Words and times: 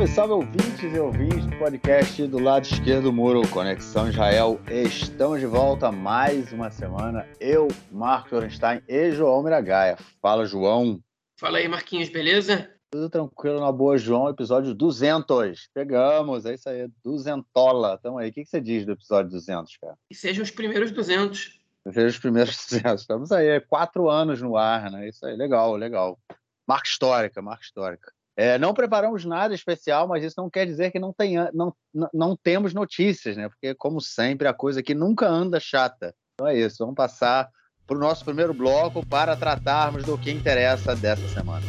Salve, 0.00 0.14
salve 0.14 0.32
ouvintes 0.32 0.94
e 0.94 0.98
ouvintes 0.98 1.44
do 1.44 1.58
podcast 1.58 2.26
do 2.26 2.38
lado 2.38 2.64
esquerdo 2.64 3.04
do 3.04 3.12
muro, 3.12 3.46
Conexão 3.48 4.08
Israel. 4.08 4.58
Estamos 4.70 5.40
de 5.40 5.46
volta 5.46 5.92
mais 5.92 6.52
uma 6.54 6.70
semana. 6.70 7.28
Eu, 7.38 7.68
Marcos 7.90 8.32
Orenstein 8.32 8.80
e 8.88 9.10
João 9.10 9.42
Miragaia. 9.42 9.98
Fala, 10.22 10.46
João. 10.46 11.00
Fala 11.38 11.58
aí, 11.58 11.68
Marquinhos, 11.68 12.08
beleza? 12.08 12.70
Tudo 12.90 13.10
tranquilo, 13.10 13.60
na 13.60 13.70
boa, 13.70 13.98
João. 13.98 14.30
Episódio 14.30 14.74
200. 14.74 15.68
Pegamos, 15.74 16.46
é 16.46 16.54
isso 16.54 16.70
aí, 16.70 16.88
duzentola. 17.04 17.98
Tamo 17.98 18.18
aí. 18.18 18.30
O 18.30 18.32
que 18.32 18.46
você 18.46 18.60
diz 18.60 18.86
do 18.86 18.92
episódio 18.92 19.30
200, 19.30 19.76
cara? 19.76 19.96
Que 20.08 20.14
sejam 20.14 20.42
os 20.42 20.50
primeiros 20.50 20.92
200. 20.92 21.60
Sejam 21.92 22.08
os 22.08 22.18
primeiros 22.18 22.56
200. 22.70 23.02
Estamos 23.02 23.32
aí, 23.32 23.60
quatro 23.60 24.08
anos 24.08 24.40
no 24.40 24.56
ar, 24.56 24.90
né? 24.90 25.08
Isso 25.08 25.26
aí, 25.26 25.36
legal, 25.36 25.76
legal. 25.76 26.18
Marca 26.66 26.88
histórica, 26.88 27.42
marca 27.42 27.64
histórica. 27.64 28.10
É, 28.40 28.58
não 28.58 28.72
preparamos 28.72 29.26
nada 29.26 29.54
especial, 29.54 30.08
mas 30.08 30.24
isso 30.24 30.36
não 30.38 30.48
quer 30.48 30.64
dizer 30.64 30.90
que 30.90 30.98
não, 30.98 31.12
tenha, 31.12 31.50
não, 31.52 31.74
não 32.10 32.34
temos 32.34 32.72
notícias, 32.72 33.36
né? 33.36 33.50
Porque, 33.50 33.74
como 33.74 34.00
sempre, 34.00 34.48
a 34.48 34.54
coisa 34.54 34.80
aqui 34.80 34.94
nunca 34.94 35.28
anda 35.28 35.60
chata. 35.60 36.14
Então 36.32 36.48
é 36.48 36.56
isso, 36.56 36.76
vamos 36.78 36.94
passar 36.94 37.50
para 37.86 37.98
o 37.98 38.00
nosso 38.00 38.24
primeiro 38.24 38.54
bloco 38.54 39.04
para 39.04 39.36
tratarmos 39.36 40.06
do 40.06 40.16
que 40.16 40.30
interessa 40.30 40.96
dessa 40.96 41.28
semana. 41.28 41.60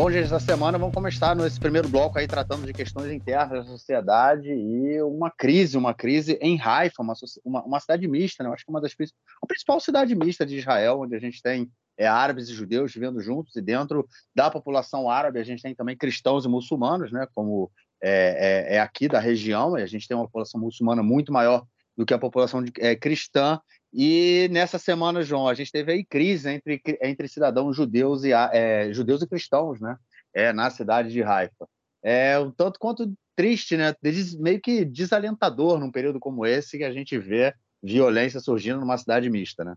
Bom, 0.00 0.08
gente, 0.12 0.26
essa 0.26 0.38
semana. 0.38 0.78
Vamos 0.78 0.94
começar 0.94 1.34
nesse 1.34 1.58
primeiro 1.58 1.88
bloco 1.88 2.20
aí 2.20 2.28
tratando 2.28 2.64
de 2.64 2.72
questões 2.72 3.10
internas 3.10 3.66
da 3.66 3.72
sociedade 3.72 4.48
e 4.48 5.02
uma 5.02 5.28
crise, 5.28 5.76
uma 5.76 5.92
crise 5.92 6.38
em 6.40 6.56
Haifa, 6.56 7.02
uma, 7.02 7.14
uma, 7.44 7.64
uma 7.64 7.80
cidade 7.80 8.06
mista, 8.06 8.44
né? 8.44 8.48
Eu 8.48 8.54
acho 8.54 8.64
que 8.64 8.70
uma 8.70 8.80
das 8.80 8.92
a 8.92 9.46
principal 9.48 9.80
cidade 9.80 10.14
mista 10.14 10.46
de 10.46 10.56
Israel, 10.56 11.00
onde 11.00 11.16
a 11.16 11.18
gente 11.18 11.42
tem 11.42 11.68
é, 11.98 12.06
árabes 12.06 12.48
e 12.48 12.54
judeus 12.54 12.94
vivendo 12.94 13.20
juntos, 13.20 13.56
e 13.56 13.60
dentro 13.60 14.06
da 14.32 14.48
população 14.48 15.10
árabe 15.10 15.40
a 15.40 15.44
gente 15.44 15.64
tem 15.64 15.74
também 15.74 15.96
cristãos 15.96 16.44
e 16.44 16.48
muçulmanos, 16.48 17.10
né, 17.10 17.26
como 17.34 17.68
é, 18.00 18.68
é, 18.70 18.76
é 18.76 18.80
aqui 18.80 19.08
da 19.08 19.18
região, 19.18 19.76
e 19.76 19.82
a 19.82 19.86
gente 19.86 20.06
tem 20.06 20.16
uma 20.16 20.26
população 20.26 20.60
muçulmana 20.60 21.02
muito 21.02 21.32
maior 21.32 21.64
do 21.96 22.06
que 22.06 22.14
a 22.14 22.18
população 22.18 22.62
de, 22.62 22.72
é, 22.78 22.94
cristã, 22.94 23.60
e 23.92 24.48
nessa 24.50 24.78
semana, 24.78 25.22
João, 25.22 25.48
a 25.48 25.54
gente 25.54 25.72
teve 25.72 25.92
aí 25.92 26.04
crise 26.04 26.50
entre, 26.50 26.80
entre 27.02 27.28
cidadãos 27.28 27.76
judeus 27.76 28.24
e, 28.24 28.32
é, 28.32 28.92
judeus 28.92 29.22
e 29.22 29.26
cristãos, 29.26 29.80
né, 29.80 29.96
é, 30.34 30.52
na 30.52 30.70
cidade 30.70 31.10
de 31.10 31.22
Haifa. 31.22 31.68
É 32.02 32.38
um 32.38 32.50
tanto 32.50 32.78
quanto 32.78 33.12
triste, 33.34 33.76
né, 33.76 33.94
meio 34.38 34.60
que 34.60 34.84
desalentador 34.84 35.78
num 35.78 35.90
período 35.90 36.20
como 36.20 36.44
esse 36.44 36.78
que 36.78 36.84
a 36.84 36.92
gente 36.92 37.18
vê 37.18 37.54
violência 37.82 38.40
surgindo 38.40 38.80
numa 38.80 38.98
cidade 38.98 39.30
mista, 39.30 39.64
né? 39.64 39.74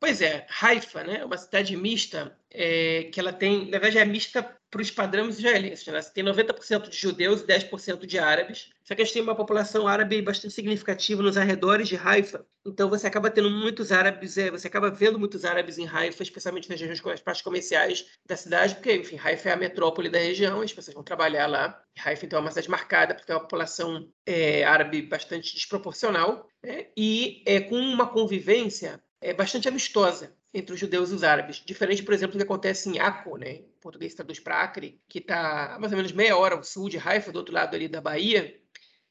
Pois 0.00 0.22
é, 0.22 0.46
Haifa, 0.62 1.04
né, 1.04 1.18
é 1.20 1.24
uma 1.26 1.36
cidade 1.36 1.76
mista, 1.76 2.34
é, 2.50 3.04
que 3.12 3.20
ela 3.20 3.34
tem, 3.34 3.66
na 3.66 3.78
verdade, 3.78 3.98
é 3.98 4.04
mista 4.06 4.42
para 4.70 4.80
os 4.80 4.90
padrões 4.90 5.38
israelenses. 5.38 5.86
Né? 5.86 6.00
Você 6.00 6.10
tem 6.10 6.24
90% 6.24 6.88
de 6.88 6.96
judeus 6.96 7.42
e 7.42 7.46
10% 7.46 8.06
de 8.06 8.18
árabes. 8.18 8.70
Só 8.82 8.94
que 8.94 9.02
a 9.02 9.04
gente 9.04 9.12
tem 9.12 9.22
uma 9.22 9.34
população 9.34 9.86
árabe 9.86 10.22
bastante 10.22 10.54
significativa 10.54 11.22
nos 11.22 11.36
arredores 11.36 11.86
de 11.86 11.96
Haifa. 11.96 12.46
Então 12.64 12.88
você 12.88 13.06
acaba 13.06 13.30
tendo 13.30 13.50
muitos 13.50 13.92
árabes, 13.92 14.38
é, 14.38 14.50
você 14.50 14.68
acaba 14.68 14.90
vendo 14.90 15.18
muitos 15.18 15.44
árabes 15.44 15.76
em 15.76 15.86
Haifa, 15.86 16.22
especialmente 16.22 16.70
nas 16.70 16.80
regiões, 16.80 17.14
as 17.14 17.20
partes 17.20 17.42
comerciais 17.42 18.06
da 18.26 18.36
cidade, 18.36 18.76
porque, 18.76 18.94
enfim, 18.94 19.18
Haifa 19.22 19.50
é 19.50 19.52
a 19.52 19.56
metrópole 19.56 20.08
da 20.08 20.18
região, 20.18 20.62
as 20.62 20.72
pessoas 20.72 20.94
vão 20.94 21.04
trabalhar 21.04 21.46
lá. 21.46 21.78
Haifa, 22.02 22.24
então, 22.24 22.38
é 22.38 22.42
uma 22.42 22.50
cidade 22.50 22.70
marcada 22.70 23.14
porque 23.14 23.26
tem 23.26 23.36
uma 23.36 23.42
população 23.42 24.08
é, 24.24 24.64
árabe 24.64 25.02
bastante 25.02 25.54
desproporcional 25.54 26.48
né? 26.62 26.86
e 26.96 27.42
é, 27.44 27.60
com 27.60 27.76
uma 27.76 28.08
convivência 28.08 29.00
é 29.20 29.32
bastante 29.32 29.68
amistosa 29.68 30.34
entre 30.52 30.74
os 30.74 30.80
judeus 30.80 31.10
e 31.10 31.14
os 31.14 31.22
árabes. 31.22 31.62
Diferente, 31.64 32.02
por 32.02 32.14
exemplo, 32.14 32.32
do 32.32 32.38
que 32.38 32.44
acontece 32.44 32.88
em 32.88 32.98
Acre, 32.98 33.38
né? 33.38 33.50
em 33.52 33.64
português 33.80 34.14
traduz 34.14 34.40
para 34.40 34.62
Acre, 34.62 35.00
que 35.08 35.18
está 35.18 35.76
mais 35.78 35.92
ou 35.92 35.96
menos 35.96 36.12
meia 36.12 36.36
hora 36.36 36.54
ao 36.54 36.64
sul 36.64 36.88
de 36.88 36.98
Haifa, 36.98 37.30
do 37.30 37.38
outro 37.38 37.54
lado 37.54 37.74
ali 37.74 37.86
da 37.86 38.00
Bahia, 38.00 38.58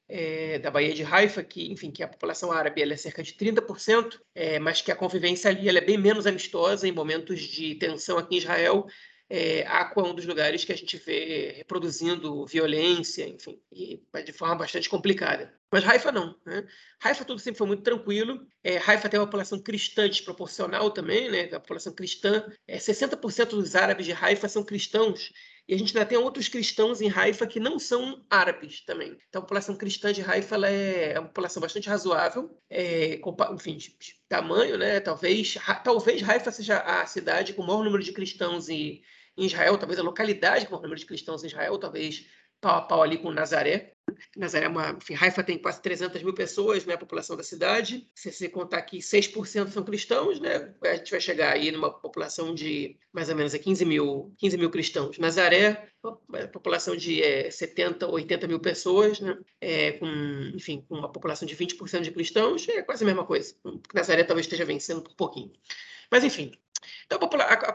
é, 0.08 0.58
da 0.58 0.72
Bahia 0.72 0.94
de 0.94 1.04
Haifa, 1.04 1.44
que, 1.44 1.72
enfim, 1.72 1.92
que 1.92 2.02
a 2.02 2.08
população 2.08 2.52
árabe 2.52 2.82
é 2.82 2.98
cerca 2.98 3.22
de 3.22 3.34
30%, 3.34 4.20
é, 4.34 4.58
mas 4.58 4.82
que 4.82 4.92
a 4.92 4.96
convivência 4.96 5.52
ali 5.52 5.70
é 5.70 5.82
bem 5.82 5.98
menos 5.98 6.26
amistosa 6.26 6.88
em 6.88 6.92
momentos 6.92 7.40
de 7.40 7.76
tensão 7.76 8.18
aqui 8.18 8.36
em 8.36 8.40
Israel 8.40 8.88
é, 9.30 9.66
Aqua 9.68 10.04
é 10.04 10.08
um 10.08 10.16
dos 10.16 10.26
lugares 10.26 10.66
que 10.66 10.74
a 10.74 10.78
gente 10.78 10.98
vê 10.98 11.54
reproduzindo 11.58 12.46
violência, 12.48 13.28
enfim, 13.28 13.62
e 13.72 14.02
de 14.26 14.34
forma 14.34 14.56
bastante 14.56 14.90
complicada. 14.90 15.54
Mas 15.72 15.88
Haifa 15.88 16.12
não. 16.12 16.36
Né? 16.44 16.68
Haifa 17.04 17.24
tudo 17.24 17.40
sempre 17.40 17.60
foi 17.60 17.68
muito 17.68 17.84
tranquilo. 17.84 18.48
É, 18.64 18.78
Haifa 18.78 19.08
tem 19.08 19.20
uma 19.20 19.28
população 19.28 19.60
cristã 19.62 20.10
desproporcional 20.10 20.90
também, 20.90 21.30
né? 21.30 21.44
A 21.44 21.60
população 21.60 21.94
cristã, 21.94 22.44
é, 22.68 22.78
60% 22.78 23.50
dos 23.50 23.76
árabes 23.76 24.08
de 24.08 24.14
Haifa 24.14 24.50
são 24.50 24.64
cristãos. 24.64 25.32
E 25.68 25.76
a 25.76 25.78
gente 25.78 25.96
ainda 25.96 26.10
tem 26.10 26.18
outros 26.18 26.48
cristãos 26.48 27.00
em 27.00 27.12
Haifa 27.12 27.46
que 27.46 27.60
não 27.60 27.78
são 27.78 28.26
árabes 28.28 28.84
também. 28.84 29.16
Então, 29.30 29.40
a 29.40 29.44
população 29.44 29.76
cristã 29.76 30.12
de 30.12 30.24
Haifa 30.24 30.56
é 30.68 31.20
uma 31.20 31.28
população 31.28 31.62
bastante 31.62 31.88
razoável, 31.88 32.60
é, 32.68 33.22
enfim, 33.54 33.78
de, 33.78 33.96
tamanho, 34.28 34.80
né? 34.80 35.00
Talvez, 35.00 35.56
talvez 35.84 36.28
Haifa 36.28 36.52
seja 36.52 36.80
a 36.80 37.06
cidade 37.06 37.54
com 37.54 37.62
o 37.62 37.68
maior 37.68 37.84
número 37.84 38.04
de 38.04 38.12
cristãos 38.12 38.68
e 38.68 39.04
em 39.40 39.46
Israel, 39.46 39.78
talvez 39.78 40.00
a 40.00 40.04
localidade 40.04 40.68
com 40.68 40.76
o 40.76 40.82
número 40.82 41.00
de 41.00 41.06
cristãos 41.06 41.44
em 41.44 41.48
Israel, 41.48 41.78
talvez 41.78 42.26
pau 42.62 42.76
a 42.76 42.82
pau 42.82 43.02
ali 43.02 43.18
com 43.18 43.32
Nazaré. 43.32 43.94
Nazaré 44.36 44.66
é 44.66 44.70
uma, 44.70 44.92
enfim, 44.92 45.16
Haifa 45.20 45.44
tem 45.44 45.58
quase 45.58 45.82
300 45.82 46.22
mil 46.24 46.34
pessoas, 46.34 46.86
né, 46.86 46.96
a 46.96 46.98
população 46.98 47.38
da 47.38 47.44
cidade. 47.44 48.10
Se 48.14 48.32
você 48.32 48.50
contar 48.50 48.82
que 48.82 48.98
6% 48.98 49.70
são 49.70 49.84
cristãos, 49.84 50.40
né, 50.40 50.74
a 50.84 50.96
gente 50.96 51.12
vai 51.12 51.22
chegar 51.22 51.54
aí 51.54 51.72
numa 51.72 51.92
população 51.92 52.54
de 52.54 52.98
mais 53.14 53.30
ou 53.30 53.36
menos 53.36 53.54
15 53.54 53.86
mil, 53.86 54.34
15 54.38 54.58
mil 54.58 54.70
cristãos. 54.70 55.18
Nazaré, 55.20 55.90
população 56.52 56.96
de 56.96 57.22
é, 57.22 57.50
70, 57.52 58.08
80 58.08 58.48
mil 58.48 58.60
pessoas, 58.60 59.20
né, 59.20 59.38
é, 59.62 59.94
com, 59.94 60.08
enfim, 60.56 60.84
com 60.90 60.96
uma 60.96 61.12
população 61.12 61.48
de 61.48 61.56
20% 61.56 62.02
de 62.02 62.12
cristãos, 62.12 62.68
é 62.68 62.82
quase 62.82 63.04
a 63.04 63.08
mesma 63.08 63.26
coisa. 63.26 63.56
Nazaré 63.94 64.24
talvez 64.24 64.46
esteja 64.46 64.66
vencendo 64.66 65.02
por 65.02 65.14
pouquinho. 65.16 65.52
Mas, 66.12 66.24
enfim, 66.24 66.52
então, 67.06 67.20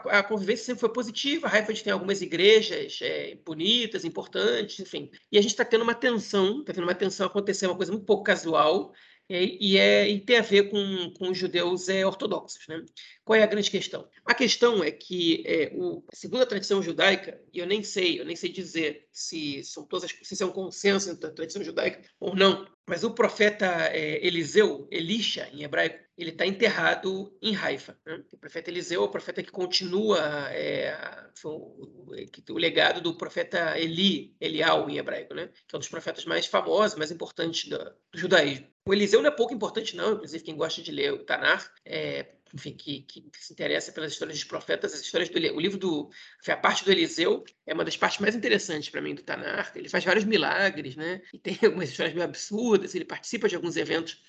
a, 0.07 0.23
convivência 0.23 0.65
sempre 0.65 0.81
foi 0.81 0.93
positiva. 0.93 1.47
A 1.47 1.49
Raiford 1.49 1.83
tem 1.83 1.93
algumas 1.93 2.21
igrejas 2.21 2.99
é, 3.01 3.35
bonitas, 3.45 4.05
importantes, 4.05 4.79
enfim. 4.79 5.09
E 5.31 5.37
a 5.37 5.41
gente 5.41 5.51
está 5.51 5.65
tendo 5.65 5.83
uma 5.83 5.95
tensão, 5.95 6.61
está 6.61 6.73
tendo 6.73 6.83
uma 6.85 6.95
tensão 6.95 7.27
acontecer, 7.27 7.67
uma 7.67 7.75
coisa 7.75 7.91
muito 7.91 8.05
pouco 8.05 8.23
casual, 8.23 8.93
e, 9.29 9.73
e, 9.73 9.77
é, 9.77 10.07
e 10.07 10.19
tem 10.19 10.37
a 10.37 10.41
ver 10.41 10.69
com, 10.69 11.11
com 11.17 11.29
os 11.29 11.37
judeus 11.37 11.89
é, 11.89 12.05
ortodoxos. 12.05 12.67
Né? 12.67 12.83
Qual 13.25 13.39
é 13.39 13.41
a 13.41 13.47
grande 13.47 13.71
questão? 13.71 14.07
A 14.23 14.35
questão 14.35 14.83
é 14.83 14.91
que, 14.91 15.43
é, 15.47 15.71
o, 15.73 16.05
segundo 16.13 16.43
a 16.43 16.45
tradição 16.45 16.81
judaica, 16.81 17.41
e 17.51 17.57
eu 17.57 17.65
nem 17.65 17.81
sei, 17.81 18.19
eu 18.19 18.25
nem 18.25 18.35
sei 18.35 18.51
dizer 18.51 19.07
se 19.11 19.63
são 19.63 19.83
todas 19.83 20.11
se 20.11 20.33
isso 20.33 20.43
é 20.43 20.45
um 20.45 20.51
consenso 20.51 21.09
entre 21.09 21.27
a 21.27 21.33
tradição 21.33 21.63
judaica 21.63 22.01
ou 22.19 22.35
não, 22.35 22.67
mas 22.87 23.03
o 23.03 23.15
profeta 23.15 23.65
é, 23.87 24.23
Eliseu, 24.25 24.87
Elisha 24.91 25.49
em 25.51 25.63
hebraico, 25.63 26.05
ele 26.15 26.29
está 26.29 26.45
enterrado 26.45 27.35
em 27.41 27.55
Haifa. 27.55 27.97
Né? 28.05 28.23
O 28.31 28.37
profeta 28.37 28.69
Eliseu 28.69 29.01
é 29.01 29.05
o 29.05 29.09
profeta 29.09 29.41
que 29.41 29.51
continua 29.51 30.19
é, 30.51 30.95
o, 31.43 32.11
o, 32.11 32.57
legado 32.57 33.01
do 33.01 33.17
profeta 33.17 33.77
Eli, 33.77 34.35
Elial 34.39 34.87
em 34.87 34.97
hebraico, 34.97 35.33
né? 35.33 35.49
que 35.67 35.75
é 35.75 35.77
um 35.77 35.79
dos 35.79 35.89
profetas 35.89 36.25
mais 36.25 36.45
famosos, 36.45 36.95
mais 36.95 37.11
importantes 37.11 37.67
do, 37.67 37.77
do 37.77 38.19
judaísmo. 38.19 38.67
O 38.87 38.93
Eliseu 38.93 39.19
não 39.19 39.29
é 39.29 39.35
pouco 39.35 39.53
importante, 39.53 39.95
não. 39.95 40.13
Inclusive, 40.13 40.43
quem 40.43 40.55
gosta 40.55 40.81
de 40.81 40.91
ler 40.91 41.11
o 41.11 41.25
Tanar, 41.25 41.73
é, 41.83 42.35
enfim, 42.55 42.73
que, 42.73 43.01
que, 43.01 43.21
se 43.37 43.51
interessa 43.51 43.91
pelas 43.91 44.13
histórias 44.13 44.37
dos 44.37 44.47
profetas, 44.47 44.93
as 44.93 45.01
histórias 45.01 45.27
do 45.27 45.37
o 45.37 45.59
livro 45.59 45.77
do 45.77 46.09
a 46.47 46.55
parte 46.55 46.85
do 46.85 46.91
Eliseu 46.91 47.43
é 47.67 47.73
uma 47.73 47.83
das 47.83 47.97
partes 47.97 48.19
mais 48.19 48.33
interessantes 48.33 48.87
para 48.89 49.01
mim 49.01 49.13
do 49.13 49.21
Tanar. 49.21 49.73
Ele 49.75 49.89
faz 49.89 50.05
vários 50.05 50.23
milagres, 50.23 50.95
né? 50.95 51.21
E 51.33 51.37
tem 51.37 51.59
algumas 51.63 51.89
histórias 51.89 52.15
meio 52.15 52.25
absurdas. 52.25 52.95
Ele 52.95 53.03
participa 53.03 53.49
de 53.49 53.57
alguns 53.57 53.75
eventos 53.75 54.21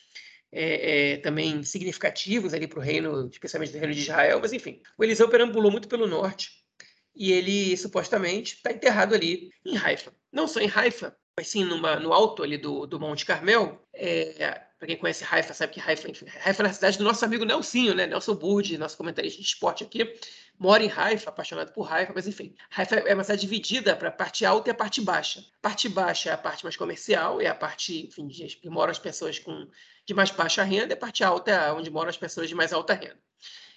é, 0.50 1.12
é, 1.12 1.17
também 1.19 1.62
significativos 1.62 2.52
ali 2.52 2.67
para 2.67 2.81
o 2.81 2.82
reino, 2.82 3.28
especialmente 3.31 3.73
do 3.73 3.78
reino 3.78 3.94
de 3.94 4.00
Israel. 4.00 4.40
Mas 4.40 4.52
enfim, 4.52 4.82
o 4.99 5.05
Eliseu 5.05 5.29
perambulou 5.29 5.70
muito 5.70 5.87
pelo 5.87 6.08
norte 6.08 6.50
e 7.14 7.31
ele 7.32 7.76
supostamente 7.76 8.56
está 8.56 8.72
enterrado 8.72 9.14
ali 9.14 9.50
em 9.64 9.79
Haifa. 9.79 10.12
Não 10.32 10.49
só 10.49 10.58
em 10.58 10.70
Haifa, 10.75 11.17
assim, 11.38 11.62
numa, 11.62 12.00
no 12.00 12.12
alto 12.12 12.43
ali 12.43 12.58
do, 12.58 12.87
do 12.87 12.99
Monte 12.99 13.25
Carmel, 13.25 13.81
é, 13.94 14.65
para 14.78 14.88
quem 14.88 14.96
conhece 14.96 15.25
Haifa, 15.28 15.55
sabe 15.55 15.73
que 15.73 15.81
Haifa, 15.81 16.11
enfim, 16.11 16.26
é 16.26 16.50
a 16.50 16.73
cidade 16.73 16.99
do 16.99 17.05
nosso 17.05 17.25
amigo 17.25 17.44
Nelsinho, 17.44 17.94
né? 17.94 18.06
Nelson 18.06 18.34
Burdi, 18.34 18.76
nosso 18.76 18.96
comentarista 18.96 19.40
de 19.40 19.46
esporte 19.46 19.82
aqui, 19.82 20.14
mora 20.58 20.84
em 20.84 20.90
Haifa, 20.90 21.31
apaixonado 21.31 21.73
por 21.73 21.90
Haifa, 21.90 22.12
mas 22.14 22.26
enfim, 22.26 22.55
Haifa 22.76 22.96
é 22.96 23.14
uma 23.14 23.25
cidade 23.25 23.40
dividida 23.40 23.96
para 23.96 24.08
a 24.08 24.12
parte 24.12 24.44
alta 24.44 24.69
e 24.69 24.73
a 24.73 24.75
parte 24.75 25.00
baixa. 25.00 25.40
A 25.40 25.62
parte 25.62 25.88
baixa 25.88 26.31
é 26.31 26.32
a 26.32 26.38
parte 26.38 26.62
mais 26.62 26.76
comercial, 26.76 27.40
é 27.40 27.46
a 27.46 27.55
parte, 27.55 28.06
enfim, 28.06 28.28
que 28.28 28.69
moram 28.69 28.90
as 28.90 28.99
pessoas 28.99 29.38
com, 29.38 29.67
de 30.05 30.12
mais 30.12 30.31
baixa 30.31 30.62
renda, 30.62 30.93
e 30.93 30.94
a 30.94 30.99
parte 30.99 31.25
alta 31.25 31.50
é 31.50 31.72
onde 31.72 31.90
moram 31.90 32.11
as 32.11 32.19
pessoas 32.19 32.49
de 32.49 32.55
mais 32.55 32.72
alta 32.72 32.93
renda. 32.93 33.19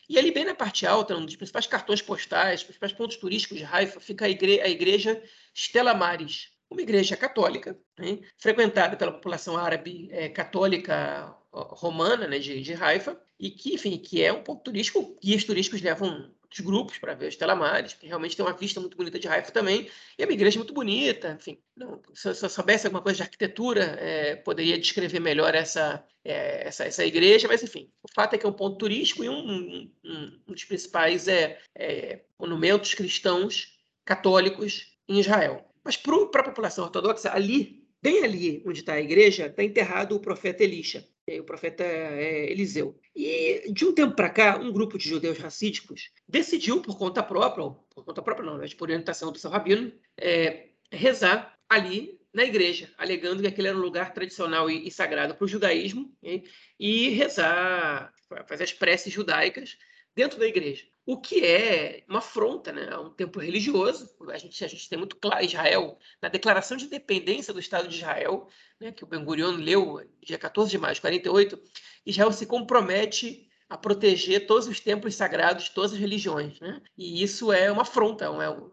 E 0.09 0.17
ali, 0.17 0.31
bem 0.31 0.43
na 0.43 0.55
parte 0.55 0.85
alta, 0.85 1.15
um 1.15 1.25
dos 1.25 1.35
principais 1.35 1.67
cartões 1.67 2.01
postais, 2.01 2.63
principais 2.63 2.91
pontos 2.91 3.15
turísticos 3.15 3.59
de 3.59 3.63
Haifa, 3.63 3.99
fica 3.99 4.25
a, 4.25 4.29
igre 4.29 4.59
a 4.59 4.67
igreja 4.67 5.21
Stella 5.53 5.93
Maris, 5.93 6.49
uma 6.69 6.81
igreja 6.81 7.17
católica, 7.17 7.77
né, 7.97 8.19
frequentada 8.37 8.95
pela 8.95 9.11
população 9.11 9.57
árabe 9.57 10.07
é, 10.11 10.29
católica 10.29 11.35
romana 11.51 12.27
né, 12.27 12.37
de, 12.37 12.61
de 12.61 12.73
Haifa, 12.73 13.19
e 13.39 13.49
que, 13.49 13.73
enfim, 13.73 13.97
que 13.97 14.23
é 14.23 14.31
um 14.31 14.43
ponto 14.43 14.63
turístico, 14.63 15.17
guias 15.21 15.43
turísticos 15.43 15.81
levam 15.81 16.31
outros 16.43 16.59
grupos 16.65 16.97
para 16.97 17.13
ver 17.13 17.27
os 17.27 17.35
telamares, 17.35 17.93
porque 17.93 18.07
realmente 18.07 18.35
tem 18.35 18.45
uma 18.45 18.53
vista 18.53 18.79
muito 18.79 18.97
bonita 18.97 19.19
de 19.19 19.27
Haifa 19.27 19.51
também, 19.51 19.89
e 20.17 20.23
é 20.23 20.25
uma 20.25 20.33
igreja 20.33 20.57
muito 20.57 20.73
bonita, 20.73 21.37
enfim. 21.39 21.59
Não, 21.75 22.01
se 22.13 22.33
se 22.33 22.45
eu 22.45 22.49
soubesse 22.49 22.87
alguma 22.87 23.03
coisa 23.03 23.17
de 23.17 23.23
arquitetura, 23.23 23.83
é, 23.99 24.35
poderia 24.35 24.77
descrever 24.77 25.19
melhor 25.19 25.53
essa, 25.55 26.03
é, 26.23 26.67
essa, 26.67 26.85
essa 26.85 27.05
igreja, 27.05 27.47
mas 27.47 27.63
enfim, 27.63 27.91
o 28.03 28.07
fato 28.13 28.33
é 28.33 28.37
que 28.37 28.45
é 28.45 28.49
um 28.49 28.53
ponto 28.53 28.77
turístico 28.77 29.23
e 29.23 29.29
um, 29.29 29.39
um, 29.39 29.91
um 30.47 30.53
dos 30.53 30.65
principais 30.65 31.27
é, 31.27 31.59
é, 31.75 32.21
monumentos 32.37 32.93
cristãos 32.93 33.77
católicos 34.03 34.97
em 35.07 35.19
Israel. 35.19 35.68
Mas 35.83 35.97
para 35.97 36.41
a 36.41 36.43
população 36.43 36.85
ortodoxa, 36.85 37.33
ali, 37.33 37.87
bem 38.01 38.23
ali 38.23 38.63
onde 38.65 38.79
está 38.79 38.93
a 38.93 39.01
igreja, 39.01 39.47
está 39.47 39.63
enterrado 39.63 40.15
o 40.15 40.19
profeta 40.19 40.63
Elisha 40.63 41.07
o 41.37 41.43
profeta 41.43 41.83
é, 41.83 42.49
Eliseu. 42.49 42.97
E 43.15 43.71
de 43.71 43.85
um 43.85 43.93
tempo 43.93 44.15
para 44.15 44.29
cá, 44.29 44.57
um 44.57 44.71
grupo 44.71 44.97
de 44.97 45.07
judeus 45.07 45.37
racídicos 45.37 46.09
decidiu, 46.27 46.81
por 46.81 46.97
conta 46.97 47.21
própria, 47.21 47.65
ou 47.65 47.73
por 47.93 48.05
conta 48.05 48.21
própria 48.21 48.45
não, 48.45 48.57
mas 48.57 48.73
por 48.73 48.85
orientação 48.85 49.31
do 49.31 49.37
seu 49.37 49.49
rabino, 49.49 49.91
é, 50.17 50.69
rezar 50.91 51.55
ali 51.67 52.17
na 52.33 52.43
igreja, 52.43 52.89
alegando 52.97 53.41
que 53.41 53.47
aquele 53.47 53.67
era 53.67 53.77
um 53.77 53.81
lugar 53.81 54.13
tradicional 54.13 54.69
e, 54.69 54.87
e 54.87 54.91
sagrado 54.91 55.35
para 55.35 55.45
o 55.45 55.47
judaísmo, 55.47 56.15
e, 56.23 56.43
e 56.79 57.09
rezar, 57.09 58.13
fazer 58.47 58.63
as 58.63 58.73
preces 58.73 59.11
judaicas 59.11 59.77
dentro 60.15 60.39
da 60.39 60.47
igreja. 60.47 60.85
O 61.09 61.17
que 61.17 61.43
é 61.43 62.03
uma 62.07 62.19
afronta 62.19 62.71
né, 62.71 62.87
a 62.91 62.99
um 62.99 63.09
templo 63.09 63.41
religioso. 63.41 64.07
A 64.29 64.37
gente, 64.37 64.63
a 64.63 64.67
gente 64.67 64.87
tem 64.87 64.95
muito 64.95 65.15
claro 65.15 65.43
Israel, 65.43 65.97
na 66.21 66.29
Declaração 66.29 66.77
de 66.77 66.85
Independência 66.85 67.51
do 67.51 67.59
Estado 67.59 67.87
de 67.87 67.95
Israel, 67.95 68.47
né, 68.79 68.91
que 68.91 69.03
o 69.03 69.07
Ben 69.07 69.25
Gurion 69.25 69.55
leu 69.55 70.07
dia 70.23 70.37
14 70.37 70.69
de 70.69 70.77
maio 70.77 70.93
de 70.93 71.01
48, 71.01 71.59
Israel 72.05 72.31
se 72.31 72.45
compromete 72.45 73.49
a 73.67 73.75
proteger 73.75 74.45
todos 74.45 74.67
os 74.67 74.79
templos 74.79 75.15
sagrados 75.15 75.69
todas 75.69 75.93
as 75.93 75.97
religiões. 75.97 76.59
Né? 76.59 76.79
E 76.95 77.23
isso 77.23 77.51
é 77.51 77.71
uma 77.71 77.81
afronta, 77.81 78.25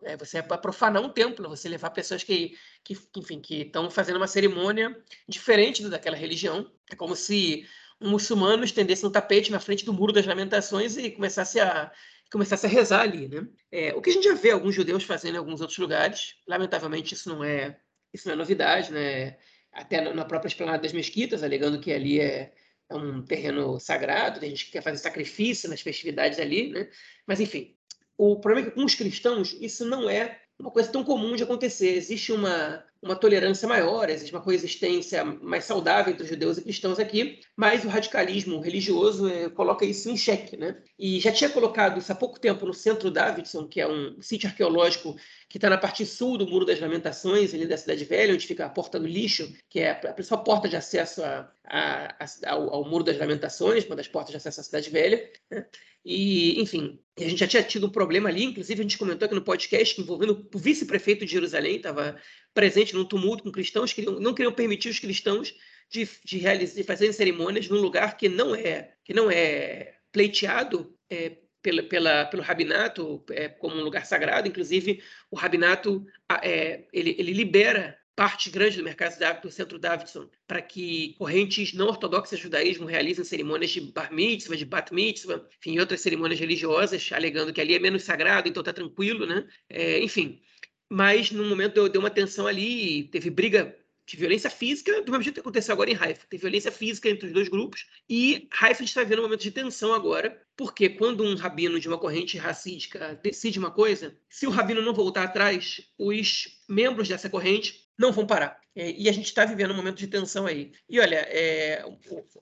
é, 0.05 0.13
é 0.13 0.17
você 0.19 0.37
é 0.37 0.43
profanar 0.43 1.03
um 1.03 1.09
templo, 1.09 1.49
você 1.49 1.71
levar 1.71 1.89
pessoas 1.89 2.23
que, 2.23 2.55
que 2.85 2.99
enfim, 3.17 3.41
que 3.41 3.63
estão 3.63 3.91
fazendo 3.91 4.17
uma 4.17 4.27
cerimônia 4.27 4.95
diferente 5.27 5.89
daquela 5.89 6.17
religião. 6.17 6.71
É 6.93 6.95
como 6.95 7.17
se 7.17 7.67
um 7.99 8.11
muçulmano 8.11 8.63
estendesse 8.63 9.07
um 9.07 9.11
tapete 9.11 9.51
na 9.51 9.59
frente 9.59 9.87
do 9.87 9.93
Muro 9.95 10.13
das 10.13 10.27
Lamentações 10.27 10.99
e 10.99 11.11
começasse 11.11 11.59
a, 11.59 11.91
começasse 12.31 12.67
a 12.67 12.69
rezar 12.69 13.03
ali. 13.03 13.29
Né? 13.29 13.47
É, 13.71 13.95
o 13.95 14.03
que 14.03 14.11
a 14.11 14.13
gente 14.13 14.25
já 14.25 14.35
vê 14.35 14.51
alguns 14.51 14.75
judeus 14.75 15.05
fazendo 15.05 15.35
em 15.35 15.39
alguns 15.39 15.61
outros 15.61 15.79
lugares, 15.79 16.35
lamentavelmente 16.47 17.15
isso 17.15 17.29
não 17.29 17.43
é, 17.43 17.79
isso 18.13 18.27
não 18.27 18.35
é 18.35 18.37
novidade, 18.37 18.93
né? 18.93 19.37
até 19.73 20.01
na 20.13 20.25
própria 20.25 20.49
esplanada 20.49 20.83
das 20.83 20.93
mesquitas, 20.93 21.43
alegando 21.43 21.81
que 21.81 21.93
ali 21.93 22.21
é, 22.21 22.53
é 22.89 22.95
um 22.95 23.23
terreno 23.23 23.79
sagrado, 23.79 24.41
tem 24.41 24.51
gente 24.51 24.67
que 24.67 24.73
quer 24.73 24.83
fazer 24.83 24.99
sacrifício 24.99 25.69
nas 25.69 25.81
festividades 25.81 26.39
ali, 26.39 26.71
né? 26.71 26.89
mas 27.27 27.41
enfim. 27.41 27.75
O 28.19 28.41
problema 28.41 28.67
é 28.67 28.71
que 28.71 28.77
com 28.77 28.85
os 28.85 28.95
cristãos 28.95 29.55
isso 29.61 29.85
não 29.85 30.09
é 30.09 30.41
uma 30.59 30.71
coisa 30.71 30.91
tão 30.91 31.05
comum 31.05 31.37
de 31.37 31.43
acontecer. 31.43 31.95
Existe 31.95 32.33
uma, 32.33 32.83
uma 33.03 33.15
tolerância 33.15 33.69
maior, 33.69 34.09
existe 34.09 34.33
uma 34.35 34.43
coexistência 34.43 35.25
mais 35.25 35.65
saudável 35.65 36.13
entre 36.13 36.27
judeus 36.27 36.59
e 36.59 36.63
cristãos 36.63 36.99
aqui, 36.99 37.41
mas 37.57 37.85
o 37.85 37.89
radicalismo 37.89 38.61
religioso 38.61 39.29
é, 39.29 39.49
coloca 39.51 39.85
isso 39.85 40.11
em 40.11 40.17
xeque. 40.17 40.57
Né? 40.57 40.77
E 40.99 41.21
já 41.21 41.31
tinha 41.31 41.51
colocado 41.51 41.99
isso 41.99 42.11
há 42.11 42.15
pouco 42.15 42.41
tempo 42.41 42.67
no 42.67 42.75
Centro 42.75 43.11
Davidson, 43.11 43.67
que 43.69 43.81
é 43.81 43.87
um 43.87 44.21
sítio 44.21 44.49
arqueológico 44.49 45.17
que 45.49 45.59
está 45.59 45.71
na 45.71 45.79
parte 45.79 46.05
sul 46.05 46.39
do 46.39 46.47
Muro 46.47 46.65
das 46.65 46.81
Lamentações, 46.81 47.55
ali 47.55 47.67
da 47.67 47.77
Cidade 47.77 48.05
Velha, 48.05 48.35
onde 48.35 48.47
fica 48.47 48.67
a 48.67 48.71
Porta 48.71 48.99
do 48.99 49.07
Lixo, 49.07 49.53
que 49.69 49.81
é 49.81 49.91
a 49.91 50.13
principal 50.13 50.43
porta 50.43 50.69
de 50.69 50.77
acesso 50.77 51.23
a, 51.23 51.51
a, 51.65 52.25
a, 52.25 52.51
ao, 52.51 52.75
ao, 52.75 52.85
Muro 52.89 53.05
das 53.05 53.19
Lamentações, 53.19 53.85
uma 53.85 53.97
das 53.97 54.09
portas 54.09 54.31
de 54.31 54.37
acesso 54.37 54.61
à 54.61 54.65
Cidade 54.65 54.91
Velha. 54.91 55.31
Né? 55.51 55.67
E, 56.09 56.61
enfim, 56.61 57.01
a 57.19 57.23
gente 57.23 57.41
já 57.41 57.49
tinha 57.49 57.63
tido 57.65 57.89
um 57.89 57.91
problema 57.91 58.29
ali, 58.29 58.45
inclusive 58.45 58.79
a 58.79 58.83
gente 58.85 58.97
comentou 58.97 59.27
aqui 59.27 59.35
no 59.35 59.43
podcast, 59.43 60.01
envolvendo 60.01 60.49
o 60.55 60.59
vice-prefeito 60.59 61.27
de 61.27 61.33
Jerusalém, 61.33 61.77
estava 61.77 62.17
presente 62.57 62.95
num 62.95 63.05
tumulto 63.05 63.45
com 63.45 63.53
cristãos, 63.53 63.93
queriam, 63.93 64.19
não 64.19 64.33
queriam 64.33 64.51
permitir 64.51 64.89
os 64.89 64.99
cristãos 64.99 65.55
de, 65.91 66.09
de, 66.25 66.39
realizar, 66.39 66.75
de 66.75 66.83
fazerem 66.83 67.13
cerimônias 67.13 67.69
num 67.69 67.77
lugar 67.77 68.17
que 68.17 68.31
não 68.31 68.55
é, 68.55 68.95
que 69.05 69.13
não 69.13 69.31
é 69.31 69.95
pleiteado 70.11 70.97
é, 71.11 71.37
pela, 71.61 71.83
pela, 71.83 72.25
pelo 72.25 72.43
rabinato 72.43 73.23
é, 73.31 73.51
como 73.51 73.77
um 73.77 73.85
lugar 73.85 74.07
sagrado. 74.07 74.49
Inclusive, 74.49 75.03
o 75.31 75.37
rabinato 75.37 76.07
é, 76.43 76.85
ele, 76.95 77.15
ele 77.19 77.35
libera 77.35 77.99
parte 78.17 78.49
grande 78.49 78.79
do 78.79 78.83
mercado 78.83 79.43
do 79.43 79.51
Centro 79.51 79.79
Davidson 79.79 80.27
para 80.47 80.63
que 80.63 81.15
correntes 81.19 81.75
não 81.75 81.89
ortodoxas 81.89 82.39
do 82.39 82.45
judaísmo 82.45 82.87
realizem 82.87 83.23
cerimônias 83.23 83.71
de 83.71 83.83
bar 83.83 84.11
mitzvah, 84.11 84.57
de 84.57 84.65
bat 84.65 84.95
mitzvah, 84.95 85.47
enfim, 85.59 85.79
outras 85.79 86.01
cerimônias 86.01 86.41
religiosas, 86.41 87.11
alegando 87.13 87.53
que 87.53 87.61
ali 87.61 87.75
é 87.75 87.79
menos 87.79 88.05
sagrado, 88.05 88.49
então 88.49 88.63
está 88.63 88.73
tranquilo, 88.73 89.27
né? 89.27 89.47
É, 89.69 90.01
enfim, 90.01 90.41
mas 90.91 91.31
no 91.31 91.45
momento 91.45 91.75
deu, 91.75 91.89
deu 91.89 92.01
uma 92.01 92.11
tensão 92.11 92.47
ali, 92.47 93.05
teve 93.05 93.31
briga 93.31 93.77
de 94.07 94.17
violência 94.17 94.49
física, 94.49 95.03
do 95.03 95.11
mesmo 95.11 95.25
jeito 95.25 95.35
que 95.35 95.41
aconteceu 95.41 95.73
agora 95.73 95.91
em 95.91 95.97
Haifa. 95.97 96.27
Tem 96.29 96.39
violência 96.39 96.71
física 96.71 97.09
entre 97.11 97.27
os 97.27 97.33
dois 97.33 97.49
grupos. 97.49 97.87
E 98.09 98.49
Haifa 98.61 98.85
está 98.85 99.03
vivendo 99.03 99.19
um 99.19 99.23
momento 99.23 99.43
de 99.43 99.51
tensão 99.51 99.93
agora, 99.93 100.41
porque 100.57 100.89
quando 100.89 101.25
um 101.25 101.35
rabino 101.35 101.81
de 101.81 101.89
uma 101.89 101.99
corrente 101.99 102.39
racídica 102.39 103.19
decide 103.21 103.59
uma 103.59 103.71
coisa, 103.71 104.17
se 104.31 104.47
o 104.47 104.51
rabino 104.51 104.81
não 104.81 104.95
voltar 104.95 105.25
atrás, 105.25 105.81
os 105.99 106.47
membros 106.69 107.09
dessa 107.09 107.29
corrente 107.29 107.85
não 107.99 108.13
vão 108.13 108.27
parar. 108.27 108.61
É, 108.77 108.93
e 108.93 109.09
a 109.09 109.13
gente 109.13 109.27
está 109.27 109.45
vivendo 109.45 109.73
um 109.73 109.77
momento 109.77 109.97
de 109.97 110.07
tensão 110.07 110.47
aí. 110.47 110.71
E 110.89 111.01
olha, 111.01 111.17
é, 111.17 111.83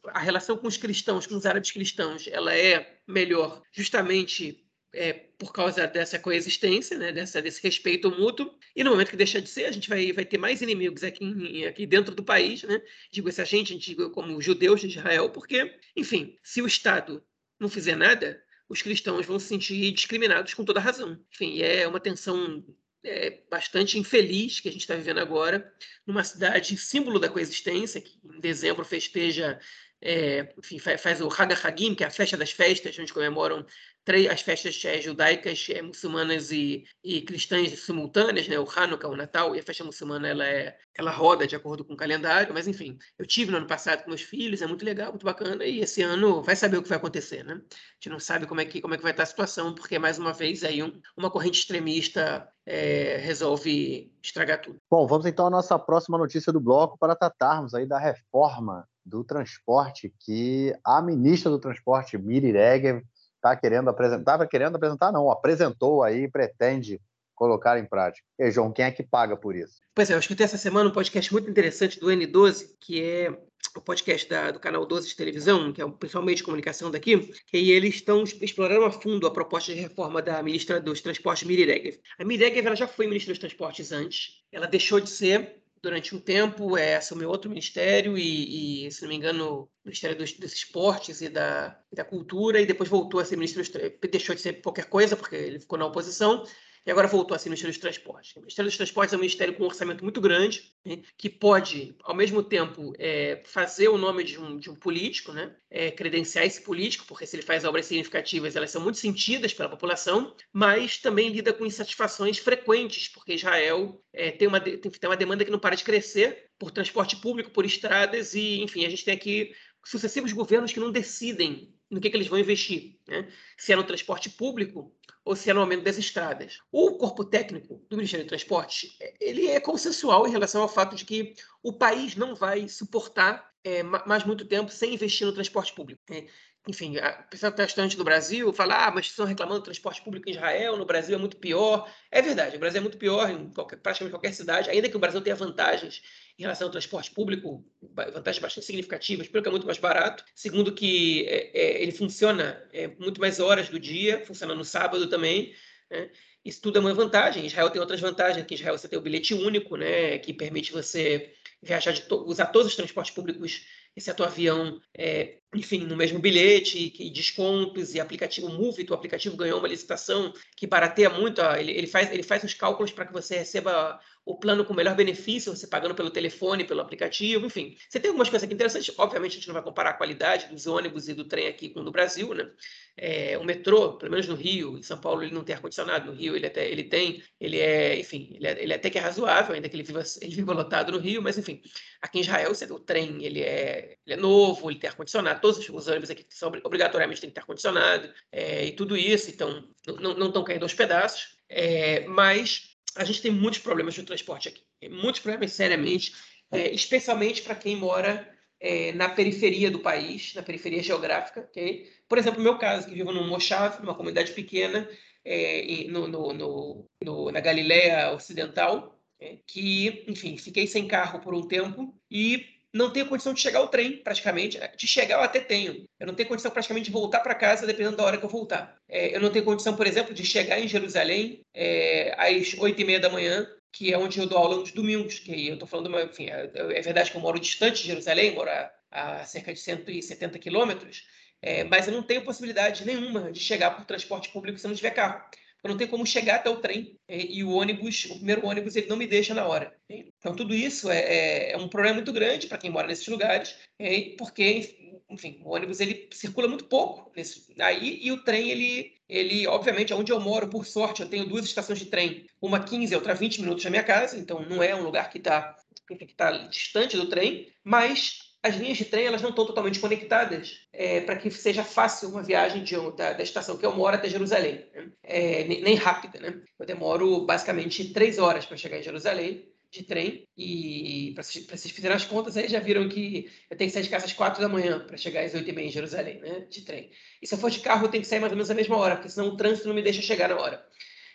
a 0.09 0.19
relação 0.19 0.59
com 0.59 0.67
os 0.67 0.77
cristãos, 0.77 1.27
com 1.27 1.37
os 1.37 1.47
árabes 1.47 1.71
cristãos, 1.71 2.27
ela 2.27 2.55
é 2.55 2.99
melhor 3.07 3.63
justamente 3.73 4.64
é, 4.95 5.13
por 5.13 5.53
causa 5.53 5.87
dessa 5.87 6.19
coexistência, 6.19 6.97
né, 6.97 7.13
dessa, 7.13 7.43
desse 7.43 7.63
respeito 7.63 8.11
mútuo, 8.11 8.55
e 8.75 8.83
no 8.83 8.91
momento 8.91 9.11
que 9.11 9.17
deixar 9.17 9.41
de 9.41 9.49
ser, 9.49 9.67
a 9.67 9.73
gente 9.73 9.89
vai, 9.89 10.13
vai 10.13 10.25
ter 10.25 10.39
mais 10.39 10.63
inimigos 10.63 11.03
aqui, 11.05 11.67
aqui 11.67 11.87
dentro 11.87 12.15
do 12.15 12.25
país, 12.25 12.63
né? 12.63 12.81
digo 13.11 13.29
essa 13.29 13.45
gente 13.45 13.77
digo 13.77 14.11
como 14.11 14.41
judeus 14.41 14.81
de 14.81 14.87
Israel, 14.89 15.31
porque, 15.31 15.79
enfim, 15.97 16.37
se 16.43 16.63
o 16.63 16.67
Estado 16.67 17.23
não 17.59 17.69
fizer 17.69 17.97
nada, 17.97 18.43
os 18.69 18.83
cristãos 18.83 19.27
vão 19.27 19.39
se 19.39 19.49
sentir 19.49 19.93
discriminados 19.93 20.55
com 20.55 20.65
toda 20.65 20.81
razão. 20.81 21.19
Enfim, 21.33 21.61
é 21.61 21.87
uma 21.87 22.01
tensão 22.01 22.65
é, 23.05 23.43
bastante 23.51 23.99
infeliz 23.99 24.61
que 24.61 24.69
a 24.69 24.73
gente 24.73 24.81
está 24.81 24.95
vivendo 24.95 25.19
agora, 25.19 25.73
numa 26.07 26.25
cidade 26.25 26.77
símbolo 26.77 27.19
da 27.19 27.29
coexistência, 27.29 28.01
que 28.01 28.19
em 28.25 28.41
dezembro 28.41 28.85
festeja 28.85 29.61
é, 30.05 30.55
enfim, 30.59 30.79
faz 30.79 31.23
o 31.23 31.29
Hag 31.29 31.55
Hagim, 31.55 31.95
que 31.95 32.05
é 32.05 32.07
a 32.07 32.11
festa 32.11 32.37
das 32.37 32.51
festas, 32.51 32.99
onde 32.99 33.13
comemoram 33.13 33.65
três, 34.05 34.31
as 34.31 34.43
festas 34.43 34.81
é, 34.85 35.01
judaicas, 35.01 35.67
é, 35.71 35.81
muçulmanas 35.81 36.53
e, 36.53 36.85
e 37.03 37.23
cristãs 37.23 37.81
simultâneas, 37.81 38.47
né? 38.47 38.59
o 38.59 38.69
Hanukkah, 38.69 39.09
o 39.09 39.17
Natal, 39.17 39.57
e 39.57 39.61
a 39.61 39.63
festa 39.63 39.83
muçulmana 39.83 40.29
ela, 40.29 40.45
é, 40.45 40.77
ela 40.95 41.11
roda 41.11 41.47
de 41.47 41.57
acordo 41.57 41.85
com 41.87 41.95
o 41.95 41.97
calendário, 41.97 42.53
mas 42.53 42.69
enfim, 42.69 42.99
eu 43.19 43.27
tive 43.27 43.51
no 43.51 43.57
ano 43.57 43.67
passado 43.67 44.03
com 44.03 44.11
meus 44.11 44.21
filhos, 44.21 44.61
é 44.61 44.67
muito 44.67 44.85
legal, 44.85 45.09
muito 45.09 45.25
bacana, 45.25 45.65
e 45.65 45.81
esse 45.81 46.03
ano 46.03 46.43
vai 46.43 46.55
saber 46.55 46.77
o 46.77 46.83
que 46.83 46.89
vai 46.91 46.99
acontecer, 46.99 47.43
né? 47.43 47.55
A 47.55 47.95
gente 47.95 48.11
não 48.11 48.21
sabe 48.21 48.47
como 48.47 48.61
é 48.61 48.67
que, 48.67 48.83
como 48.83 48.93
é 48.93 48.99
que 48.99 49.03
vai 49.03 49.13
estar 49.13 49.23
a 49.23 49.27
situação, 49.27 49.75
porque 49.75 49.99
mais 49.99 50.19
uma 50.19 50.35
vez 50.35 50.63
aí 50.65 50.83
um, 50.83 51.01
uma 51.17 51.31
corrente 51.31 51.61
extremista 51.61 52.47
é, 52.67 53.17
resolve 53.17 54.13
estragar 54.23 54.61
tudo. 54.61 54.77
Bom, 54.91 55.07
vamos 55.07 55.25
então 55.25 55.47
à 55.47 55.51
nossa 55.51 55.79
próxima 55.79 56.19
notícia 56.19 56.53
do 56.53 56.61
bloco 56.61 56.99
para 56.99 57.17
tratarmos 57.17 57.75
aí 57.75 57.87
da 57.87 57.99
reforma 57.99 58.87
do 59.05 59.25
transporte 59.25 60.13
que 60.21 60.75
a 60.85 61.03
ministra 61.03 61.51
do 61.51 61.59
transporte, 61.59 62.19
Miri 62.19 62.53
Regev, 62.53 63.03
está 63.37 63.55
querendo 63.55 63.91
apresentar, 63.91 64.21
estava 64.21 64.47
querendo 64.47 64.77
apresentar, 64.77 65.13
não, 65.13 65.31
apresentou 65.31 66.03
aí, 66.03 66.29
pretende 66.29 67.01
colocar 67.35 67.79
em 67.79 67.85
prática. 67.85 68.27
E 68.39 68.51
João, 68.51 68.73
quem 68.73 68.85
é 68.85 68.91
que 68.91 69.03
paga 69.03 69.37
por 69.37 69.55
isso? 69.55 69.75
Pois 69.95 70.09
é, 70.09 70.15
eu 70.15 70.19
escutei 70.19 70.45
essa 70.45 70.57
semana 70.57 70.89
um 70.89 70.93
podcast 70.93 71.33
muito 71.33 71.51
interessante 71.51 72.01
do 72.01 72.07
N12, 72.07 72.69
que 72.81 73.03
é 73.03 73.31
o 73.77 73.81
podcast 73.81 74.29
da, 74.29 74.51
do 74.53 74.61
canal 74.61 74.87
12 74.87 75.09
de 75.09 75.17
televisão, 75.17 75.73
que 75.73 75.81
é 75.81 75.85
o 75.85 75.93
principal 75.93 76.23
meio 76.23 76.37
de 76.37 76.45
comunicação 76.45 76.91
daqui, 76.91 77.33
que 77.47 77.71
eles 77.71 77.97
estão 77.97 78.23
explorando 78.23 78.85
a 78.85 78.91
fundo 78.91 79.27
a 79.27 79.33
proposta 79.33 79.75
de 79.75 79.81
reforma 79.81 80.23
da 80.23 80.43
ministra 80.43 80.81
dos 80.81 81.01
Transportes, 81.01 81.47
Miri 81.47 81.65
Regev. 81.65 81.99
A 82.19 82.25
Miri 82.25 82.45
Regev 82.45 82.67
ela 82.67 82.77
já 82.77 82.87
foi 82.87 83.07
ministra 83.07 83.33
dos 83.33 83.41
Transportes 83.41 83.91
antes, 83.91 84.45
ela 84.53 84.67
deixou 84.67 85.01
de 85.01 85.11
ser 85.11 85.64
durante 85.85 86.17
um 86.17 86.19
tempo, 86.19 86.77
é, 86.77 86.97
assumiu 86.97 87.29
outro 87.29 87.51
ministério 87.51 88.17
e, 88.17 88.87
e, 88.87 88.91
se 88.91 89.03
não 89.03 89.09
me 89.11 89.15
engano, 89.15 89.69
Ministério 89.85 90.17
dos, 90.17 90.33
dos 90.33 90.53
Esportes 90.53 91.21
e 91.21 91.29
da, 91.29 91.79
da 91.93 92.03
Cultura, 92.03 92.61
e 92.61 92.67
depois 92.67 92.89
voltou 92.89 93.21
a 93.21 93.25
ser 93.25 93.37
ministro, 93.37 93.63
deixou 94.11 94.35
de 94.35 94.41
ser 94.41 94.55
qualquer 94.63 94.87
coisa, 94.87 95.15
porque 95.15 95.37
ele 95.37 95.61
ficou 95.61 95.79
na 95.79 95.87
oposição, 95.87 96.43
e 96.87 96.91
agora 96.91 97.09
voltou 97.09 97.35
a 97.35 97.39
ser 97.39 97.49
Ministério 97.49 97.73
dos 97.73 97.81
Transportes. 97.81 98.37
O 98.37 98.41
Ministério 98.41 98.69
dos 98.71 98.77
Transportes 98.77 99.13
é 99.13 99.17
um 99.17 99.21
ministério 99.21 99.55
com 99.55 99.63
um 99.63 99.67
orçamento 99.67 100.05
muito 100.05 100.21
grande, 100.21 100.73
né, 100.85 101.03
que 101.17 101.31
pode, 101.31 101.97
ao 102.03 102.15
mesmo 102.15 102.43
tempo, 102.43 102.93
é, 102.99 103.43
fazer 103.47 103.89
o 103.89 103.97
nome 103.97 104.23
de 104.23 104.39
um, 104.39 104.59
de 104.59 104.71
um 104.71 104.75
político, 104.75 105.33
né, 105.33 105.55
é, 105.71 105.91
credenciar 105.91 106.45
esse 106.45 106.63
político, 106.63 107.07
porque 107.07 107.27
se 107.27 107.37
ele 107.37 107.43
faz 107.43 107.65
obras 107.65 107.87
significativas, 107.87 108.55
elas 108.55 108.71
são 108.71 108.83
muito 108.83 108.99
sentidas 108.99 109.55
pela 109.55 109.69
população, 109.69 110.35
mas 110.53 110.99
também 110.99 111.31
lida 111.31 111.53
com 111.53 111.65
insatisfações 111.65 112.39
frequentes, 112.39 113.09
porque 113.09 113.35
Israel 113.35 114.01
é, 114.13 114.31
tem, 114.31 114.47
uma, 114.47 114.61
tem, 114.61 114.79
tem 114.79 115.09
uma 115.09 115.17
demanda 115.17 115.45
que 115.45 115.51
não 115.51 115.59
para 115.59 115.75
de 115.75 115.85
crescer 115.85 116.51
por 116.59 116.71
transporte 116.71 117.17
público, 117.17 117.51
por 117.51 117.65
estradas, 117.65 118.35
e, 118.35 118.63
enfim, 118.63 118.85
a 118.85 118.91
gente 118.91 119.05
tem 119.05 119.15
aqui 119.15 119.53
sucessivos 119.85 120.33
governos 120.33 120.73
que 120.73 120.81
não 120.81 120.91
decidem 120.91 121.74
no 121.95 122.01
que, 122.01 122.11
que 122.11 122.17
eles 122.17 122.27
vão 122.27 122.39
investir, 122.39 122.99
né? 123.07 123.29
se 123.57 123.73
é 123.73 123.77
no 123.77 123.85
transporte 123.85 124.29
público 124.29 124.93
ou 125.25 125.35
se 125.35 125.49
é 125.49 125.55
no 125.55 125.61
aumento 125.61 125.85
das 125.85 125.97
estradas. 125.97 126.59
O 126.71 126.99
corpo 126.99 127.25
técnico 127.25 127.83
do 127.89 127.97
Ministério 127.97 128.27
do 128.27 128.29
Transporte 128.29 128.97
ele 129.21 129.47
é 129.47 129.61
consensual 129.61 130.27
em 130.27 130.31
relação 130.31 130.61
ao 130.61 130.69
fato 130.69 130.97
de 130.97 131.05
que 131.05 131.35
o 131.63 131.73
país 131.73 132.17
não 132.17 132.35
vai 132.35 132.69
suportar 132.69 133.49
é, 133.63 133.83
mais 133.83 134.25
muito 134.25 134.45
tempo 134.45 134.71
sem 134.71 134.95
investir 134.95 135.27
no 135.27 135.33
transporte 135.33 135.73
público. 135.73 136.03
Né? 136.11 136.27
Enfim, 136.67 136.97
a 136.97 137.13
pessoa 137.13 137.53
que 137.53 137.57
está 137.57 137.65
estudante 137.65 137.97
do 137.97 138.05
Brasil 138.05 138.51
fala, 138.53 138.87
ah, 138.87 138.91
mas 138.91 139.07
estão 139.07 139.27
reclamando 139.27 139.61
do 139.61 139.65
transporte 139.65 140.03
público 140.03 140.29
em 140.29 140.33
Israel, 140.33 140.77
no 140.79 140.87
Brasil 140.87 141.15
é 141.15 141.19
muito 141.19 141.37
pior. 141.37 141.91
É 142.11 142.23
verdade, 142.23 142.57
o 142.57 142.59
Brasil 142.59 142.79
é 142.79 142.81
muito 142.81 142.97
pior 142.97 143.31
em 143.31 143.51
qualquer, 143.51 143.77
praticamente 143.77 144.13
qualquer 144.13 144.33
cidade, 144.33 144.71
ainda 144.71 144.89
que 144.89 144.97
o 144.97 144.99
Brasil 144.99 145.21
tenha 145.21 145.37
vantagens 145.37 146.03
em 146.39 146.43
relação 146.43 146.67
ao 146.67 146.73
transporte 146.73 147.11
público, 147.11 147.65
vantagens 147.83 148.39
bastante 148.39 148.67
significativas, 148.67 149.29
pelo 149.29 149.43
que 149.43 149.49
é 149.49 149.53
muito 149.53 149.67
mais 149.67 149.79
barato. 149.79 150.25
Segundo 150.35 150.73
que 150.73 151.27
é, 151.29 151.51
é, 151.53 151.83
ele 151.83 151.93
funciona 151.93 152.67
é, 152.73 152.89
muito 152.89 153.21
mais 153.21 153.41
horas 153.41 153.69
do 153.69 153.79
dia, 153.79 154.25
funciona 154.25 154.55
no 154.55 154.65
sábado 154.65 155.09
também, 155.09 155.55
né? 155.91 156.11
Isso 156.45 156.61
tudo 156.61 156.77
é 156.77 156.81
uma 156.81 156.93
vantagem. 156.93 157.47
Israel 157.47 157.71
tem 157.71 157.81
outras 157.81 158.01
vantagens. 158.01 158.45
Aqui 158.45 158.55
em 158.55 158.59
Israel 158.59 158.77
você 158.77 158.87
tem 158.87 158.99
o 158.99 159.03
bilhete 159.03 159.33
único, 159.33 159.77
né, 159.77 160.19
que 160.19 160.33
permite 160.35 160.73
você 160.73 161.33
viajar 161.63 161.93
de 161.93 162.03
to 162.03 162.23
usar 162.27 162.47
todos 162.47 162.69
os 162.69 162.77
transportes 162.77 163.15
públicos 163.15 163.65
exceto 163.97 164.23
o 164.23 164.27
avião, 164.27 164.81
é, 164.97 165.39
enfim, 165.55 165.81
no 165.81 165.97
mesmo 165.97 166.19
bilhete, 166.19 166.95
e 166.99 167.11
descontos, 167.11 167.95
e 167.95 168.01
aplicativo 168.01 168.49
Move, 168.49 168.87
o 168.89 168.95
aplicativo 168.95 169.37
ganhou 169.37 169.59
uma 169.59 169.69
licitação 169.69 170.33
que 170.57 170.67
barateia 170.67 171.11
muito, 171.11 171.41
ele, 171.41 171.73
ele, 171.73 171.87
faz, 171.87 172.11
ele 172.13 172.23
faz 172.23 172.43
os 172.43 172.55
cálculos 172.55 172.91
para 172.91 173.07
que 173.07 173.13
você 173.13 173.39
receba 173.39 174.01
o 174.25 174.37
plano 174.37 174.65
com 174.65 174.73
melhor 174.73 174.95
benefício, 174.97 175.55
você 175.55 175.67
pagando 175.67 175.95
pelo 175.95 176.11
telefone, 176.11 176.65
pelo 176.65 176.81
aplicativo, 176.81 177.45
enfim. 177.45 177.77
Você 177.89 178.01
tem 178.01 178.09
algumas 178.09 178.31
coisas 178.31 178.45
aqui 178.45 178.55
interessantes, 178.55 178.95
obviamente 178.97 179.33
a 179.33 179.35
gente 179.35 179.49
não 179.49 179.55
vai 179.55 179.63
comparar 179.63 179.91
a 179.91 179.95
qualidade 179.95 180.47
dos 180.47 180.67
ônibus 180.67 181.09
e 181.09 181.15
do 181.15 181.27
trem 181.27 181.47
aqui 181.47 181.69
com 181.69 181.81
o 181.81 181.85
do 181.85 181.91
Brasil, 181.91 182.33
né? 182.33 182.51
É, 182.97 183.37
o 183.37 183.45
metrô, 183.45 183.99
pelo 183.99 184.13
menos 184.13 184.27
no 184.27 184.35
Rio, 184.35 184.79
em 184.79 184.83
São 184.83 184.99
Paulo 184.99 185.23
ele 185.23 185.35
não 185.35 185.45
tem 185.45 185.55
ar-condicionado, 185.55 186.07
no 186.07 186.13
Rio 186.17 186.35
ele 186.37 186.47
até 186.47 186.67
ele 186.71 186.85
tem, 186.85 187.23
ele 187.39 187.59
é, 187.59 187.99
enfim, 187.99 188.31
ele, 188.35 188.47
é, 188.47 188.63
ele 188.63 188.73
é 188.73 188.77
até 188.77 188.89
que 188.89 188.97
é 188.97 189.01
razoável, 189.01 189.55
ainda 189.55 189.69
que 189.69 189.77
ele 189.77 189.83
viva, 189.83 190.03
ele 190.23 190.35
viva 190.35 190.55
lotado 190.55 190.93
no 190.93 190.99
Rio, 190.99 191.21
mas 191.21 191.37
enfim, 191.37 191.61
aqui 192.01 192.19
em 192.19 192.21
Israel 192.23 192.55
você, 192.55 192.65
o 192.65 192.79
trem 192.79 193.23
ele 193.23 193.43
é, 193.43 193.97
ele 194.07 194.15
é 194.15 194.17
novo, 194.17 194.71
ele 194.71 194.79
tem 194.79 194.89
ar-condicionado, 194.89 195.41
todos 195.41 195.69
os 195.69 195.89
ônibus 195.89 196.11
aqui 196.11 196.25
são 196.31 196.51
obrigatoriamente 196.63 197.21
tem 197.21 197.29
que 197.29 197.35
ter 197.35 197.41
ar-condicionado, 197.41 198.09
é, 198.33 198.65
e 198.65 198.73
tudo 198.73 198.97
isso, 198.97 199.29
então 199.29 199.69
não 200.01 200.29
estão 200.29 200.45
caindo 200.45 200.63
aos 200.63 200.73
pedaços, 200.73 201.37
é, 201.49 202.07
mas 202.07 202.74
a 202.97 203.05
gente 203.05 203.23
tem 203.23 203.31
muitos 203.31 203.61
problemas 203.61 203.97
no 203.97 204.05
transporte 204.05 204.49
aqui. 204.49 204.63
Muitos 204.89 205.21
problemas, 205.21 205.53
seriamente, 205.53 206.15
é, 206.51 206.71
especialmente 206.71 207.43
para 207.43 207.55
quem 207.55 207.77
mora 207.77 208.29
é, 208.61 208.93
na 208.93 209.09
periferia 209.09 209.71
do 209.71 209.81
país, 209.81 210.35
na 210.35 210.43
periferia 210.43 210.83
geográfica. 210.83 211.41
Okay? 211.51 211.91
Por 212.09 212.19
exemplo, 212.19 212.39
no 212.39 212.45
meu 212.45 212.59
caso, 212.59 212.89
que 212.89 212.95
vivo 212.95 213.13
num 213.13 213.27
Moshav, 213.27 213.81
numa 213.81 213.95
comunidade 213.95 214.33
pequena, 214.33 214.89
é, 215.25 215.85
no, 215.89 216.07
no, 216.07 216.89
no, 217.03 217.31
na 217.33 217.41
Galileia 217.41 218.13
Ocidental, 218.13 218.99
é, 219.21 219.39
que, 219.47 220.05
enfim, 220.09 220.37
fiquei 220.37 220.67
sem 220.67 220.87
carro 220.87 221.21
por 221.21 221.35
um 221.35 221.47
tempo 221.47 221.95
e 222.11 222.54
não 222.75 222.91
tenho 222.91 223.07
condição 223.07 223.33
de 223.33 223.41
chegar 223.41 223.61
ao 223.61 223.69
trem, 223.69 223.99
praticamente. 223.99 224.59
De 224.77 224.89
chegar 224.89 225.15
eu 225.15 225.23
até 225.23 225.39
tenho. 225.39 225.85
Eu 225.99 226.09
não 226.09 226.15
tenho 226.15 226.29
condição 226.29 226.51
praticamente 226.51 226.87
de 226.87 226.93
voltar 226.93 227.21
para 227.21 227.33
casa, 227.33 227.67
dependendo 227.67 227.97
da 227.97 228.03
hora 228.03 228.19
que 228.19 228.25
eu 228.25 228.29
voltar. 228.29 228.77
É, 228.89 229.15
eu 229.15 229.21
não 229.21 229.31
tenho 229.31 229.45
condição, 229.45 229.77
por 229.77 229.87
exemplo, 229.87 230.13
de 230.13 230.27
chegar 230.27 230.59
em 230.59 230.67
Jerusalém 230.67 231.41
é, 231.55 232.13
às 232.19 232.53
oito 232.55 232.83
e 232.83 232.85
meia 232.85 232.99
da 232.99 233.09
manhã, 233.09 233.49
que 233.73 233.93
é 233.93 233.97
onde 233.97 234.19
eu 234.19 234.27
dou 234.27 234.39
aula 234.39 234.57
nos 234.57 234.73
domingos. 234.73 235.21
Que 235.21 235.47
eu 235.47 235.55
estou 235.55 235.69
falando, 235.69 235.97
enfim, 236.01 236.27
é, 236.29 236.51
é, 236.53 236.83
verdade 236.83 237.13
que 237.13 237.17
eu 237.17 237.21
moro 237.21 237.39
distante 237.39 237.81
de 237.83 237.89
Jerusalém, 237.89 238.35
moro 238.35 238.51
a, 238.51 238.73
a 238.91 239.25
cerca 239.25 239.55
de 239.55 239.61
170 239.61 240.37
quilômetros, 240.41 241.07
é, 241.41 241.63
mas 241.63 241.87
eu 241.87 241.95
não 241.95 242.03
tenho 242.03 242.25
possibilidade 242.25 242.85
nenhuma 242.85 243.31
de 243.31 243.39
chegar 243.39 243.71
por 243.71 243.85
transporte 243.85 244.31
público 244.31 244.59
se 244.59 244.67
não 244.67 244.75
tiver 244.75 244.91
carro 244.91 245.23
eu 245.65 245.71
não 245.71 245.79
tenho 245.79 245.89
como 245.89 246.07
chegar 246.07 246.37
até 246.37 246.51
o 246.51 246.59
trem 246.59 246.99
é, 247.09 247.25
e 247.25 247.43
o 247.43 247.51
ônibus, 247.51 248.05
o 248.05 248.17
primeiro 248.17 248.47
ônibus, 248.47 248.77
ele 248.77 248.87
não 248.87 248.99
me 248.99 249.07
deixa 249.07 249.33
na 249.33 249.47
hora. 249.47 249.75
Então, 249.89 250.37
tudo 250.37 250.55
isso 250.55 250.91
é, 250.91 250.99
é, 250.99 251.53
é 251.53 251.57
um 251.57 251.69
problema 251.69 251.95
muito 251.95 252.13
grande 252.13 252.47
para 252.47 252.59
quem 252.59 252.71
mora 252.71 252.87
nesses 252.87 253.09
lugares, 253.09 253.57
é, 253.79 254.15
porque, 254.19 255.01
enfim, 255.09 255.41
o 255.43 255.55
ônibus 255.55 255.81
ele 255.81 256.07
circula 256.13 256.47
muito 256.47 256.67
pouco 256.67 257.11
nesse, 257.17 257.47
aí 257.59 257.99
e 258.03 258.13
o 258.13 258.23
trem, 258.23 258.51
ele, 258.51 258.93
ele, 259.09 259.47
obviamente, 259.47 259.95
onde 259.95 260.13
eu 260.13 260.21
moro, 260.21 260.49
por 260.49 260.67
sorte, 260.67 261.01
eu 261.01 261.09
tenho 261.09 261.27
duas 261.27 261.47
estações 261.47 261.79
de 261.79 261.87
trem, 261.87 262.27
uma 262.43 262.63
15 262.63 262.95
outra 262.95 263.15
20 263.15 263.41
minutos 263.41 263.65
da 263.65 263.71
minha 263.71 263.83
casa, 263.83 264.19
então 264.19 264.47
não 264.47 264.63
é 264.63 264.75
um 264.75 264.83
lugar 264.83 265.09
que 265.09 265.17
está 265.17 265.57
que 265.87 266.15
tá 266.15 266.31
distante 266.49 266.97
do 266.97 267.09
trem, 267.09 267.53
mas 267.63 268.24
as 268.45 268.57
linhas 268.57 268.77
de 268.77 268.85
trem 268.85 269.07
elas 269.07 269.23
não 269.23 269.31
estão 269.31 269.47
totalmente 269.47 269.81
conectadas 269.81 270.61
é, 270.71 271.01
para 271.01 271.17
que 271.17 271.31
seja 271.31 271.65
fácil 271.65 272.11
uma 272.11 272.23
viagem 272.23 272.63
de, 272.63 272.77
da, 272.95 273.15
da, 273.15 273.23
estação 273.23 273.57
que 273.57 273.65
eu 273.65 273.75
moro 273.75 273.97
até 273.97 274.07
Jerusalém. 274.07 274.67
Né? 274.75 274.91
É, 275.03 275.45
nem, 275.45 275.63
nem, 275.63 275.75
rápida, 275.77 276.21
né? 276.21 276.43
Eu 276.59 276.67
demoro 276.67 277.25
basicamente 277.25 277.93
três 277.95 278.19
horas 278.19 278.45
para 278.45 278.59
chegar 278.59 278.79
em 278.79 278.83
Jerusalém 278.83 279.49
de 279.71 279.83
trem 279.83 280.29
e 280.37 281.13
para 281.15 281.25
vocês 281.25 281.71
fizerem 281.71 281.97
as 281.97 282.05
contas 282.05 282.37
aí 282.37 282.47
já 282.47 282.61
viram 282.61 282.87
que 282.87 283.31
eu 283.51 283.57
tenho 283.57 283.71
que 283.71 283.75
sair 283.75 283.83
de 283.83 283.89
casa 283.89 284.05
às 284.05 284.13
quatro 284.13 284.43
da 284.43 284.49
manhã 284.49 284.79
para 284.87 284.99
chegar 284.99 285.25
às 285.25 285.33
oito 285.33 285.49
e 285.49 285.53
meia 285.53 285.67
em 285.67 285.73
Jerusalém, 285.73 286.21
né? 286.21 286.41
De 286.51 286.61
trem. 286.61 286.91
E 287.23 287.27
se 287.27 287.35
eu 287.35 287.39
for 287.39 287.51
de 287.51 287.61
carro 287.61 287.87
eu 287.87 287.91
tenho 287.91 288.03
que 288.03 288.09
sair 288.09 288.21
mais 288.21 288.31
ou 288.31 288.37
menos 288.37 288.51
à 288.51 288.55
mesma 288.55 288.77
hora, 288.77 288.97
porque 288.97 289.09
senão 289.09 289.29
o 289.29 289.37
trânsito 289.39 289.69
não 289.69 289.75
me 289.75 289.83
deixa 289.83 290.03
chegar 290.03 290.29
na 290.29 290.37
hora. 290.37 290.63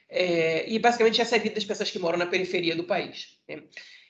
É, 0.10 0.68
e 0.68 0.80
basicamente 0.80 1.22
essa 1.22 1.36
é 1.36 1.40
a 1.40 1.42
vida 1.44 1.54
das 1.54 1.64
pessoas 1.64 1.92
que 1.92 2.00
moram 2.00 2.18
na 2.18 2.26
periferia 2.26 2.76
do 2.76 2.86
país. 2.86 3.38
Né? 3.48 3.62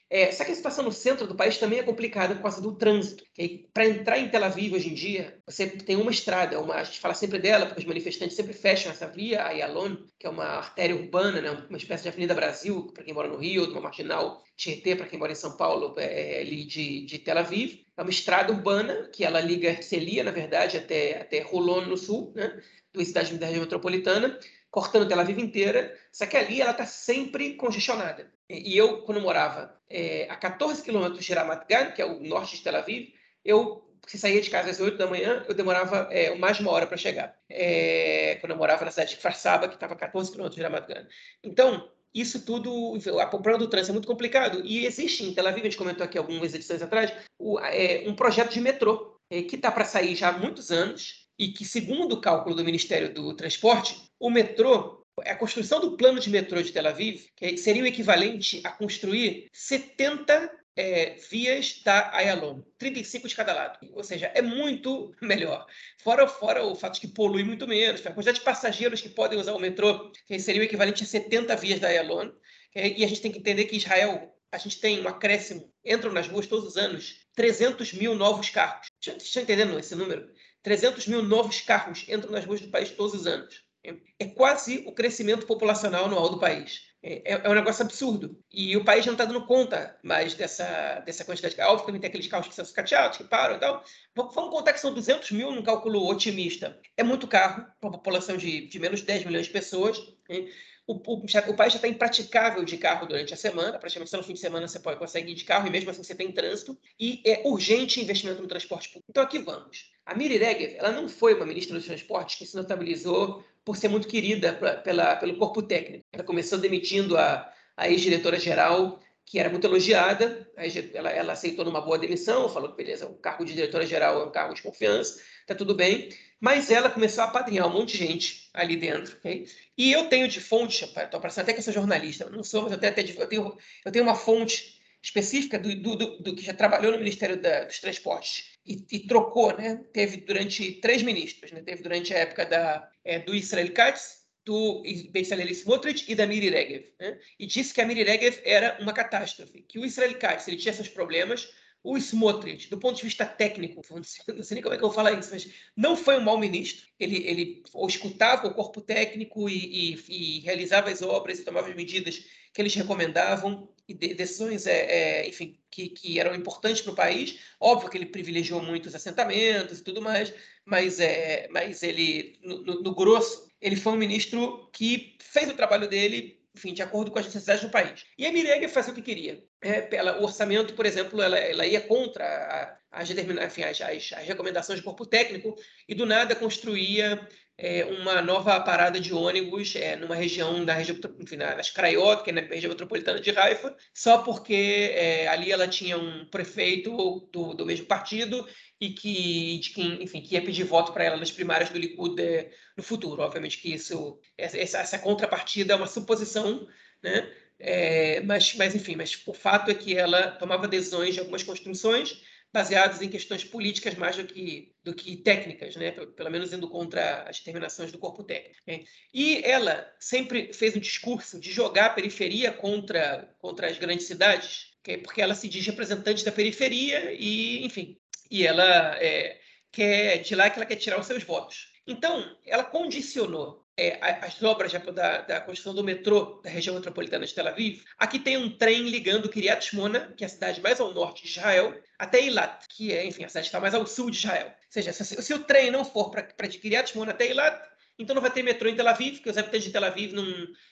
É, 0.10 0.32
só 0.32 0.44
que 0.44 0.52
a 0.52 0.56
situação 0.56 0.84
no 0.84 0.92
centro 0.92 1.28
do 1.28 1.36
país 1.36 1.58
também 1.60 1.78
é 1.78 1.84
complicada 1.84 2.34
por 2.34 2.42
causa 2.42 2.60
do 2.60 2.76
trânsito. 2.76 3.24
Para 3.72 3.88
entrar 3.88 4.18
em 4.18 4.28
Tel 4.28 4.44
Aviv 4.44 4.74
hoje 4.74 4.90
em 4.90 4.94
dia, 4.96 5.38
você 5.46 5.68
tem 5.68 5.96
uma 5.98 6.10
estrada, 6.10 6.60
uma, 6.60 6.76
a 6.76 6.84
gente 6.84 7.00
fala 7.00 7.14
sempre 7.14 7.38
dela, 7.38 7.68
porque 7.68 7.82
os 7.82 7.86
manifestantes 7.86 8.36
sempre 8.36 8.54
fecham 8.54 8.92
essa 8.92 9.08
via, 9.08 9.46
a 9.46 9.52
Yalon, 9.52 9.98
que 10.18 10.26
é 10.26 10.30
uma 10.30 10.46
artéria 10.46 10.96
urbana, 10.96 11.40
né, 11.42 11.52
uma 11.70 11.78
espécie 11.78 12.04
de 12.04 12.10
Avenida 12.10 12.34
Brasil, 12.34 12.92
para 12.92 13.04
quem 13.04 13.14
mora 13.14 13.28
no 13.28 13.38
Rio, 13.38 13.70
uma 13.72 13.82
marginal 13.82 14.44
Tietê, 14.58 14.96
para 14.96 15.06
quem 15.06 15.20
mora 15.20 15.32
em 15.32 15.36
São 15.36 15.56
Paulo, 15.56 15.94
é, 15.98 16.38
é, 16.38 16.42
ali 16.42 16.66
de, 16.66 17.06
de 17.06 17.20
Tel 17.20 17.38
Aviv. 17.38 17.86
É 17.96 18.02
uma 18.02 18.10
estrada 18.10 18.52
urbana 18.52 19.10
que 19.14 19.24
ela 19.24 19.40
liga 19.40 19.70
Herzliya, 19.70 20.24
na 20.24 20.32
verdade, 20.32 20.78
até, 20.78 21.22
até 21.22 21.42
Rolon, 21.42 21.82
no 21.82 21.98
sul, 21.98 22.34
né, 22.36 22.60
do 22.92 23.06
cidade 23.06 23.38
da 23.38 23.46
região 23.46 23.62
metropolitana 23.62 24.40
cortando 24.72 25.08
Tel 25.08 25.20
Aviv 25.20 25.40
inteira, 25.40 25.98
só 26.12 26.26
que 26.26 26.38
ali 26.38 26.62
ela 26.62 26.72
está 26.72 26.86
sempre 26.86 27.56
congestionada. 27.56 28.32
E 28.50 28.76
eu, 28.76 29.04
quando 29.04 29.22
morava 29.22 29.80
é, 29.90 30.28
a 30.30 30.36
14 30.36 30.82
quilômetros 30.84 31.24
de 31.24 31.34
Ramat 31.34 31.66
que 31.96 32.02
é 32.02 32.06
o 32.06 32.20
norte 32.20 32.58
de 32.58 32.64
Tel 32.64 32.76
Aviv, 32.76 33.14
eu 33.46 33.86
se 34.08 34.18
saía 34.18 34.42
de 34.42 34.50
casa 34.50 34.72
às 34.72 34.80
8 34.80 34.98
da 34.98 35.06
manhã, 35.06 35.46
eu 35.48 35.54
demorava 35.54 36.08
é, 36.12 36.34
mais 36.36 36.58
de 36.58 36.64
uma 36.64 36.72
hora 36.72 36.88
para 36.88 36.98
chegar. 36.98 37.38
É, 37.48 38.38
quando 38.42 38.52
eu 38.52 38.58
morava 38.58 38.84
na 38.86 38.92
cidade 38.92 39.12
de 39.12 39.18
Farsaba, 39.18 39.68
que 39.68 39.76
estava 39.76 39.94
a 39.94 39.98
14 39.98 40.32
quilômetros 40.32 40.56
de 40.56 40.64
Ramat 40.64 40.88
Gan. 40.88 41.08
Então, 41.44 41.92
isso 42.14 42.44
tudo, 42.44 42.74
o 42.74 43.00
problema 43.30 43.60
do 43.60 43.68
trânsito 43.68 43.92
é 43.92 43.94
muito 43.94 44.08
complicado. 44.08 44.62
E 44.66 44.86
existe 44.86 45.24
em 45.24 45.34
Tel 45.34 45.48
Aviv, 45.48 45.62
a 45.62 45.70
gente 45.70 45.78
comentou 45.78 46.04
aqui 46.04 46.18
algumas 46.18 46.56
edições 46.56 46.82
atrás, 46.82 47.14
o, 47.38 47.60
é, 47.60 48.04
um 48.08 48.16
projeto 48.16 48.52
de 48.52 48.62
metrô, 48.62 49.16
que 49.30 49.56
está 49.56 49.72
para 49.72 49.86
sair 49.86 50.16
já 50.16 50.30
há 50.30 50.38
muitos 50.38 50.72
anos, 50.72 51.28
e 51.38 51.50
que, 51.50 51.64
segundo 51.64 52.14
o 52.14 52.22
cálculo 52.22 52.56
do 52.56 52.66
Ministério 52.66 53.14
do 53.14 53.34
Transporte, 53.36 54.02
o 54.20 54.30
metrô, 54.30 54.99
a 55.26 55.36
construção 55.36 55.80
do 55.80 55.98
plano 55.98 56.20
de 56.20 56.30
metrô 56.30 56.62
de 56.62 56.72
Tel 56.72 56.88
Aviv 56.88 57.26
seria 57.58 57.84
o 57.84 57.88
equivalente 57.88 58.62
a 58.64 58.72
construir 58.72 59.48
70 59.54 60.52
é, 60.76 61.16
vias 61.30 61.82
da 61.84 62.16
Ayalon, 62.16 62.62
35 62.78 63.28
de 63.28 63.36
cada 63.36 63.54
lado. 63.54 63.80
Ou 63.94 64.04
seja, 64.04 64.32
é 64.34 64.42
muito 64.42 65.14
melhor. 65.22 65.66
Fora, 66.02 66.26
fora 66.26 66.64
o 66.64 66.74
fato 66.74 66.96
de 66.96 67.02
que 67.02 67.08
polui 67.10 67.44
muito 67.44 67.68
menos, 67.68 68.06
a 68.06 68.14
quantidade 68.14 68.40
de 68.40 68.46
passageiros 68.46 69.02
que 69.02 69.10
podem 69.10 69.38
usar 69.38 69.54
o 69.54 69.60
metrô 69.60 70.12
seria 70.40 70.62
o 70.62 70.64
equivalente 70.64 71.04
a 71.04 71.06
70 71.06 71.56
vias 71.58 71.80
da 71.80 71.90
Ayalon. 71.90 72.32
E 72.74 73.04
a 73.04 73.08
gente 73.08 73.22
tem 73.22 73.32
que 73.32 73.40
entender 73.40 73.66
que 73.66 73.76
Israel, 73.76 74.34
a 74.52 74.58
gente 74.58 74.80
tem 74.80 75.02
um 75.02 75.08
acréscimo, 75.08 75.70
entram 75.84 76.14
nas 76.14 76.28
ruas 76.28 76.48
todos 76.48 76.66
os 76.66 76.78
anos 76.78 77.26
300 77.36 77.94
mil 77.94 78.16
novos 78.16 78.50
carros. 78.50 78.88
Vocês 79.02 79.24
estão 79.24 79.44
entendendo 79.44 79.78
esse 79.78 79.96
número? 79.96 80.32
300 80.64 81.08
mil 81.08 81.24
novos 81.24 81.60
carros 81.62 82.06
entram 82.08 82.32
nas 82.32 82.46
ruas 82.46 82.62
do 82.62 82.70
país 82.70 82.92
todos 82.92 83.14
os 83.14 83.28
anos. 83.28 83.64
É 83.84 84.26
quase 84.26 84.84
o 84.86 84.92
crescimento 84.92 85.46
populacional 85.46 86.06
anual 86.06 86.30
do 86.30 86.40
país. 86.40 86.90
É, 87.02 87.34
é, 87.34 87.42
é 87.46 87.50
um 87.50 87.54
negócio 87.54 87.84
absurdo. 87.84 88.38
E 88.52 88.76
o 88.76 88.84
país 88.84 89.06
não 89.06 89.14
está 89.14 89.24
dando 89.24 89.46
conta 89.46 89.98
mais 90.04 90.34
dessa, 90.34 91.00
dessa 91.06 91.24
quantidade. 91.24 91.56
Óbvio 91.62 91.80
que 91.80 91.86
também 91.86 92.02
tem 92.02 92.10
aqueles 92.10 92.28
carros 92.28 92.48
que 92.48 92.56
são 92.56 92.66
sucateados, 92.66 93.18
que 93.18 93.24
param 93.24 93.56
e 93.56 93.60
tal. 93.60 93.84
Vamos 94.14 94.52
contar 94.52 94.74
que 94.74 94.82
são 94.82 94.94
200 94.94 95.32
mil 95.32 95.52
num 95.52 95.64
cálculo 95.64 96.06
otimista. 96.10 96.78
É 96.98 97.04
muito 97.04 97.28
carro 97.28 97.66
para 97.80 97.90
uma 97.90 97.98
população 97.98 98.36
de, 98.36 98.68
de 98.68 98.80
menos 98.80 99.00
de 99.00 99.06
10 99.06 99.26
milhões 99.26 99.46
de 99.46 99.54
pessoas. 99.54 99.98
Hein? 100.30 100.50
O, 100.90 100.94
o, 100.94 101.24
o, 101.24 101.54
país 101.54 101.72
já 101.72 101.78
está 101.78 101.88
impraticável 101.88 102.64
de 102.64 102.76
carro 102.76 103.06
durante 103.06 103.32
a 103.32 103.38
semana, 103.38 103.78
praticamente 103.78 104.10
só 104.10 104.18
no 104.18 104.24
fim 104.24 104.34
de 104.34 104.40
semana 104.40 104.68
você 104.68 104.80
pode 104.80 104.98
conseguir 104.98 105.34
ir 105.34 105.36
de 105.36 105.44
carro 105.44 105.68
e 105.68 105.70
mesmo 105.70 105.92
assim 105.92 106.02
você 106.02 106.16
tem 106.16 106.32
trânsito, 106.32 106.76
e 107.00 107.22
é 107.24 107.44
urgente 107.46 108.02
investimento 108.02 108.42
no 108.42 108.48
transporte 108.48 108.90
público. 108.90 109.06
Então 109.08 109.22
aqui 109.22 109.38
vamos. 109.38 109.92
A 110.04 110.16
Miri 110.16 110.40
Regev, 110.40 110.78
ela 110.80 110.92
não 110.92 111.08
foi 111.08 111.36
uma 111.36 111.46
ministra 111.46 111.78
dos 111.78 111.86
transportes 111.86 112.38
que 112.38 112.46
se 112.48 112.56
notabilizou 112.56 113.44
por 113.64 113.78
ser 113.78 113.88
muito 113.88 114.08
querida 114.08 114.52
pra, 114.54 114.78
pela, 114.78 115.16
pelo 115.16 115.38
corpo 115.38 115.62
técnico. 115.62 116.04
Ela 116.12 116.24
começou 116.24 116.58
demitindo 116.58 117.16
a, 117.20 117.54
a 117.78 117.88
ex-diretora-geral, 117.88 119.00
que 119.30 119.38
era 119.38 119.48
muito 119.48 119.66
elogiada. 119.66 120.50
Ela, 120.94 121.12
ela, 121.12 121.34
aceitou 121.34 121.64
numa 121.64 121.80
boa 121.80 122.00
demissão, 122.00 122.50
falou 122.50 122.72
que 122.72 122.78
beleza, 122.78 123.06
o 123.06 123.14
cargo 123.14 123.46
de 123.46 123.54
diretora-geral 123.54 124.20
é 124.20 124.26
um 124.26 124.32
cargo 124.32 124.56
de 124.56 124.62
confiança, 124.64 125.22
tá 125.46 125.54
tudo 125.54 125.76
bem. 125.76 126.10
Mas 126.42 126.72
ela 126.72 126.90
começou 126.90 127.24
a 127.24 127.28
apadrinhar 127.28 127.68
um 127.68 127.74
monte 127.74 127.96
de 127.96 128.08
gente 128.08 128.50
ali 128.54 128.76
dentro. 128.76 129.16
Okay? 129.18 129.48
E 129.78 129.92
eu 129.92 130.10
tenho 130.10 130.28
de 130.28 130.42
fonte, 130.42 130.84
estou 130.84 131.20
parecendo 131.20 131.44
até 131.44 131.54
que 131.54 131.60
eu 131.60 131.64
sou 131.64 131.74
jornalista, 131.74 132.28
não 132.30 132.44
sou, 132.44 132.64
mas 132.64 132.72
eu 132.72 132.80
tenho, 132.80 132.92
até 132.92 133.04
de, 133.04 133.18
eu 133.18 133.28
tenho, 133.28 133.58
eu 133.86 133.92
tenho 133.92 134.04
uma 134.04 134.16
fonte 134.16 134.80
específica 135.02 135.60
do, 135.60 135.76
do, 135.76 135.96
do, 135.96 136.18
do, 136.24 136.36
que 136.36 136.44
já 136.44 136.54
trabalhou 136.54 136.92
no 136.92 136.98
Ministério 136.98 137.40
da, 137.40 137.66
dos 137.66 137.80
Transportes 137.80 138.46
e, 138.66 138.84
e, 138.92 139.00
trocou, 139.00 139.56
né? 139.56 139.80
Teve 139.94 140.18
durante 140.18 140.74
três 140.74 141.04
ministros, 141.04 141.52
né? 141.52 141.62
Teve 141.62 141.84
durante 141.84 142.14
a 142.14 142.18
época 142.18 142.46
da, 142.48 142.90
é, 143.06 143.20
do 143.20 143.36
Israel 143.36 143.72
Katz, 143.74 144.19
do 144.46 144.84
Bezalel 145.12 145.50
Smotrich 145.50 146.06
e 146.08 146.16
da 146.16 146.26
Miri 146.26 146.50
Regev. 146.50 146.86
Né? 147.00 147.20
E 147.38 147.46
disse 147.46 147.74
que 147.74 147.82
a 147.82 147.86
Miri 147.86 148.04
Regev 148.04 148.40
era 148.44 148.78
uma 148.82 148.94
catástrofe, 148.94 149.62
que 149.62 149.80
o 149.80 149.86
Israel 149.86 150.18
Katz, 150.18 150.48
ele 150.48 150.58
tinha 150.58 150.74
seus 150.74 150.88
problemas, 150.88 151.50
o 151.84 151.98
Smotrich, 151.98 152.70
do 152.70 152.78
ponto 152.78 152.98
de 152.98 153.04
vista 153.04 153.26
técnico, 153.26 153.82
não 153.90 154.04
sei 154.04 154.56
nem 154.56 154.62
como 154.62 154.74
é 154.74 154.78
que 154.78 154.84
eu 154.84 154.90
vou 154.90 154.96
falar 154.96 155.14
isso, 155.14 155.30
mas 155.32 155.48
não 155.76 155.96
foi 155.96 156.18
um 156.18 156.24
mau 156.24 156.38
ministro. 156.38 156.88
Ele, 157.00 157.26
ele 157.26 157.64
escutava 157.88 158.48
o 158.48 158.54
corpo 158.54 158.82
técnico 158.82 159.50
e, 159.50 159.94
e, 159.94 160.06
e 160.10 160.40
realizava 160.42 160.90
as 160.90 161.02
obras 161.02 161.40
e 161.40 161.44
tomava 161.44 161.70
as 161.70 161.76
medidas 161.76 162.26
que 162.54 162.62
eles 162.62 162.76
recomendavam 162.76 163.70
e 163.88 163.94
de, 163.94 164.14
decisões, 164.14 164.68
é, 164.68 165.22
é, 165.22 165.30
enfim, 165.30 165.58
que, 165.70 165.90
que, 165.90 166.20
eram 166.20 166.36
importantes 166.36 166.82
para 166.82 166.94
o 166.94 166.96
país. 166.96 167.40
Óbvio 167.60 167.90
que 167.90 167.98
ele 167.98 168.06
privilegiou 168.06 168.62
muito 168.62 168.88
os 168.88 168.96
assentamentos 168.96 169.80
e 169.80 169.84
tudo 169.84 170.02
mais, 170.02 170.34
mas, 170.66 171.00
é, 171.00 171.48
mas 171.50 171.82
ele, 171.82 172.38
no, 172.44 172.62
no, 172.62 172.82
no 172.82 172.96
grosso, 172.96 173.49
ele 173.62 173.76
foi 173.76 173.94
um 173.94 173.98
ministro 173.98 174.70
que 174.74 175.18
fez 175.22 175.50
o 175.50 175.56
trabalho 175.56 175.88
dele, 175.88 176.40
enfim, 176.56 176.74
de 176.74 176.82
acordo 176.82 177.12
com 177.12 177.20
as 177.20 177.26
necessidades 177.26 177.64
do 177.64 177.70
país. 177.70 178.06
E 178.18 178.26
a 178.26 178.32
Mirega 178.32 178.68
fazia 178.70 178.92
o 178.92 178.96
que 178.96 179.02
queria. 179.02 179.44
É, 179.62 179.90
o 180.14 180.24
orçamento, 180.24 180.74
por 180.74 180.86
exemplo, 180.86 181.22
ela, 181.22 181.38
ela 181.38 181.66
ia 181.66 181.82
contra 181.82 182.80
as, 182.92 183.10
enfim, 183.10 183.64
as, 183.64 183.82
as, 183.82 184.14
as, 184.14 184.26
recomendações 184.26 184.80
do 184.80 184.86
corpo 184.86 185.06
técnico 185.06 185.56
e 185.88 185.94
do 185.94 186.06
nada 186.06 186.34
construía 186.34 187.28
é, 187.58 187.84
uma 187.84 188.22
nova 188.22 188.58
parada 188.62 189.02
de 189.02 189.14
ônibus 189.14 189.76
é, 189.76 189.98
numa 189.98 190.16
região 190.16 190.64
da 190.64 190.74
região, 190.74 190.98
enfim, 191.20 191.36
nas 191.36 191.70
Craiot, 191.70 192.24
que 192.24 192.30
é 192.30 192.34
na 192.34 192.42
região 192.42 192.70
metropolitana 192.70 193.20
de 193.20 193.38
Haifa, 193.38 193.76
só 193.94 194.20
porque 194.20 194.94
é, 194.96 195.28
ali 195.28 195.52
ela 195.52 195.68
tinha 195.68 195.98
um 195.98 196.26
prefeito 196.30 196.92
do, 197.32 197.54
do 197.54 197.66
mesmo 197.66 197.86
partido 197.86 198.48
e 198.80 198.92
que, 198.92 199.60
de 199.60 199.72
quem, 199.72 200.02
enfim, 200.02 200.22
que 200.22 200.36
ia 200.36 200.42
pedir 200.42 200.64
voto 200.64 200.94
para 200.94 201.04
ela 201.04 201.18
nas 201.18 201.32
primárias 201.32 201.70
do 201.70 201.78
Likud 201.78 202.22
é, 202.22 202.50
no 202.78 202.84
futuro. 202.84 203.22
Obviamente 203.22 203.58
que 203.58 203.74
isso, 203.74 204.18
essa, 204.38 204.58
essa 204.58 205.00
contrapartida 205.00 205.74
é 205.74 205.76
uma 205.76 205.88
suposição, 205.88 206.66
né? 207.04 207.30
É, 207.60 208.22
mas, 208.22 208.56
mas, 208.56 208.74
enfim, 208.74 208.96
mas 208.96 209.22
o 209.26 209.34
fato 209.34 209.70
é 209.70 209.76
que 209.76 209.98
ela 209.98 210.32
tomava 210.32 210.68
decisões 210.68 211.14
de 211.14 211.20
algumas 211.20 211.44
construções 211.44 212.22
baseadas 212.52 213.02
em 213.02 213.10
questões 213.10 213.44
políticas 213.44 213.96
mais 213.96 214.16
do 214.16 214.26
que, 214.26 214.74
do 214.84 214.94
que 214.94 215.18
técnicas, 215.18 215.76
né? 215.76 215.92
pelo, 215.92 216.32
menos 216.32 216.52
indo 216.52 216.68
contra 216.68 217.24
as 217.30 217.38
determinações 217.38 217.92
do 217.92 218.00
corpo 218.00 218.24
técnico. 218.24 218.60
Né? 218.66 218.84
E 219.14 219.42
ela 219.44 219.88
sempre 220.00 220.52
fez 220.52 220.76
um 220.76 220.80
discurso 220.80 221.40
de 221.40 221.52
jogar 221.52 221.88
a 221.88 221.94
periferia 221.94 222.52
contra, 222.52 223.30
contra 223.38 223.68
as 223.68 223.78
grandes 223.78 224.08
cidades, 224.08 224.72
porque 225.04 225.22
ela 225.22 225.36
se 225.36 225.48
diz 225.48 225.66
representante 225.66 226.26
da 226.26 226.32
periferia 226.32 227.14
e, 227.14 227.64
enfim, 227.64 228.00
e 228.32 228.48
ela 228.48 228.98
é, 228.98 229.40
quer 229.72 230.18
de 230.18 230.34
lá 230.34 230.50
que 230.50 230.58
ela 230.58 230.66
quer 230.66 230.78
tirar 230.78 231.00
os 231.00 231.06
seus 231.06 231.24
votos. 231.24 231.72
Então, 231.86 232.36
ela 232.46 232.64
condicionou 232.64 233.64
é, 233.80 233.98
as 234.02 234.44
obras 234.44 234.72
da, 234.72 235.22
da, 235.22 235.42
construção 235.42 235.74
do 235.74 235.84
metrô 235.84 236.42
da 236.44 236.50
região 236.50 236.76
metropolitana 236.76 237.26
de 237.26 237.34
Tel 237.34 237.48
Aviv. 237.48 237.82
Aqui 237.98 238.20
tem 238.20 238.38
um 238.38 238.50
trem 238.50 238.90
ligando 238.90 239.30
Kiryat 239.30 239.66
Shmona, 239.66 240.14
que 240.18 240.24
é 240.24 240.28
a 240.28 240.30
cidade 240.30 240.60
mais 240.60 240.82
ao 240.82 240.94
norte 240.94 241.24
de 241.24 241.30
Israel, 241.30 241.74
até 241.98 242.20
Eilat, 242.20 242.68
que 242.68 242.92
é, 242.92 243.06
enfim, 243.06 243.24
a 243.24 243.30
cidade 243.30 243.46
que 243.46 243.50
está 243.50 243.60
mais 243.60 243.74
ao 243.74 243.88
sul 243.88 244.12
de 244.12 244.18
Israel. 244.18 244.48
Ou 244.48 244.54
seja, 244.70 244.92
se, 244.92 245.22
se 245.22 245.34
o 245.34 245.40
trem 245.40 245.72
não 245.72 245.86
for 245.86 246.12
para 246.12 246.48
de 246.48 246.58
Kiryat 246.58 246.92
Shmona 246.92 247.12
até 247.12 247.28
Eilat, 247.28 247.58
então 247.98 248.14
não 248.14 248.22
vai 248.22 248.32
ter 248.32 248.44
metrô 248.44 248.68
em 248.68 248.76
Tel 248.76 248.88
Aviv, 248.88 249.16
porque 249.16 249.30
os 249.30 249.38
habitantes 249.38 249.68
de 249.68 249.72
Tel 249.72 249.86
Aviv 249.86 250.14
não, 250.14 250.26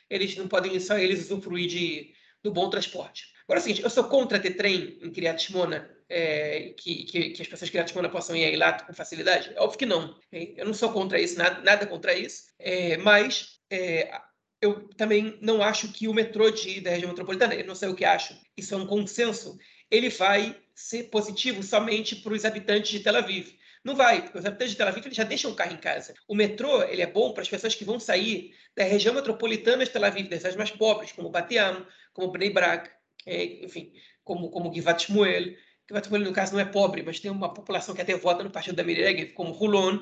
eles 0.10 0.36
não 0.36 0.48
podem 0.48 0.78
só 0.80 0.98
eles 0.98 1.26
usufruir 1.26 1.68
de, 1.68 2.14
do 2.44 2.52
bom 2.52 2.70
transporte. 2.70 3.37
Agora 3.48 3.60
é 3.60 3.62
o 3.62 3.64
seguinte, 3.64 3.84
eu 3.84 3.90
sou 3.90 4.04
contra 4.04 4.40
ter 4.40 4.56
trem 4.56 5.00
em 5.02 5.10
Kiryat 5.10 5.42
Shmona, 5.42 5.90
é, 6.10 6.74
que, 6.78 7.06
que, 7.06 7.30
que, 7.30 7.42
as 7.42 7.48
pessoas 7.48 7.70
Kiryat 7.70 7.92
Shmona 7.92 8.10
possam 8.10 8.36
ir 8.36 8.44
a 8.44 8.50
Eilat 8.50 8.86
com 8.86 8.94
facilidade? 8.94 9.54
É 9.56 9.62
óbvio 9.62 9.80
que 9.80 9.86
não. 9.86 10.20
Eu 10.32 10.66
não 10.66 10.74
sou 10.74 10.92
contra 10.92 11.20
isso, 11.20 11.38
nada, 11.38 11.62
nada 11.62 11.88
contra 11.88 12.14
isso, 12.14 12.48
é, 12.60 12.98
mas 12.98 13.62
é, 13.72 14.20
eu 14.62 14.90
também 14.96 15.38
não 15.42 15.64
acho 15.64 15.94
que 15.94 16.10
o 16.10 16.14
metrô 16.14 16.52
de, 16.52 16.82
da 16.82 16.90
região 16.90 17.10
metropolitana, 17.10 17.56
eu 17.56 17.66
não 17.66 17.76
sei 17.76 17.88
o 17.88 17.96
que 17.96 18.04
acho, 18.04 18.38
isso 18.58 18.74
é 18.74 18.78
um 18.78 18.86
consenso, 18.86 19.58
ele 19.90 20.10
vai 20.10 20.60
ser 20.76 21.04
positivo 21.04 21.64
somente 21.64 22.18
para 22.18 22.34
os 22.34 22.44
habitantes 22.44 22.92
de 22.92 23.00
Tel 23.00 23.16
Aviv. 23.16 23.56
Não 23.82 23.96
vai, 23.96 24.22
porque 24.22 24.38
os 24.38 24.46
habitantes 24.46 24.72
de 24.72 24.78
Tel 24.78 24.88
Aviv 24.90 25.08
já 25.12 25.24
deixam 25.24 25.52
o 25.52 25.56
carro 25.56 25.74
em 25.74 25.78
casa. 25.78 26.14
O 26.28 26.36
metrô 26.36 26.84
ele 26.84 27.02
é 27.02 27.08
bom 27.08 27.32
para 27.32 27.44
as 27.44 27.50
pessoas 27.50 27.74
que 27.74 27.86
vão 27.86 27.98
sair 27.98 28.54
da 28.76 28.84
região 28.84 29.14
metropolitana 29.14 29.86
de 29.86 29.92
Tel 29.92 30.04
Aviv, 30.04 30.28
das 30.28 30.40
cidades 30.40 30.58
mais 30.58 30.72
pobres, 30.72 31.14
como 31.14 31.30
Bateam, 31.30 31.86
como 32.12 32.32
Bnei 32.32 32.50
Brak, 32.50 32.90
é, 33.28 33.66
enfim, 33.66 33.94
como, 34.24 34.50
como 34.50 34.74
Givat 34.74 35.04
Shmuel. 35.04 35.56
Givat 35.88 36.08
Shmuel, 36.08 36.24
no 36.24 36.34
caso, 36.34 36.54
não 36.54 36.60
é 36.60 36.66
pobre, 36.66 37.04
mas 37.04 37.20
tem 37.20 37.30
uma 37.30 37.54
população 37.54 37.94
que 37.94 38.02
até 38.02 38.16
vota 38.16 38.44
no 38.44 38.50
partido 38.50 38.76
da 38.76 38.84
Miregev, 38.84 39.34
como 39.34 39.54
Hulon, 39.54 40.00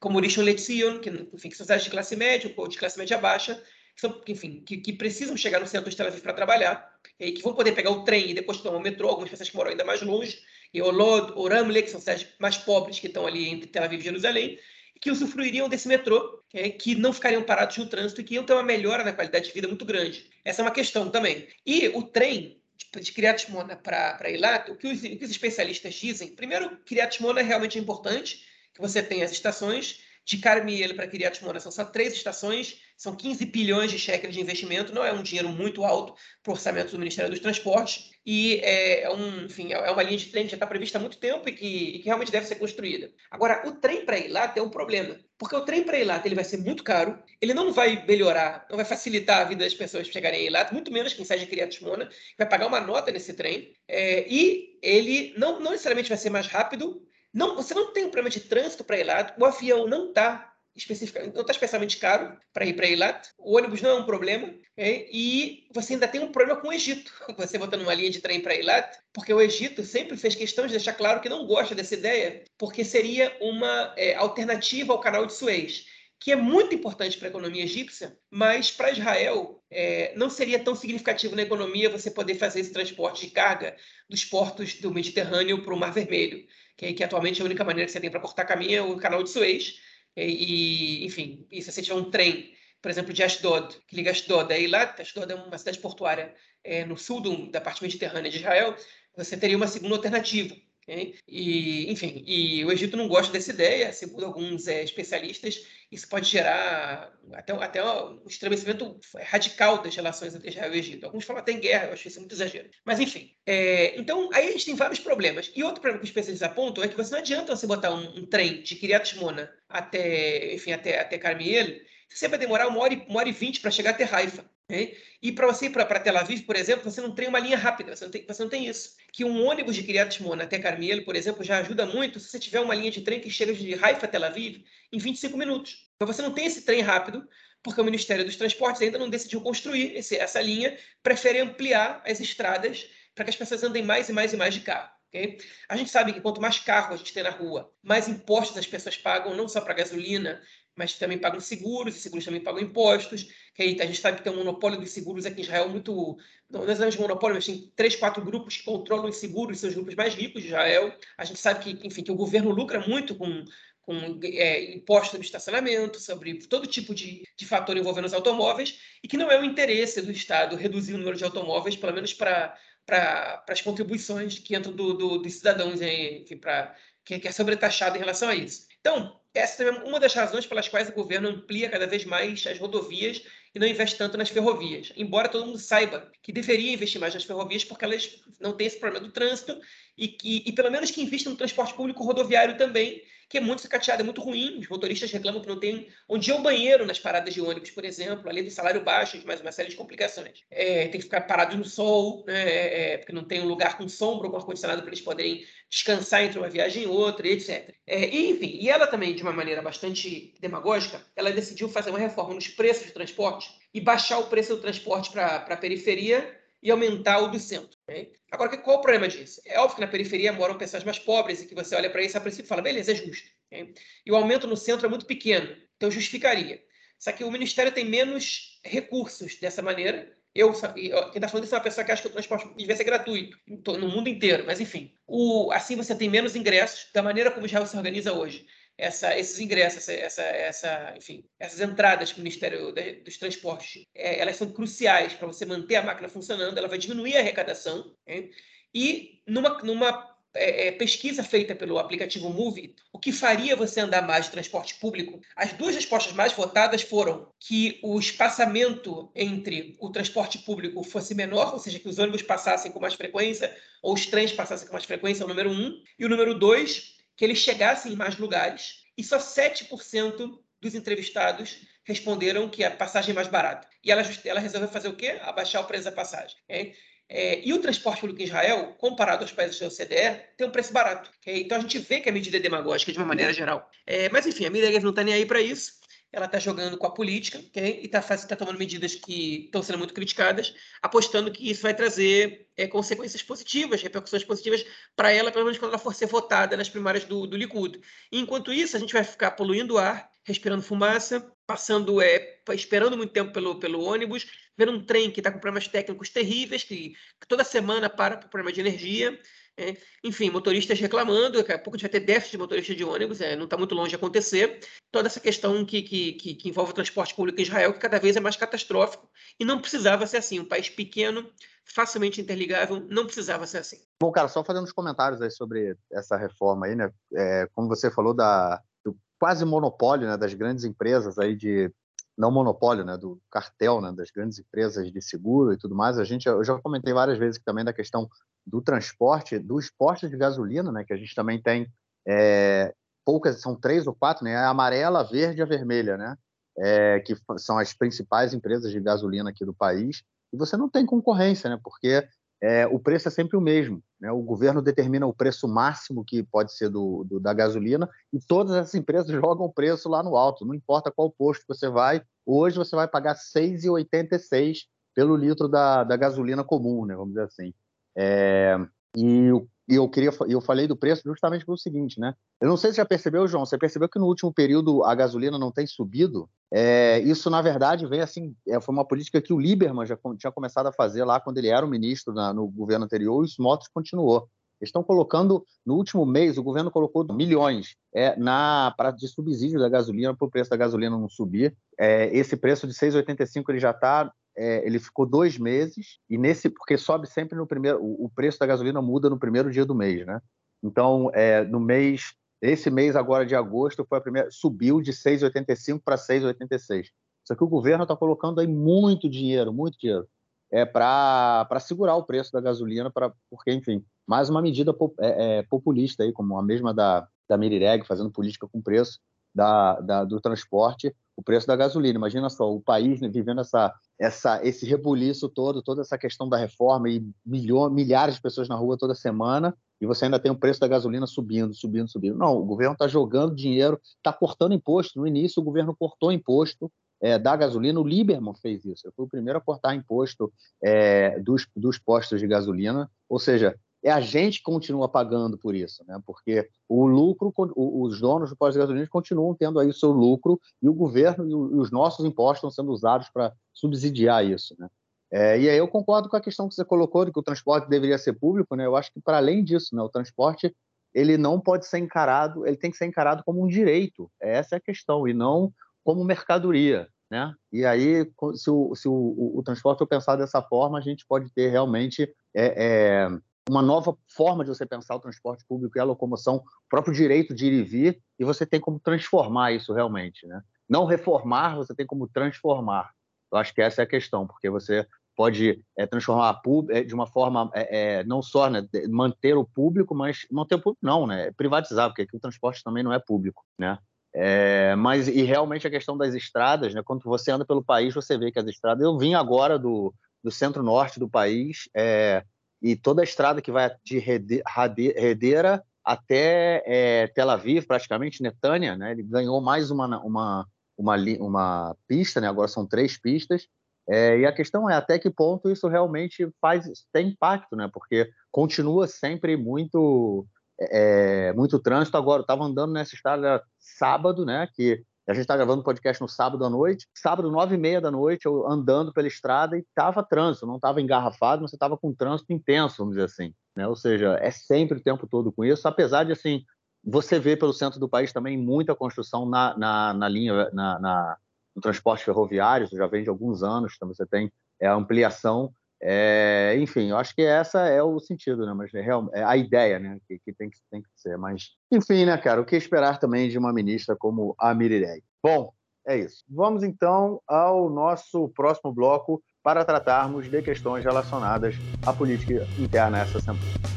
como 0.00 0.20
Rishon 0.20 0.42
LeZion, 0.42 0.98
que, 0.98 1.08
enfim, 1.08 1.48
que 1.48 1.56
são 1.56 1.64
cidades 1.64 1.84
de 1.84 1.90
classe 1.90 2.16
média 2.16 2.52
ou 2.56 2.68
de 2.68 2.76
classe 2.76 2.98
média 2.98 3.16
baixa, 3.16 3.54
que, 3.94 4.00
são, 4.00 4.20
enfim, 4.28 4.60
que, 4.60 4.76
que 4.78 4.92
precisam 4.92 5.36
chegar 5.36 5.60
no 5.60 5.66
centro 5.66 5.88
de 5.88 5.96
Tel 5.96 6.06
Aviv 6.06 6.20
para 6.22 6.34
trabalhar, 6.34 6.92
e 7.18 7.32
que 7.32 7.42
vão 7.42 7.54
poder 7.54 7.72
pegar 7.72 7.90
o 7.90 8.04
trem 8.04 8.30
e 8.30 8.34
depois 8.34 8.60
tomar 8.60 8.76
o 8.76 8.80
metrô, 8.80 9.08
algumas 9.08 9.30
pessoas 9.30 9.48
que 9.48 9.56
moram 9.56 9.70
ainda 9.70 9.84
mais 9.84 10.02
longe, 10.02 10.38
e 10.74 10.82
Olod, 10.82 11.32
Oramle, 11.34 11.82
que 11.82 11.90
são 11.90 12.00
cidades 12.00 12.26
mais 12.38 12.58
pobres 12.58 12.98
que 12.98 13.06
estão 13.06 13.26
ali 13.26 13.48
entre 13.48 13.68
Tel 13.68 13.84
Aviv 13.84 14.00
e 14.00 14.04
Jerusalém, 14.04 14.58
que 15.00 15.10
usufruiriam 15.10 15.68
desse 15.68 15.88
metrô, 15.88 16.42
é, 16.52 16.70
que 16.70 16.94
não 16.94 17.12
ficariam 17.12 17.42
parados 17.42 17.76
no 17.76 17.86
trânsito 17.86 18.20
e 18.20 18.24
que 18.24 18.34
iam 18.34 18.44
ter 18.44 18.52
uma 18.52 18.62
melhora 18.62 19.04
na 19.04 19.12
qualidade 19.12 19.46
de 19.46 19.52
vida 19.52 19.68
muito 19.68 19.84
grande. 19.84 20.26
Essa 20.44 20.62
é 20.62 20.64
uma 20.64 20.70
questão 20.70 21.10
também. 21.10 21.48
E 21.64 21.88
o 21.88 22.02
trem 22.02 22.60
de, 22.94 23.12
Shmona 23.38 23.76
para 23.76 24.18
Eilat, 24.24 24.70
o 24.70 24.76
que, 24.76 24.86
os, 24.86 24.98
o 24.98 25.16
que 25.16 25.24
os 25.24 25.30
especialistas 25.30 25.94
dizem, 25.94 26.28
primeiro, 26.28 26.76
Kiryat 26.84 27.16
Shmona 27.16 27.40
é 27.40 27.42
realmente 27.42 27.78
importante, 27.78 28.44
que 28.72 28.80
você 28.80 29.02
tem 29.02 29.22
as 29.22 29.32
estações, 29.32 30.00
de 30.26 30.38
Carmiel 30.38 30.92
para 30.96 31.06
Kiryat 31.06 31.38
são 31.60 31.70
só 31.70 31.84
três 31.84 32.12
estações, 32.12 32.80
são 32.96 33.14
15 33.14 33.46
bilhões 33.46 33.92
de 33.92 33.98
shekels 33.98 34.34
de 34.34 34.40
investimento, 34.40 34.92
não 34.92 35.04
é 35.04 35.12
um 35.12 35.22
dinheiro 35.22 35.48
muito 35.48 35.84
alto 35.84 36.14
para 36.42 36.50
o 36.50 36.54
orçamento 36.54 36.90
do 36.90 36.98
Ministério 36.98 37.30
dos 37.30 37.38
Transportes, 37.38 38.10
e 38.26 38.56
é, 38.56 39.02
é, 39.02 39.10
um, 39.10 39.44
enfim, 39.44 39.72
é 39.72 39.88
uma 39.88 40.02
linha 40.02 40.18
de 40.18 40.26
trem 40.26 40.44
que 40.44 40.50
já 40.50 40.56
está 40.56 40.66
prevista 40.66 40.98
há 40.98 41.00
muito 41.00 41.16
tempo 41.18 41.48
e 41.48 41.52
que, 41.52 41.66
e 41.66 41.98
que, 42.00 42.06
realmente 42.06 42.32
deve 42.32 42.44
ser 42.44 42.56
construída. 42.56 43.12
Agora, 43.30 43.62
o 43.68 43.72
trem 43.76 44.04
para 44.04 44.16
lá 44.28 44.48
tem 44.48 44.60
um 44.60 44.68
problema, 44.68 45.16
porque 45.38 45.54
o 45.54 45.60
trem 45.60 45.84
para 45.84 46.04
lá 46.04 46.20
ele 46.24 46.34
vai 46.34 46.42
ser 46.42 46.56
muito 46.56 46.82
caro, 46.82 47.16
ele 47.40 47.54
não 47.54 47.72
vai 47.72 48.04
melhorar, 48.04 48.66
não 48.68 48.76
vai 48.76 48.84
facilitar 48.84 49.42
a 49.42 49.44
vida 49.44 49.62
das 49.62 49.74
pessoas 49.74 50.08
chegarem 50.08 50.40
a 50.40 50.42
Eilat, 50.42 50.72
muito 50.72 50.92
menos 50.92 51.14
quem 51.14 51.24
sai 51.24 51.38
de 51.38 51.46
Kiryat 51.46 51.76
Shmona, 51.76 52.10
vai 52.36 52.48
pagar 52.48 52.66
uma 52.66 52.80
nota 52.80 53.12
nesse 53.12 53.32
trem, 53.32 53.72
é, 53.86 54.26
e 54.28 54.76
ele 54.82 55.34
não, 55.38 55.60
não 55.60 55.70
necessariamente 55.70 56.08
vai 56.08 56.18
ser 56.18 56.30
mais 56.30 56.48
rápido, 56.48 57.06
não, 57.36 57.54
você 57.54 57.74
não 57.74 57.92
tem 57.92 58.04
um 58.04 58.10
problema 58.10 58.30
de 58.30 58.40
trânsito 58.40 58.82
para 58.82 58.96
Eilat, 58.96 59.34
o 59.38 59.44
avião 59.44 59.86
não 59.86 60.08
está 60.08 60.54
especificamente, 60.74 61.34
não 61.34 61.42
está 61.42 61.52
especialmente 61.52 61.98
caro 61.98 62.34
para 62.50 62.64
ir 62.64 62.72
para 62.72 62.86
Eilat, 62.86 63.28
o 63.38 63.58
ônibus 63.58 63.82
não 63.82 63.90
é 63.90 63.94
um 63.94 64.06
problema, 64.06 64.54
é, 64.74 65.06
e 65.12 65.66
você 65.70 65.92
ainda 65.92 66.08
tem 66.08 66.22
um 66.22 66.32
problema 66.32 66.58
com 66.58 66.68
o 66.68 66.72
Egito, 66.72 67.12
você 67.36 67.58
botando 67.58 67.82
uma 67.82 67.92
linha 67.92 68.08
de 68.08 68.22
trem 68.22 68.40
para 68.40 68.54
Eilat, 68.54 68.90
porque 69.12 69.34
o 69.34 69.40
Egito 69.40 69.84
sempre 69.84 70.16
fez 70.16 70.34
questão 70.34 70.66
de 70.66 70.72
deixar 70.72 70.94
claro 70.94 71.20
que 71.20 71.28
não 71.28 71.46
gosta 71.46 71.74
dessa 71.74 71.92
ideia, 71.92 72.42
porque 72.56 72.82
seria 72.82 73.36
uma 73.38 73.92
é, 73.98 74.14
alternativa 74.14 74.94
ao 74.94 75.00
canal 75.00 75.26
de 75.26 75.34
Suez 75.34 75.84
que 76.18 76.32
é 76.32 76.36
muito 76.36 76.74
importante 76.74 77.18
para 77.18 77.28
a 77.28 77.30
economia 77.30 77.64
egípcia, 77.64 78.16
mas 78.30 78.70
para 78.70 78.90
Israel 78.90 79.62
é, 79.70 80.14
não 80.16 80.30
seria 80.30 80.58
tão 80.58 80.74
significativo 80.74 81.36
na 81.36 81.42
economia 81.42 81.90
você 81.90 82.10
poder 82.10 82.36
fazer 82.36 82.60
esse 82.60 82.72
transporte 82.72 83.26
de 83.26 83.32
carga 83.32 83.76
dos 84.08 84.24
portos 84.24 84.74
do 84.74 84.90
Mediterrâneo 84.90 85.62
para 85.62 85.74
o 85.74 85.78
Mar 85.78 85.92
Vermelho, 85.92 86.46
que, 86.76 86.92
que 86.92 87.04
atualmente 87.04 87.40
é 87.40 87.42
a 87.42 87.46
única 87.46 87.64
maneira 87.64 87.86
que 87.86 87.92
você 87.92 88.00
tem 88.00 88.10
para 88.10 88.20
cortar 88.20 88.44
caminho 88.44 88.76
é 88.78 88.82
o 88.82 88.96
canal 88.96 89.22
de 89.22 89.30
Suez, 89.30 89.80
e, 90.16 91.04
enfim, 91.04 91.46
e 91.50 91.60
se 91.60 91.70
você 91.70 91.82
tiver 91.82 91.94
um 91.94 92.10
trem, 92.10 92.54
por 92.80 92.90
exemplo, 92.90 93.12
de 93.12 93.22
Ashdod, 93.22 93.76
que 93.86 93.96
liga 93.96 94.10
Ashdod 94.10 94.52
a 94.52 94.58
Eilat, 94.58 95.00
Ashdod 95.00 95.30
é 95.30 95.34
uma 95.34 95.58
cidade 95.58 95.78
portuária 95.78 96.34
é, 96.64 96.84
no 96.84 96.96
sul 96.96 97.20
do, 97.20 97.50
da 97.50 97.60
parte 97.60 97.82
mediterrânea 97.82 98.30
de 98.30 98.38
Israel, 98.38 98.74
você 99.16 99.36
teria 99.36 99.56
uma 99.56 99.66
segunda 99.66 99.96
alternativa. 99.96 100.54
Okay? 100.88 101.16
E, 101.26 101.90
enfim, 101.90 102.22
e 102.24 102.64
o 102.64 102.70
Egito 102.70 102.96
não 102.96 103.08
gosta 103.08 103.32
dessa 103.32 103.50
ideia, 103.50 103.92
segundo 103.92 104.24
alguns 104.24 104.68
é, 104.68 104.84
especialistas, 104.84 105.66
isso 105.90 106.08
pode 106.08 106.28
gerar 106.28 107.12
até, 107.32 107.52
até 107.52 107.84
um 107.84 108.22
estremecimento 108.26 108.96
radical 109.24 109.82
das 109.82 109.96
relações 109.96 110.34
entre 110.34 110.48
Israel 110.48 110.74
e 110.74 110.78
Egito. 110.78 111.04
Alguns 111.04 111.24
falam 111.24 111.42
até 111.42 111.50
em 111.50 111.58
guerra, 111.58 111.86
eu 111.86 111.92
acho 111.92 112.06
isso 112.06 112.20
muito 112.20 112.34
exagero. 112.34 112.70
Mas, 112.84 113.00
enfim, 113.00 113.32
é, 113.44 113.98
então 113.98 114.30
aí 114.32 114.48
a 114.48 114.52
gente 114.52 114.66
tem 114.66 114.76
vários 114.76 115.00
problemas. 115.00 115.50
E 115.56 115.64
outro 115.64 115.80
problema 115.80 115.98
que 115.98 116.04
os 116.04 116.10
especialistas 116.10 116.48
apontam 116.48 116.84
é 116.84 116.88
que 116.88 116.96
você 116.96 117.10
não 117.10 117.18
adianta 117.18 117.56
você 117.56 117.66
botar 117.66 117.92
um, 117.92 118.20
um 118.20 118.26
trem 118.26 118.62
de 118.62 118.76
Kiryat 118.76 119.08
Shmona 119.08 119.50
até, 119.68 120.54
enfim, 120.54 120.70
até, 120.70 121.00
até 121.00 121.18
Carmiel, 121.18 121.80
você 122.08 122.28
vai 122.28 122.38
demorar 122.38 122.68
uma 122.68 122.80
hora, 122.80 122.94
e, 123.28 123.32
vinte 123.32 123.60
para 123.60 123.70
chegar 123.70 123.90
até 123.90 124.04
Haifa. 124.04 124.48
Okay? 124.68 124.98
E 125.22 125.30
para 125.30 125.46
você 125.46 125.66
ir 125.66 125.70
para 125.70 126.00
Tel 126.00 126.18
Aviv, 126.18 126.42
por 126.42 126.56
exemplo, 126.56 126.90
você 126.90 127.00
não 127.00 127.14
tem 127.14 127.28
uma 127.28 127.38
linha 127.38 127.56
rápida, 127.56 127.94
você 127.94 128.04
não 128.04 128.10
tem, 128.10 128.26
você 128.26 128.42
não 128.42 128.50
tem 128.50 128.66
isso. 128.66 128.96
Que 129.12 129.24
um 129.24 129.46
ônibus 129.46 129.76
de 129.76 129.82
Kiryat 129.82 130.16
Shmona 130.16 130.44
até 130.44 130.58
Carmelo, 130.58 131.04
por 131.04 131.14
exemplo, 131.14 131.44
já 131.44 131.58
ajuda 131.58 131.86
muito 131.86 132.18
se 132.18 132.28
você 132.28 132.38
tiver 132.38 132.60
uma 132.60 132.74
linha 132.74 132.90
de 132.90 133.00
trem 133.02 133.20
que 133.20 133.30
chega 133.30 133.54
de 133.54 133.74
Haifa 133.74 134.06
a 134.06 134.08
Tel 134.08 134.24
Aviv 134.24 134.64
em 134.92 134.98
25 134.98 135.36
minutos. 135.36 135.88
Então 135.94 136.06
você 136.06 136.20
não 136.20 136.32
tem 136.32 136.46
esse 136.46 136.62
trem 136.62 136.80
rápido, 136.80 137.26
porque 137.62 137.80
o 137.80 137.84
Ministério 137.84 138.24
dos 138.24 138.36
Transportes 138.36 138.82
ainda 138.82 138.98
não 138.98 139.08
decidiu 139.08 139.40
construir 139.40 139.96
esse, 139.96 140.16
essa 140.16 140.40
linha, 140.40 140.76
prefere 141.02 141.38
ampliar 141.38 142.02
as 142.04 142.18
estradas 142.20 142.88
para 143.14 143.24
que 143.24 143.30
as 143.30 143.36
pessoas 143.36 143.62
andem 143.62 143.84
mais 143.84 144.08
e 144.08 144.12
mais 144.12 144.32
e 144.32 144.36
mais 144.36 144.52
de 144.52 144.60
carro. 144.60 144.90
Okay? 145.08 145.38
A 145.68 145.76
gente 145.76 145.90
sabe 145.90 146.12
que 146.12 146.20
quanto 146.20 146.40
mais 146.40 146.58
carro 146.58 146.92
a 146.92 146.96
gente 146.96 147.12
tem 147.12 147.22
na 147.22 147.30
rua, 147.30 147.72
mais 147.82 148.08
impostos 148.08 148.58
as 148.58 148.66
pessoas 148.66 148.96
pagam, 148.96 149.34
não 149.34 149.48
só 149.48 149.60
para 149.60 149.74
gasolina, 149.74 150.42
mas 150.76 150.94
também 150.94 151.18
pagam 151.18 151.40
seguros, 151.40 151.96
e 151.96 151.98
seguros 151.98 152.24
também 152.24 152.40
pagam 152.40 152.60
impostos. 152.60 153.28
Que 153.54 153.62
aí 153.62 153.80
a 153.80 153.86
gente 153.86 154.00
sabe 154.00 154.18
que 154.18 154.24
tem 154.24 154.32
um 154.32 154.36
monopólio 154.36 154.78
dos 154.78 154.90
seguros 154.90 155.24
aqui 155.24 155.40
em 155.40 155.44
Israel 155.44 155.68
muito. 155.70 156.18
Não 156.50 156.62
é 156.62 156.96
monopólio, 156.98 157.34
mas 157.34 157.46
tem 157.46 157.72
três, 157.74 157.96
quatro 157.96 158.24
grupos 158.24 158.58
que 158.58 158.64
controlam 158.64 159.08
os 159.08 159.16
seguros, 159.16 159.58
são 159.58 159.68
os 159.68 159.74
grupos 159.74 159.94
mais 159.94 160.14
ricos 160.14 160.42
de 160.42 160.48
Israel. 160.48 160.92
A 161.16 161.24
gente 161.24 161.40
sabe 161.40 161.64
que, 161.64 161.86
enfim, 161.86 162.04
que 162.04 162.12
o 162.12 162.16
governo 162.16 162.50
lucra 162.50 162.78
muito 162.86 163.16
com, 163.16 163.44
com 163.80 164.20
é, 164.22 164.74
imposto 164.74 165.12
sobre 165.12 165.26
estacionamento, 165.26 165.98
sobre 165.98 166.34
todo 166.46 166.66
tipo 166.66 166.94
de, 166.94 167.26
de 167.36 167.46
fator 167.46 167.76
envolvendo 167.76 168.04
os 168.04 168.14
automóveis, 168.14 168.78
e 169.02 169.08
que 169.08 169.16
não 169.16 169.30
é 169.30 169.40
o 169.40 169.44
interesse 169.44 170.02
do 170.02 170.12
Estado 170.12 170.56
reduzir 170.56 170.94
o 170.94 170.98
número 170.98 171.16
de 171.16 171.24
automóveis, 171.24 171.76
pelo 171.76 171.94
menos 171.94 172.12
para 172.12 172.56
para 172.86 173.42
as 173.48 173.60
contribuições 173.60 174.38
que 174.38 174.56
entram 174.56 174.72
do, 174.72 174.94
do, 174.94 175.18
dos 175.18 175.34
cidadãos, 175.34 175.80
enfim, 175.82 176.36
pra, 176.36 176.72
que, 177.04 177.18
que 177.18 177.28
é 177.28 177.32
sobretaxado 177.32 177.96
em 177.96 177.98
relação 177.98 178.28
a 178.28 178.34
isso. 178.34 178.68
Então, 178.80 179.20
essa 179.36 179.62
é 179.62 179.70
uma 179.70 180.00
das 180.00 180.14
razões 180.14 180.46
pelas 180.46 180.68
quais 180.68 180.88
o 180.88 180.92
governo 180.92 181.28
amplia 181.28 181.68
cada 181.68 181.86
vez 181.86 182.04
mais 182.04 182.46
as 182.46 182.58
rodovias 182.58 183.22
e 183.56 183.58
não 183.58 183.66
investe 183.66 183.96
tanto 183.96 184.18
nas 184.18 184.28
ferrovias. 184.28 184.92
Embora 184.98 185.30
todo 185.30 185.46
mundo 185.46 185.58
saiba 185.58 186.12
que 186.22 186.30
deveria 186.30 186.74
investir 186.74 187.00
mais 187.00 187.14
nas 187.14 187.24
ferrovias 187.24 187.64
porque 187.64 187.86
elas 187.86 188.22
não 188.38 188.52
têm 188.52 188.66
esse 188.66 188.78
problema 188.78 189.06
do 189.06 189.10
trânsito 189.10 189.58
e, 189.96 190.08
que, 190.08 190.42
e 190.44 190.52
pelo 190.52 190.70
menos 190.70 190.90
que 190.90 191.00
invista 191.00 191.30
no 191.30 191.36
transporte 191.36 191.72
público 191.72 192.04
rodoviário 192.04 192.58
também, 192.58 193.02
que 193.28 193.38
é 193.38 193.40
muito 193.40 193.62
sucateado, 193.62 194.02
é 194.02 194.04
muito 194.04 194.20
ruim. 194.20 194.58
Os 194.58 194.68
motoristas 194.68 195.10
reclamam 195.10 195.40
que 195.40 195.48
não 195.48 195.58
tem 195.58 195.88
onde 196.08 196.30
ir 196.30 196.34
ao 196.34 196.42
banheiro 196.42 196.84
nas 196.84 196.98
paradas 196.98 197.32
de 197.32 197.40
ônibus, 197.40 197.70
por 197.70 197.84
exemplo, 197.84 198.28
além 198.28 198.44
do 198.44 198.50
salário 198.50 198.84
baixo, 198.84 199.20
mais 199.26 199.40
uma 199.40 199.50
série 199.50 199.70
de 199.70 199.76
complicações. 199.76 200.44
É, 200.50 200.88
tem 200.88 201.00
que 201.00 201.04
ficar 201.06 201.22
parado 201.22 201.56
no 201.56 201.64
sol, 201.64 202.24
né, 202.26 202.48
é, 202.48 202.92
é 202.92 202.98
porque 202.98 203.12
não 203.12 203.24
tem 203.24 203.40
um 203.40 203.48
lugar 203.48 203.78
com 203.78 203.88
sombra 203.88 204.26
ou 204.26 204.30
com 204.30 204.36
ar-condicionado 204.36 204.82
para 204.82 204.90
eles 204.90 205.00
poderem 205.00 205.44
descansar 205.68 206.22
entre 206.22 206.38
uma 206.38 206.48
viagem 206.48 206.84
e 206.84 206.86
outra, 206.86 207.26
etc. 207.26 207.74
É, 207.86 208.06
enfim, 208.06 208.58
e 208.60 208.68
ela 208.68 208.86
também, 208.86 209.14
de 209.14 209.22
uma 209.22 209.32
maneira 209.32 209.60
bastante 209.60 210.34
demagógica, 210.40 211.02
ela 211.16 211.32
decidiu 211.32 211.68
fazer 211.68 211.90
uma 211.90 211.98
reforma 211.98 212.34
nos 212.34 212.48
preços 212.48 212.86
de 212.86 212.92
transporte 212.92 213.45
e 213.76 213.80
baixar 213.80 214.18
o 214.18 214.26
preço 214.28 214.56
do 214.56 214.62
transporte 214.62 215.10
para 215.10 215.36
a 215.36 215.56
periferia 215.56 216.34
e 216.62 216.70
aumentar 216.70 217.18
o 217.18 217.28
do 217.28 217.38
centro. 217.38 217.76
Okay? 217.82 218.10
Agora, 218.30 218.56
qual 218.56 218.78
o 218.78 218.80
problema 218.80 219.06
disso? 219.06 219.38
É 219.44 219.60
óbvio 219.60 219.74
que 219.74 219.80
na 219.82 219.86
periferia 219.86 220.32
moram 220.32 220.56
pessoas 220.56 220.82
mais 220.82 220.98
pobres 220.98 221.42
e 221.42 221.46
que 221.46 221.54
você 221.54 221.76
olha 221.76 221.90
para 221.90 222.02
isso 222.02 222.16
a 222.16 222.20
princípio 222.22 222.48
fala, 222.48 222.62
beleza, 222.62 222.92
é 222.92 222.94
justo. 222.94 223.28
Okay? 223.48 223.74
E 224.06 224.10
o 224.10 224.16
aumento 224.16 224.46
no 224.46 224.56
centro 224.56 224.86
é 224.86 224.88
muito 224.88 225.04
pequeno, 225.04 225.54
então 225.76 225.90
justificaria. 225.90 226.58
Só 226.98 227.12
que 227.12 227.22
o 227.22 227.30
Ministério 227.30 227.70
tem 227.70 227.84
menos 227.84 228.58
recursos 228.64 229.36
dessa 229.36 229.60
maneira. 229.60 230.10
Eu, 230.34 230.54
quem 230.54 230.86
está 231.16 231.28
falando 231.28 231.44
isso 231.44 231.54
é 231.54 231.58
uma 231.58 231.64
pessoa 231.64 231.84
que 231.84 231.92
acha 231.92 232.00
que 232.00 232.08
o 232.08 232.12
transporte 232.12 232.48
devia 232.56 232.76
ser 232.76 232.84
gratuito 232.84 233.36
no 233.46 233.90
mundo 233.90 234.08
inteiro, 234.08 234.44
mas 234.46 234.58
enfim. 234.58 234.94
O, 235.06 235.52
assim 235.52 235.76
você 235.76 235.94
tem 235.94 236.08
menos 236.08 236.34
ingressos 236.34 236.86
da 236.94 237.02
maneira 237.02 237.30
como 237.30 237.44
Israel 237.44 237.66
se 237.66 237.76
organiza 237.76 238.14
hoje 238.14 238.46
essa, 238.78 239.18
esses 239.18 239.38
ingressos, 239.40 239.88
essa, 239.88 240.22
essa, 240.22 240.94
enfim, 240.96 241.24
essas 241.38 241.60
entradas 241.60 242.12
para 242.12 242.20
o 242.20 242.22
Ministério 242.22 242.74
dos 243.04 243.16
Transportes, 243.16 243.86
é, 243.94 244.20
elas 244.20 244.36
são 244.36 244.50
cruciais 244.50 245.14
para 245.14 245.26
você 245.26 245.46
manter 245.46 245.76
a 245.76 245.82
máquina 245.82 246.08
funcionando, 246.08 246.56
ela 246.56 246.68
vai 246.68 246.78
diminuir 246.78 247.16
a 247.16 247.20
arrecadação. 247.20 247.94
Né? 248.06 248.28
E 248.74 249.22
numa, 249.26 249.58
numa 249.62 250.16
é, 250.36 250.68
é, 250.68 250.72
pesquisa 250.72 251.24
feita 251.24 251.54
pelo 251.54 251.78
aplicativo 251.78 252.28
Move, 252.28 252.74
o 252.92 252.98
que 252.98 253.10
faria 253.10 253.56
você 253.56 253.80
andar 253.80 254.06
mais 254.06 254.26
de 254.26 254.32
transporte 254.32 254.74
público, 254.74 255.20
as 255.34 255.54
duas 255.54 255.74
respostas 255.74 256.12
mais 256.12 256.32
votadas 256.32 256.82
foram 256.82 257.28
que 257.40 257.80
o 257.82 257.98
espaçamento 257.98 259.10
entre 259.14 259.76
o 259.80 259.90
transporte 259.90 260.38
público 260.38 260.82
fosse 260.84 261.14
menor, 261.14 261.54
ou 261.54 261.58
seja, 261.58 261.78
que 261.78 261.88
os 261.88 261.98
ônibus 261.98 262.22
passassem 262.22 262.70
com 262.70 262.78
mais 262.78 262.94
frequência, 262.94 263.54
ou 263.82 263.94
os 263.94 264.04
trens 264.06 264.32
passassem 264.32 264.66
com 264.66 264.74
mais 264.74 264.84
frequência, 264.84 265.22
é 265.22 265.24
o 265.24 265.28
número 265.28 265.50
um, 265.50 265.82
e 265.98 266.04
o 266.04 266.08
número 266.08 266.38
dois, 266.38 266.95
que 267.16 267.24
eles 267.24 267.38
chegassem 267.38 267.92
em 267.92 267.96
mais 267.96 268.16
lugares 268.18 268.84
e 268.96 269.02
só 269.02 269.18
7% 269.18 270.38
dos 270.60 270.74
entrevistados 270.74 271.58
responderam 271.84 272.48
que 272.48 272.64
a 272.64 272.70
passagem 272.70 273.12
é 273.12 273.14
mais 273.14 273.28
barata. 273.28 273.68
E 273.82 273.90
ela, 273.90 274.02
ela 274.24 274.40
resolveu 274.40 274.68
fazer 274.68 274.88
o 274.88 274.96
quê? 274.96 275.18
Abaixar 275.22 275.62
o 275.62 275.66
preço 275.66 275.84
da 275.84 275.92
passagem. 275.92 276.36
Okay? 276.44 276.74
É, 277.08 277.40
e 277.46 277.52
o 277.52 277.60
transporte 277.60 278.00
público 278.00 278.20
em 278.20 278.24
Israel, 278.24 278.74
comparado 278.78 279.22
aos 279.22 279.32
países 279.32 279.60
da 279.60 279.68
OCDE, 279.68 280.20
tem 280.36 280.46
um 280.46 280.50
preço 280.50 280.72
barato. 280.72 281.10
Okay? 281.20 281.42
Então 281.42 281.58
a 281.58 281.60
gente 281.60 281.78
vê 281.78 282.00
que 282.00 282.08
a 282.08 282.12
medida 282.12 282.36
é 282.36 282.40
demagógica 282.40 282.90
de 282.90 282.98
uma 282.98 283.06
maneira 283.06 283.32
geral. 283.32 283.70
É, 283.86 284.08
mas 284.08 284.26
enfim, 284.26 284.46
a 284.46 284.50
Miriam 284.50 284.80
não 284.80 284.90
está 284.90 285.04
nem 285.04 285.14
aí 285.14 285.24
para 285.24 285.40
isso 285.40 285.85
ela 286.12 286.26
está 286.26 286.38
jogando 286.38 286.78
com 286.78 286.86
a 286.86 286.90
política 286.90 287.38
okay? 287.38 287.80
e 287.82 287.86
está 287.86 288.00
tá 288.00 288.36
tomando 288.36 288.58
medidas 288.58 288.94
que 288.94 289.44
estão 289.46 289.62
sendo 289.62 289.78
muito 289.78 289.92
criticadas, 289.92 290.54
apostando 290.80 291.30
que 291.30 291.50
isso 291.50 291.62
vai 291.62 291.74
trazer 291.74 292.48
é, 292.56 292.66
consequências 292.66 293.22
positivas, 293.22 293.82
repercussões 293.82 294.24
positivas 294.24 294.64
para 294.94 295.12
ela, 295.12 295.30
pelo 295.30 295.44
menos 295.44 295.58
quando 295.58 295.72
ela 295.72 295.78
for 295.78 295.94
ser 295.94 296.06
votada 296.06 296.56
nas 296.56 296.68
primárias 296.68 297.04
do, 297.04 297.26
do 297.26 297.36
Likud. 297.36 297.80
E, 298.10 298.18
enquanto 298.18 298.52
isso, 298.52 298.76
a 298.76 298.80
gente 298.80 298.92
vai 298.92 299.04
ficar 299.04 299.32
poluindo 299.32 299.74
o 299.74 299.78
ar, 299.78 300.10
respirando 300.24 300.62
fumaça, 300.62 301.32
passando, 301.46 302.00
é, 302.00 302.40
esperando 302.54 302.96
muito 302.96 303.12
tempo 303.12 303.32
pelo, 303.32 303.58
pelo 303.60 303.82
ônibus, 303.82 304.26
vendo 304.56 304.72
um 304.72 304.84
trem 304.84 305.10
que 305.10 305.20
está 305.20 305.30
com 305.30 305.38
problemas 305.38 305.68
técnicos 305.68 306.08
terríveis, 306.08 306.64
que, 306.64 306.90
que 307.20 307.28
toda 307.28 307.44
semana 307.44 307.88
para 307.90 308.16
por 308.16 308.28
problema 308.28 308.52
de 308.52 308.60
energia. 308.60 309.18
É, 309.58 309.74
enfim, 310.04 310.28
motoristas 310.28 310.78
reclamando, 310.78 311.38
daqui 311.38 311.52
a 311.52 311.58
pouco 311.58 311.76
a 311.76 311.78
gente 311.78 311.90
vai 311.90 312.00
ter 312.00 312.06
déficit 312.06 312.32
de 312.32 312.38
motorista 312.38 312.74
de 312.74 312.84
ônibus, 312.84 313.22
é, 313.22 313.34
não 313.34 313.44
está 313.44 313.56
muito 313.56 313.74
longe 313.74 313.90
de 313.90 313.96
acontecer. 313.96 314.60
Toda 314.92 315.08
essa 315.08 315.18
questão 315.18 315.64
que, 315.64 315.80
que, 315.82 316.12
que, 316.12 316.34
que, 316.34 316.48
envolve 316.50 316.72
o 316.72 316.74
transporte 316.74 317.14
público 317.14 317.40
em 317.40 317.42
Israel, 317.42 317.72
que 317.72 317.78
cada 317.78 317.98
vez 317.98 318.16
é 318.16 318.20
mais 318.20 318.36
catastrófico, 318.36 319.08
e 319.40 319.44
não 319.44 319.58
precisava 319.58 320.06
ser 320.06 320.18
assim. 320.18 320.38
Um 320.38 320.44
país 320.44 320.68
pequeno, 320.68 321.30
facilmente 321.64 322.20
interligável, 322.20 322.84
não 322.90 323.06
precisava 323.06 323.46
ser 323.46 323.58
assim. 323.58 323.78
Bom, 324.00 324.12
cara, 324.12 324.28
só 324.28 324.44
fazendo 324.44 324.64
uns 324.64 324.72
comentários 324.72 325.22
aí 325.22 325.30
sobre 325.30 325.74
essa 325.90 326.18
reforma 326.18 326.66
aí, 326.66 326.76
né? 326.76 326.92
É, 327.14 327.48
como 327.54 327.66
você 327.66 327.90
falou 327.90 328.12
da, 328.12 328.60
do 328.84 328.94
quase 329.18 329.44
monopólio 329.46 330.06
né, 330.06 330.18
das 330.18 330.34
grandes 330.34 330.64
empresas 330.64 331.18
aí 331.18 331.34
de 331.34 331.72
não 332.16 332.30
monopólio, 332.30 332.84
né, 332.84 332.96
do 332.96 333.20
cartel, 333.30 333.80
né, 333.80 333.92
das 333.92 334.10
grandes 334.10 334.38
empresas 334.38 334.90
de 334.90 335.02
seguro 335.02 335.52
e 335.52 335.58
tudo 335.58 335.74
mais. 335.74 335.98
A 335.98 336.04
gente, 336.04 336.26
eu 336.26 336.42
já 336.42 336.58
comentei 336.58 336.92
várias 336.92 337.18
vezes 337.18 337.40
também 337.44 337.64
da 337.64 337.72
questão 337.72 338.08
do 338.46 338.62
transporte, 338.62 339.38
dos 339.38 339.70
postos 339.70 340.08
de 340.08 340.16
gasolina, 340.16 340.72
né, 340.72 340.84
que 340.84 340.92
a 340.92 340.96
gente 340.96 341.14
também 341.14 341.40
tem 341.40 341.66
é, 342.08 342.72
poucas, 343.04 343.40
são 343.40 343.54
três 343.54 343.86
ou 343.86 343.94
quatro, 343.94 344.24
né, 344.24 344.36
a 344.36 344.48
amarela, 344.48 345.00
a 345.00 345.04
verde 345.04 345.40
e 345.40 345.42
a 345.42 345.46
vermelha, 345.46 345.96
né, 345.96 346.16
é, 346.58 347.00
que 347.00 347.14
são 347.38 347.58
as 347.58 347.74
principais 347.74 348.32
empresas 348.32 348.72
de 348.72 348.80
gasolina 348.80 349.30
aqui 349.30 349.44
do 349.44 349.54
país. 349.54 350.02
E 350.32 350.36
você 350.36 350.56
não 350.56 350.70
tem 350.70 350.86
concorrência, 350.86 351.50
né, 351.50 351.60
porque 351.62 352.06
é, 352.42 352.66
o 352.66 352.78
preço 352.78 353.08
é 353.08 353.10
sempre 353.10 353.36
o 353.36 353.40
mesmo. 353.40 353.82
Né? 354.00 354.10
O 354.10 354.22
governo 354.22 354.62
determina 354.62 355.06
o 355.06 355.14
preço 355.14 355.48
máximo 355.48 356.04
que 356.04 356.22
pode 356.22 356.52
ser 356.52 356.68
do, 356.68 357.04
do, 357.04 357.20
da 357.20 357.32
gasolina 357.32 357.88
e 358.12 358.18
todas 358.18 358.54
essas 358.54 358.74
empresas 358.74 359.08
jogam 359.10 359.46
o 359.46 359.52
preço 359.52 359.88
lá 359.88 360.02
no 360.02 360.16
alto. 360.16 360.44
Não 360.44 360.54
importa 360.54 360.90
qual 360.90 361.10
posto 361.10 361.44
você 361.48 361.68
vai, 361.68 362.02
hoje 362.24 362.56
você 362.56 362.74
vai 362.76 362.88
pagar 362.88 363.14
R$ 363.14 363.20
6,86 363.40 364.66
pelo 364.94 365.16
litro 365.16 365.48
da, 365.48 365.84
da 365.84 365.96
gasolina 365.96 366.42
comum, 366.42 366.86
né? 366.86 366.94
vamos 366.94 367.10
dizer 367.10 367.24
assim. 367.24 367.52
É, 367.96 368.56
e 368.96 369.30
e 369.68 369.74
eu 369.74 369.88
queria 369.88 370.10
eu 370.28 370.40
falei 370.40 370.66
do 370.66 370.76
preço 370.76 371.02
justamente 371.04 371.44
pelo 371.44 371.58
seguinte, 371.58 371.98
né? 371.98 372.14
Eu 372.40 372.48
não 372.48 372.56
sei 372.56 372.70
se 372.70 372.76
já 372.76 372.86
percebeu, 372.86 373.26
João, 373.26 373.44
você 373.44 373.58
percebeu 373.58 373.88
que 373.88 373.98
no 373.98 374.06
último 374.06 374.32
período 374.32 374.84
a 374.84 374.94
gasolina 374.94 375.38
não 375.38 375.50
tem 375.50 375.66
subido? 375.66 376.30
É, 376.52 377.00
isso, 377.00 377.28
na 377.28 377.42
verdade, 377.42 377.86
vem 377.86 378.00
assim, 378.00 378.34
é, 378.46 378.60
foi 378.60 378.72
uma 378.72 378.86
política 378.86 379.20
que 379.20 379.32
o 379.32 379.38
Lieberman 379.38 379.86
já 379.86 379.98
tinha 380.16 380.32
começado 380.32 380.66
a 380.66 380.72
fazer 380.72 381.04
lá 381.04 381.20
quando 381.20 381.38
ele 381.38 381.48
era 381.48 381.66
o 381.66 381.68
ministro 381.68 382.14
na, 382.14 382.32
no 382.32 382.46
governo 382.46 382.84
anterior 382.84 383.22
e 383.22 383.26
os 383.26 383.36
motos 383.38 383.68
continuou. 383.68 384.28
Eles 384.60 384.68
estão 384.68 384.82
colocando, 384.82 385.44
no 385.64 385.74
último 385.74 386.06
mês, 386.06 386.38
o 386.38 386.42
governo 386.42 386.70
colocou 386.70 387.04
milhões 387.12 387.76
é, 387.94 388.16
na 388.16 388.72
para 388.76 388.90
de 388.90 389.06
subsídio 389.06 389.60
da 389.60 389.68
gasolina 389.68 390.16
para 390.16 390.26
o 390.26 390.30
preço 390.30 390.48
da 390.48 390.56
gasolina 390.56 390.96
não 390.96 391.08
subir. 391.08 391.54
É, 391.78 392.06
esse 392.16 392.36
preço 392.36 392.66
de 392.66 392.72
6,85 392.72 393.44
ele 393.48 393.58
já 393.58 393.70
está 393.70 394.10
é, 394.38 394.66
ele 394.66 394.78
ficou 394.78 395.06
dois 395.06 395.38
meses 395.38 395.98
e 396.10 396.18
nesse 396.18 396.50
porque 396.50 396.76
sobe 396.76 397.06
sempre 397.06 397.38
no 397.38 397.46
primeiro 397.46 397.82
o, 397.82 398.04
o, 398.04 398.10
preço 398.10 398.38
da 398.38 398.44
gasolina 398.46 398.82
muda 398.82 399.08
no 399.08 399.18
primeiro 399.18 399.50
dia 399.50 399.64
do 399.64 399.74
mês, 399.74 400.06
né? 400.06 400.20
Então 400.62 401.10
é, 401.14 401.42
no 401.44 401.58
mês 401.58 402.14
esse 402.40 402.70
mês 402.70 402.96
agora 402.96 403.24
de 403.24 403.34
agosto 403.34 403.84
foi 403.88 403.98
a 403.98 404.00
primeira 404.00 404.30
subiu 404.30 404.80
de 404.80 404.92
6,85 404.92 405.80
para 405.84 405.96
6,86. 405.96 406.88
Só 407.24 407.34
que 407.34 407.42
o 407.42 407.48
governo 407.48 407.84
está 407.84 407.96
colocando 407.96 408.40
aí 408.40 408.46
muito 408.46 409.08
dinheiro, 409.08 409.52
muito 409.52 409.78
dinheiro, 409.78 410.06
é 410.50 410.64
para 410.64 411.58
segurar 411.60 411.96
o 411.96 412.04
preço 412.04 412.32
da 412.32 412.40
gasolina 412.40 412.90
para 412.90 413.12
porque 413.28 413.52
enfim 413.52 413.84
mais 414.06 414.30
uma 414.30 414.40
medida 414.40 414.72
é, 415.00 415.38
é, 415.38 415.42
populista 415.42 416.04
aí 416.04 416.12
como 416.12 416.38
a 416.38 416.42
mesma 416.42 416.72
da 416.72 417.08
da 417.28 417.36
Mirireg 417.36 417.84
fazendo 417.84 418.12
política 418.12 418.46
com 418.46 418.62
preço 418.62 419.00
da, 419.34 419.80
da, 419.80 420.04
do 420.04 420.20
transporte 420.20 420.94
o 421.16 421.22
preço 421.22 421.46
da 421.46 421.56
gasolina. 421.56 421.98
Imagina 421.98 422.28
só, 422.28 422.52
o 422.52 422.60
país 422.60 423.00
né, 423.00 423.08
vivendo 423.08 423.40
essa, 423.40 423.74
essa, 423.98 424.46
esse 424.46 424.66
rebuliço 424.66 425.28
todo, 425.28 425.62
toda 425.62 425.80
essa 425.80 425.96
questão 425.96 426.28
da 426.28 426.36
reforma 426.36 426.90
e 426.90 427.02
milhões, 427.24 427.72
milhares 427.72 428.16
de 428.16 428.20
pessoas 428.20 428.48
na 428.48 428.54
rua 428.54 428.76
toda 428.76 428.94
semana, 428.94 429.56
e 429.80 429.86
você 429.86 430.06
ainda 430.06 430.18
tem 430.18 430.30
o 430.30 430.38
preço 430.38 430.60
da 430.60 430.68
gasolina 430.68 431.06
subindo, 431.06 431.54
subindo, 431.54 431.88
subindo. 431.88 432.16
Não, 432.16 432.36
o 432.36 432.44
governo 432.44 432.72
está 432.72 432.88
jogando 432.88 433.34
dinheiro, 433.34 433.80
está 433.96 434.12
cortando 434.12 434.54
imposto. 434.54 434.98
No 434.98 435.06
início, 435.06 435.40
o 435.40 435.44
governo 435.44 435.76
cortou 435.76 436.10
imposto 436.10 436.70
é, 437.00 437.18
da 437.18 437.36
gasolina. 437.36 437.80
O 437.80 437.86
Lieberman 437.86 438.34
fez 438.34 438.64
isso. 438.64 438.86
Ele 438.86 438.94
foi 438.94 439.04
o 439.04 439.08
primeiro 439.08 439.38
a 439.38 439.42
cortar 439.42 439.74
imposto 439.74 440.32
é, 440.62 441.20
dos, 441.20 441.46
dos 441.54 441.78
postos 441.78 442.20
de 442.20 442.26
gasolina. 442.26 442.90
Ou 443.08 443.18
seja, 443.18 443.54
é 443.82 443.90
a 443.90 444.00
gente 444.00 444.38
que 444.38 444.44
continua 444.44 444.88
pagando 444.88 445.38
por 445.38 445.54
isso, 445.54 445.84
né? 445.86 446.00
Porque 446.04 446.48
o 446.68 446.86
lucro, 446.86 447.32
os 447.54 448.00
donos 448.00 448.30
do 448.30 448.36
posto 448.36 448.54
de 448.54 448.58
gasolina 448.58 448.86
continuam 448.88 449.34
tendo 449.34 449.60
aí 449.60 449.68
o 449.68 449.74
seu 449.74 449.92
lucro 449.92 450.40
e 450.60 450.68
o 450.68 450.74
governo 450.74 451.28
e 451.28 451.34
os 451.34 451.70
nossos 451.70 452.04
impostos 452.04 452.38
estão 452.38 452.50
sendo 452.50 452.72
usados 452.72 453.08
para 453.10 453.32
subsidiar 453.52 454.24
isso, 454.24 454.56
né? 454.58 454.68
É, 455.12 455.38
e 455.38 455.48
aí 455.48 455.56
eu 455.56 455.68
concordo 455.68 456.08
com 456.08 456.16
a 456.16 456.20
questão 456.20 456.48
que 456.48 456.54
você 456.54 456.64
colocou 456.64 457.04
de 457.04 457.12
que 457.12 457.18
o 457.18 457.22
transporte 457.22 457.68
deveria 457.68 457.98
ser 457.98 458.14
público, 458.14 458.56
né? 458.56 458.66
Eu 458.66 458.76
acho 458.76 458.92
que 458.92 459.00
para 459.00 459.18
além 459.18 459.44
disso, 459.44 459.74
né, 459.74 459.82
o 459.82 459.88
transporte 459.88 460.54
ele 460.92 461.18
não 461.18 461.38
pode 461.38 461.66
ser 461.66 461.78
encarado, 461.78 462.46
ele 462.46 462.56
tem 462.56 462.70
que 462.70 462.76
ser 462.76 462.86
encarado 462.86 463.22
como 463.24 463.44
um 463.44 463.46
direito. 463.46 464.10
Essa 464.20 464.56
é 464.56 464.58
a 464.58 464.60
questão 464.60 465.06
e 465.06 465.12
não 465.12 465.52
como 465.84 466.02
mercadoria, 466.02 466.88
né? 467.10 467.34
E 467.52 467.64
aí, 467.64 468.10
se 468.34 468.50
o, 468.50 468.74
se 468.74 468.88
o, 468.88 468.92
o, 468.92 469.38
o 469.38 469.42
transporte 469.42 469.78
for 469.78 469.86
pensado 469.86 470.22
dessa 470.22 470.42
forma, 470.42 470.78
a 470.78 470.80
gente 470.80 471.04
pode 471.06 471.30
ter 471.30 471.48
realmente 471.48 472.10
é, 472.34 472.64
é, 473.04 473.08
uma 473.48 473.62
nova 473.62 473.96
forma 474.08 474.42
de 474.42 474.48
você 474.48 474.66
pensar 474.66 474.96
o 474.96 475.00
transporte 475.00 475.44
público 475.46 475.76
e 475.76 475.80
a 475.80 475.84
locomoção, 475.84 476.36
o 476.36 476.42
próprio 476.68 476.94
direito 476.94 477.34
de 477.34 477.46
ir 477.46 477.52
e 477.52 477.62
vir, 477.62 478.02
e 478.18 478.24
você 478.24 478.44
tem 478.44 478.58
como 478.58 478.80
transformar 478.80 479.52
isso 479.52 479.72
realmente, 479.72 480.26
né? 480.26 480.42
Não 480.68 480.84
reformar, 480.84 481.56
você 481.56 481.74
tem 481.74 481.86
como 481.86 482.08
transformar. 482.08 482.90
Eu 483.30 483.38
acho 483.38 483.54
que 483.54 483.60
essa 483.60 483.82
é 483.82 483.84
a 483.84 483.88
questão, 483.88 484.26
porque 484.26 484.48
você 484.50 484.86
pode 485.16 485.60
é, 485.76 485.86
transformar 485.86 486.40
é, 486.70 486.84
de 486.84 486.94
uma 486.94 487.06
forma 487.06 487.50
é, 487.54 488.04
não 488.04 488.22
só 488.22 488.50
né, 488.50 488.66
manter 488.88 489.36
o 489.36 489.44
público, 489.44 489.94
mas 489.94 490.26
manter 490.30 490.56
o 490.56 490.60
público 490.60 490.84
não, 490.84 491.06
né? 491.06 491.32
Privatizar, 491.36 491.88
porque 491.88 492.02
aqui 492.02 492.16
o 492.16 492.20
transporte 492.20 492.62
também 492.62 492.84
não 492.84 492.92
é 492.92 492.98
público, 492.98 493.44
né? 493.58 493.78
É, 494.14 494.74
mas 494.76 495.08
e 495.08 495.22
realmente 495.22 495.66
a 495.66 495.70
questão 495.70 495.96
das 495.96 496.14
estradas, 496.14 496.74
né? 496.74 496.82
Quando 496.84 497.02
você 497.04 497.30
anda 497.30 497.44
pelo 497.44 497.64
país, 497.64 497.94
você 497.94 498.16
vê 498.16 498.30
que 498.30 498.38
as 498.38 498.46
estradas. 498.46 498.84
Eu 498.84 498.96
vim 498.98 499.14
agora 499.14 499.58
do, 499.58 499.92
do 500.22 500.30
centro-norte 500.30 501.00
do 501.00 501.08
país. 501.08 501.68
É, 501.74 502.22
e 502.62 502.74
toda 502.74 503.02
a 503.02 503.04
estrada 503.04 503.42
que 503.42 503.52
vai 503.52 503.70
de 503.84 503.98
Redeira 503.98 505.62
até 505.84 506.62
é, 506.66 507.06
Tel 507.08 507.30
Aviv, 507.30 507.64
praticamente, 507.64 508.22
Netânia, 508.22 508.76
né? 508.76 508.90
ele 508.90 509.04
ganhou 509.04 509.40
mais 509.40 509.70
uma, 509.70 509.86
uma, 510.02 510.46
uma, 510.76 510.96
uma 511.20 511.76
pista, 511.86 512.20
né? 512.20 512.28
agora 512.28 512.48
são 512.48 512.66
três 512.66 512.98
pistas, 512.98 513.46
é, 513.88 514.18
e 514.18 514.26
a 514.26 514.32
questão 514.32 514.68
é 514.68 514.74
até 514.74 514.98
que 514.98 515.10
ponto 515.10 515.50
isso 515.50 515.68
realmente 515.68 516.28
faz 516.40 516.68
tem 516.92 517.08
impacto, 517.08 517.54
né? 517.54 517.70
porque 517.72 518.10
continua 518.30 518.86
sempre 518.88 519.36
muito 519.36 520.26
é, 520.60 521.32
muito 521.34 521.58
trânsito. 521.58 521.96
Agora, 521.96 522.20
eu 522.20 522.22
estava 522.22 522.44
andando 522.44 522.72
nessa 522.72 522.94
estrada 522.94 523.42
sábado, 523.58 524.24
né? 524.24 524.48
que 524.54 524.82
a 525.08 525.12
gente 525.12 525.22
está 525.22 525.36
gravando 525.36 525.62
podcast 525.62 526.02
no 526.02 526.08
sábado 526.08 526.44
à 526.44 526.50
noite. 526.50 526.88
Sábado, 526.92 527.30
nove 527.30 527.54
e 527.54 527.58
meia 527.58 527.80
da 527.80 527.92
noite, 527.92 528.26
eu 528.26 528.50
andando 528.50 528.92
pela 528.92 529.06
estrada 529.06 529.56
e 529.56 529.60
estava 529.60 530.02
trânsito, 530.02 530.46
não 530.46 530.56
estava 530.56 530.80
engarrafado, 530.80 531.42
mas 531.42 531.52
estava 531.52 531.76
com 531.76 531.94
trânsito 531.94 532.32
intenso, 532.32 532.78
vamos 532.78 532.96
dizer 532.96 533.04
assim. 533.04 533.32
Né? 533.54 533.68
Ou 533.68 533.76
seja, 533.76 534.18
é 534.20 534.32
sempre 534.32 534.78
o 534.78 534.82
tempo 534.82 535.06
todo 535.06 535.30
com 535.30 535.44
isso, 535.44 535.68
apesar 535.68 536.02
de, 536.02 536.10
assim, 536.10 536.42
você 536.82 537.20
vê 537.20 537.36
pelo 537.36 537.52
centro 537.52 537.78
do 537.78 537.88
país 537.88 538.12
também 538.12 538.36
muita 538.36 538.74
construção 538.74 539.28
na, 539.28 539.56
na, 539.56 539.94
na 539.94 540.08
linha, 540.08 540.50
na, 540.52 540.78
na, 540.80 541.16
no 541.56 541.62
transporte 541.62 542.04
ferroviário, 542.04 542.66
isso 542.66 542.76
já 542.76 542.86
vem 542.86 543.02
de 543.02 543.08
alguns 543.08 543.42
anos, 543.42 543.72
então 543.74 543.88
você 543.88 544.06
tem 544.06 544.30
é, 544.60 544.68
ampliação 544.68 545.50
é, 545.80 546.56
enfim, 546.58 546.90
eu 546.90 546.96
acho 546.96 547.14
que 547.14 547.22
essa 547.22 547.66
é 547.66 547.82
o 547.82 548.00
sentido, 548.00 548.46
né? 548.46 548.54
Mas 548.54 548.72
é, 548.74 548.86
é 549.12 549.22
a 549.22 549.36
ideia, 549.36 549.78
né? 549.78 549.98
Que, 550.08 550.18
que, 550.18 550.32
tem 550.32 550.48
que 550.48 550.56
tem 550.70 550.80
que 550.80 550.88
ser. 550.96 551.18
Mas, 551.18 551.50
enfim, 551.70 552.04
né, 552.06 552.16
cara? 552.16 552.40
O 552.40 552.44
que 552.44 552.56
esperar 552.56 552.98
também 552.98 553.28
de 553.28 553.38
uma 553.38 553.52
ministra 553.52 553.94
como 553.94 554.34
a 554.38 554.54
Mirirei? 554.54 555.02
Bom, 555.22 555.52
é 555.86 555.98
isso. 555.98 556.24
Vamos 556.28 556.62
então 556.62 557.20
ao 557.26 557.68
nosso 557.68 558.28
próximo 558.30 558.72
bloco 558.72 559.22
para 559.42 559.64
tratarmos 559.64 560.28
de 560.30 560.42
questões 560.42 560.84
relacionadas 560.84 561.54
à 561.86 561.92
política 561.92 562.46
interna 562.58 562.98
essa 562.98 563.20
semana. 563.20 563.75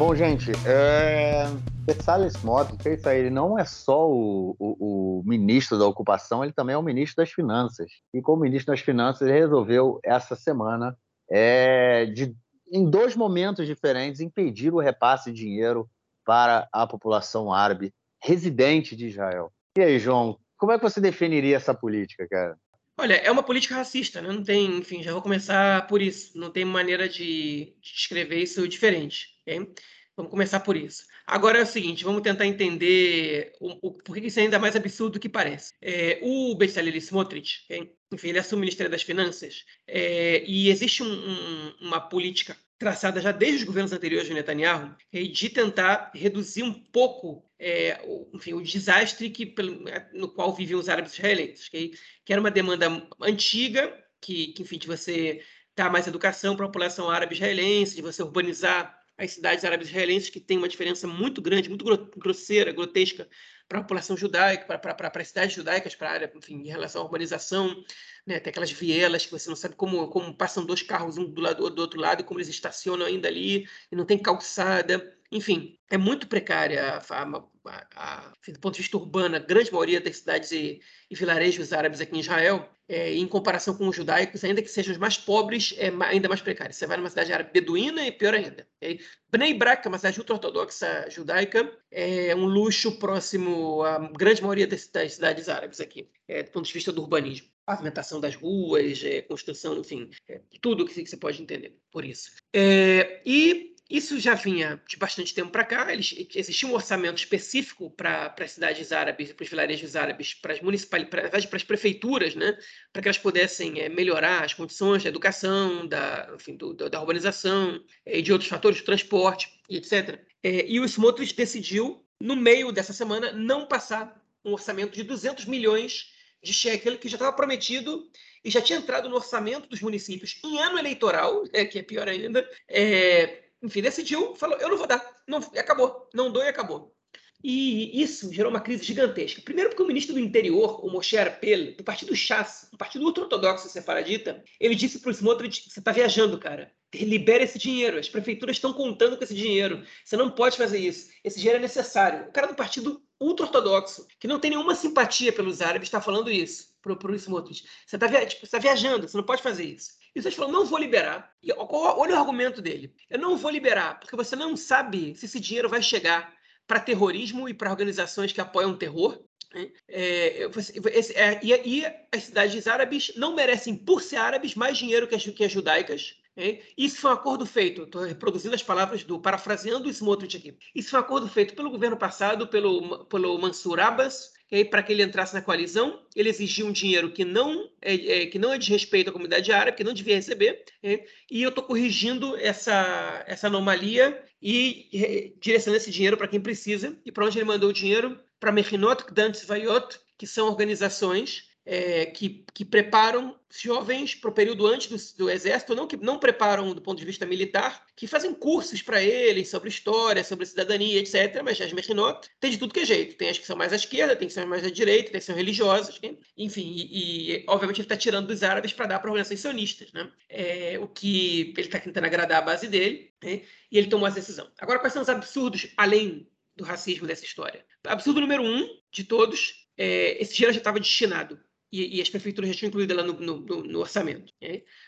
Bom, 0.00 0.14
gente, 0.14 0.50
é... 0.66 1.44
Bezalel 1.84 2.28
Smotrich, 2.28 2.88
é 2.88 2.94
isso 2.94 3.06
aí, 3.06 3.18
ele 3.18 3.28
não 3.28 3.58
é 3.58 3.66
só 3.66 4.10
o, 4.10 4.56
o, 4.58 5.18
o, 5.18 5.22
ministro 5.26 5.78
da 5.78 5.86
ocupação, 5.86 6.42
ele 6.42 6.54
também 6.54 6.72
é 6.72 6.78
o 6.78 6.82
ministro 6.82 7.22
das 7.22 7.30
finanças. 7.30 7.92
E 8.14 8.22
como 8.22 8.40
ministro 8.40 8.72
das 8.72 8.80
finanças, 8.80 9.28
ele 9.28 9.38
resolveu 9.38 10.00
essa 10.02 10.34
semana, 10.34 10.96
é, 11.30 12.06
de, 12.06 12.34
em 12.72 12.88
dois 12.88 13.14
momentos 13.14 13.66
diferentes, 13.66 14.22
impedir 14.22 14.72
o 14.72 14.80
repasse 14.80 15.30
de 15.30 15.42
dinheiro 15.42 15.86
para 16.24 16.66
a 16.72 16.86
população 16.86 17.52
árabe 17.52 17.92
residente 18.22 18.96
de 18.96 19.08
Israel. 19.08 19.52
E 19.76 19.82
aí, 19.82 19.98
João, 19.98 20.38
como 20.56 20.72
é 20.72 20.78
que 20.78 20.82
você 20.82 20.98
definiria 20.98 21.56
essa 21.56 21.74
política, 21.74 22.26
cara? 22.26 22.56
Olha, 23.00 23.14
é 23.14 23.30
uma 23.30 23.42
política 23.42 23.76
racista, 23.76 24.20
né? 24.20 24.28
Não 24.30 24.44
tem, 24.44 24.76
enfim, 24.76 25.02
já 25.02 25.10
vou 25.10 25.22
começar 25.22 25.86
por 25.86 26.02
isso. 26.02 26.36
Não 26.36 26.50
tem 26.50 26.66
maneira 26.66 27.08
de, 27.08 27.74
de 27.80 27.94
descrever 27.94 28.42
isso 28.42 28.68
diferente. 28.68 29.28
Okay? 29.40 29.72
Vamos 30.14 30.30
começar 30.30 30.60
por 30.60 30.76
isso. 30.76 31.04
Agora 31.26 31.60
é 31.60 31.62
o 31.62 31.66
seguinte, 31.66 32.04
vamos 32.04 32.20
tentar 32.20 32.44
entender 32.44 33.52
o, 33.58 33.88
o 33.88 33.92
por 33.92 34.14
que 34.16 34.26
isso 34.26 34.38
é 34.38 34.42
ainda 34.42 34.58
mais 34.58 34.76
absurdo 34.76 35.14
do 35.14 35.18
que 35.18 35.30
parece. 35.30 35.72
É, 35.80 36.18
o 36.20 36.54
Bezalel 36.54 36.94
Smotrich, 36.96 37.64
okay? 37.64 37.90
enfim, 38.12 38.28
ele 38.28 38.38
assume 38.38 38.58
o 38.58 38.60
Ministério 38.60 38.90
das 38.90 39.02
Finanças 39.02 39.64
é, 39.86 40.44
e 40.46 40.68
existe 40.68 41.02
um, 41.02 41.10
um, 41.10 41.74
uma 41.80 42.02
política 42.02 42.54
traçada 42.78 43.18
já 43.22 43.32
desde 43.32 43.60
os 43.60 43.64
governos 43.64 43.94
anteriores 43.94 44.28
de 44.28 44.34
Netanyahu 44.34 44.94
de 45.10 45.48
tentar 45.48 46.10
reduzir 46.14 46.64
um 46.64 46.72
pouco 46.74 47.49
é, 47.60 48.00
o, 48.04 48.30
enfim, 48.34 48.54
o 48.54 48.62
desastre 48.62 49.28
que, 49.28 49.44
pelo, 49.44 49.84
no 50.14 50.28
qual 50.28 50.54
vivem 50.54 50.76
os 50.76 50.88
árabes 50.88 51.12
israelenses, 51.12 51.68
okay? 51.68 51.92
que 52.24 52.32
era 52.32 52.40
uma 52.40 52.50
demanda 52.50 53.06
antiga, 53.20 53.94
que, 54.20 54.48
que 54.48 54.62
enfim, 54.62 54.78
de 54.78 54.86
você 54.86 55.42
dar 55.76 55.90
mais 55.90 56.06
educação 56.06 56.56
para 56.56 56.64
a 56.64 56.68
população 56.68 57.10
árabe 57.10 57.34
israelense, 57.34 57.94
de 57.94 58.02
você 58.02 58.22
urbanizar 58.22 58.98
as 59.18 59.32
cidades 59.32 59.64
árabes 59.64 59.88
israelenses, 59.88 60.30
que 60.30 60.40
tem 60.40 60.56
uma 60.56 60.68
diferença 60.68 61.06
muito 61.06 61.42
grande, 61.42 61.68
muito 61.68 61.84
grosseira, 62.16 62.72
grotesca 62.72 63.28
para 63.68 63.78
a 63.78 63.82
população 63.82 64.16
judaica, 64.16 64.78
para 64.78 65.12
as 65.14 65.28
cidades 65.28 65.54
judaicas, 65.54 65.94
para 65.94 66.08
a 66.08 66.12
área, 66.12 66.32
enfim, 66.34 66.54
em 66.54 66.68
relação 66.68 67.02
à 67.02 67.04
urbanização, 67.04 67.84
né? 68.26 68.40
tem 68.40 68.50
aquelas 68.50 68.72
vielas 68.72 69.26
que 69.26 69.30
você 69.30 69.48
não 69.48 69.54
sabe 69.54 69.76
como, 69.76 70.08
como 70.08 70.34
passam 70.34 70.64
dois 70.64 70.82
carros 70.82 71.18
um 71.18 71.24
do 71.24 71.40
lado 71.40 71.70
do 71.70 71.80
outro 71.80 72.00
lado 72.00 72.24
como 72.24 72.40
eles 72.40 72.48
estacionam 72.48 73.06
ainda 73.06 73.28
ali, 73.28 73.68
e 73.92 73.94
não 73.94 74.04
tem 74.04 74.18
calçada. 74.18 75.16
Enfim, 75.30 75.78
é 75.88 75.96
muito 75.96 76.26
precária 76.26 77.00
a, 77.10 77.22
a, 77.22 77.44
a, 77.66 78.32
do 78.48 78.58
ponto 78.60 78.74
de 78.74 78.82
vista 78.82 78.96
urbano, 78.96 79.36
a 79.36 79.38
grande 79.38 79.72
maioria 79.72 80.00
das 80.00 80.18
cidades 80.18 80.50
e, 80.52 80.80
e 81.10 81.14
vilarejos 81.14 81.72
árabes 81.72 82.00
aqui 82.00 82.16
em 82.16 82.20
Israel, 82.20 82.68
é, 82.88 83.14
em 83.14 83.26
comparação 83.26 83.74
com 83.74 83.86
os 83.88 83.94
judaicos, 83.94 84.42
ainda 84.42 84.62
que 84.62 84.68
sejam 84.68 84.92
os 84.92 84.98
mais 84.98 85.16
pobres, 85.16 85.74
é 85.78 85.92
ainda 86.06 86.28
mais 86.28 86.40
precário. 86.40 86.74
Você 86.74 86.86
vai 86.86 86.96
numa 86.96 87.08
cidade 87.08 87.32
árabe 87.32 87.50
beduína 87.52 88.06
e 88.06 88.12
pior 88.12 88.34
ainda. 88.34 88.66
Okay? 88.76 89.00
Bnei 89.30 89.54
Brak, 89.54 89.86
uma 89.86 89.98
cidade 89.98 90.18
ultra-ortodoxa 90.18 91.08
judaica, 91.10 91.70
é 91.90 92.34
um 92.34 92.46
luxo 92.46 92.98
próximo 92.98 93.82
à 93.82 93.98
grande 94.12 94.42
maioria 94.42 94.66
das, 94.66 94.88
das 94.88 95.14
cidades 95.14 95.48
árabes 95.48 95.80
aqui, 95.80 96.08
é, 96.26 96.42
do 96.42 96.50
ponto 96.50 96.66
de 96.66 96.72
vista 96.72 96.92
do 96.92 97.02
urbanismo. 97.02 97.48
Pavimentação 97.64 98.20
das 98.20 98.34
ruas, 98.34 99.04
é, 99.04 99.22
construção, 99.22 99.78
enfim, 99.78 100.10
é, 100.28 100.40
tudo 100.60 100.84
que, 100.84 100.94
que 100.94 101.08
você 101.08 101.16
pode 101.16 101.40
entender 101.40 101.76
por 101.92 102.04
isso. 102.04 102.32
É, 102.52 103.22
e 103.24 103.76
isso 103.90 104.20
já 104.20 104.34
vinha 104.34 104.80
de 104.88 104.96
bastante 104.96 105.34
tempo 105.34 105.50
para 105.50 105.64
cá. 105.64 105.92
Eles, 105.92 106.14
existia 106.34 106.68
um 106.68 106.74
orçamento 106.74 107.18
específico 107.18 107.90
para 107.90 108.34
as 108.38 108.52
cidades 108.52 108.92
árabes, 108.92 109.32
para 109.32 109.42
os 109.42 109.50
vilarejos 109.50 109.96
árabes, 109.96 110.32
para 110.34 110.52
as 110.52 110.60
municipalidades, 110.60 111.46
para 111.46 111.56
as 111.56 111.64
prefeituras, 111.64 112.34
né, 112.34 112.56
para 112.92 113.02
que 113.02 113.08
elas 113.08 113.18
pudessem 113.18 113.80
é, 113.80 113.88
melhorar 113.88 114.44
as 114.44 114.54
condições 114.54 115.02
da 115.02 115.08
educação, 115.08 115.86
da, 115.86 116.30
enfim, 116.34 116.56
do, 116.56 116.72
da 116.72 117.00
urbanização 117.00 117.82
é, 118.06 118.18
e 118.18 118.22
de 118.22 118.32
outros 118.32 118.48
fatores, 118.48 118.78
de 118.78 118.84
transporte 118.84 119.60
etc. 119.68 120.20
É, 120.42 120.66
e 120.66 120.80
o 120.80 120.84
Smotrich 120.84 121.34
decidiu, 121.34 122.04
no 122.20 122.36
meio 122.36 122.72
dessa 122.72 122.92
semana, 122.92 123.32
não 123.32 123.66
passar 123.66 124.20
um 124.44 124.52
orçamento 124.52 124.94
de 124.94 125.02
200 125.02 125.44
milhões 125.46 126.12
de 126.42 126.52
shekel, 126.52 126.98
que 126.98 127.08
já 127.08 127.16
estava 127.16 127.36
prometido 127.36 128.10
e 128.44 128.50
já 128.50 128.60
tinha 128.60 128.78
entrado 128.78 129.08
no 129.08 129.16
orçamento 129.16 129.68
dos 129.68 129.80
municípios 129.80 130.40
em 130.42 130.58
ano 130.58 130.78
eleitoral, 130.78 131.44
é, 131.52 131.64
que 131.64 131.78
é 131.78 131.82
pior 131.82 132.08
ainda, 132.08 132.48
é, 132.68 133.49
enfim, 133.62 133.82
decidiu, 133.82 134.34
falou, 134.34 134.58
eu 134.58 134.68
não 134.68 134.76
vou 134.76 134.86
dar, 134.86 135.04
não, 135.26 135.38
acabou, 135.38 136.08
não 136.14 136.30
dou 136.30 136.42
e 136.42 136.48
acabou. 136.48 136.94
E 137.42 138.02
isso 138.02 138.32
gerou 138.32 138.50
uma 138.50 138.60
crise 138.60 138.84
gigantesca. 138.84 139.40
Primeiro 139.40 139.70
porque 139.70 139.82
o 139.82 139.86
ministro 139.86 140.14
do 140.14 140.20
interior, 140.20 140.84
o 140.84 140.90
Moshe 140.90 141.16
Arpel, 141.16 141.74
do 141.74 141.82
partido 141.82 142.14
Chas, 142.14 142.68
um 142.72 142.76
partido 142.76 143.04
ultra-ortodoxo 143.04 143.68
separadita, 143.68 144.44
ele 144.58 144.74
disse 144.74 144.98
para 144.98 145.08
o 145.08 145.12
Smotrich, 145.12 145.70
você 145.70 145.78
está 145.78 145.90
viajando, 145.90 146.38
cara. 146.38 146.70
libera 146.94 147.42
esse 147.42 147.58
dinheiro. 147.58 147.98
As 147.98 148.10
prefeituras 148.10 148.56
estão 148.56 148.74
contando 148.74 149.16
com 149.16 149.24
esse 149.24 149.34
dinheiro. 149.34 149.82
Você 150.04 150.18
não 150.18 150.30
pode 150.30 150.58
fazer 150.58 150.78
isso. 150.78 151.08
Esse 151.24 151.38
dinheiro 151.38 151.58
é 151.58 151.62
necessário. 151.62 152.28
O 152.28 152.32
cara 152.32 152.46
do 152.46 152.54
partido 152.54 153.02
ultra-ortodoxo, 153.18 154.06
que 154.18 154.28
não 154.28 154.38
tem 154.38 154.50
nenhuma 154.50 154.74
simpatia 154.74 155.32
pelos 155.32 155.62
árabes, 155.62 155.88
está 155.88 156.00
falando 156.00 156.30
isso 156.30 156.70
para 156.82 156.92
o 156.92 157.14
Smotrich. 157.14 157.64
Você 157.86 157.96
está 157.96 158.06
via 158.06 158.26
tipo, 158.26 158.48
tá 158.48 158.58
viajando, 158.58 159.08
você 159.08 159.16
não 159.16 159.24
pode 159.24 159.42
fazer 159.42 159.64
isso. 159.64 159.99
E 160.14 160.20
você 160.20 160.30
falou, 160.30 160.52
não 160.52 160.64
vou 160.64 160.78
liberar. 160.78 161.32
E 161.42 161.52
olha 161.52 162.14
o 162.14 162.18
argumento 162.18 162.60
dele. 162.60 162.94
Eu 163.08 163.18
não 163.18 163.36
vou 163.36 163.50
liberar, 163.50 164.00
porque 164.00 164.16
você 164.16 164.34
não 164.34 164.56
sabe 164.56 165.14
se 165.14 165.26
esse 165.26 165.38
dinheiro 165.38 165.68
vai 165.68 165.82
chegar 165.82 166.34
para 166.66 166.80
terrorismo 166.80 167.48
e 167.48 167.54
para 167.54 167.70
organizações 167.70 168.32
que 168.32 168.40
apoiam 168.40 168.70
o 168.70 168.76
terror. 168.76 169.20
Né? 169.52 169.70
É, 169.88 170.44
é, 170.44 171.40
e, 171.42 171.80
e, 171.80 171.86
as 172.12 172.24
cidades 172.24 172.66
árabes 172.66 173.12
não 173.16 173.34
merecem, 173.34 173.74
por 173.74 174.02
ser 174.02 174.16
árabes, 174.16 174.54
mais 174.54 174.78
dinheiro 174.78 175.08
que 175.08 175.14
as, 175.14 175.24
que 175.24 175.44
as 175.44 175.52
judaicas. 175.52 176.14
Né? 176.36 176.60
Isso 176.76 177.00
foi 177.00 177.10
um 177.10 177.14
acordo 177.14 177.44
feito, 177.44 177.82
estou 177.82 178.02
reproduzindo 178.02 178.54
as 178.54 178.62
palavras 178.62 179.04
do, 179.04 179.20
parafraseando 179.20 179.88
o 179.88 179.90
Smotrich 179.90 180.36
aqui. 180.36 180.56
Isso 180.74 180.90
foi 180.90 181.00
um 181.00 181.02
acordo 181.02 181.28
feito 181.28 181.54
pelo 181.54 181.70
governo 181.70 181.96
passado, 181.96 182.46
pelo, 182.46 183.04
pelo 183.06 183.38
Mansur 183.38 183.80
Abbas, 183.80 184.32
para 184.68 184.82
que 184.82 184.92
ele 184.92 185.02
entrasse 185.02 185.32
na 185.32 185.40
coalizão, 185.40 186.04
ele 186.14 186.28
exigia 186.28 186.66
um 186.66 186.72
dinheiro 186.72 187.12
que 187.12 187.24
não 187.24 187.70
é, 187.80 188.22
é, 188.22 188.26
que 188.26 188.38
não 188.38 188.52
é 188.52 188.58
de 188.58 188.70
respeito 188.70 189.08
à 189.08 189.12
comunidade 189.12 189.52
árabe, 189.52 189.76
que 189.76 189.84
não 189.84 189.92
devia 189.92 190.16
receber, 190.16 190.64
é, 190.82 191.04
e 191.30 191.42
eu 191.42 191.50
estou 191.50 191.62
corrigindo 191.62 192.36
essa, 192.36 193.24
essa 193.28 193.46
anomalia 193.46 194.20
e 194.42 194.88
é, 194.92 195.32
direcionando 195.40 195.80
esse 195.80 195.90
dinheiro 195.90 196.16
para 196.16 196.26
quem 196.26 196.40
precisa. 196.40 196.96
E 197.06 197.12
para 197.12 197.26
onde 197.26 197.38
ele 197.38 197.44
mandou 197.44 197.70
o 197.70 197.72
dinheiro? 197.72 198.18
Para 198.40 198.50
Mechinot 198.50 199.04
Gdansk 199.04 199.46
Vayot, 199.46 200.00
que 200.18 200.26
são 200.26 200.48
organizações 200.48 201.49
é, 201.64 202.06
que, 202.06 202.44
que, 202.54 202.64
preparam 202.64 203.38
jovens 203.50 204.14
para 204.14 204.30
o 204.30 204.32
período 204.32 204.66
antes 204.66 205.12
do, 205.12 205.24
do, 205.24 205.30
exército, 205.30 205.74
não 205.74 205.86
que 205.86 205.96
não 205.96 206.18
preparam 206.18 206.72
do 206.72 206.80
ponto 206.80 206.98
de 206.98 207.04
vista 207.04 207.26
militar, 207.26 207.84
que 207.94 208.06
fazem 208.06 208.32
cursos 208.32 208.80
para 208.80 209.02
eles 209.02 209.48
sobre 209.48 209.68
história, 209.68 210.24
sobre 210.24 210.46
cidadania, 210.46 210.98
etc. 210.98 211.42
Mas 211.44 211.60
as 211.60 211.72
Mechinot 211.72 212.28
tem 212.40 212.50
de 212.50 212.58
tudo 212.58 212.72
que 212.72 212.80
é 212.80 212.84
jeito. 212.84 213.16
Tem 213.16 213.28
as 213.28 213.38
que 213.38 213.46
são 213.46 213.56
mais 213.56 213.72
à 213.72 213.76
esquerda, 213.76 214.16
tem 214.16 214.28
que 214.28 214.34
ser 214.34 214.46
mais 214.46 214.64
à 214.64 214.70
direita, 214.70 215.10
tem 215.10 215.20
que 215.20 215.26
ser 215.26 215.34
religiosas, 215.34 216.00
né? 216.00 216.16
enfim. 216.36 216.72
E, 216.76 217.34
e, 217.34 217.44
obviamente 217.46 217.78
ele 217.78 217.84
está 217.84 217.96
tirando 217.96 218.28
dos 218.28 218.42
árabes 218.42 218.72
para 218.72 218.86
dar 218.86 218.98
para 218.98 219.10
organizações 219.10 219.40
sionistas, 219.40 219.92
né? 219.92 220.10
É, 220.28 220.78
o 220.80 220.88
que 220.88 221.52
ele 221.56 221.66
está 221.66 221.78
tentando 221.78 222.04
agradar 222.06 222.38
a 222.38 222.42
base 222.42 222.68
dele, 222.68 223.12
né? 223.22 223.42
e 223.70 223.78
ele 223.78 223.88
tomou 223.88 224.06
essa 224.06 224.20
decisão. 224.20 224.48
Agora, 224.58 224.78
quais 224.78 224.92
são 224.92 225.02
os 225.02 225.08
absurdos 225.08 225.68
além 225.76 226.28
do 226.56 226.64
racismo 226.64 227.06
dessa 227.06 227.24
história? 227.24 227.64
Absurdo 227.84 228.20
número 228.20 228.42
um 228.42 228.68
de 228.90 229.04
todos, 229.04 229.66
é, 229.76 230.20
esse 230.20 230.34
dinheiro 230.34 230.52
já 230.52 230.58
estava 230.58 230.80
destinado 230.80 231.38
e, 231.72 231.98
e, 231.98 232.02
as 232.02 232.10
prefeituras 232.10 232.50
já 232.50 232.56
tinham 232.56 232.68
incluído 232.68 232.92
ela 232.92 233.04
no, 233.04 233.12
no, 233.12 233.62
no 233.62 233.78
orçamento. 233.78 234.32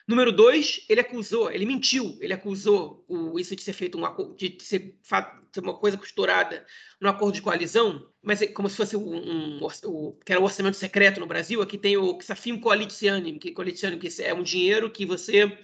Número 0.07 0.33
dois, 0.33 0.85
ele 0.88 1.01
acusou, 1.01 1.51
ele 1.51 1.64
mentiu, 1.64 2.18
ele 2.21 2.33
acusou 2.33 3.05
o, 3.09 3.38
isso 3.38 3.55
de 3.55 3.62
ser 3.62 3.73
feito 3.73 3.97
um 3.99 4.35
de 4.35 4.57
ser, 4.61 4.97
uma 5.59 5.79
coisa 5.79 5.97
costurada 5.97 6.66
no 7.01 7.09
acordo 7.09 7.35
de 7.35 7.42
coalizão, 7.42 8.09
mas 8.23 8.42
é 8.42 8.49
como 8.49 8.68
se 8.68 8.77
fosse 8.77 8.97
um, 8.97 9.14
um, 9.14 9.66
um 9.87 10.18
que 10.25 10.33
era 10.33 10.40
um 10.40 10.45
orçamento 10.45 10.77
secreto 10.77 11.21
no 11.21 11.27
Brasil. 11.27 11.62
Aqui 11.62 11.79
tem 11.79 11.97
o 11.97 12.18
Xafim 12.21 12.59
Coalitiani, 12.59 13.38
que, 13.38 13.53
coalitiani, 13.53 13.99
que 13.99 14.23
é 14.23 14.35
um 14.35 14.42
dinheiro 14.42 14.90
que 14.90 15.07
você 15.07 15.57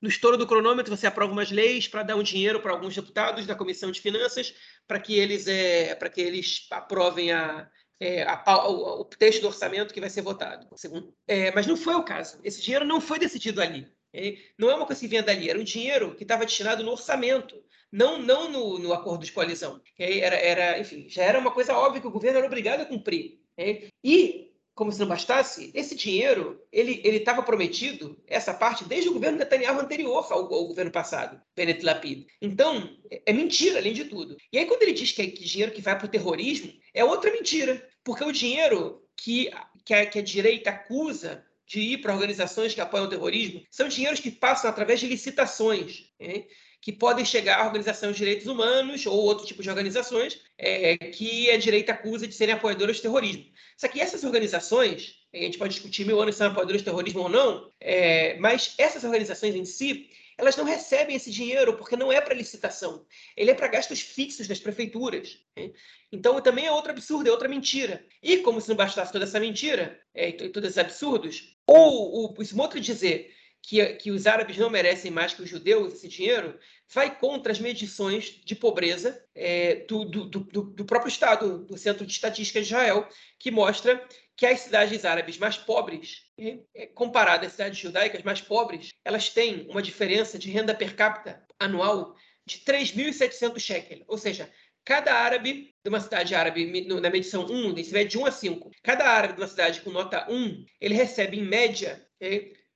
no 0.00 0.10
estouro 0.10 0.36
do 0.36 0.46
cronômetro, 0.46 0.94
você 0.94 1.06
aprova 1.06 1.32
umas 1.32 1.50
leis 1.50 1.88
para 1.88 2.02
dar 2.02 2.16
um 2.16 2.22
dinheiro 2.22 2.60
para 2.60 2.70
alguns 2.70 2.94
deputados 2.94 3.46
da 3.46 3.54
Comissão 3.54 3.90
de 3.90 4.00
Finanças 4.00 4.54
para 4.86 5.00
que 5.00 5.18
eles 5.18 5.46
é, 5.46 5.94
para 5.94 6.10
que 6.10 6.20
eles 6.20 6.66
aprovem 6.70 7.32
a, 7.32 7.66
é, 8.00 8.22
a, 8.24 8.68
o, 8.68 9.00
o, 9.00 9.04
texto 9.04 9.40
do 9.40 9.48
orçamento 9.48 9.92
que 9.92 10.00
vai 10.00 10.10
ser 10.10 10.22
votado. 10.22 10.66
Segundo. 10.76 11.14
É, 11.26 11.50
mas 11.52 11.66
não 11.66 11.76
foi 11.76 11.94
o 11.94 12.04
caso. 12.04 12.38
Esse 12.44 12.62
dinheiro 12.62 12.84
não 12.84 13.00
foi 13.00 13.18
decidido 13.18 13.60
ali. 13.60 13.90
É, 14.12 14.36
não 14.58 14.70
é 14.70 14.74
uma 14.74 14.86
coisa 14.86 15.00
que 15.00 15.08
vinha 15.08 15.22
dali, 15.22 15.50
era 15.50 15.58
um 15.58 15.64
dinheiro 15.64 16.14
que 16.14 16.24
estava 16.24 16.46
destinado 16.46 16.82
no 16.82 16.92
orçamento, 16.92 17.62
não, 17.92 18.18
não 18.18 18.50
no, 18.50 18.78
no 18.78 18.92
acordo 18.92 19.24
de 19.24 19.32
coalizão. 19.32 19.80
Era, 19.98 20.36
era, 20.36 20.78
enfim, 20.78 21.06
já 21.08 21.22
era 21.22 21.38
uma 21.38 21.50
coisa 21.50 21.76
óbvia 21.76 22.00
que 22.00 22.06
o 22.06 22.12
governo 22.12 22.38
era 22.38 22.46
obrigado 22.46 22.80
a 22.80 22.86
cumprir. 22.86 23.40
É, 23.58 23.88
e 24.02 24.52
como 24.76 24.92
se 24.92 25.00
não 25.00 25.08
bastasse, 25.08 25.70
esse 25.74 25.94
dinheiro 25.94 26.62
ele 26.70 27.00
estava 27.02 27.42
prometido, 27.42 28.22
essa 28.26 28.52
parte, 28.52 28.84
desde 28.84 29.08
o 29.08 29.14
governo 29.14 29.38
Netanyahu 29.38 29.80
anterior 29.80 30.24
ao, 30.30 30.54
ao 30.54 30.68
governo 30.68 30.90
passado, 30.90 31.40
Bennett 31.56 31.82
Lapid. 31.82 32.26
Então, 32.42 32.94
é, 33.10 33.22
é 33.24 33.32
mentira, 33.32 33.78
além 33.78 33.94
de 33.94 34.04
tudo. 34.04 34.36
E 34.52 34.58
aí, 34.58 34.66
quando 34.66 34.82
ele 34.82 34.92
diz 34.92 35.12
que 35.12 35.22
é 35.22 35.26
que 35.28 35.44
dinheiro 35.44 35.72
que 35.72 35.80
vai 35.80 35.96
para 35.96 36.06
o 36.06 36.10
terrorismo, 36.10 36.70
é 36.92 37.02
outra 37.02 37.32
mentira. 37.32 37.82
Porque 38.04 38.22
o 38.22 38.30
dinheiro 38.30 39.02
que, 39.16 39.50
que, 39.82 39.94
a, 39.94 40.04
que 40.04 40.18
a 40.18 40.22
direita 40.22 40.68
acusa 40.68 41.42
de 41.66 41.80
ir 41.80 41.98
para 42.02 42.14
organizações 42.14 42.74
que 42.74 42.80
apoiam 42.80 43.06
o 43.06 43.10
terrorismo 43.10 43.64
são 43.70 43.88
dinheiros 43.88 44.20
que 44.20 44.30
passam 44.30 44.68
através 44.68 45.00
de 45.00 45.06
licitações. 45.06 46.04
Né? 46.20 46.44
Que 46.86 46.92
podem 46.92 47.24
chegar 47.24 47.58
à 47.58 47.66
Organização 47.66 48.12
de 48.12 48.18
Direitos 48.18 48.46
Humanos 48.46 49.04
ou 49.06 49.18
outro 49.18 49.44
tipo 49.44 49.60
de 49.60 49.68
organizações 49.68 50.40
é, 50.56 50.96
que 50.96 51.50
a 51.50 51.58
direita 51.58 51.90
acusa 51.90 52.28
de 52.28 52.32
serem 52.32 52.54
apoiadoras 52.54 52.94
de 52.94 53.02
terrorismo. 53.02 53.44
Só 53.76 53.88
que 53.88 54.00
essas 54.00 54.22
organizações, 54.22 55.16
a 55.34 55.38
gente 55.38 55.58
pode 55.58 55.74
discutir 55.74 56.06
mil 56.06 56.22
anos 56.22 56.36
se 56.36 56.38
são 56.38 56.46
apoiadoras 56.46 56.82
de 56.82 56.84
terrorismo 56.84 57.22
ou 57.22 57.28
não, 57.28 57.72
é, 57.80 58.38
mas 58.38 58.76
essas 58.78 59.02
organizações 59.02 59.56
em 59.56 59.64
si, 59.64 60.08
elas 60.38 60.56
não 60.56 60.64
recebem 60.64 61.16
esse 61.16 61.28
dinheiro 61.28 61.76
porque 61.76 61.96
não 61.96 62.12
é 62.12 62.20
para 62.20 62.36
licitação, 62.36 63.04
ele 63.36 63.50
é 63.50 63.54
para 63.54 63.66
gastos 63.66 64.00
fixos 64.00 64.46
das 64.46 64.60
prefeituras. 64.60 65.40
Né? 65.56 65.72
Então 66.12 66.40
também 66.40 66.66
é 66.66 66.70
outro 66.70 66.92
absurdo, 66.92 67.28
é 67.28 67.32
outra 67.32 67.48
mentira. 67.48 68.06
E 68.22 68.36
como 68.42 68.60
se 68.60 68.68
não 68.68 68.76
bastasse 68.76 69.10
toda 69.10 69.24
essa 69.24 69.40
mentira 69.40 70.00
é, 70.14 70.28
e 70.28 70.50
todos 70.50 70.68
esses 70.68 70.78
absurdos, 70.78 71.56
ou 71.66 72.32
o 72.38 72.42
Smotrich 72.44 72.86
dizer 72.86 73.34
que, 73.66 73.84
que 73.94 74.10
os 74.12 74.28
árabes 74.28 74.56
não 74.56 74.70
merecem 74.70 75.10
mais 75.10 75.34
que 75.34 75.42
os 75.42 75.50
judeus 75.50 75.94
esse 75.94 76.06
dinheiro, 76.06 76.56
vai 76.92 77.16
contra 77.18 77.52
as 77.52 77.58
medições 77.58 78.40
de 78.44 78.54
pobreza 78.54 79.22
é, 79.34 79.76
do, 79.86 80.04
do, 80.04 80.24
do, 80.26 80.62
do, 80.62 80.84
próprio 80.84 81.08
Estado, 81.08 81.64
do 81.64 81.76
Centro 81.76 82.06
de 82.06 82.12
Estatística 82.12 82.60
de 82.60 82.66
Israel, 82.66 83.08
que 83.38 83.50
mostra 83.50 84.06
que 84.36 84.46
as 84.46 84.60
cidades 84.60 85.04
árabes 85.04 85.38
mais 85.38 85.56
pobres, 85.56 86.26
é, 86.74 86.86
comparadas 86.88 87.48
às 87.48 87.52
cidades 87.52 87.78
judaicas 87.78 88.22
mais 88.22 88.40
pobres, 88.40 88.90
elas 89.04 89.30
têm 89.30 89.66
uma 89.68 89.82
diferença 89.82 90.38
de 90.38 90.50
renda 90.50 90.74
per 90.74 90.94
capita 90.94 91.44
anual 91.58 92.14
de 92.46 92.58
3.700 92.58 93.58
shekel, 93.58 94.04
ou 94.06 94.16
seja, 94.16 94.48
cada 94.84 95.12
árabe 95.12 95.74
de 95.82 95.88
uma 95.88 95.98
cidade 95.98 96.34
árabe, 96.34 96.86
na 96.86 97.10
medição 97.10 97.44
1, 97.44 97.82
se 97.82 97.90
vai 97.90 98.04
de 98.04 98.16
1 98.16 98.26
a 98.26 98.30
5, 98.30 98.70
cada 98.84 99.04
árabe 99.04 99.34
de 99.34 99.40
uma 99.40 99.48
cidade 99.48 99.80
com 99.80 99.90
nota 99.90 100.30
1, 100.30 100.64
ele 100.80 100.94
recebe, 100.94 101.38
em 101.38 101.44
média, 101.44 102.06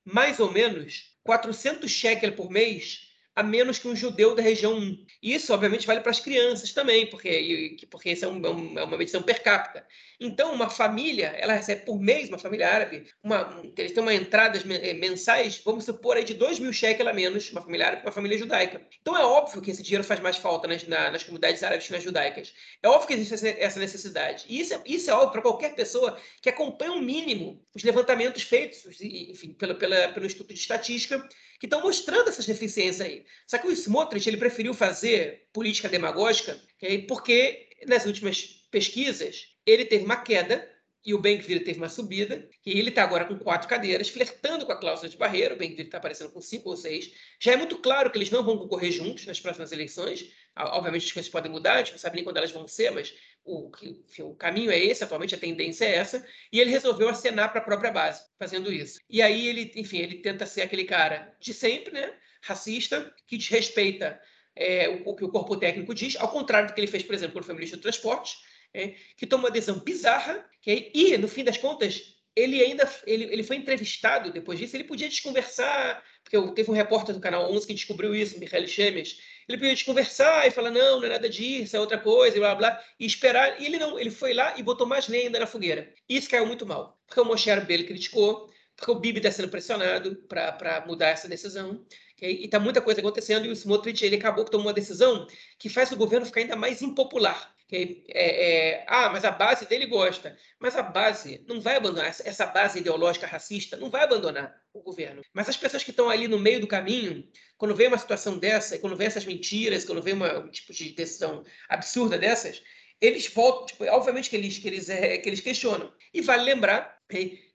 mais 0.03 0.39
ou 0.41 0.51
menos 0.51 1.15
400 1.23 1.89
shekel 1.89 2.33
por 2.33 2.49
mês 2.49 3.10
a 3.35 3.43
menos 3.43 3.79
que 3.79 3.87
um 3.87 3.95
judeu 3.95 4.35
da 4.35 4.41
região 4.41 4.73
1. 4.73 5.05
Isso, 5.23 5.53
obviamente, 5.53 5.87
vale 5.87 6.01
para 6.01 6.11
as 6.11 6.19
crianças 6.19 6.73
também, 6.73 7.07
porque, 7.07 7.77
porque 7.89 8.11
isso 8.11 8.25
é, 8.25 8.27
um, 8.27 8.77
é, 8.77 8.83
uma 8.83 8.97
medição 8.97 9.21
per 9.21 9.41
capita. 9.41 9.85
Então, 10.19 10.53
uma 10.53 10.69
família, 10.69 11.27
ela 11.37 11.53
recebe 11.53 11.83
por 11.83 11.99
mês, 11.99 12.29
uma 12.29 12.37
família 12.37 12.69
árabe, 12.69 13.07
uma, 13.23 13.61
eles 13.75 13.93
têm 13.93 14.03
uma 14.03 14.13
entradas 14.13 14.63
eh, 14.69 14.93
mensais, 14.93 15.61
vamos 15.63 15.85
supor, 15.85 16.17
aí 16.17 16.23
de 16.23 16.33
2 16.33 16.59
mil 16.59 16.71
shekel 16.71 17.07
a 17.07 17.13
menos, 17.13 17.51
uma 17.51 17.61
família 17.61 17.87
árabe, 17.87 18.01
uma 18.03 18.11
família 18.11 18.37
judaica. 18.37 18.81
Então, 19.01 19.17
é 19.17 19.25
óbvio 19.25 19.61
que 19.61 19.71
esse 19.71 19.81
dinheiro 19.81 20.03
faz 20.03 20.19
mais 20.19 20.37
falta 20.37 20.67
nas, 20.67 20.85
na, 20.87 21.09
nas 21.09 21.23
comunidades 21.23 21.63
árabes 21.63 21.87
que 21.87 21.93
nas 21.93 22.03
judaicas. 22.03 22.53
É 22.83 22.89
óbvio 22.89 23.07
que 23.07 23.13
existe 23.13 23.47
essa 23.47 23.79
necessidade. 23.79 24.45
E 24.47 24.59
isso 24.59 24.73
é, 24.73 24.81
isso 24.85 25.09
é 25.09 25.13
óbvio 25.13 25.31
para 25.31 25.41
qualquer 25.41 25.73
pessoa 25.73 26.19
que 26.41 26.49
acompanha 26.49 26.91
o 26.91 26.95
um 26.95 27.01
mínimo 27.01 27.59
os 27.73 27.83
levantamentos 27.83 28.43
feitos, 28.43 28.83
enfim, 29.01 29.53
pelo, 29.53 29.75
pela, 29.75 30.09
pelo 30.09 30.25
Instituto 30.25 30.53
de 30.53 30.59
Estatística, 30.59 31.27
que 31.61 31.67
estão 31.67 31.81
mostrando 31.83 32.27
essas 32.27 32.47
deficiências 32.47 32.99
aí. 32.99 33.23
Só 33.45 33.59
que 33.59 33.67
o 33.67 33.71
Smotrich 33.71 34.27
ele 34.27 34.37
preferiu 34.37 34.73
fazer 34.73 35.47
política 35.53 35.87
demagógica 35.87 36.59
porque 37.07 37.69
nas 37.85 38.03
últimas 38.07 38.65
pesquisas 38.71 39.45
ele 39.63 39.85
teve 39.85 40.03
uma 40.03 40.17
queda 40.17 40.67
e 41.05 41.13
o 41.13 41.19
Ben-Gvir 41.19 41.63
teve 41.63 41.79
uma 41.79 41.89
subida, 41.89 42.47
e 42.63 42.77
ele 42.77 42.89
está 42.89 43.03
agora 43.03 43.25
com 43.25 43.37
quatro 43.37 43.67
cadeiras, 43.67 44.09
flertando 44.09 44.67
com 44.67 44.71
a 44.71 44.75
cláusula 44.75 45.09
de 45.09 45.17
barreira, 45.17 45.55
o 45.55 45.57
Ben-Gvir 45.57 45.85
está 45.85 45.97
aparecendo 45.97 46.31
com 46.31 46.39
cinco 46.39 46.69
ou 46.69 46.77
seis. 46.77 47.11
Já 47.39 47.53
é 47.53 47.55
muito 47.55 47.77
claro 47.79 48.11
que 48.11 48.17
eles 48.19 48.29
não 48.29 48.43
vão 48.43 48.57
concorrer 48.57 48.91
juntos 48.91 49.25
nas 49.25 49.39
próximas 49.39 49.71
eleições. 49.71 50.31
Obviamente 50.55 51.05
as 51.05 51.11
coisas 51.11 51.31
podem 51.31 51.51
mudar, 51.51 51.73
a 51.73 51.77
gente 51.79 51.91
não 51.91 51.97
sabe 51.97 52.17
nem 52.17 52.23
quando 52.23 52.37
elas 52.37 52.51
vão 52.51 52.67
ser, 52.67 52.91
mas 52.91 53.13
o, 53.43 53.71
enfim, 53.81 54.23
o 54.23 54.35
caminho 54.35 54.71
é 54.71 54.77
esse, 54.77 55.03
atualmente 55.03 55.35
a 55.35 55.37
tendência 55.37 55.85
é 55.85 55.95
essa, 55.95 56.25
e 56.51 56.59
ele 56.59 56.71
resolveu 56.71 57.09
acenar 57.09 57.51
para 57.51 57.61
a 57.61 57.63
própria 57.63 57.91
base, 57.91 58.23
fazendo 58.37 58.71
isso. 58.71 58.99
E 59.09 59.21
aí 59.21 59.47
ele, 59.47 59.71
enfim, 59.75 59.97
ele 59.97 60.21
tenta 60.21 60.45
ser 60.45 60.61
aquele 60.61 60.85
cara 60.85 61.35
de 61.39 61.53
sempre, 61.53 61.93
né, 61.93 62.13
racista, 62.43 63.13
que 63.27 63.37
desrespeita 63.37 64.19
é, 64.55 64.89
o, 64.89 65.09
o, 65.09 65.15
que 65.15 65.23
o 65.23 65.29
corpo 65.29 65.57
técnico 65.57 65.93
diz, 65.93 66.15
ao 66.17 66.29
contrário 66.29 66.67
do 66.67 66.73
que 66.73 66.79
ele 66.79 66.87
fez, 66.87 67.03
por 67.03 67.15
exemplo, 67.15 67.33
quando 67.33 67.45
foi 67.45 67.55
ministro 67.55 67.79
do 67.79 67.83
Transporte, 67.83 68.35
é, 68.73 68.95
que 69.17 69.27
toma 69.27 69.45
uma 69.45 69.51
decisão 69.51 69.79
bizarra, 69.79 70.45
que, 70.61 70.91
e, 70.93 71.17
no 71.17 71.27
fim 71.27 71.43
das 71.43 71.57
contas, 71.57 72.01
ele 72.35 72.61
ainda 72.61 72.89
ele, 73.05 73.25
ele 73.25 73.43
foi 73.43 73.57
entrevistado 73.57 74.31
depois 74.31 74.57
disso, 74.57 74.75
ele 74.75 74.85
podia 74.85 75.09
desconversar, 75.09 76.01
porque 76.23 76.53
teve 76.53 76.71
um 76.71 76.73
repórter 76.73 77.13
do 77.13 77.21
canal 77.21 77.51
11 77.51 77.67
que 77.67 77.73
descobriu 77.73 78.15
isso, 78.15 78.39
Michael 78.39 78.67
Chemes, 78.67 79.19
ele 79.47 79.57
podia 79.57 79.73
desconversar 79.73 80.47
e 80.47 80.51
falar, 80.51 80.71
não, 80.71 80.99
não 80.99 81.05
é 81.05 81.09
nada 81.09 81.29
disso, 81.29 81.75
é 81.75 81.79
outra 81.79 81.97
coisa, 81.97 82.37
e 82.37 82.39
blá, 82.39 82.55
blá, 82.55 82.81
e 82.99 83.05
esperar, 83.05 83.61
e 83.61 83.65
ele 83.65 83.77
não, 83.77 83.99
ele 83.99 84.11
foi 84.11 84.33
lá 84.33 84.57
e 84.57 84.63
botou 84.63 84.87
mais 84.87 85.07
lenha 85.07 85.25
ainda 85.25 85.39
na 85.39 85.47
fogueira. 85.47 85.93
Isso 86.07 86.29
caiu 86.29 86.45
muito 86.45 86.65
mal, 86.65 86.97
porque 87.05 87.19
o 87.19 87.25
Moshe 87.25 87.49
Arbel 87.49 87.85
criticou, 87.85 88.49
porque 88.75 88.91
o 88.91 88.95
Bibi 88.95 89.19
está 89.19 89.31
sendo 89.31 89.49
pressionado 89.49 90.15
para 90.27 90.83
mudar 90.87 91.09
essa 91.09 91.27
decisão? 91.27 91.85
E 92.21 92.45
está 92.45 92.59
muita 92.59 92.81
coisa 92.81 92.99
acontecendo 92.99 93.45
e 93.45 93.49
o 93.49 93.55
Smotrich 93.55 94.05
ele 94.05 94.15
acabou 94.15 94.45
que 94.45 94.51
tomou 94.51 94.67
uma 94.67 94.73
decisão 94.73 95.25
que 95.57 95.69
faz 95.69 95.91
o 95.91 95.95
governo 95.95 96.25
ficar 96.25 96.41
ainda 96.41 96.55
mais 96.55 96.81
impopular. 96.81 97.53
Okay? 97.71 98.03
É, 98.09 98.73
é, 98.73 98.85
ah, 98.85 99.09
mas 99.09 99.23
a 99.23 99.31
base 99.31 99.65
dele 99.65 99.85
gosta. 99.85 100.37
Mas 100.59 100.75
a 100.75 100.83
base 100.83 101.41
não 101.47 101.61
vai 101.61 101.77
abandonar, 101.77 102.07
essa 102.07 102.45
base 102.45 102.79
ideológica 102.79 103.25
racista 103.25 103.77
não 103.77 103.89
vai 103.89 104.03
abandonar 104.03 104.53
o 104.73 104.81
governo. 104.81 105.21
Mas 105.33 105.47
as 105.47 105.55
pessoas 105.55 105.81
que 105.81 105.91
estão 105.91 106.09
ali 106.09 106.27
no 106.27 106.37
meio 106.37 106.59
do 106.59 106.67
caminho, 106.67 107.25
quando 107.57 107.73
vem 107.73 107.87
uma 107.87 107.97
situação 107.97 108.37
dessa, 108.37 108.77
quando 108.77 108.97
vem 108.97 109.07
essas 109.07 109.25
mentiras, 109.25 109.85
quando 109.85 110.01
vem 110.03 110.13
uma, 110.13 110.39
um 110.39 110.49
tipo 110.49 110.73
de 110.73 110.89
decisão 110.89 111.45
absurda 111.69 112.17
dessas, 112.17 112.61
eles 112.99 113.27
voltam, 113.27 113.67
tipo, 113.67 113.85
obviamente 113.85 114.29
que 114.29 114.35
eles, 114.35 114.57
que, 114.57 114.67
eles, 114.67 114.89
é, 114.89 115.17
que 115.17 115.29
eles 115.29 115.39
questionam. 115.39 115.93
E 116.13 116.21
vale 116.21 116.43
lembrar 116.43 116.99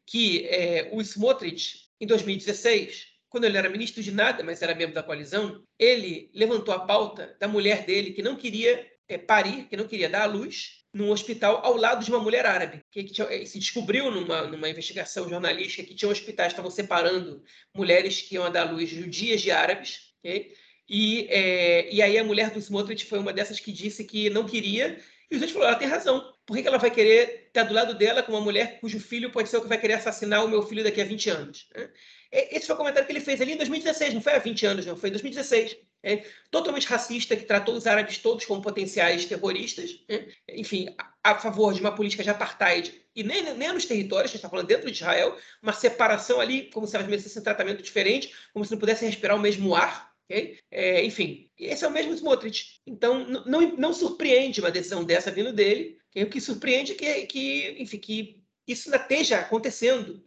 que 0.07 0.47
é, 0.47 0.89
o 0.93 1.01
Smotrich, 1.03 1.91
em 2.01 2.07
2016, 2.07 3.07
quando 3.29 3.45
ele 3.45 3.59
era 3.59 3.69
ministro 3.69 4.03
de 4.03 4.11
nada, 4.11 4.43
mas 4.43 4.63
era 4.63 4.75
membro 4.75 4.95
da 4.95 5.03
coalizão, 5.03 5.63
ele 5.79 6.31
levantou 6.35 6.73
a 6.73 6.81
pauta 6.87 7.37
da 7.39 7.47
mulher 7.47 7.85
dele 7.85 8.13
que 8.13 8.23
não 8.23 8.35
queria 8.35 8.96
é, 9.09 9.19
parir, 9.19 9.67
que 9.69 9.77
não 9.77 9.87
queria 9.87 10.09
dar 10.09 10.23
à 10.23 10.27
luz, 10.27 10.85
num 10.93 11.11
hospital 11.11 11.61
ao 11.65 11.77
lado 11.77 12.05
de 12.05 12.11
uma 12.11 12.19
mulher 12.19 12.47
árabe. 12.47 12.83
Que, 12.91 13.05
tinha, 13.05 13.47
se 13.47 13.59
descobriu 13.59 14.11
numa, 14.11 14.47
numa 14.47 14.69
investigação 14.69 15.29
jornalística 15.29 15.85
que 15.85 15.95
tinha 15.95 16.11
hospitais 16.11 16.49
que 16.49 16.53
estavam 16.55 16.71
separando 16.71 17.43
mulheres 17.75 18.23
que 18.23 18.35
iam 18.35 18.51
dar 18.51 18.69
à 18.69 18.71
luz 18.71 18.89
judias 18.89 19.43
de 19.43 19.51
árabes. 19.51 20.15
Okay? 20.21 20.55
E, 20.89 21.27
é, 21.29 21.93
e 21.93 22.01
aí 22.01 22.17
a 22.17 22.25
mulher 22.25 22.51
do 22.51 22.59
Smotrich 22.59 23.05
foi 23.05 23.19
uma 23.19 23.33
dessas 23.33 23.61
que 23.61 23.73
disse 23.73 24.05
que 24.05 24.31
não 24.31 24.47
queria. 24.47 24.99
E 25.31 25.37
o 25.37 25.39
gente 25.39 25.53
falou, 25.53 25.69
ela 25.69 25.77
tem 25.77 25.89
razão. 25.89 26.33
Por 26.47 26.57
que, 26.57 26.63
que 26.63 26.69
ela 26.69 26.79
vai 26.79 26.91
querer 26.91 27.47
estar 27.49 27.65
do 27.65 27.75
lado 27.75 27.95
dela 27.95 28.23
com 28.23 28.33
uma 28.33 28.41
mulher 28.41 28.79
cujo 28.81 29.01
filho 29.01 29.31
pode 29.31 29.49
ser 29.49 29.57
o 29.57 29.63
que 29.63 29.69
vai 29.69 29.81
querer 29.81 29.95
assassinar 29.95 30.45
o 30.45 30.49
meu 30.49 30.63
filho 30.63 30.85
daqui 30.85 31.01
a 31.01 31.05
20 31.05 31.31
anos? 31.31 31.69
Né? 31.75 31.91
Esse 32.31 32.67
foi 32.67 32.75
o 32.75 32.79
comentário 32.79 33.07
que 33.07 33.13
ele 33.13 33.21
fez 33.21 33.41
ali 33.41 33.53
em 33.53 33.57
2016, 33.57 34.15
não 34.15 34.21
foi 34.21 34.35
há 34.35 34.39
20 34.39 34.67
anos, 34.67 34.87
não, 34.87 34.97
foi 34.97 35.09
em 35.09 35.13
2016. 35.13 35.77
É, 36.07 36.23
totalmente 36.53 36.87
racista, 36.87 37.35
que 37.35 37.45
tratou 37.45 37.75
os 37.75 37.85
árabes 37.85 38.19
todos 38.19 38.45
como 38.45 38.63
potenciais 38.63 39.25
terroristas, 39.25 40.05
é, 40.09 40.29
enfim, 40.51 40.87
a, 40.97 41.33
a, 41.33 41.35
favor 41.35 41.75
de 41.75 41.81
uma 41.81 41.93
política 41.93 42.23
de 42.23 42.31
apartheid, 42.31 42.95
e 43.13 43.25
nem, 43.25 43.43
nem 43.55 43.73
nos 43.73 43.87
territórios, 43.87 44.27
a 44.27 44.33
gente 44.33 44.37
está 44.37 44.49
falando 44.49 44.69
dentro 44.69 44.87
de 44.89 44.97
Israel, 44.97 45.37
uma 45.61 45.73
separação 45.73 46.41
ali, 46.41 46.71
como 46.71 46.87
se 46.87 46.95
elas 46.95 47.09
merecessem 47.09 47.41
um 47.41 47.45
tratamento 47.45 47.83
diferente, 47.83 48.33
como 48.53 48.65
se 48.65 48.71
não 48.71 48.79
pudessem 48.79 49.09
respirar 49.09 49.37
o 49.37 49.41
mesmo 49.41 49.75
ar. 49.75 50.15
Okay? 50.27 50.61
É, 50.71 51.05
enfim, 51.05 51.51
esse 51.59 51.85
é 51.85 51.89
o 51.89 51.91
mesmo 51.91 52.15
Smotrich. 52.15 52.81
Então, 52.87 53.25
não, 53.45 53.77
não 53.77 53.93
surpreende 53.93 54.61
uma 54.61 54.71
decisão 54.71 55.03
dessa 55.03 55.33
vindo 55.33 55.53
dele. 55.53 55.99
Okay? 56.11 56.23
O 56.23 56.31
que 56.31 56.41
surpreende 56.41 56.93
é 56.93 56.95
que, 56.95 57.27
que, 57.27 57.77
enfim, 57.81 57.99
que 57.99 58.45
isso 58.65 58.89
ainda 58.89 59.03
esteja 59.03 59.41
acontecendo 59.41 60.23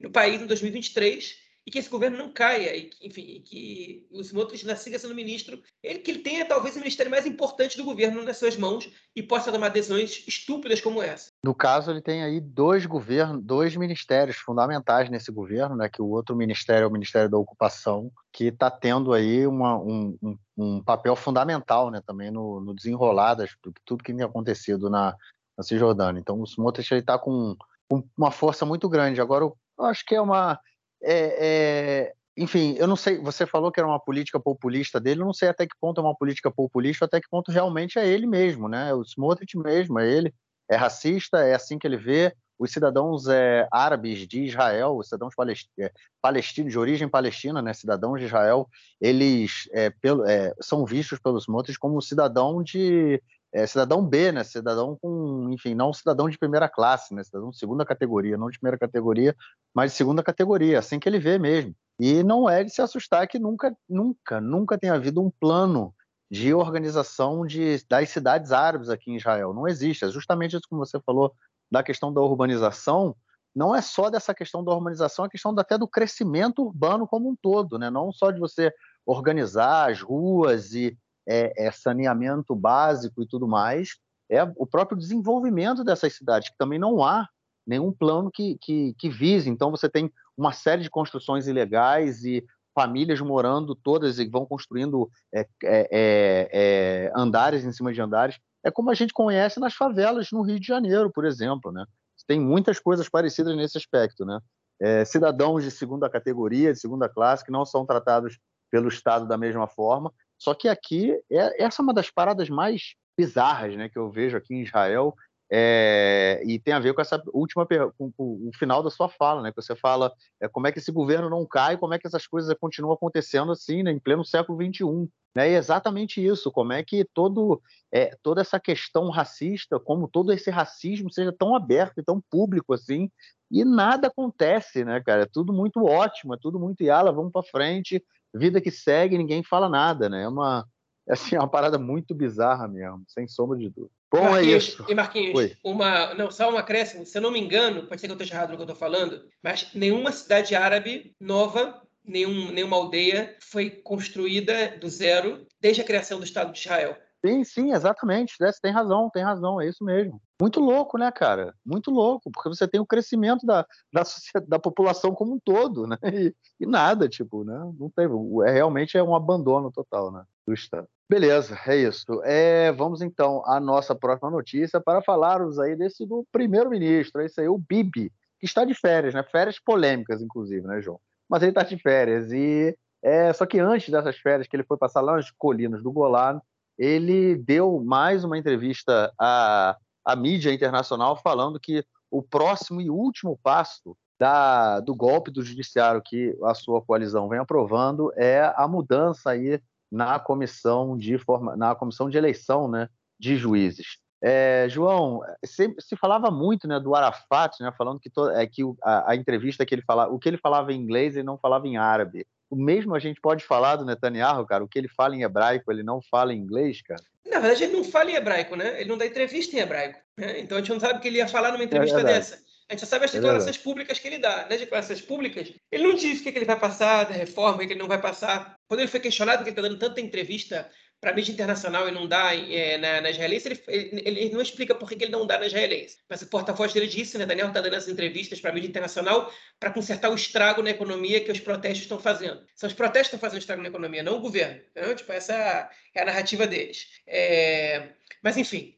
no 0.00 0.10
país 0.10 0.40
em 0.40 0.46
2023 0.46 1.47
e 1.68 1.70
que 1.70 1.78
esse 1.78 1.90
governo 1.90 2.16
não 2.16 2.32
caia, 2.32 2.74
e 2.74 2.84
que, 2.84 3.06
enfim, 3.06 3.42
que 3.44 4.06
o 4.10 4.22
Smotrich 4.22 4.64
ainda 4.64 4.74
siga 4.74 4.98
sendo 4.98 5.14
ministro, 5.14 5.60
ele 5.82 5.98
que 5.98 6.10
ele 6.10 6.20
tenha 6.20 6.46
talvez 6.46 6.74
o 6.74 6.78
ministério 6.78 7.10
mais 7.10 7.26
importante 7.26 7.76
do 7.76 7.84
governo 7.84 8.22
nas 8.22 8.38
suas 8.38 8.56
mãos 8.56 8.90
e 9.14 9.22
possa 9.22 9.52
tomar 9.52 9.68
decisões 9.68 10.24
estúpidas 10.26 10.80
como 10.80 11.02
essa. 11.02 11.30
No 11.44 11.54
caso, 11.54 11.90
ele 11.90 12.00
tem 12.00 12.24
aí 12.24 12.40
dois 12.40 12.86
governos, 12.86 13.44
dois 13.44 13.76
ministérios 13.76 14.38
fundamentais 14.38 15.10
nesse 15.10 15.30
governo, 15.30 15.76
né? 15.76 15.90
Que 15.90 16.00
o 16.00 16.08
outro 16.08 16.34
ministério 16.34 16.84
é 16.84 16.88
o 16.88 16.90
Ministério 16.90 17.28
da 17.28 17.36
Ocupação, 17.36 18.10
que 18.32 18.44
está 18.44 18.70
tendo 18.70 19.12
aí 19.12 19.46
uma, 19.46 19.76
um, 19.76 20.16
um, 20.22 20.38
um, 20.56 20.82
papel 20.82 21.14
fundamental, 21.14 21.90
né? 21.90 22.00
Também 22.06 22.30
no, 22.30 22.62
no 22.62 22.74
desenrolar 22.74 23.34
das, 23.34 23.54
tudo 23.84 24.02
que 24.02 24.14
tem 24.14 24.24
acontecido 24.24 24.88
na, 24.88 25.14
na 25.54 25.62
Cisjordânia. 25.62 26.18
Então, 26.18 26.40
o 26.40 26.44
Smotrich 26.44 26.94
está 26.94 27.18
com, 27.18 27.54
com 27.90 28.02
uma 28.16 28.30
força 28.30 28.64
muito 28.64 28.88
grande. 28.88 29.20
Agora, 29.20 29.44
eu 29.44 29.54
acho 29.84 30.02
que 30.06 30.14
é 30.14 30.20
uma 30.20 30.58
é, 31.02 32.08
é, 32.10 32.12
enfim, 32.36 32.76
eu 32.78 32.86
não 32.86 32.96
sei, 32.96 33.18
você 33.18 33.46
falou 33.46 33.72
que 33.72 33.80
era 33.80 33.88
uma 33.88 33.98
política 33.98 34.38
populista 34.38 35.00
dele, 35.00 35.20
eu 35.20 35.26
não 35.26 35.32
sei 35.32 35.48
até 35.48 35.66
que 35.66 35.74
ponto 35.80 36.00
é 36.00 36.04
uma 36.04 36.14
política 36.14 36.50
populista, 36.50 37.04
até 37.04 37.20
que 37.20 37.28
ponto 37.28 37.50
realmente 37.50 37.98
é 37.98 38.06
ele 38.06 38.26
mesmo, 38.26 38.68
né? 38.68 38.94
O 38.94 39.02
Smotrich 39.02 39.58
mesmo, 39.58 39.98
é 39.98 40.08
ele, 40.08 40.32
é 40.68 40.76
racista, 40.76 41.38
é 41.38 41.54
assim 41.54 41.78
que 41.78 41.86
ele 41.86 41.96
vê. 41.96 42.34
Os 42.58 42.72
cidadãos 42.72 43.28
é, 43.28 43.68
árabes 43.70 44.26
de 44.26 44.44
Israel, 44.44 44.96
os 44.96 45.06
cidadãos 45.06 45.32
é, 45.78 45.92
palestinos, 46.20 46.72
de 46.72 46.78
origem 46.78 47.08
palestina, 47.08 47.62
né, 47.62 47.72
cidadãos 47.72 48.18
de 48.18 48.26
Israel, 48.26 48.68
eles 49.00 49.68
é, 49.72 49.90
pelo, 49.90 50.24
é, 50.26 50.52
são 50.60 50.84
vistos 50.84 51.20
pelos 51.20 51.44
Smotrich 51.44 51.78
como 51.78 52.02
cidadão 52.02 52.60
de 52.60 53.22
é, 53.52 53.66
cidadão 53.66 54.04
B, 54.04 54.32
né? 54.32 54.44
Cidadão 54.44 54.96
com, 55.00 55.48
enfim, 55.50 55.74
não 55.74 55.92
cidadão 55.92 56.28
de 56.28 56.38
primeira 56.38 56.68
classe, 56.68 57.14
né? 57.14 57.22
Cidadão 57.22 57.50
de 57.50 57.58
segunda 57.58 57.84
categoria, 57.84 58.36
não 58.36 58.50
de 58.50 58.58
primeira 58.58 58.78
categoria, 58.78 59.34
mas 59.74 59.92
de 59.92 59.96
segunda 59.96 60.22
categoria, 60.22 60.78
assim 60.78 60.98
que 60.98 61.08
ele 61.08 61.18
vê 61.18 61.38
mesmo. 61.38 61.74
E 61.98 62.22
não 62.22 62.48
é 62.48 62.62
de 62.62 62.70
se 62.70 62.80
assustar 62.80 63.26
que 63.26 63.38
nunca, 63.38 63.76
nunca, 63.88 64.40
nunca 64.40 64.78
tenha 64.78 64.94
havido 64.94 65.20
um 65.20 65.30
plano 65.30 65.94
de 66.30 66.52
organização 66.52 67.46
de, 67.46 67.82
das 67.88 68.10
cidades 68.10 68.52
árabes 68.52 68.90
aqui 68.90 69.10
em 69.10 69.16
Israel. 69.16 69.54
Não 69.54 69.66
existe. 69.66 70.04
É 70.04 70.08
justamente 70.08 70.52
isso 70.54 70.68
que 70.68 70.76
você 70.76 71.00
falou 71.00 71.32
da 71.70 71.82
questão 71.82 72.12
da 72.12 72.20
urbanização. 72.20 73.16
Não 73.54 73.74
é 73.74 73.80
só 73.80 74.10
dessa 74.10 74.34
questão 74.34 74.62
da 74.62 74.72
urbanização, 74.72 75.24
é 75.24 75.28
questão 75.28 75.52
até 75.58 75.76
do 75.76 75.88
crescimento 75.88 76.62
urbano 76.62 77.08
como 77.08 77.30
um 77.30 77.34
todo, 77.34 77.78
né? 77.78 77.90
Não 77.90 78.12
só 78.12 78.30
de 78.30 78.38
você 78.38 78.72
organizar 79.06 79.90
as 79.90 80.00
ruas 80.00 80.74
e 80.74 80.96
é, 81.28 81.66
é 81.66 81.70
saneamento 81.70 82.54
básico 82.56 83.22
e 83.22 83.26
tudo 83.26 83.46
mais, 83.46 83.96
é 84.30 84.42
o 84.56 84.66
próprio 84.66 84.98
desenvolvimento 84.98 85.84
dessas 85.84 86.14
cidades, 86.14 86.50
que 86.50 86.58
também 86.58 86.78
não 86.78 87.02
há 87.02 87.28
nenhum 87.66 87.92
plano 87.92 88.30
que, 88.32 88.56
que, 88.60 88.94
que 88.98 89.10
vise. 89.10 89.50
Então, 89.50 89.70
você 89.70 89.88
tem 89.88 90.10
uma 90.36 90.52
série 90.52 90.82
de 90.82 90.90
construções 90.90 91.46
ilegais 91.46 92.24
e 92.24 92.44
famílias 92.74 93.20
morando 93.20 93.74
todas 93.74 94.18
e 94.18 94.26
vão 94.26 94.46
construindo 94.46 95.10
é, 95.34 95.40
é, 95.40 95.46
é, 95.64 96.48
é, 96.52 97.12
andares 97.14 97.64
em 97.64 97.72
cima 97.72 97.92
de 97.92 98.00
andares. 98.00 98.38
É 98.64 98.70
como 98.70 98.90
a 98.90 98.94
gente 98.94 99.12
conhece 99.12 99.60
nas 99.60 99.74
favelas 99.74 100.30
no 100.30 100.42
Rio 100.42 100.60
de 100.60 100.66
Janeiro, 100.66 101.10
por 101.12 101.24
exemplo. 101.24 101.72
Né? 101.72 101.84
Tem 102.26 102.40
muitas 102.40 102.78
coisas 102.78 103.08
parecidas 103.08 103.56
nesse 103.56 103.76
aspecto. 103.76 104.24
Né? 104.24 104.38
É, 104.80 105.04
cidadãos 105.04 105.64
de 105.64 105.70
segunda 105.70 106.08
categoria, 106.08 106.72
de 106.72 106.78
segunda 106.78 107.08
classe, 107.08 107.44
que 107.44 107.50
não 107.50 107.64
são 107.64 107.84
tratados 107.84 108.38
pelo 108.70 108.88
Estado 108.88 109.26
da 109.26 109.36
mesma 109.36 109.66
forma, 109.66 110.12
só 110.38 110.54
que 110.54 110.68
aqui, 110.68 111.12
é, 111.30 111.64
essa 111.64 111.82
é 111.82 111.84
uma 111.84 111.94
das 111.94 112.10
paradas 112.10 112.48
mais 112.48 112.94
bizarras 113.16 113.76
né, 113.76 113.88
que 113.88 113.98
eu 113.98 114.10
vejo 114.10 114.36
aqui 114.36 114.54
em 114.54 114.62
Israel, 114.62 115.14
é, 115.50 116.42
e 116.44 116.58
tem 116.58 116.74
a 116.74 116.78
ver 116.78 116.92
com 116.92 117.00
essa 117.00 117.22
última 117.32 117.66
com, 117.96 118.12
com, 118.12 118.48
o 118.48 118.50
final 118.58 118.82
da 118.82 118.90
sua 118.90 119.08
fala, 119.08 119.40
né? 119.40 119.50
Que 119.50 119.62
você 119.62 119.74
fala 119.74 120.12
é, 120.40 120.46
como 120.46 120.66
é 120.66 120.72
que 120.72 120.78
esse 120.78 120.92
governo 120.92 121.30
não 121.30 121.46
cai, 121.46 121.78
como 121.78 121.94
é 121.94 121.98
que 121.98 122.06
essas 122.06 122.26
coisas 122.26 122.54
continuam 122.60 122.92
acontecendo 122.92 123.50
assim, 123.50 123.82
né, 123.82 123.90
em 123.90 123.98
pleno 123.98 124.24
século 124.24 124.58
XXI. 124.62 125.08
Né? 125.34 125.50
E 125.50 125.54
é 125.54 125.56
exatamente 125.56 126.24
isso, 126.24 126.52
como 126.52 126.72
é 126.74 126.82
que 126.82 127.04
todo, 127.14 127.62
é, 127.90 128.14
toda 128.22 128.42
essa 128.42 128.60
questão 128.60 129.08
racista, 129.08 129.80
como 129.80 130.06
todo 130.06 130.32
esse 130.32 130.50
racismo 130.50 131.10
seja 131.10 131.32
tão 131.32 131.54
aberto 131.54 131.98
e 131.98 132.04
tão 132.04 132.20
público 132.30 132.74
assim, 132.74 133.10
e 133.50 133.64
nada 133.64 134.08
acontece, 134.08 134.84
né, 134.84 135.00
cara? 135.00 135.22
É 135.22 135.26
tudo 135.26 135.52
muito 135.52 135.82
ótimo, 135.82 136.34
é 136.34 136.38
tudo 136.38 136.60
muito 136.60 136.82
yala, 136.82 137.10
vamos 137.10 137.32
para 137.32 137.42
frente, 137.42 138.04
vida 138.34 138.60
que 138.60 138.70
segue, 138.70 139.18
ninguém 139.18 139.42
fala 139.42 139.68
nada, 139.68 140.08
né? 140.08 140.24
É 140.24 140.28
uma, 140.28 140.66
assim, 141.08 141.36
é 141.36 141.38
uma 141.38 141.50
parada 141.50 141.78
muito 141.78 142.14
bizarra 142.14 142.68
mesmo, 142.68 143.02
sem 143.08 143.26
sombra 143.26 143.58
de 143.58 143.68
dúvida. 143.68 143.92
Bom, 144.10 144.36
é 144.36 144.40
é 144.40 144.44
isso. 144.44 144.84
E 144.88 144.94
Marquinhos, 144.94 145.38
Oi. 145.38 145.56
uma, 145.62 146.14
não, 146.14 146.30
só 146.30 146.48
uma 146.48 146.60
acréscimo, 146.60 147.04
se 147.04 147.16
eu 147.16 147.22
não 147.22 147.30
me 147.30 147.38
engano, 147.38 147.86
pode 147.86 148.00
ser 148.00 148.06
que 148.06 148.12
eu 148.12 148.16
esteja 148.16 148.34
errado 148.34 148.50
no 148.50 148.56
que 148.56 148.62
eu 148.62 148.64
estou 148.66 148.76
falando, 148.76 149.28
mas 149.42 149.70
nenhuma 149.74 150.12
cidade 150.12 150.54
árabe 150.54 151.14
nova, 151.20 151.82
nenhum, 152.04 152.50
nenhuma 152.50 152.76
aldeia 152.76 153.36
foi 153.40 153.68
construída 153.70 154.78
do 154.78 154.88
zero 154.88 155.46
desde 155.60 155.82
a 155.82 155.84
criação 155.84 156.18
do 156.18 156.24
Estado 156.24 156.52
de 156.52 156.58
Israel. 156.58 156.96
Sim, 157.24 157.42
sim, 157.44 157.72
exatamente. 157.72 158.34
Né? 158.40 158.50
Você 158.50 158.60
tem 158.60 158.72
razão, 158.72 159.10
tem 159.10 159.22
razão, 159.22 159.60
é 159.60 159.68
isso 159.68 159.84
mesmo. 159.84 160.20
Muito 160.40 160.60
louco, 160.60 160.96
né, 160.96 161.10
cara? 161.10 161.52
Muito 161.66 161.90
louco, 161.90 162.30
porque 162.30 162.48
você 162.48 162.68
tem 162.68 162.80
o 162.80 162.86
crescimento 162.86 163.44
da, 163.44 163.66
da, 163.92 164.02
da 164.46 164.58
população 164.58 165.12
como 165.12 165.34
um 165.34 165.40
todo, 165.40 165.86
né? 165.86 165.96
E, 166.12 166.34
e, 166.60 166.66
nada, 166.66 167.08
tipo, 167.08 167.44
né? 167.44 167.58
Não 167.78 167.90
teve. 167.90 168.14
É, 168.46 168.52
realmente 168.52 168.96
é 168.96 169.02
um 169.02 169.14
abandono 169.14 169.70
total, 169.72 170.12
né? 170.12 170.24
Do 170.46 170.54
Estado. 170.54 170.86
Beleza, 171.10 171.58
é 171.66 171.76
isso. 171.76 172.04
É, 172.22 172.70
vamos 172.72 173.02
então 173.02 173.42
à 173.46 173.58
nossa 173.58 173.94
próxima 173.94 174.30
notícia 174.30 174.80
para 174.80 175.02
falarmos 175.02 175.58
aí 175.58 175.74
desse 175.74 176.06
do 176.06 176.24
primeiro-ministro, 176.30 177.22
esse 177.22 177.40
aí, 177.40 177.48
o 177.48 177.58
Bibi, 177.58 178.12
que 178.38 178.46
está 178.46 178.64
de 178.64 178.74
férias, 178.74 179.14
né? 179.14 179.22
Férias 179.22 179.58
polêmicas, 179.58 180.22
inclusive, 180.22 180.66
né, 180.66 180.80
João? 180.80 181.00
Mas 181.28 181.42
ele 181.42 181.50
está 181.50 181.62
de 181.62 181.76
férias 181.78 182.30
e 182.32 182.76
é, 183.02 183.32
só 183.32 183.46
que 183.46 183.58
antes 183.58 183.88
dessas 183.90 184.16
férias 184.16 184.46
que 184.46 184.56
ele 184.56 184.64
foi 184.64 184.76
passar 184.76 185.00
lá 185.00 185.16
nas 185.16 185.30
colinas 185.30 185.82
do 185.82 185.92
Golan, 185.92 186.40
ele 186.78 187.34
deu 187.36 187.82
mais 187.84 188.24
uma 188.24 188.38
entrevista 188.38 189.12
à, 189.18 189.76
à 190.04 190.16
mídia 190.16 190.52
internacional 190.52 191.16
falando 191.16 191.58
que 191.58 191.84
o 192.10 192.22
próximo 192.22 192.80
e 192.80 192.88
último 192.88 193.38
passo 193.42 193.96
da, 194.18 194.80
do 194.80 194.94
golpe 194.94 195.30
do 195.30 195.42
judiciário 195.42 196.02
que 196.04 196.36
a 196.44 196.54
sua 196.54 196.82
coalizão 196.82 197.28
vem 197.28 197.38
aprovando 197.38 198.12
é 198.16 198.52
a 198.56 198.66
mudança 198.66 199.30
aí 199.30 199.60
na 199.90 200.18
comissão 200.18 200.96
de 200.96 201.18
forma, 201.18 201.56
na 201.56 201.74
comissão 201.74 202.10
de 202.10 202.18
eleição, 202.18 202.68
né, 202.68 202.88
de 203.18 203.36
juízes. 203.36 203.98
É, 204.22 204.66
João, 204.68 205.20
se, 205.44 205.74
se, 205.78 205.96
falava 205.96 206.30
muito, 206.30 206.66
né, 206.66 206.80
do 206.80 206.94
Arafat, 206.94 207.62
né, 207.62 207.72
falando 207.78 208.00
que, 208.00 208.10
to, 208.10 208.28
é, 208.30 208.46
que 208.46 208.62
a, 208.82 209.12
a, 209.12 209.16
entrevista 209.16 209.64
que 209.64 209.74
ele 209.74 209.82
falava, 209.82 210.12
o 210.12 210.18
que 210.18 210.28
ele 210.28 210.36
falava 210.36 210.72
em 210.72 210.80
inglês 210.80 211.14
ele 211.14 211.24
não 211.24 211.38
falava 211.38 211.66
em 211.68 211.76
árabe. 211.76 212.26
O 212.50 212.56
mesmo 212.56 212.94
a 212.94 212.98
gente 212.98 213.20
pode 213.20 213.44
falar 213.44 213.76
do 213.76 213.84
Netanyahu, 213.84 214.46
cara, 214.46 214.64
o 214.64 214.68
que 214.68 214.78
ele 214.78 214.88
fala 214.88 215.14
em 215.14 215.22
hebraico, 215.22 215.70
ele 215.70 215.82
não 215.82 216.00
fala 216.00 216.32
em 216.32 216.38
inglês, 216.38 216.82
cara. 216.82 217.02
Na 217.26 217.40
verdade, 217.40 217.64
ele 217.64 217.76
não 217.76 217.84
fala 217.84 218.10
em 218.10 218.14
hebraico, 218.14 218.56
né? 218.56 218.80
Ele 218.80 218.88
não 218.88 218.96
dá 218.96 219.06
entrevista 219.06 219.54
em 219.54 219.60
hebraico. 219.60 220.00
Né? 220.16 220.40
Então 220.40 220.56
a 220.56 220.60
gente 220.60 220.70
não 220.70 220.80
sabe 220.80 220.98
o 220.98 221.00
que 221.00 221.08
ele 221.08 221.18
ia 221.18 221.28
falar 221.28 221.52
numa 221.52 221.64
entrevista 221.64 222.00
é 222.00 222.04
dessa. 222.04 222.42
A 222.68 222.74
gente 222.74 222.80
só 222.80 222.86
sabe 222.86 223.06
as 223.06 223.14
é 223.14 223.18
declarações 223.18 223.56
é 223.56 223.60
públicas 223.60 223.98
que 223.98 224.08
ele 224.08 224.18
dá. 224.18 224.46
Nas 224.48 224.60
declarações 224.60 225.00
públicas, 225.00 225.52
ele 225.70 225.82
não 225.82 225.94
diz 225.94 226.20
o 226.20 226.22
que, 226.22 226.28
ele 226.28 226.44
vai 226.44 226.58
passar 226.58 227.04
da 227.04 227.14
reforma, 227.14 227.56
o 227.56 227.66
que 227.66 227.72
ele 227.72 227.80
não 227.80 227.88
vai 227.88 228.00
passar. 228.00 228.56
Quando 228.66 228.80
ele 228.80 228.90
foi 228.90 229.00
questionado, 229.00 229.42
que 229.42 229.50
ele 229.50 229.58
está 229.58 229.62
dando 229.62 229.78
tanta 229.78 230.00
entrevista 230.00 230.70
para 231.00 231.12
a 231.12 231.14
mídia 231.14 231.32
internacional 231.32 231.88
e 231.88 231.92
não 231.92 232.08
dá 232.08 232.34
é, 232.34 232.76
na, 232.76 233.00
na 233.00 233.10
israelense, 233.10 233.48
ele, 233.48 233.62
ele, 233.68 234.20
ele, 234.20 234.30
não 234.30 234.40
explica 234.40 234.74
por 234.74 234.88
que, 234.88 234.96
ele 235.02 235.12
não 235.12 235.26
dá 235.26 235.38
na 235.38 235.46
israelense. 235.46 235.98
Mas 236.08 236.22
o 236.22 236.26
porta-voz 236.26 236.72
dele 236.72 236.88
disse, 236.88 237.16
né, 237.16 237.24
Daniel 237.24 237.48
está 237.48 237.60
dando 237.60 237.74
essas 237.74 237.88
entrevistas 237.88 238.40
para 238.40 238.50
a 238.50 238.52
mídia 238.52 238.68
internacional 238.68 239.32
para 239.60 239.70
consertar 239.70 240.10
o 240.10 240.14
estrago 240.14 240.62
na 240.62 240.70
economia 240.70 241.20
que 241.20 241.30
os 241.30 241.38
protestos 241.40 241.82
estão 241.82 242.00
fazendo. 242.00 242.44
São 242.54 242.68
os 242.68 242.74
protestos 242.74 243.10
que 243.10 243.16
estão 243.16 243.28
fazendo 243.28 243.40
estrago 243.40 243.62
na 243.62 243.68
economia, 243.68 244.02
não 244.02 244.16
o 244.16 244.20
governo. 244.20 244.60
Então, 244.72 244.94
tipo, 244.94 245.12
essa 245.12 245.70
é 245.94 246.02
a 246.02 246.04
narrativa 246.04 246.46
deles. 246.46 246.88
É... 247.06 247.90
Mas, 248.22 248.36
enfim, 248.36 248.74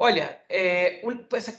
Olha, 0.00 0.40
é, 0.48 1.02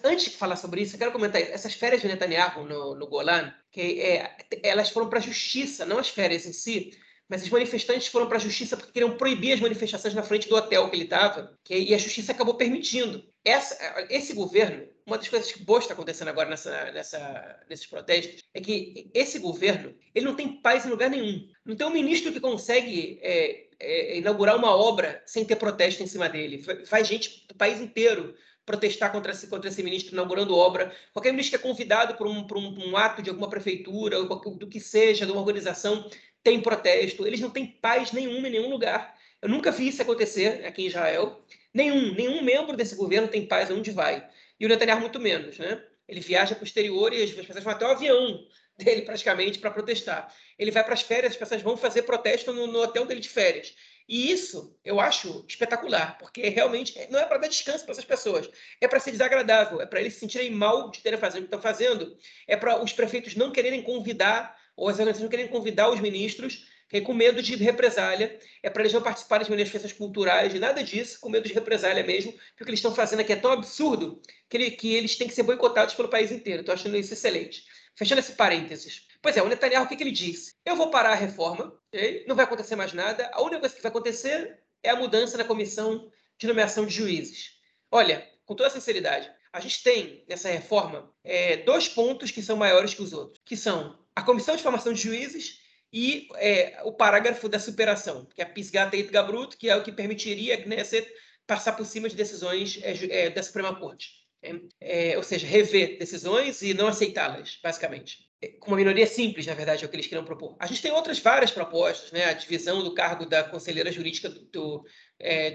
antes 0.05 0.31
de 0.31 0.37
falar 0.37 0.55
sobre 0.55 0.81
isso, 0.81 0.95
eu 0.95 0.99
quero 0.99 1.11
comentar 1.11 1.41
essas 1.41 1.73
férias 1.73 2.01
de 2.01 2.07
Netanyahu 2.07 2.63
no, 2.63 2.95
no 2.95 3.07
Golan, 3.07 3.53
que 3.69 3.99
é, 3.99 4.33
elas 4.63 4.89
foram 4.91 5.09
para 5.09 5.19
a 5.19 5.21
justiça, 5.21 5.85
não 5.85 5.99
as 5.99 6.07
férias 6.07 6.45
em 6.45 6.53
si, 6.53 6.97
mas 7.29 7.43
os 7.43 7.49
manifestantes 7.49 8.07
foram 8.07 8.27
para 8.27 8.37
a 8.37 8.41
justiça 8.41 8.75
porque 8.75 8.91
queriam 8.91 9.15
proibir 9.15 9.53
as 9.53 9.59
manifestações 9.59 10.15
na 10.15 10.23
frente 10.23 10.49
do 10.49 10.55
hotel 10.55 10.89
que 10.89 10.95
ele 10.95 11.03
estava, 11.03 11.55
e 11.69 11.93
a 11.93 11.97
justiça 11.97 12.31
acabou 12.31 12.55
permitindo. 12.55 13.23
Essa, 13.45 13.77
esse 14.09 14.33
governo, 14.33 14.87
uma 15.05 15.17
das 15.17 15.29
coisas 15.29 15.51
que 15.51 15.63
boas 15.63 15.83
está 15.83 15.93
acontecendo 15.93 16.29
agora 16.29 16.49
nessa, 16.49 16.91
nessa, 16.91 17.59
nesses 17.69 17.85
protestos, 17.85 18.43
é 18.53 18.59
que 18.59 19.11
esse 19.13 19.37
governo 19.37 19.95
ele 20.13 20.25
não 20.25 20.35
tem 20.35 20.59
paz 20.61 20.85
em 20.85 20.89
lugar 20.89 21.09
nenhum. 21.09 21.47
Não 21.63 21.75
tem 21.75 21.85
um 21.85 21.91
ministro 21.91 22.33
que 22.33 22.39
consegue 22.39 23.19
é, 23.21 23.67
é, 23.79 24.17
inaugurar 24.17 24.57
uma 24.57 24.75
obra 24.75 25.21
sem 25.25 25.45
ter 25.45 25.55
protesto 25.55 26.01
em 26.01 26.07
cima 26.07 26.27
dele. 26.27 26.63
Faz 26.85 27.07
gente 27.07 27.45
do 27.47 27.55
país 27.55 27.79
inteiro 27.79 28.35
protestar 28.69 29.11
contra 29.11 29.31
esse, 29.31 29.47
contra 29.47 29.67
esse 29.67 29.81
ministro 29.81 30.13
inaugurando 30.13 30.55
obra. 30.55 30.93
Qualquer 31.11 31.31
ministro 31.31 31.57
que 31.57 31.65
é 31.65 31.67
convidado 31.67 32.13
por 32.13 32.27
um, 32.27 32.45
um, 32.55 32.89
um 32.89 32.97
ato 32.97 33.19
de 33.19 33.31
alguma 33.31 33.49
prefeitura, 33.49 34.21
do 34.21 34.67
que 34.67 34.79
seja, 34.79 35.25
de 35.25 35.31
uma 35.31 35.41
organização, 35.41 36.07
tem 36.43 36.61
protesto. 36.61 37.25
Eles 37.25 37.39
não 37.39 37.49
têm 37.49 37.65
paz 37.65 38.11
nenhuma 38.11 38.47
em 38.47 38.51
nenhum 38.51 38.69
lugar. 38.69 39.15
Eu 39.41 39.49
nunca 39.49 39.71
vi 39.71 39.87
isso 39.87 40.01
acontecer 40.01 40.65
aqui 40.65 40.83
em 40.83 40.87
Israel. 40.87 41.43
Nenhum, 41.73 42.13
nenhum 42.13 42.41
membro 42.41 42.75
desse 42.75 42.95
governo 42.95 43.27
tem 43.27 43.45
paz 43.45 43.69
onde 43.71 43.91
vai. 43.91 44.27
E 44.59 44.65
o 44.65 44.69
Netanyahu 44.69 44.99
muito 44.99 45.19
menos, 45.19 45.57
né? 45.57 45.81
Ele 46.07 46.19
viaja 46.19 46.55
para 46.55 46.63
o 46.63 46.67
exterior 46.67 47.13
e 47.13 47.23
as 47.23 47.31
pessoas 47.31 47.63
vão 47.63 47.73
até 47.73 47.85
o 47.85 47.91
avião 47.91 48.45
dele 48.77 49.03
praticamente 49.03 49.59
para 49.59 49.71
protestar. 49.71 50.33
Ele 50.57 50.71
vai 50.71 50.83
para 50.83 50.93
as 50.93 51.01
férias, 51.01 51.33
as 51.33 51.37
pessoas 51.37 51.61
vão 51.61 51.77
fazer 51.77 52.03
protesto 52.03 52.51
no, 52.51 52.67
no, 52.67 52.79
hotel 52.79 53.05
dele 53.05 53.19
de 53.19 53.29
férias. 53.29 53.75
E 54.07 54.31
isso 54.31 54.75
eu 54.83 54.99
acho 54.99 55.45
espetacular, 55.47 56.17
porque 56.17 56.49
realmente 56.49 56.97
não 57.11 57.19
é 57.19 57.25
para 57.25 57.37
dar 57.37 57.47
descanso 57.47 57.83
para 57.83 57.91
essas 57.91 58.05
pessoas, 58.05 58.49
é 58.81 58.87
para 58.87 58.99
ser 58.99 59.11
desagradável, 59.11 59.79
é 59.79 59.85
para 59.85 59.99
eles 59.99 60.15
se 60.15 60.21
sentirem 60.21 60.49
mal 60.49 60.89
de 60.89 60.99
terem 61.01 61.19
fazendo 61.19 61.41
o 61.41 61.47
que 61.47 61.55
estão 61.55 61.61
fazendo, 61.61 62.17
é 62.47 62.57
para 62.57 62.83
os 62.83 62.91
prefeitos 62.91 63.35
não 63.35 63.51
quererem 63.51 63.83
convidar, 63.83 64.58
ou 64.79 64.87
as 64.87 64.93
organizações 64.93 65.23
não 65.23 65.29
quererem 65.29 65.51
convidar 65.51 65.89
os 65.89 65.99
ministros, 65.99 66.65
que 66.87 67.01
com 67.01 67.13
medo 67.13 67.41
de 67.41 67.55
represália, 67.57 68.39
é 68.63 68.69
para 68.69 68.81
eles 68.81 68.93
não 68.93 69.01
participarem 69.01 69.43
de 69.43 69.51
manifestações 69.51 69.93
culturais, 69.93 70.53
nada 70.55 70.81
disso, 70.81 71.19
com 71.19 71.29
medo 71.29 71.47
de 71.47 71.53
represália 71.53 72.03
mesmo, 72.03 72.31
porque 72.31 72.63
o 72.63 72.65
que 72.65 72.71
eles 72.71 72.79
estão 72.79 72.95
fazendo 72.95 73.19
aqui 73.19 73.33
é 73.33 73.35
tão 73.35 73.51
absurdo 73.51 74.21
que, 74.49 74.57
ele, 74.57 74.71
que 74.71 74.95
eles 74.95 75.17
têm 75.17 75.27
que 75.27 75.33
ser 75.35 75.43
boicotados 75.43 75.93
pelo 75.93 76.07
país 76.07 76.31
inteiro. 76.31 76.61
Estou 76.61 76.73
achando 76.73 76.97
isso 76.97 77.13
excelente. 77.13 77.65
Fechando 77.93 78.21
esse 78.21 78.31
parênteses. 78.31 79.05
Pois 79.21 79.35
é, 79.35 79.43
o 79.43 79.47
Netanyahu, 79.49 79.83
o 79.83 79.87
que, 79.87 79.97
que 79.97 80.03
ele 80.03 80.11
disse? 80.11 80.55
Eu 80.65 80.77
vou 80.77 80.89
parar 80.89 81.11
a 81.11 81.15
reforma, 81.15 81.77
okay? 81.89 82.23
não 82.25 82.35
vai 82.35 82.45
acontecer 82.45 82.77
mais 82.77 82.93
nada. 82.93 83.29
A 83.33 83.41
única 83.41 83.59
coisa 83.59 83.75
que 83.75 83.81
vai 83.83 83.89
acontecer 83.89 84.57
é 84.81 84.89
a 84.89 84.95
mudança 84.95 85.37
na 85.37 85.43
comissão 85.43 86.09
de 86.37 86.47
nomeação 86.47 86.85
de 86.85 86.95
juízes. 86.95 87.57
Olha, 87.91 88.25
com 88.45 88.55
toda 88.55 88.69
sinceridade, 88.69 89.29
a 89.51 89.59
gente 89.59 89.83
tem 89.83 90.23
nessa 90.27 90.49
reforma 90.49 91.11
é, 91.23 91.57
dois 91.57 91.89
pontos 91.89 92.31
que 92.31 92.41
são 92.41 92.55
maiores 92.55 92.93
que 92.93 93.01
os 93.01 93.13
outros, 93.13 93.41
que 93.45 93.57
são 93.57 93.99
a 94.19 94.23
comissão 94.23 94.55
de 94.55 94.61
formação 94.61 94.91
de 94.91 95.01
juízes 95.01 95.59
e 95.91 96.27
é, 96.35 96.79
o 96.83 96.91
parágrafo 96.91 97.47
da 97.47 97.57
superação, 97.57 98.27
que 98.35 98.41
é 98.41 98.53
et 98.93 99.11
Gabrut, 99.11 99.57
que 99.57 99.69
é 99.69 99.75
o 99.75 99.81
que 99.81 99.91
permitiria 99.91 100.55
a 100.55 100.57
Knesset 100.57 101.09
passar 101.47 101.73
por 101.73 101.85
cima 101.85 102.09
de 102.09 102.15
decisões 102.15 102.77
é, 102.83 103.25
é 103.25 103.29
da 103.29 103.41
Suprema 103.41 103.73
Corte. 103.79 104.19
É, 104.41 105.13
é, 105.13 105.17
ou 105.17 105.23
seja, 105.23 105.47
rever 105.47 105.97
decisões 105.97 106.61
e 106.61 106.73
não 106.73 106.87
aceitá-las, 106.87 107.57
basicamente. 107.63 108.29
É, 108.41 108.49
com 108.49 108.71
uma 108.71 108.77
minoria 108.77 109.07
simples, 109.07 109.45
na 109.45 109.53
verdade, 109.53 109.83
é 109.83 109.87
o 109.87 109.89
que 109.89 109.95
eles 109.95 110.07
queriam 110.07 110.25
propor. 110.25 110.55
A 110.59 110.67
gente 110.67 110.81
tem 110.81 110.91
outras 110.91 111.19
várias 111.19 111.51
propostas, 111.51 112.11
né? 112.11 112.25
a 112.25 112.33
divisão 112.33 112.83
do 112.83 112.93
cargo 112.93 113.25
da 113.25 113.43
conselheira 113.43 113.91
jurídica 113.91 114.29
do, 114.29 114.41
do, 114.45 114.85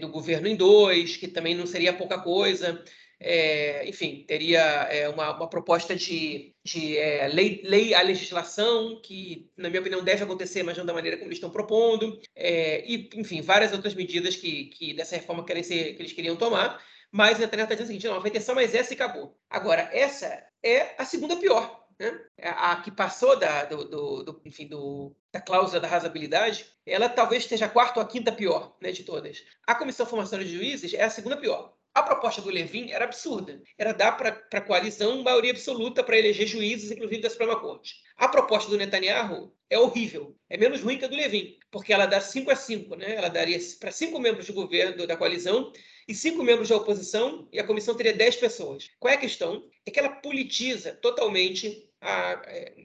do 0.01 0.09
governo 0.09 0.49
em 0.49 0.57
dois, 0.57 1.19
que 1.19 1.29
também 1.29 1.55
não 1.55 1.67
seria 1.67 1.93
pouca 1.93 2.19
coisa. 2.19 2.83
É, 3.21 3.89
enfim, 3.89 4.25
teria 4.27 4.61
é, 4.61 5.09
uma, 5.09 5.37
uma, 5.37 5.49
proposta 5.49 5.95
de, 5.95 6.55
de 6.65 6.99
é, 6.99 7.29
lei, 7.29 7.63
lei 7.65 7.95
à 7.95 8.03
legislação, 8.03 9.01
que, 9.03 9.51
na 9.57 9.69
minha 9.69 9.81
opinião, 9.81 10.03
deve 10.03 10.25
acontecer, 10.25 10.63
mas 10.63 10.77
não 10.77 10.85
da 10.85 10.93
maneira 10.93 11.17
como 11.17 11.29
eles 11.29 11.39
estão 11.39 11.51
propondo, 11.51 12.21
e, 12.37 13.09
enfim, 13.15 13.41
várias 13.41 13.73
outras 13.73 13.95
medidas 13.95 14.37
que, 14.37 14.67
que 14.67 14.95
dessa 14.95 15.17
reforma 15.17 15.45
querem 15.45 15.63
ser, 15.63 15.95
que 15.95 16.03
eles 16.03 16.13
queriam 16.13 16.37
tomar. 16.37 16.83
Mas 17.11 17.41
a 17.41 17.45
internet 17.45 17.67
está 17.67 17.75
dizendo 17.75 17.85
o 17.85 17.87
seguinte: 17.87 18.09
não, 18.09 18.21
vai 18.21 18.31
ter 18.31 18.41
só 18.41 18.55
mais 18.57 18.75
essa 18.75 18.93
e 18.93 18.97
acabou. 18.97 19.39
Agora, 19.49 19.89
essa 19.93 20.45
é 20.61 20.95
a 20.99 21.05
segunda 21.05 21.37
pior. 21.37 21.85
Né? 21.99 22.21
É 22.37 22.49
a 22.49 22.77
que 22.83 22.91
passou 22.91 23.39
da, 23.39 23.65
do, 23.67 23.85
do, 23.85 24.23
do, 24.25 24.43
enfim, 24.45 24.67
do, 24.67 25.15
da 25.33 25.41
cláusula 25.41 25.81
da 25.81 25.87
razoabilidade, 25.87 26.67
ela 26.85 27.09
talvez 27.09 27.45
esteja 27.45 27.67
a 27.67 27.69
quarta 27.69 28.01
ou 28.01 28.05
a 28.05 28.09
quinta 28.09 28.33
pior 28.33 28.77
né, 28.81 28.91
de 28.91 29.05
todas. 29.05 29.45
A 29.67 29.75
Comissão 29.75 30.07
Formação 30.07 30.39
de 30.39 30.49
Juízes 30.49 30.93
é 30.93 31.05
a 31.05 31.11
segunda 31.11 31.37
pior. 31.37 31.74
A 31.95 32.03
proposta 32.03 32.43
do 32.43 32.51
Levin 32.51 32.91
era 32.91 33.05
absurda. 33.05 33.63
Era 33.79 33.93
dar 33.93 34.13
para 34.13 34.43
a 34.53 34.61
coalizão 34.61 35.23
maioria 35.23 35.53
absoluta 35.53 36.03
para 36.03 36.19
eleger 36.19 36.47
juízes, 36.47 36.91
inclusive 36.91 37.23
da 37.23 37.31
Suprema 37.31 37.61
Corte. 37.61 37.95
A 38.17 38.27
proposta 38.27 38.69
do 38.69 38.77
Netanyahu 38.77 39.55
é 39.71 39.79
horrível. 39.79 40.37
É 40.51 40.57
menos 40.57 40.81
ruim 40.81 40.99
que 40.99 41.05
a 41.05 41.09
do 41.09 41.15
Levin, 41.15 41.57
porque 41.71 41.93
ela 41.93 42.07
dá 42.07 42.21
5 42.21 42.51
a 42.51 42.57
5. 42.57 42.97
Né? 42.97 43.15
Ela 43.15 43.29
daria 43.29 43.59
para 43.79 43.93
cinco 43.93 44.19
membros 44.19 44.47
do 44.47 44.53
governo 44.53 45.07
da 45.07 45.17
coalizão 45.17 45.73
e 46.09 46.15
cinco 46.15 46.43
membros 46.43 46.69
da 46.69 46.77
oposição, 46.77 47.49
e 47.53 47.59
a 47.59 47.65
comissão 47.65 47.95
teria 47.95 48.13
dez 48.13 48.37
pessoas. 48.37 48.91
Qual 48.99 49.11
é 49.11 49.17
a 49.17 49.21
questão? 49.21 49.65
É 49.87 49.91
que 49.91 49.99
ela 49.99 50.11
politiza 50.11 50.93
totalmente 50.93 51.89
a, 52.01 52.43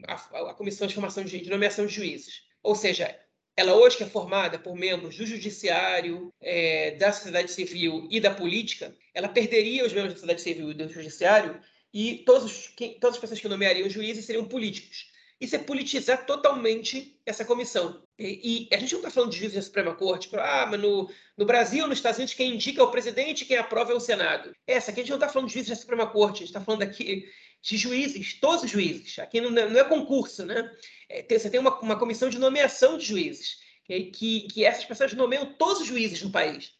a, 0.08 0.52
a 0.52 0.54
comissão 0.54 0.88
de 0.88 0.94
formação 0.94 1.24
de, 1.24 1.40
de 1.40 1.50
nomeação 1.50 1.86
de 1.86 1.94
juízes. 1.94 2.44
Ou 2.64 2.76
seja, 2.76 3.20
ela 3.60 3.76
hoje 3.76 3.98
que 3.98 4.04
é 4.04 4.08
formada 4.08 4.58
por 4.58 4.74
membros 4.74 5.18
do 5.18 5.26
judiciário, 5.26 6.34
é, 6.42 6.92
da 6.92 7.12
sociedade 7.12 7.52
civil 7.52 8.08
e 8.10 8.18
da 8.22 8.32
política, 8.32 8.96
ela 9.14 9.28
perderia 9.28 9.86
os 9.86 9.92
membros 9.92 10.14
da 10.14 10.20
sociedade 10.20 10.42
civil 10.42 10.72
e 10.72 10.74
do 10.74 10.88
judiciário 10.88 11.60
e 11.94 12.20
todos, 12.26 12.70
quem, 12.70 12.98
todas 12.98 13.18
as 13.18 13.22
pessoas 13.22 13.42
que 13.42 13.50
nomeariam 13.50 13.90
juízes 13.90 14.24
seriam 14.24 14.46
políticos. 14.46 15.10
Isso 15.42 15.58
é 15.58 15.60
politizar 15.60 16.26
totalmente 16.26 17.20
essa 17.26 17.44
comissão. 17.44 18.02
E, 18.18 18.68
e 18.72 18.76
a 18.76 18.80
gente 18.80 18.94
não 18.94 19.00
está 19.00 19.12
falando 19.12 19.32
de 19.32 19.38
juízes 19.38 19.56
da 19.56 19.62
Suprema 19.62 19.94
Corte, 19.94 20.30
tipo, 20.30 20.38
ah, 20.38 20.66
mas 20.70 20.80
no, 20.80 21.10
no 21.38 21.46
Brasil, 21.46 21.86
nos 21.86 21.98
Estados 21.98 22.18
Unidos, 22.18 22.34
quem 22.34 22.56
indica 22.56 22.82
é 22.82 22.84
o 22.84 22.92
presidente 22.92 23.44
quem 23.44 23.58
aprova 23.58 23.92
é 23.92 23.96
o 23.96 24.00
Senado. 24.00 24.54
Essa 24.66 24.92
aqui 24.92 25.02
a 25.02 25.04
gente 25.04 25.12
não 25.12 25.18
está 25.18 25.28
falando 25.28 25.50
de 25.50 25.56
juízes 25.56 25.70
da 25.70 25.76
Suprema 25.76 26.08
Corte, 26.08 26.36
a 26.36 26.40
gente 26.40 26.48
está 26.48 26.62
falando 26.62 26.84
aqui 26.84 27.26
de 27.62 27.78
juízes, 27.78 28.40
todos 28.40 28.64
os 28.64 28.72
juízes. 28.72 29.20
Aqui 29.20 29.42
não, 29.42 29.52
não 29.52 29.80
é 29.80 29.84
concurso, 29.84 30.46
né? 30.46 30.72
É, 31.08 31.22
tem, 31.22 31.38
você 31.38 31.50
tem 31.50 31.60
uma, 31.60 31.80
uma 31.80 32.00
comissão 32.00 32.30
de 32.30 32.40
nomeação 32.40 32.98
de 32.98 33.06
juízes, 33.06 33.58
que, 33.86 34.48
que 34.52 34.66
essas 34.66 34.86
pessoas 34.86 35.14
nomeiam 35.14 35.54
todos 35.54 35.82
os 35.82 35.88
juízes 35.88 36.22
no 36.22 36.32
país. 36.32 36.74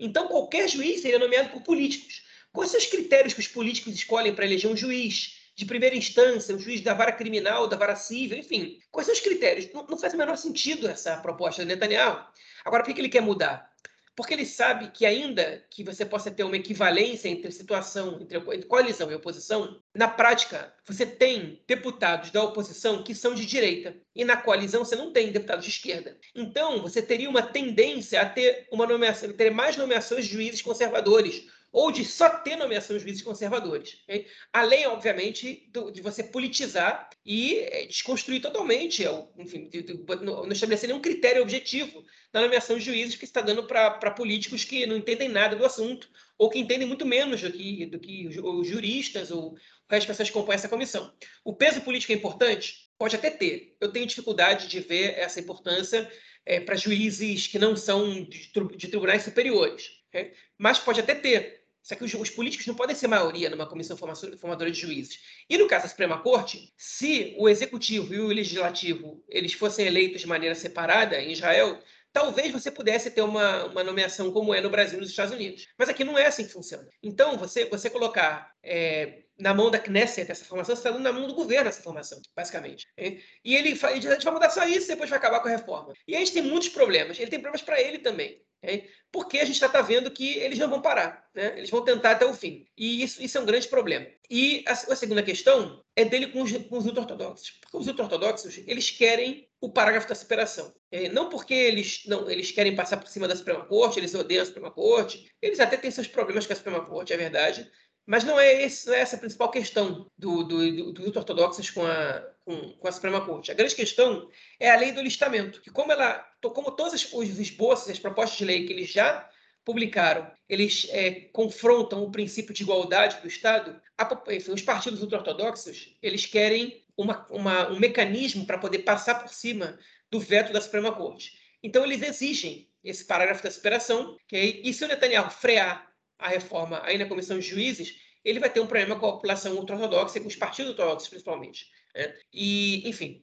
Então, 0.00 0.28
qualquer 0.28 0.68
juiz 0.68 1.02
seria 1.02 1.18
nomeado 1.18 1.50
por 1.50 1.62
políticos. 1.62 2.22
Quais 2.52 2.70
são 2.70 2.80
os 2.80 2.86
critérios 2.86 3.34
que 3.34 3.40
os 3.40 3.48
políticos 3.48 3.94
escolhem 3.94 4.34
para 4.34 4.44
eleger 4.44 4.70
um 4.70 4.76
juiz? 4.76 5.40
de 5.54 5.66
primeira 5.66 5.94
instância, 5.94 6.54
um 6.54 6.58
juiz 6.58 6.80
da 6.80 6.94
vara 6.94 7.12
criminal, 7.12 7.66
da 7.66 7.76
vara 7.76 7.94
civil, 7.94 8.38
enfim. 8.38 8.80
Quais 8.90 9.06
são 9.06 9.14
os 9.14 9.20
critérios? 9.20 9.70
Não, 9.72 9.86
não 9.86 9.98
faz 9.98 10.14
o 10.14 10.16
menor 10.16 10.36
sentido 10.36 10.88
essa 10.88 11.16
proposta 11.18 11.62
de 11.62 11.68
Netanyahu. 11.68 12.24
Agora, 12.64 12.82
por 12.82 12.94
que 12.94 13.00
ele 13.00 13.08
quer 13.08 13.22
mudar? 13.22 13.70
Porque 14.14 14.34
ele 14.34 14.44
sabe 14.44 14.90
que, 14.90 15.06
ainda 15.06 15.64
que 15.70 15.82
você 15.82 16.04
possa 16.04 16.30
ter 16.30 16.44
uma 16.44 16.56
equivalência 16.56 17.28
entre 17.28 17.50
situação, 17.50 18.18
entre, 18.20 18.38
coalizão 18.66 19.10
e 19.10 19.14
oposição, 19.14 19.80
na 19.94 20.06
prática, 20.06 20.72
você 20.84 21.06
tem 21.06 21.62
deputados 21.66 22.30
da 22.30 22.42
oposição 22.42 23.02
que 23.02 23.14
são 23.14 23.34
de 23.34 23.46
direita. 23.46 23.96
E 24.14 24.24
na 24.24 24.36
coalizão 24.36 24.84
você 24.84 24.96
não 24.96 25.12
tem 25.12 25.32
deputados 25.32 25.64
de 25.64 25.70
esquerda. 25.70 26.18
Então, 26.34 26.82
você 26.82 27.00
teria 27.00 27.30
uma 27.30 27.42
tendência 27.42 28.20
a 28.20 28.28
ter 28.28 28.66
uma 28.70 28.86
nomeação, 28.86 29.32
ter 29.32 29.50
mais 29.50 29.76
nomeações 29.76 30.26
de 30.26 30.32
juízes 30.32 30.60
conservadores 30.60 31.46
ou 31.72 31.90
de 31.90 32.04
só 32.04 32.28
ter 32.28 32.54
nomeação 32.56 32.96
de 32.96 33.02
juízes 33.02 33.22
conservadores. 33.22 33.98
Okay? 34.04 34.26
Além, 34.52 34.86
obviamente, 34.86 35.68
do, 35.72 35.90
de 35.90 36.02
você 36.02 36.22
politizar 36.22 37.08
e 37.24 37.58
é, 37.60 37.86
desconstruir 37.86 38.42
totalmente, 38.42 39.04
é 39.04 39.26
enfim, 39.38 39.68
de, 39.68 39.82
de, 39.82 39.94
não 40.22 40.46
estabelecer 40.52 40.88
nenhum 40.88 41.00
critério 41.00 41.42
objetivo 41.42 42.04
na 42.32 42.42
nomeação 42.42 42.76
de 42.76 42.84
juízes 42.84 43.16
que 43.16 43.24
está 43.24 43.40
dando 43.40 43.64
para 43.64 44.10
políticos 44.10 44.64
que 44.64 44.84
não 44.84 44.96
entendem 44.96 45.28
nada 45.28 45.56
do 45.56 45.64
assunto 45.64 46.08
ou 46.36 46.50
que 46.50 46.58
entendem 46.58 46.86
muito 46.86 47.06
menos 47.06 47.40
do 47.40 47.50
que, 47.50 47.86
do 47.86 47.98
que 47.98 48.28
os 48.28 48.66
juristas 48.66 49.30
ou 49.30 49.56
as 49.88 50.04
pessoas 50.04 50.28
que 50.28 50.34
compõem 50.34 50.54
essa 50.54 50.68
comissão. 50.68 51.12
O 51.44 51.54
peso 51.54 51.80
político 51.80 52.12
é 52.12 52.16
importante? 52.16 52.90
Pode 52.98 53.16
até 53.16 53.30
ter. 53.30 53.76
Eu 53.80 53.90
tenho 53.90 54.06
dificuldade 54.06 54.68
de 54.68 54.80
ver 54.80 55.18
essa 55.18 55.40
importância 55.40 56.10
é, 56.44 56.60
para 56.60 56.76
juízes 56.76 57.46
que 57.46 57.58
não 57.58 57.76
são 57.76 58.24
de, 58.24 58.50
de 58.76 58.88
tribunais 58.88 59.22
superiores. 59.22 59.90
Okay? 60.08 60.32
Mas 60.58 60.78
pode 60.78 61.00
até 61.00 61.14
ter. 61.14 61.61
Só 61.82 61.96
que 61.96 62.04
os, 62.04 62.14
os, 62.14 62.30
políticos 62.30 62.66
não 62.66 62.74
podem 62.74 62.94
ser 62.94 63.08
maioria 63.08 63.50
numa 63.50 63.66
comissão 63.66 63.96
formadora 63.96 64.70
de 64.70 64.80
juízes. 64.80 65.18
E 65.50 65.58
no 65.58 65.66
caso 65.66 65.84
da 65.84 65.88
Suprema 65.88 66.22
Corte, 66.22 66.72
se 66.76 67.34
o 67.38 67.48
executivo 67.48 68.14
e 68.14 68.20
o 68.20 68.28
legislativo 68.28 69.22
eles 69.28 69.52
fossem 69.52 69.86
eleitos 69.86 70.20
de 70.20 70.28
maneira 70.28 70.54
separada 70.54 71.20
em 71.20 71.32
Israel, 71.32 71.78
talvez 72.12 72.52
você 72.52 72.70
pudesse 72.70 73.10
ter 73.10 73.22
uma, 73.22 73.64
uma 73.64 73.82
nomeação 73.82 74.30
como 74.30 74.54
é 74.54 74.60
no 74.60 74.70
Brasil 74.70 74.98
e 74.98 75.00
nos 75.00 75.10
Estados 75.10 75.34
Unidos. 75.34 75.66
Mas 75.76 75.88
aqui 75.88 76.04
não 76.04 76.18
é 76.18 76.26
assim 76.26 76.44
que 76.44 76.52
funciona. 76.52 76.86
Então, 77.02 77.36
você, 77.36 77.64
você 77.64 77.88
colocar 77.90 78.52
é, 78.62 79.22
na 79.38 79.54
mão 79.54 79.70
da 79.70 79.78
Knesset 79.78 80.30
essa 80.30 80.44
formação, 80.44 80.76
você 80.76 80.80
está 80.80 80.90
dando 80.90 81.02
na 81.02 81.12
mão 81.12 81.26
do 81.26 81.34
governo 81.34 81.68
essa 81.68 81.82
formação, 81.82 82.20
basicamente. 82.36 82.86
E 82.96 83.56
ele, 83.56 83.70
ele 83.70 83.98
diz, 83.98 84.10
a 84.10 84.14
gente 84.14 84.24
vai 84.24 84.34
mudar 84.34 84.50
só 84.50 84.64
isso 84.64 84.86
e 84.86 84.88
depois 84.88 85.10
vai 85.10 85.18
acabar 85.18 85.40
com 85.40 85.48
a 85.48 85.52
reforma. 85.52 85.92
E 86.06 86.14
a 86.14 86.18
gente 86.18 86.32
tem 86.32 86.42
muitos 86.42 86.68
problemas. 86.68 87.18
Ele 87.18 87.30
tem 87.30 87.40
problemas 87.40 87.62
para 87.62 87.80
ele 87.80 87.98
também. 87.98 88.40
É? 88.62 88.84
Porque 89.10 89.38
a 89.38 89.44
gente 89.44 89.58
já 89.58 89.66
está 89.66 89.82
vendo 89.82 90.10
que 90.10 90.38
eles 90.38 90.58
não 90.58 90.70
vão 90.70 90.80
parar, 90.80 91.28
né? 91.34 91.54
eles 91.58 91.68
vão 91.68 91.84
tentar 91.84 92.12
até 92.12 92.24
o 92.24 92.32
fim. 92.32 92.64
E 92.76 93.02
isso, 93.02 93.20
isso 93.20 93.36
é 93.36 93.40
um 93.40 93.44
grande 93.44 93.66
problema. 93.66 94.06
E 94.30 94.64
a, 94.68 94.72
a 94.72 94.96
segunda 94.96 95.22
questão 95.22 95.82
é 95.96 96.04
dele 96.04 96.28
com 96.28 96.42
os, 96.42 96.52
com 96.52 96.78
os 96.78 96.86
ultra-ortodoxos. 96.86 97.58
Porque 97.60 97.76
os 97.76 97.88
ultra-ortodoxos, 97.88 98.58
eles 98.66 98.90
querem 98.90 99.48
o 99.60 99.70
parágrafo 99.70 100.08
da 100.08 100.14
separação. 100.14 100.72
É, 100.90 101.08
não 101.08 101.28
porque 101.28 101.54
eles 101.54 102.02
não 102.06 102.28
eles 102.30 102.50
querem 102.50 102.74
passar 102.74 102.96
por 102.98 103.08
cima 103.08 103.28
da 103.28 103.36
Suprema 103.36 103.64
Corte, 103.64 103.98
eles 103.98 104.14
odeiam 104.14 104.42
a 104.42 104.46
Suprema 104.46 104.70
Corte, 104.70 105.30
eles 105.40 105.60
até 105.60 105.76
têm 105.76 105.90
seus 105.90 106.06
problemas 106.06 106.46
com 106.46 106.52
a 106.52 106.56
Suprema 106.56 106.84
Corte, 106.84 107.12
é 107.12 107.16
verdade, 107.16 107.70
mas 108.06 108.24
não 108.24 108.38
é, 108.38 108.62
esse, 108.62 108.86
não 108.86 108.94
é 108.94 109.00
essa 109.00 109.16
a 109.16 109.18
principal 109.18 109.50
questão 109.50 110.10
do, 110.18 110.42
do, 110.42 110.92
do, 110.92 110.92
dos 110.92 111.16
ortodoxos 111.16 111.70
com 111.70 111.86
a, 111.86 112.20
com, 112.44 112.72
com, 112.72 112.88
a 112.88 112.92
Suprema 112.92 113.24
Corte. 113.24 113.50
A 113.50 113.54
grande 113.54 113.74
questão 113.74 114.28
é 114.58 114.70
a 114.70 114.76
lei 114.76 114.92
do 114.92 115.00
listamento, 115.00 115.60
que 115.60 115.70
como 115.70 115.92
ela, 115.92 116.18
como 116.40 116.72
todos 116.72 117.12
os 117.12 117.38
esboços, 117.38 117.90
as 117.90 117.98
propostas 117.98 118.38
de 118.38 118.44
lei 118.44 118.66
que 118.66 118.72
eles 118.72 118.90
já 118.90 119.28
publicaram, 119.64 120.28
eles 120.48 120.88
é, 120.90 121.12
confrontam 121.32 122.02
o 122.02 122.10
princípio 122.10 122.52
de 122.52 122.64
igualdade 122.64 123.20
do 123.20 123.28
Estado, 123.28 123.80
a, 123.96 124.34
enfim, 124.34 124.52
os 124.52 124.62
partidos 124.62 125.02
ultra-ortodoxos, 125.02 125.96
eles 126.02 126.26
querem 126.26 126.84
uma, 126.96 127.26
uma, 127.30 127.68
um 127.68 127.78
mecanismo 127.78 128.44
para 128.44 128.58
poder 128.58 128.80
passar 128.80 129.16
por 129.16 129.32
cima 129.32 129.78
do 130.10 130.18
veto 130.18 130.52
da 130.52 130.60
Suprema 130.60 130.92
Corte. 130.92 131.38
Então, 131.62 131.84
eles 131.84 132.02
exigem 132.02 132.68
esse 132.82 133.04
parágrafo 133.04 133.42
da 133.42 133.50
superação, 133.50 134.16
okay? 134.24 134.60
e 134.64 134.74
se 134.74 134.84
o 134.84 134.88
Netanyahu 134.88 135.30
frear 135.30 135.91
a 136.22 136.28
reforma 136.28 136.80
aí 136.84 136.96
na 136.96 137.06
comissão 137.06 137.38
de 137.38 137.46
juízes, 137.46 137.96
ele 138.24 138.40
vai 138.40 138.50
ter 138.50 138.60
um 138.60 138.66
problema 138.66 138.98
com 138.98 139.06
a 139.06 139.12
população 139.12 139.56
ultra-ortodoxa 139.56 140.18
e 140.18 140.20
com 140.20 140.28
os 140.28 140.36
partidos 140.36 140.70
ortodoxos, 140.70 141.08
principalmente. 141.08 141.66
Né? 141.94 142.14
E, 142.32 142.88
enfim, 142.88 143.22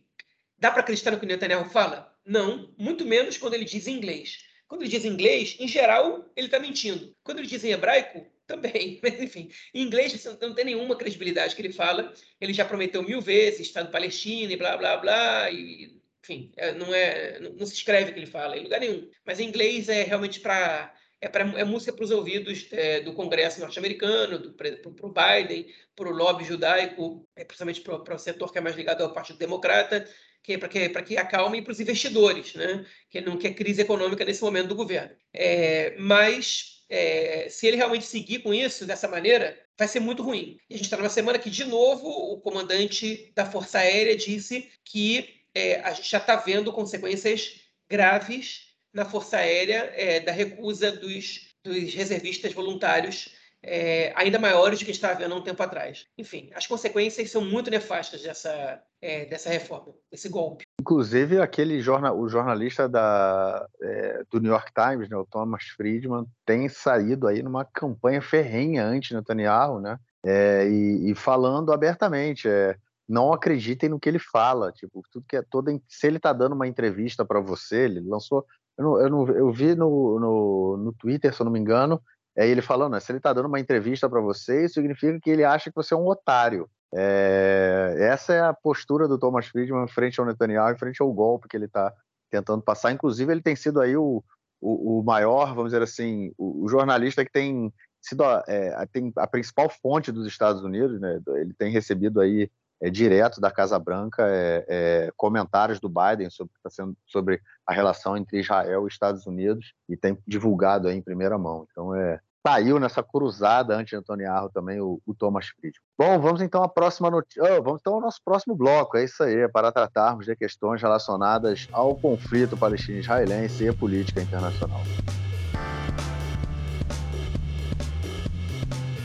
dá 0.57 0.71
para 0.71 0.81
acreditar 0.81 1.11
no 1.11 1.19
que 1.19 1.25
o 1.25 1.27
Netanyahu 1.27 1.69
fala? 1.69 2.13
Não, 2.25 2.73
muito 2.77 3.05
menos 3.05 3.37
quando 3.37 3.53
ele 3.53 3.65
diz 3.65 3.87
em 3.87 3.95
inglês. 3.95 4.43
Quando 4.67 4.81
ele 4.81 4.91
diz 4.91 5.05
em 5.05 5.09
inglês, 5.09 5.55
em 5.59 5.67
geral, 5.67 6.29
ele 6.35 6.47
está 6.47 6.59
mentindo. 6.59 7.15
Quando 7.23 7.39
ele 7.39 7.47
diz 7.47 7.63
em 7.63 7.71
hebraico, 7.71 8.25
também. 8.49 8.99
Mas, 9.03 9.21
enfim, 9.21 9.49
em 9.73 9.83
inglês 9.83 10.25
não 10.41 10.53
tem 10.53 10.65
nenhuma 10.65 10.97
credibilidade 10.97 11.55
que 11.55 11.61
ele 11.61 11.71
fala. 11.71 12.11
Ele 12.41 12.51
já 12.51 12.65
prometeu 12.65 13.03
mil 13.03 13.21
vezes 13.21 13.61
Estado 13.61 13.91
Palestina 13.91 14.51
e 14.51 14.57
blá, 14.57 14.75
blá, 14.75 14.97
blá. 14.97 15.51
E, 15.51 15.95
enfim, 16.21 16.51
é, 16.57 16.73
não, 16.73 16.93
é, 16.93 17.39
não 17.39 17.65
se 17.65 17.75
escreve 17.75 18.09
o 18.09 18.13
que 18.13 18.19
ele 18.19 18.25
fala 18.25 18.57
em 18.57 18.63
lugar 18.63 18.79
nenhum. 18.79 19.09
Mas 19.23 19.39
em 19.39 19.47
inglês 19.47 19.87
é 19.87 20.03
realmente 20.03 20.39
para 20.39 20.93
é, 21.21 21.27
pra, 21.27 21.41
é 21.41 21.63
música 21.63 21.91
para 21.91 22.03
os 22.03 22.11
ouvidos 22.11 22.67
é, 22.71 23.01
do 23.01 23.13
Congresso 23.13 23.59
norte-americano, 23.59 24.53
para 24.53 24.69
o 25.01 25.13
Biden, 25.13 25.67
para 25.95 26.07
o 26.07 26.11
lobby 26.11 26.45
judaico, 26.45 27.27
é, 27.35 27.43
principalmente 27.43 27.81
para 27.81 28.15
o 28.15 28.19
setor 28.19 28.51
que 28.51 28.57
é 28.57 28.61
mais 28.61 28.75
ligado 28.75 29.03
ao 29.03 29.13
Partido 29.13 29.37
Democrata, 29.37 30.07
que 30.41 30.53
é 30.53 30.57
para 30.57 30.69
que, 30.69 30.89
que 31.03 31.17
acalme 31.17 31.61
para 31.61 31.71
os 31.71 31.79
investidores, 31.79 32.55
né? 32.55 32.85
que 33.09 33.19
não 33.21 33.37
quer 33.37 33.53
crise 33.53 33.81
econômica 33.81 34.23
nesse 34.23 34.41
momento 34.41 34.69
do 34.69 34.75
governo. 34.75 35.15
É, 35.33 35.95
mas 35.97 36.85
é, 36.89 37.47
se 37.49 37.67
ele 37.67 37.77
realmente 37.77 38.05
seguir 38.05 38.39
com 38.39 38.53
isso, 38.53 38.85
dessa 38.85 39.07
maneira, 39.07 39.57
vai 39.77 39.87
ser 39.87 39.99
muito 39.99 40.23
ruim. 40.23 40.57
E 40.69 40.73
a 40.73 40.77
gente 40.77 40.85
está 40.85 40.97
numa 40.97 41.09
semana 41.09 41.37
que, 41.37 41.49
de 41.49 41.65
novo, 41.65 42.07
o 42.07 42.39
comandante 42.39 43.31
da 43.35 43.45
Força 43.45 43.79
Aérea 43.79 44.15
disse 44.15 44.69
que 44.85 45.43
é, 45.53 45.81
a 45.81 45.91
gente 45.91 46.09
já 46.09 46.17
está 46.17 46.35
vendo 46.37 46.71
consequências 46.71 47.61
graves 47.89 48.68
na 48.93 49.05
Força 49.05 49.37
Aérea 49.37 49.91
é, 49.95 50.19
da 50.19 50.31
recusa 50.31 50.91
dos, 50.91 51.55
dos 51.63 51.93
reservistas 51.93 52.53
voluntários 52.53 53.37
é, 53.61 54.13
ainda 54.15 54.39
maiores 54.39 54.79
do 54.79 54.85
que 54.85 54.91
estava 54.91 55.13
havendo 55.13 55.33
há 55.33 55.37
um 55.37 55.43
tempo 55.43 55.61
atrás. 55.61 56.05
Enfim, 56.17 56.49
as 56.53 56.65
consequências 56.65 57.29
são 57.29 57.43
muito 57.43 57.69
nefastas 57.69 58.21
dessa, 58.21 58.81
é, 59.01 59.25
dessa 59.25 59.49
reforma, 59.49 59.93
desse 60.11 60.29
golpe. 60.29 60.63
Inclusive, 60.79 61.39
aquele 61.41 61.81
jornal, 61.81 62.17
o 62.17 62.29
jornalista 62.29 62.87
da, 62.87 63.67
é, 63.81 64.23
do 64.31 64.39
New 64.39 64.51
York 64.51 64.71
Times, 64.73 65.09
né, 65.09 65.17
o 65.17 65.25
Thomas 65.25 65.63
Friedman, 65.75 66.25
tem 66.45 66.69
saído 66.69 67.27
aí 67.27 67.43
numa 67.43 67.65
campanha 67.65 68.21
ferrenha 68.21 68.85
anti-Netanyahu, 68.85 69.79
né? 69.79 69.99
É, 70.25 70.67
e, 70.67 71.11
e, 71.11 71.15
falando 71.15 71.71
abertamente, 71.71 72.47
é, 72.47 72.75
não 73.07 73.31
acreditem 73.31 73.89
no 73.89 73.99
que 73.99 74.09
ele 74.09 74.19
fala, 74.19 74.71
tipo, 74.71 75.01
tudo 75.11 75.25
que 75.25 75.37
é 75.37 75.41
toda, 75.41 75.71
se 75.87 76.07
ele 76.07 76.17
está 76.17 76.33
dando 76.33 76.53
uma 76.53 76.67
entrevista 76.67 77.23
para 77.23 77.39
você, 77.39 77.85
ele 77.85 78.01
lançou 78.01 78.45
eu, 78.79 78.83
não, 78.83 79.01
eu, 79.01 79.09
não, 79.09 79.27
eu 79.27 79.51
vi 79.51 79.75
no, 79.75 80.19
no, 80.19 80.77
no, 80.77 80.93
Twitter, 80.93 81.33
se 81.33 81.41
eu 81.41 81.43
não 81.43 81.51
me 81.51 81.59
engano, 81.59 82.01
é 82.35 82.47
ele 82.47 82.61
falando, 82.61 82.93
né, 82.93 82.99
se 83.01 83.11
ele 83.11 83.19
está 83.19 83.33
dando 83.33 83.47
uma 83.47 83.59
entrevista 83.59 84.09
para 84.09 84.21
você, 84.21 84.63
isso 84.63 84.75
significa 84.75 85.19
que 85.19 85.29
ele 85.29 85.43
acha 85.43 85.69
que 85.69 85.75
você 85.75 85.93
é 85.93 85.97
um 85.97 86.07
otário. 86.07 86.69
É, 86.95 87.95
essa 87.99 88.33
é 88.33 88.41
a 88.41 88.53
postura 88.53 89.07
do 89.07 89.19
Thomas 89.19 89.47
Friedman 89.47 89.87
frente 89.89 90.19
ao 90.19 90.25
Netanyahu, 90.25 90.77
frente 90.77 91.01
ao 91.01 91.11
golpe 91.11 91.49
que 91.49 91.57
ele 91.57 91.65
está 91.65 91.93
tentando 92.31 92.63
passar. 92.63 92.91
Inclusive, 92.93 93.31
ele 93.31 93.41
tem 93.41 93.55
sido 93.55 93.81
aí 93.81 93.97
o, 93.97 94.23
o, 94.61 94.99
o 94.99 95.03
maior, 95.03 95.53
vamos 95.53 95.71
dizer 95.71 95.83
assim, 95.83 96.31
o, 96.37 96.63
o 96.63 96.69
jornalista 96.69 97.25
que 97.25 97.31
tem 97.31 97.73
sido 98.01 98.23
a, 98.23 98.43
é, 98.47 98.85
tem 98.93 99.11
a 99.17 99.27
principal 99.27 99.69
fonte 99.69 100.09
dos 100.09 100.25
Estados 100.25 100.63
Unidos, 100.63 101.01
né? 101.01 101.19
Ele 101.35 101.53
tem 101.53 101.69
recebido 101.69 102.21
aí 102.21 102.49
é, 102.81 102.89
direto 102.89 103.41
da 103.41 103.51
Casa 103.51 103.77
Branca 103.77 104.23
é, 104.27 104.65
é, 104.67 105.11
comentários 105.17 105.79
do 105.79 105.89
Biden 105.89 106.29
sobre, 106.29 106.53
tá 106.63 106.69
sobre 107.05 107.41
a 107.65 107.73
relação 107.73 108.15
entre 108.15 108.39
Israel 108.39 108.85
e 108.85 108.87
Estados 108.87 109.25
Unidos 109.25 109.73
e 109.87 109.97
tem 109.97 110.17
divulgado 110.27 110.87
aí 110.87 110.95
em 110.95 111.01
primeira 111.01 111.37
mão. 111.37 111.67
Então, 111.71 111.93
é, 111.93 112.19
saiu 112.45 112.79
nessa 112.79 113.03
cruzada 113.03 113.75
anti-Netanyahu 113.75 114.49
também 114.49 114.79
o, 114.79 115.01
o, 115.05 115.13
Thomas 115.13 115.47
Friedman. 115.47 115.81
Bom, 115.97 116.19
vamos 116.19 116.41
então 116.41 116.63
à 116.63 116.69
próxima 116.69 117.09
notícia. 117.09 117.43
Oh, 117.43 117.61
vamos 117.61 117.81
então 117.81 117.95
ao 117.95 118.01
nosso 118.01 118.21
próximo 118.23 118.55
bloco. 118.55 118.97
É 118.97 119.03
isso 119.03 119.21
aí, 119.23 119.47
para 119.49 119.71
tratarmos 119.71 120.25
de 120.25 120.35
questões 120.35 120.81
relacionadas 120.81 121.67
ao 121.71 121.95
conflito 121.95 122.57
palestino-israelense 122.57 123.67
e 123.67 123.73
política 123.73 124.21
internacional. 124.21 124.81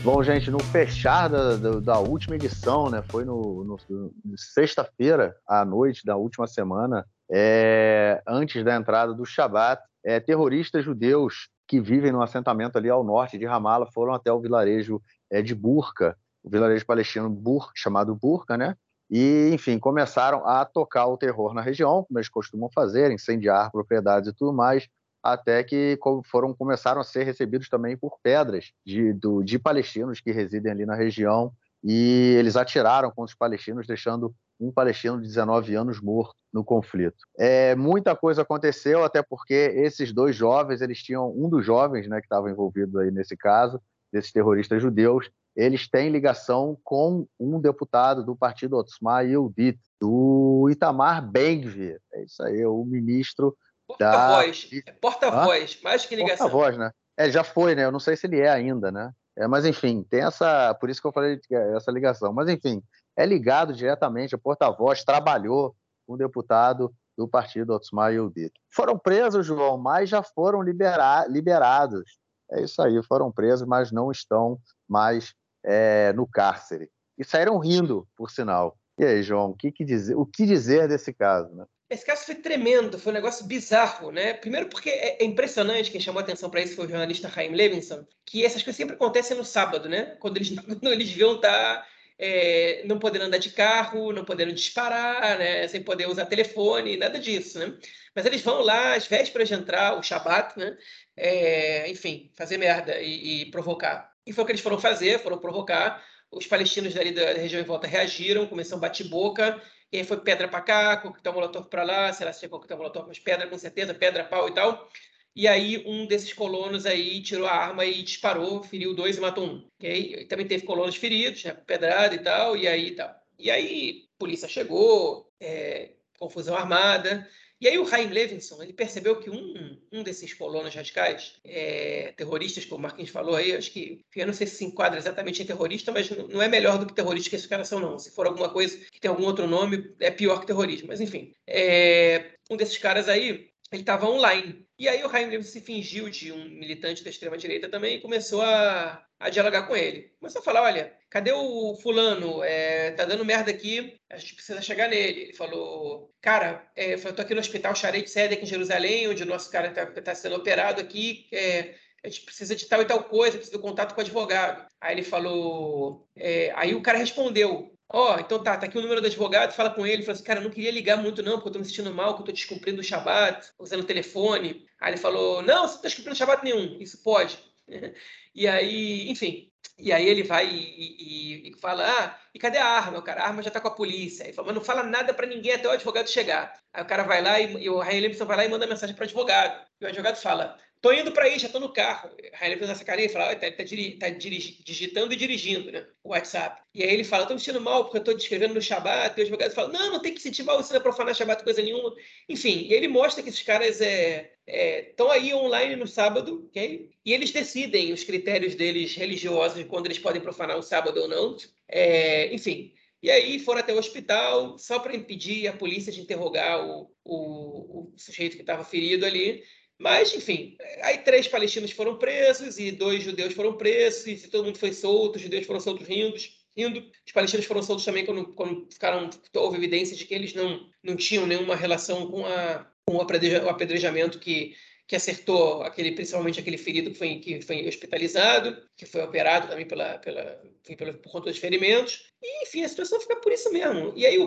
Bom, 0.05 0.21
gente, 0.21 0.51
no 0.51 0.59
fechar 0.59 1.27
da, 1.27 1.55
da, 1.57 1.79
da 1.79 1.97
última 1.99 2.35
edição, 2.35 2.91
né, 2.91 3.01
foi 3.09 3.25
no, 3.25 3.63
no, 3.63 3.77
no 3.89 4.37
sexta-feira 4.37 5.35
à 5.47 5.65
noite 5.65 6.05
da 6.05 6.15
última 6.15 6.45
semana, 6.45 7.07
é, 7.27 8.21
antes 8.27 8.63
da 8.63 8.75
entrada 8.75 9.15
do 9.15 9.25
Shabat, 9.25 9.81
é, 10.03 10.19
terroristas 10.19 10.85
judeus 10.85 11.49
que 11.67 11.81
vivem 11.81 12.11
no 12.11 12.21
assentamento 12.21 12.77
ali 12.77 12.87
ao 12.87 13.03
norte 13.03 13.39
de 13.39 13.47
Ramallah 13.47 13.89
foram 13.91 14.13
até 14.13 14.31
o 14.31 14.39
vilarejo 14.39 15.01
é, 15.31 15.41
de 15.41 15.55
Burka, 15.55 16.15
o 16.43 16.51
vilarejo 16.51 16.85
palestino 16.85 17.35
chamado 17.73 18.13
Burka, 18.13 18.55
né? 18.55 18.77
E, 19.09 19.49
enfim, 19.51 19.79
começaram 19.79 20.45
a 20.47 20.63
tocar 20.65 21.07
o 21.07 21.17
terror 21.17 21.51
na 21.55 21.61
região, 21.61 22.03
como 22.03 22.19
eles 22.19 22.29
costumam 22.29 22.69
fazer, 22.71 23.11
incendiar 23.11 23.71
propriedades 23.71 24.29
e 24.29 24.35
tudo 24.35 24.53
mais, 24.53 24.87
até 25.25 25.63
que 25.63 25.97
foram 26.25 26.53
começaram 26.53 27.01
a 27.01 27.03
ser 27.03 27.23
recebidos 27.23 27.67
também 27.67 27.97
por 27.97 28.19
pedras 28.21 28.71
de, 28.85 29.11
do, 29.11 29.41
de 29.43 29.57
palestinos 29.57 30.21
que 30.21 30.31
residem 30.31 30.71
ali 30.71 30.85
na 30.85 30.93
região 30.93 31.51
e 31.83 32.35
eles 32.37 32.55
atiraram 32.55 33.09
contra 33.09 33.31
os 33.31 33.35
palestinos, 33.35 33.87
deixando 33.87 34.33
um 34.59 34.71
palestino 34.71 35.19
de 35.19 35.27
19 35.27 35.73
anos 35.75 35.99
morto 35.99 36.35
no 36.53 36.63
conflito. 36.63 37.17
É, 37.37 37.75
muita 37.75 38.15
coisa 38.15 38.43
aconteceu, 38.43 39.03
até 39.03 39.23
porque 39.23 39.53
esses 39.53 40.13
dois 40.13 40.35
jovens, 40.35 40.81
eles 40.81 41.01
tinham 41.01 41.33
um 41.35 41.49
dos 41.49 41.65
jovens, 41.65 42.07
né, 42.07 42.19
que 42.19 42.27
estava 42.27 42.49
envolvido 42.49 42.99
aí 42.99 43.09
nesse 43.09 43.35
caso, 43.35 43.81
desses 44.13 44.31
terroristas 44.31 44.81
judeus, 44.81 45.29
eles 45.55 45.87
têm 45.87 46.09
ligação 46.09 46.77
com 46.83 47.27
um 47.39 47.59
deputado 47.59 48.23
do 48.23 48.35
partido 48.35 48.77
Otzma 48.77 49.21
Yehudit, 49.21 49.79
do 49.99 50.67
Itamar 50.69 51.27
Ben-Gvir. 51.27 51.99
É 52.13 52.23
isso 52.23 52.43
aí, 52.43 52.65
o 52.65 52.85
ministro 52.85 53.55
Porta-voz. 53.87 54.69
Da... 54.85 54.93
Porta-voz, 54.93 55.79
mais 55.81 56.05
que 56.05 56.15
ligação. 56.15 56.49
Porta-voz, 56.49 56.77
né? 56.77 56.91
É, 57.17 57.29
já 57.29 57.43
foi, 57.43 57.75
né? 57.75 57.85
Eu 57.85 57.91
não 57.91 57.99
sei 57.99 58.15
se 58.15 58.27
ele 58.27 58.39
é 58.39 58.49
ainda, 58.49 58.91
né? 58.91 59.11
É, 59.37 59.47
mas 59.47 59.65
enfim, 59.65 60.03
tem 60.03 60.21
essa. 60.21 60.73
Por 60.75 60.89
isso 60.89 61.01
que 61.01 61.07
eu 61.07 61.13
falei 61.13 61.39
essa 61.75 61.91
ligação. 61.91 62.33
Mas 62.33 62.49
enfim, 62.49 62.81
é 63.17 63.25
ligado 63.25 63.73
diretamente, 63.73 64.35
a 64.35 64.37
porta-voz 64.37 65.03
trabalhou 65.03 65.75
com 66.05 66.13
o 66.13 66.17
deputado 66.17 66.93
do 67.17 67.27
partido 67.27 67.73
Otsmar 67.73 68.11
Yehudit. 68.11 68.51
Foram 68.69 68.97
presos, 68.97 69.45
João, 69.45 69.77
mas 69.77 70.09
já 70.09 70.21
foram 70.21 70.61
libera 70.61 71.25
liberados. 71.27 72.19
É 72.51 72.61
isso 72.61 72.81
aí, 72.81 73.01
foram 73.03 73.31
presos, 73.31 73.67
mas 73.67 73.91
não 73.91 74.11
estão 74.11 74.59
mais 74.87 75.33
é, 75.63 76.13
no 76.13 76.27
cárcere. 76.27 76.89
E 77.17 77.23
saíram 77.23 77.57
rindo, 77.57 78.07
por 78.15 78.29
sinal. 78.29 78.77
E 78.99 79.05
aí, 79.05 79.23
João, 79.23 79.49
o 79.49 79.55
que, 79.55 79.71
que 79.71 79.83
dizer, 79.83 80.15
o 80.15 80.25
que 80.25 80.45
dizer 80.45 80.87
desse 80.87 81.13
caso? 81.13 81.53
Né? 81.55 81.65
Esse 81.87 82.03
caso 82.03 82.25
foi 82.25 82.35
tremendo, 82.35 82.97
foi 82.97 83.11
um 83.11 83.15
negócio 83.15 83.45
bizarro, 83.45 84.11
né? 84.11 84.33
Primeiro 84.33 84.67
porque 84.67 84.89
é, 84.89 85.21
é 85.21 85.25
impressionante, 85.25 85.91
quem 85.91 86.01
chamou 86.01 86.19
a 86.19 86.23
atenção 86.23 86.49
para 86.49 86.61
isso 86.61 86.75
foi 86.75 86.85
o 86.85 86.89
jornalista 86.89 87.29
Chaim 87.29 87.53
Levinson, 87.53 88.05
que 88.25 88.43
essas 88.43 88.63
coisas 88.63 88.75
sempre 88.75 88.95
acontecem 88.95 89.37
no 89.37 89.45
sábado, 89.45 89.87
né? 89.87 90.17
Quando 90.19 90.37
eles, 90.37 90.49
quando 90.65 90.91
eles 90.91 91.09
deviam 91.09 91.35
estar 91.35 91.51
tá, 91.51 91.87
é, 92.17 92.81
não 92.85 92.97
podendo 92.97 93.25
andar 93.25 93.37
de 93.37 93.51
carro, 93.51 94.11
não 94.11 94.25
podendo 94.25 94.51
disparar, 94.51 95.37
né? 95.37 95.67
Sem 95.67 95.83
poder 95.83 96.07
usar 96.07 96.25
telefone, 96.25 96.97
nada 96.97 97.19
disso, 97.19 97.59
né? 97.59 97.77
Mas 98.15 98.25
eles 98.25 98.41
vão 98.41 98.61
lá 98.61 98.95
às 98.95 99.05
vésperas 99.05 99.47
de 99.47 99.53
entrar, 99.53 99.97
o 99.97 100.01
Shabat, 100.01 100.57
né? 100.57 100.75
É, 101.15 101.89
enfim, 101.91 102.31
fazer 102.35 102.57
merda 102.57 102.99
e, 102.99 103.43
e 103.43 103.51
provocar. 103.51 104.11
E 104.25 104.33
foi 104.33 104.43
o 104.43 104.47
que 104.47 104.53
eles 104.53 104.61
foram 104.61 104.79
fazer, 104.79 105.19
foram 105.19 105.37
provocar 105.37 106.03
os 106.31 106.47
palestinos 106.47 106.93
dali 106.93 107.11
da 107.11 107.33
região 107.33 107.61
em 107.61 107.65
volta 107.65 107.87
reagiram, 107.87 108.47
começou 108.47 108.77
a 108.77 108.81
bate-boca, 108.81 109.61
e 109.91 109.97
aí 109.97 110.03
foi 110.03 110.17
pedra 110.17 110.47
para 110.47 110.61
cá, 110.61 110.97
coquetel 110.97 111.33
molotov 111.33 111.67
para 111.67 111.83
lá, 111.83 112.13
sei 112.13 112.25
lá 112.25 112.33
se 112.33 112.39
tinha 112.39 112.49
coquetel 112.49 112.77
molotov, 112.77 113.07
mas 113.07 113.19
pedra 113.19 113.47
com 113.47 113.57
certeza, 113.57 113.93
pedra, 113.93 114.23
pau 114.23 114.47
e 114.47 114.53
tal. 114.53 114.89
E 115.35 115.47
aí 115.47 115.83
um 115.85 116.05
desses 116.07 116.33
colonos 116.33 116.85
aí 116.85 117.21
tirou 117.21 117.45
a 117.45 117.51
arma 117.51 117.85
e 117.85 118.01
disparou, 118.01 118.63
feriu 118.63 118.93
dois 118.95 119.17
e 119.17 119.21
matou 119.21 119.45
um. 119.45 119.69
Okay? 119.77 120.21
E 120.21 120.25
também 120.25 120.47
teve 120.47 120.65
colonos 120.65 120.95
feridos, 120.95 121.43
né, 121.43 121.53
pedrada 121.53 122.15
e 122.15 122.19
tal, 122.19 122.55
e 122.55 122.67
aí 122.67 122.91
tal. 122.95 123.13
E 123.37 123.51
aí 123.51 124.05
polícia 124.17 124.47
chegou, 124.47 125.29
é, 125.39 125.91
confusão 126.17 126.55
armada, 126.55 127.27
e 127.61 127.67
aí 127.67 127.79
o 127.79 127.87
Chaim 127.87 128.07
Levinson, 128.07 128.61
ele 128.61 128.73
percebeu 128.73 129.19
que 129.19 129.29
um, 129.29 129.79
um 129.91 130.03
desses 130.03 130.33
colonos 130.33 130.75
radicais, 130.75 131.35
é, 131.43 132.13
terroristas, 132.17 132.65
como 132.65 132.79
o 132.79 132.81
Marquinhos 132.81 133.11
falou 133.11 133.35
aí, 133.35 133.55
acho 133.55 133.71
que, 133.71 134.03
eu 134.15 134.27
não 134.27 134.33
sei 134.33 134.45
se 134.47 134.55
se 134.57 134.65
enquadra 134.65 134.99
exatamente 134.99 135.41
em 135.41 135.45
terrorista, 135.45 135.91
mas 135.91 136.09
não 136.09 136.41
é 136.41 136.47
melhor 136.47 136.77
do 136.77 136.85
que 136.85 136.93
terrorista 136.93 137.29
que 137.29 137.35
esses 137.35 137.47
caras 137.47 137.67
são, 137.67 137.79
não. 137.79 137.97
Se 137.97 138.11
for 138.11 138.27
alguma 138.27 138.49
coisa 138.49 138.77
que 138.91 138.99
tem 138.99 139.09
algum 139.09 139.25
outro 139.25 139.47
nome, 139.47 139.95
é 139.99 140.11
pior 140.11 140.39
que 140.39 140.47
terrorismo. 140.47 140.87
Mas, 140.87 140.99
enfim, 140.99 141.33
é, 141.47 142.33
um 142.49 142.57
desses 142.57 142.77
caras 142.77 143.07
aí, 143.07 143.49
ele 143.71 143.81
estava 143.81 144.07
online. 144.07 144.65
E 144.77 144.87
aí 144.87 145.03
o 145.03 145.11
Levinson 145.11 145.51
se 145.51 145.61
fingiu 145.61 146.09
de 146.09 146.31
um 146.31 146.49
militante 146.49 147.03
da 147.03 147.09
extrema-direita 147.09 147.69
também 147.69 147.95
e 147.95 148.01
começou 148.01 148.41
a, 148.41 149.03
a 149.19 149.29
dialogar 149.29 149.63
com 149.63 149.75
ele. 149.75 150.13
Começou 150.19 150.41
a 150.41 150.43
falar, 150.43 150.63
olha, 150.63 150.93
cadê 151.09 151.31
o 151.31 151.75
fulano? 151.81 152.43
É, 152.43 152.91
tá 152.91 153.05
dando 153.05 153.25
merda 153.25 153.51
aqui, 153.51 153.97
a 154.09 154.17
gente 154.17 154.35
precisa 154.35 154.61
chegar 154.61 154.89
nele. 154.89 155.21
Ele 155.21 155.33
falou, 155.33 156.11
cara, 156.21 156.69
é, 156.75 156.93
eu 156.93 157.13
tô 157.15 157.21
aqui 157.21 157.33
no 157.33 157.39
hospital 157.39 157.75
Sharet 157.75 158.07
Sedek 158.07 158.43
em 158.43 158.47
Jerusalém, 158.47 159.07
onde 159.07 159.23
o 159.23 159.27
nosso 159.27 159.49
cara 159.49 159.71
tá, 159.71 159.85
tá 159.85 160.13
sendo 160.13 160.35
operado 160.35 160.81
aqui, 160.81 161.27
é, 161.31 161.75
a 162.03 162.09
gente 162.09 162.21
precisa 162.21 162.55
de 162.55 162.65
tal 162.67 162.81
e 162.81 162.85
tal 162.85 163.03
coisa, 163.03 163.37
precisa 163.37 163.57
do 163.57 163.61
contato 163.61 163.93
com 163.93 164.01
o 164.01 164.03
advogado. 164.03 164.67
Aí 164.79 164.93
ele 164.93 165.03
falou, 165.03 166.07
é, 166.15 166.51
aí 166.55 166.75
o 166.75 166.81
cara 166.81 166.97
respondeu, 166.97 167.74
Ó, 167.89 168.15
oh, 168.15 168.19
então 168.19 168.41
tá, 168.41 168.57
tá 168.57 168.65
aqui 168.65 168.77
o 168.77 168.81
número 168.81 168.99
do 168.99 169.07
advogado, 169.07 169.53
fala 169.53 169.69
com 169.69 169.85
ele, 169.85 170.01
fala 170.01 170.13
assim, 170.13 170.23
cara, 170.23 170.39
eu 170.39 170.43
não 170.43 170.49
queria 170.49 170.71
ligar 170.71 170.97
muito 170.97 171.21
não, 171.21 171.33
porque 171.33 171.49
eu 171.49 171.53
tô 171.53 171.59
me 171.59 171.65
sentindo 171.65 171.93
mal, 171.93 172.15
que 172.15 172.21
eu 172.21 172.25
tô 172.25 172.31
descumprindo 172.31 172.81
o 172.81 172.83
Shabat, 172.83 173.51
usando 173.59 173.81
o 173.81 173.85
telefone. 173.85 174.67
Aí 174.81 174.91
ele 174.91 174.97
falou, 174.97 175.41
não, 175.43 175.67
você 175.67 175.75
não 175.75 175.81
tá 175.81 175.87
descumprindo 175.87 176.17
Shabat 176.17 176.43
nenhum, 176.43 176.77
isso 176.81 177.01
pode. 177.03 177.37
E 178.37 178.49
aí, 178.49 179.09
enfim, 179.09 179.49
e 179.77 179.91
aí 179.93 180.07
ele 180.07 180.23
vai 180.23 180.45
e, 180.47 181.47
e, 181.47 181.49
e, 181.51 181.59
fala, 181.59 181.85
ah, 181.85 182.19
e 182.33 182.39
cadê 182.39 182.57
a 182.57 182.65
arma? 182.65 182.99
O 182.99 183.01
cara, 183.01 183.23
a 183.23 183.27
arma 183.27 183.41
já 183.41 183.51
tá 183.51 183.59
com 183.59 183.67
a 183.67 183.71
polícia. 183.75 184.23
Ele 184.23 184.33
fala, 184.33 184.47
mas 184.47 184.55
não 184.55 184.63
fala 184.63 184.83
nada 184.83 185.13
para 185.13 185.27
ninguém 185.27 185.53
até 185.53 185.67
o 185.67 185.71
advogado 185.71 186.09
chegar. 186.09 186.59
Aí 186.73 186.83
o 186.83 186.85
cara 186.85 187.03
vai 187.03 187.21
lá 187.21 187.39
e, 187.39 187.63
e 187.63 187.69
o 187.69 187.79
Ryan 187.79 188.01
Lemson 188.01 188.25
vai 188.25 188.37
lá 188.37 188.45
e 188.45 188.49
manda 188.49 188.67
mensagem 188.67 188.95
para 188.95 189.03
o 189.03 189.05
advogado. 189.05 189.65
E 189.79 189.85
o 189.85 189.87
advogado 189.87 190.17
fala, 190.17 190.57
Tô 190.81 190.91
indo 190.91 191.11
para 191.11 191.25
aí, 191.25 191.39
já 191.39 191.49
tô 191.49 191.59
no 191.59 191.73
carro. 191.73 192.11
Aí 192.39 192.51
ele 192.51 192.57
fez 192.57 192.69
essa 192.69 192.85
carinha 192.85 193.07
e 193.07 193.11
fala, 193.11 193.35
tá, 193.35 193.49
tá, 193.51 193.57
tá 193.57 194.09
digitando 194.09 195.13
e 195.13 195.15
dirigindo, 195.15 195.71
né? 195.71 195.85
O 196.03 196.09
WhatsApp. 196.09 196.61
E 196.73 196.83
aí 196.83 196.93
ele 196.93 197.03
fala, 197.03 197.25
tô 197.25 197.33
me 197.33 197.39
sentindo 197.39 197.61
mal 197.61 197.85
porque 197.85 197.97
eu 197.97 198.03
tô 198.03 198.13
descrevendo 198.13 198.53
no 198.53 198.61
Shabat. 198.61 199.17
E 199.17 199.21
o 199.21 199.23
advogado 199.23 199.53
fala, 199.53 199.69
não, 199.73 199.93
não 199.93 200.01
tem 200.01 200.13
que 200.13 200.21
sentir 200.21 200.43
mal, 200.43 200.61
você 200.61 200.73
não 200.73 200.79
é 200.79 200.83
profanar 200.83 201.15
Shabat 201.15 201.43
coisa 201.43 201.61
nenhuma. 201.61 201.93
Enfim, 202.29 202.67
ele 202.69 202.87
mostra 202.87 203.23
que 203.23 203.29
esses 203.29 203.41
caras 203.41 203.81
é, 203.81 204.31
estão 204.47 205.11
é, 205.11 205.15
aí 205.15 205.33
online 205.33 205.75
no 205.75 205.87
sábado, 205.87 206.45
ok? 206.49 206.91
E 207.03 207.13
eles 207.13 207.31
decidem 207.31 207.91
os 207.91 208.03
critérios 208.03 208.53
deles 208.53 208.93
religiosos 208.95 209.57
de 209.57 209.65
quando 209.65 209.87
eles 209.87 209.99
podem 209.99 210.21
profanar 210.21 210.57
o 210.57 210.63
sábado 210.63 211.01
ou 211.01 211.07
não. 211.07 211.35
É, 211.67 212.33
enfim, 212.33 212.73
e 213.01 213.11
aí 213.11 213.39
foram 213.39 213.59
até 213.59 213.73
o 213.73 213.77
hospital 213.77 214.57
só 214.57 214.79
para 214.79 214.95
impedir 214.95 215.47
a 215.47 215.53
polícia 215.53 215.91
de 215.91 216.01
interrogar 216.01 216.65
o, 216.65 216.91
o, 217.03 217.91
o 217.93 217.93
sujeito 217.97 218.35
que 218.35 218.41
estava 218.41 218.63
ferido 218.63 219.05
ali. 219.05 219.43
Mas, 219.77 220.13
enfim, 220.13 220.55
aí 220.81 220.99
três 220.99 221.27
palestinos 221.27 221.71
foram 221.71 221.97
presos 221.97 222.57
e 222.57 222.71
dois 222.71 223.03
judeus 223.03 223.33
foram 223.33 223.57
presos 223.57 224.07
e 224.07 224.29
todo 224.29 224.45
mundo 224.45 224.57
foi 224.57 224.71
solto, 224.71 225.17
os 225.17 225.21
judeus 225.21 225.45
foram 225.45 225.59
soltos 225.59 225.87
rindo. 225.87 226.15
rindo. 226.55 226.91
Os 227.05 227.11
palestinos 227.11 227.45
foram 227.45 227.61
soltos 227.61 227.83
também 227.83 228.05
quando, 228.05 228.27
quando 228.33 228.67
ficaram, 228.71 229.09
houve 229.35 229.57
evidência 229.57 229.95
de 229.95 230.05
que 230.05 230.13
eles 230.13 230.33
não, 230.33 230.69
não 230.81 230.95
tinham 230.95 231.27
nenhuma 231.27 231.55
relação 231.55 232.09
com, 232.09 232.25
a, 232.25 232.71
com 232.85 232.95
o 232.95 233.01
apedrejamento 233.49 234.19
que 234.19 234.55
que 234.87 234.95
acertou 234.95 235.63
aquele, 235.63 235.93
principalmente 235.93 236.39
aquele 236.39 236.57
ferido 236.57 236.91
que 236.91 236.97
foi, 236.97 237.15
que 237.19 237.41
foi 237.41 237.67
hospitalizado, 237.67 238.57
que 238.77 238.85
foi 238.85 239.01
operado 239.01 239.47
também 239.47 239.65
pela, 239.65 239.97
pela, 239.97 240.41
pela, 240.77 240.93
por 240.93 241.11
conta 241.11 241.31
dos 241.31 241.39
ferimentos. 241.39 242.05
E, 242.21 242.43
enfim, 242.43 242.63
a 242.63 242.69
situação 242.69 242.99
fica 242.99 243.15
por 243.15 243.31
isso 243.31 243.51
mesmo. 243.51 243.93
E 243.95 244.05
aí 244.05 244.17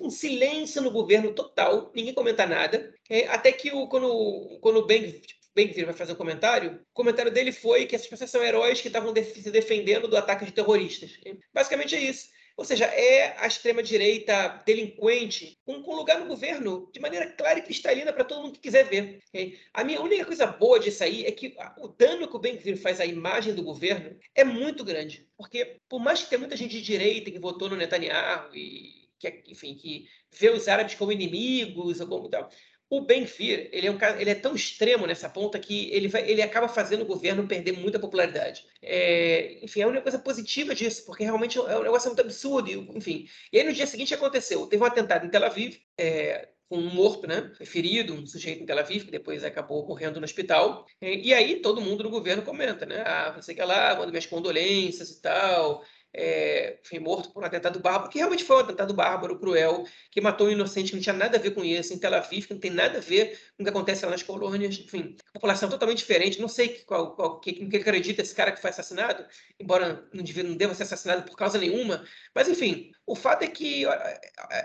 um 0.00 0.10
silêncio 0.10 0.80
no 0.80 0.90
governo 0.90 1.34
total, 1.34 1.92
ninguém 1.94 2.14
comenta 2.14 2.46
nada, 2.46 2.94
até 3.28 3.52
que 3.52 3.72
o, 3.72 3.86
quando, 3.88 4.58
quando 4.60 4.78
o 4.78 4.86
Ben 4.86 5.20
Ben 5.58 5.84
vai 5.84 5.94
fazer 5.94 6.12
um 6.12 6.16
comentário, 6.16 6.74
o 6.74 6.94
comentário 6.94 7.32
dele 7.32 7.50
foi 7.50 7.84
que 7.84 7.96
essas 7.96 8.06
pessoas 8.06 8.30
são 8.30 8.44
heróis 8.44 8.80
que 8.80 8.86
estavam 8.86 9.12
se 9.14 9.50
defendendo 9.50 10.06
do 10.06 10.16
ataque 10.16 10.44
de 10.44 10.52
terroristas. 10.52 11.18
Basicamente 11.52 11.96
é 11.96 12.00
isso. 12.00 12.28
Ou 12.56 12.64
seja, 12.64 12.86
é 12.86 13.36
a 13.38 13.46
extrema-direita 13.46 14.62
delinquente 14.66 15.58
com, 15.64 15.80
com 15.80 15.94
lugar 15.94 16.18
no 16.18 16.26
governo 16.26 16.90
de 16.92 16.98
maneira 16.98 17.30
clara 17.30 17.60
e 17.60 17.62
cristalina 17.62 18.12
para 18.12 18.24
todo 18.24 18.42
mundo 18.42 18.54
que 18.54 18.60
quiser 18.60 18.84
ver. 18.84 19.20
Okay? 19.28 19.58
A 19.72 19.84
minha 19.84 20.00
única 20.00 20.24
coisa 20.24 20.44
boa 20.44 20.78
disso 20.80 21.04
aí 21.04 21.24
é 21.24 21.30
que 21.30 21.56
o 21.78 21.86
dano 21.86 22.26
que 22.26 22.36
o 22.36 22.40
Ben-Gvir 22.40 22.76
faz 22.76 23.00
à 23.00 23.06
imagem 23.06 23.54
do 23.54 23.62
governo 23.62 24.16
é 24.34 24.42
muito 24.42 24.84
grande. 24.84 25.28
Porque, 25.36 25.80
por 25.88 26.00
mais 26.00 26.20
que 26.20 26.28
tenha 26.28 26.40
muita 26.40 26.56
gente 26.56 26.72
de 26.72 26.82
direita 26.82 27.30
que 27.30 27.38
votou 27.38 27.68
no 27.68 27.76
Netanyahu 27.76 28.54
e 28.54 29.08
que, 29.20 29.42
enfim, 29.48 29.74
que 29.74 30.08
vê 30.30 30.50
os 30.50 30.68
árabes 30.68 30.94
como 30.94 31.12
inimigos 31.12 32.00
ou 32.00 32.06
como 32.06 32.28
tal, 32.28 32.50
o 32.90 33.02
Ben-Gvir, 33.02 33.68
ele, 33.70 33.86
é 33.86 33.90
um, 33.90 33.98
ele 34.18 34.30
é 34.30 34.34
tão 34.34 34.54
extremo 34.54 35.06
nessa 35.06 35.28
ponta 35.28 35.58
que 35.58 35.90
ele, 35.92 36.08
vai, 36.08 36.28
ele 36.28 36.40
acaba 36.40 36.68
fazendo 36.68 37.02
o 37.02 37.06
governo 37.06 37.46
perder 37.46 37.72
muita 37.72 37.98
popularidade. 37.98 38.64
É, 38.80 39.58
enfim, 39.62 39.82
é 39.82 39.86
uma 39.86 40.00
coisa 40.00 40.18
positiva 40.18 40.74
disso, 40.74 41.04
porque 41.04 41.22
realmente 41.22 41.58
é 41.58 41.78
um 41.78 41.82
negócio 41.82 42.08
muito 42.08 42.20
absurdo. 42.20 42.70
Enfim. 42.94 43.28
E 43.52 43.58
aí 43.58 43.64
no 43.64 43.74
dia 43.74 43.86
seguinte 43.86 44.14
aconteceu, 44.14 44.66
teve 44.66 44.82
um 44.82 44.86
atentado 44.86 45.26
em 45.26 45.30
Tel 45.30 45.44
Aviv, 45.44 45.78
é, 45.98 46.48
com 46.66 46.78
um 46.78 46.92
morto, 46.92 47.26
né? 47.26 47.52
Ferido, 47.64 48.14
um 48.14 48.26
sujeito 48.26 48.62
em 48.62 48.66
Tel 48.66 48.78
Aviv, 48.78 49.04
que 49.04 49.10
depois 49.10 49.44
acabou 49.44 49.86
morrendo 49.86 50.18
no 50.18 50.24
hospital. 50.24 50.86
É, 51.00 51.14
e 51.14 51.34
aí 51.34 51.60
todo 51.60 51.82
mundo 51.82 52.04
no 52.04 52.10
governo 52.10 52.42
comenta, 52.42 52.86
né? 52.86 53.02
Ah, 53.06 53.32
você 53.32 53.54
que 53.54 53.62
lá, 53.62 53.94
manda 53.96 54.10
minhas 54.10 54.26
condolências 54.26 55.10
e 55.10 55.20
tal 55.20 55.84
é, 56.14 56.78
foi 56.82 56.98
morto 56.98 57.30
por 57.30 57.42
um 57.42 57.46
atentado 57.46 57.78
bárbaro, 57.80 58.10
que 58.10 58.18
realmente 58.18 58.44
foi 58.44 58.56
um 58.56 58.60
atentado 58.60 58.94
bárbaro, 58.94 59.38
cruel, 59.38 59.84
que 60.10 60.20
matou 60.20 60.46
um 60.46 60.50
inocente 60.50 60.90
que 60.90 60.96
não 60.96 61.02
tinha 61.02 61.14
nada 61.14 61.36
a 61.36 61.40
ver 61.40 61.52
com 61.52 61.64
isso, 61.64 61.92
em 61.92 61.98
Tel 61.98 62.14
Aviv, 62.14 62.46
que 62.46 62.54
não 62.54 62.60
tem 62.60 62.70
nada 62.70 62.98
a 62.98 63.00
ver 63.00 63.38
com 63.56 63.62
o 63.62 63.64
que 63.64 63.70
acontece 63.70 64.04
lá 64.04 64.10
nas 64.10 64.22
colônias, 64.22 64.78
enfim, 64.78 65.16
população 65.32 65.68
totalmente 65.68 65.98
diferente, 65.98 66.40
não 66.40 66.48
sei 66.48 66.80
qual, 66.86 67.14
qual, 67.14 67.40
que, 67.40 67.52
que 67.66 67.76
acredita 67.76 68.22
esse 68.22 68.34
cara 68.34 68.52
que 68.52 68.60
foi 68.60 68.70
assassinado, 68.70 69.24
embora 69.60 70.08
não, 70.12 70.24
devia, 70.24 70.42
não 70.42 70.56
deva 70.56 70.74
ser 70.74 70.84
assassinado 70.84 71.22
por 71.22 71.36
causa 71.36 71.58
nenhuma, 71.58 72.04
mas 72.34 72.48
enfim, 72.48 72.90
o 73.06 73.14
fato 73.14 73.42
é 73.42 73.46
que 73.46 73.84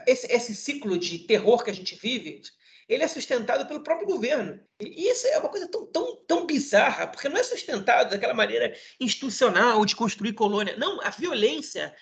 esse, 0.08 0.32
esse 0.32 0.56
ciclo 0.56 0.98
de 0.98 1.20
terror 1.20 1.64
que 1.64 1.70
a 1.70 1.74
gente 1.74 1.96
vive, 1.96 2.42
ele 2.88 3.04
é 3.04 3.08
sustentado 3.08 3.66
pelo 3.68 3.82
próprio 3.82 4.08
governo. 4.08 4.60
E 4.80 5.10
isso 5.10 5.28
é 5.28 5.38
uma 5.38 5.50
coisa 5.50 5.68
tão, 5.68 5.86
tão, 5.86 6.16
tão 6.28 6.46
bizarra, 6.46 7.08
porque 7.08 7.30
não 7.30 7.38
é 7.38 7.44
sustentado 7.44 8.12
daquela 8.12 8.34
maneira 8.34 8.76
institucional 9.00 9.86
de 9.86 9.96
construir 9.96 10.34
colônia. 10.34 10.76
Não, 10.78 11.02
a 11.02 11.10
violência 11.10 11.94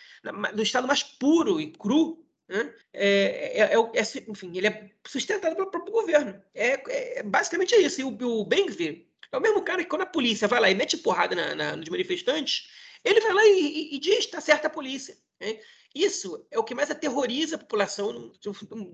do 0.54 0.64
Estado 0.64 0.88
mais 0.88 1.04
puro 1.04 1.60
e 1.60 1.72
cru 1.72 2.26
né, 2.48 2.74
é, 2.94 3.62
é, 3.62 3.74
é, 3.74 3.76
é, 3.76 4.04
enfim, 4.28 4.58
ele 4.58 4.68
é 4.68 4.90
sustentado 5.08 5.56
pelo 5.56 5.72
próprio 5.72 5.94
governo. 5.94 6.42
É, 6.54 7.20
é 7.20 7.24
basicamente 7.24 7.74
é 7.74 7.80
isso. 7.80 8.02
E 8.02 8.04
o, 8.04 8.10
o 8.10 8.48
é 9.32 9.38
o 9.38 9.42
mesmo 9.42 9.62
cara 9.62 9.84
que 9.84 9.90
quando 9.90 10.02
a 10.02 10.06
polícia 10.08 10.48
vai 10.48 10.60
lá 10.60 10.70
e 10.70 10.76
mete 10.76 10.98
porrada 10.98 11.34
na, 11.34 11.56
na, 11.56 11.76
nos 11.78 11.88
manifestantes, 11.88 12.70
ele 13.04 13.22
vai 13.22 13.34
lá 13.34 13.46
e, 13.46 13.60
e, 13.60 13.96
e 13.96 14.00
diz, 14.00 14.20
está 14.20 14.40
certa 14.40 14.68
a 14.68 14.72
polícia. 14.72 15.18
Né? 15.40 15.60
Isso 15.94 16.46
é 16.50 16.58
o 16.58 16.64
que 16.64 16.76
mais 16.76 16.90
aterroriza 16.90 17.56
a 17.56 17.60
população 17.60 18.14
num, 18.14 18.32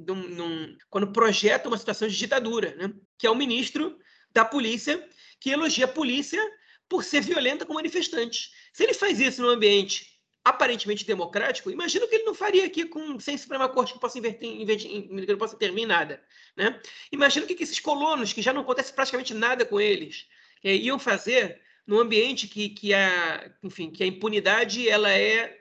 num, 0.05 0.27
num, 0.29 0.77
quando 0.89 1.11
projeta 1.11 1.67
uma 1.67 1.77
situação 1.77 2.07
de 2.07 2.17
ditadura, 2.17 2.75
né? 2.75 2.93
que 3.17 3.27
é 3.27 3.29
o 3.29 3.35
ministro 3.35 3.97
da 4.31 4.43
polícia 4.43 5.07
que 5.39 5.51
elogia 5.51 5.85
a 5.85 5.89
polícia 5.89 6.41
por 6.89 7.03
ser 7.03 7.21
violenta 7.21 7.65
com 7.65 7.73
manifestantes. 7.73 8.51
Se 8.73 8.83
ele 8.83 8.93
faz 8.93 9.19
isso 9.19 9.41
num 9.41 9.49
ambiente 9.49 10.17
aparentemente 10.43 11.05
democrático, 11.05 11.69
imagina 11.69 12.05
o 12.05 12.07
que 12.07 12.15
ele 12.15 12.23
não 12.23 12.33
faria 12.33 12.65
aqui 12.65 12.85
com, 12.85 13.19
sem 13.19 13.37
Suprema 13.37 13.67
Corte 13.67 13.93
que 13.93 13.99
possa 13.99 14.17
inverter, 14.17 14.49
inverter, 14.49 14.87
que 14.87 15.31
não 15.31 15.37
possa 15.37 15.57
em 15.61 15.85
nada. 15.85 16.23
Né? 16.55 16.79
Imagina 17.11 17.43
o 17.43 17.47
que, 17.47 17.53
que 17.53 17.63
esses 17.63 17.81
colonos, 17.81 18.31
que 18.31 18.41
já 18.41 18.53
não 18.53 18.61
acontece 18.61 18.93
praticamente 18.93 19.33
nada 19.33 19.65
com 19.65 19.79
eles, 19.79 20.25
é, 20.63 20.73
iam 20.73 20.97
fazer 20.97 21.61
num 21.87 21.99
ambiente 21.99 22.47
que, 22.47 22.69
que, 22.69 22.93
a, 22.93 23.49
enfim, 23.63 23.89
que 23.89 24.03
a 24.03 24.07
impunidade 24.07 24.87
ela 24.87 25.09
é 25.09 25.57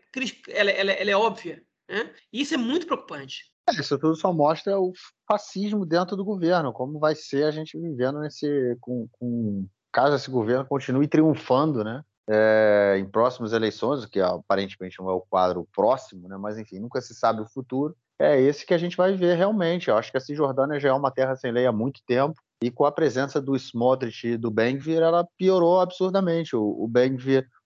ela, 0.49 0.71
ela, 0.71 0.93
ela 0.93 1.11
é 1.11 1.17
óbvia. 1.17 1.63
Né? 1.89 2.11
E 2.33 2.41
isso 2.41 2.55
é 2.55 2.57
muito 2.57 2.87
preocupante. 2.87 3.45
É, 3.69 3.81
isso 3.81 3.99
tudo 3.99 4.17
só 4.17 4.33
mostra 4.33 4.79
o 4.79 4.93
fascismo 5.29 5.85
dentro 5.85 6.17
do 6.17 6.25
governo, 6.25 6.73
como 6.73 6.99
vai 6.99 7.15
ser 7.15 7.45
a 7.45 7.51
gente 7.51 7.79
vivendo 7.79 8.21
nesse. 8.21 8.77
Com, 8.81 9.09
com 9.13 9.67
caso 9.93 10.17
esse 10.17 10.31
governo 10.31 10.67
continue 10.67 11.07
triunfando, 11.07 11.85
né? 11.85 12.03
É, 12.29 12.97
em 12.99 13.09
próximas 13.09 13.53
eleições, 13.53 14.05
que 14.07 14.21
aparentemente 14.21 14.99
não 14.99 15.09
é 15.11 15.13
o 15.13 15.21
quadro 15.21 15.69
próximo, 15.73 16.27
né? 16.27 16.37
mas 16.37 16.59
enfim, 16.59 16.81
nunca 16.81 17.01
se 17.01 17.15
sabe 17.15 17.41
o 17.41 17.47
futuro. 17.47 17.97
É 18.19 18.41
esse 18.41 18.67
que 18.67 18.75
a 18.75 18.79
gente 18.79 18.97
vai 18.97 19.15
ver 19.15 19.37
realmente. 19.37 19.89
Eu 19.89 19.97
acho 19.97 20.11
que 20.11 20.17
a 20.17 20.21
Cisjordânia 20.21 20.81
já 20.81 20.89
é 20.89 20.93
uma 20.93 21.13
terra 21.13 21.37
sem 21.37 21.53
lei 21.53 21.67
há 21.67 21.73
muito 21.73 22.01
tempo 22.05 22.35
e 22.63 22.71
com 22.71 22.85
a 22.85 22.93
presença 22.93 23.41
do 23.41 23.55
Smotrich 23.55 24.27
e 24.27 24.37
do 24.37 24.51
Benvir, 24.51 25.03
ela 25.03 25.27
piorou 25.37 25.81
absurdamente. 25.81 26.57
O, 26.57 26.63
o 26.63 26.91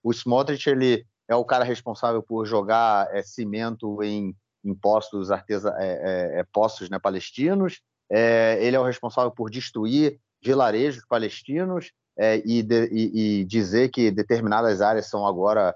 o 0.03 0.12
Smotrich, 0.12 0.68
ele 0.68 1.07
é 1.28 1.36
o 1.36 1.45
cara 1.45 1.64
responsável 1.64 2.22
por 2.22 2.45
jogar 2.45 3.09
é, 3.14 3.22
cimento 3.22 4.03
em, 4.03 4.34
em 4.64 4.74
postos, 4.74 5.30
artesa, 5.30 5.74
é, 5.78 6.36
é, 6.36 6.41
é 6.41 6.45
postos 6.53 6.91
né, 6.91 6.99
palestinos, 6.99 7.80
é, 8.11 8.59
ele 8.61 8.74
é 8.74 8.80
o 8.80 8.84
responsável 8.84 9.30
por 9.30 9.49
destruir 9.49 10.18
vilarejos 10.43 11.05
palestinos 11.07 11.93
é, 12.18 12.43
e, 12.45 12.62
de, 12.62 12.88
e, 12.91 13.41
e, 13.41 13.45
dizer 13.45 13.91
que 13.91 14.11
determinadas 14.11 14.80
áreas 14.80 15.07
são 15.07 15.26
agora 15.26 15.74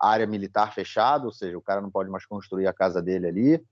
área 0.00 0.26
militar 0.26 0.72
fechada, 0.72 1.26
ou 1.26 1.32
seja, 1.32 1.56
o 1.56 1.62
cara 1.62 1.82
não 1.82 1.90
pode 1.90 2.08
mais 2.08 2.24
construir 2.24 2.66
a 2.66 2.72
casa 2.72 3.02
dele 3.02 3.26
ali, 3.26 3.64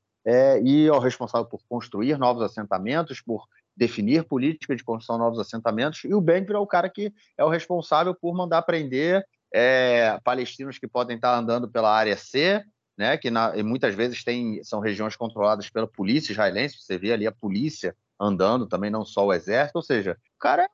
e 0.63 0.87
é 0.87 0.93
o 0.93 0.99
responsável 0.99 1.49
por 1.49 1.63
construir 1.67 2.19
novos 2.19 2.43
assentamentos, 2.43 3.23
por 3.23 3.47
definir 3.81 4.25
política 4.25 4.77
de 4.77 4.85
construção 4.85 5.17
de 5.17 5.23
novos 5.23 5.39
assentamentos, 5.39 6.05
e 6.05 6.13
o 6.13 6.21
Benvir 6.21 6.55
é 6.55 6.59
o 6.59 6.67
cara 6.67 6.91
que 6.91 7.11
é 7.39 7.43
o 7.43 7.49
responsável 7.49 8.15
por 8.15 8.35
mandar 8.35 8.61
prender 8.61 9.25
é, 9.53 10.21
palestinos 10.23 10.79
que 10.79 10.87
podem 10.87 11.17
estar 11.17 11.35
andando 11.35 11.67
pela 11.67 11.91
área 11.91 12.15
C, 12.15 12.63
né, 12.97 13.17
que 13.17 13.31
na, 13.31 13.55
muitas 13.65 13.95
vezes 13.95 14.23
tem, 14.23 14.63
são 14.63 14.81
regiões 14.81 15.17
controladas 15.17 15.71
pela 15.71 15.87
polícia 15.87 16.33
israelense, 16.33 16.77
você 16.79 16.99
vê 16.99 17.11
ali 17.11 17.27
a 17.27 17.33
polícia 17.33 17.97
andando, 18.21 18.67
também 18.67 18.91
não 18.91 19.03
só 19.03 19.25
o 19.25 19.33
exército, 19.33 19.79
ou 19.79 19.83
seja, 19.83 20.13
o 20.13 20.39
cara 20.39 20.65
é 20.65 20.69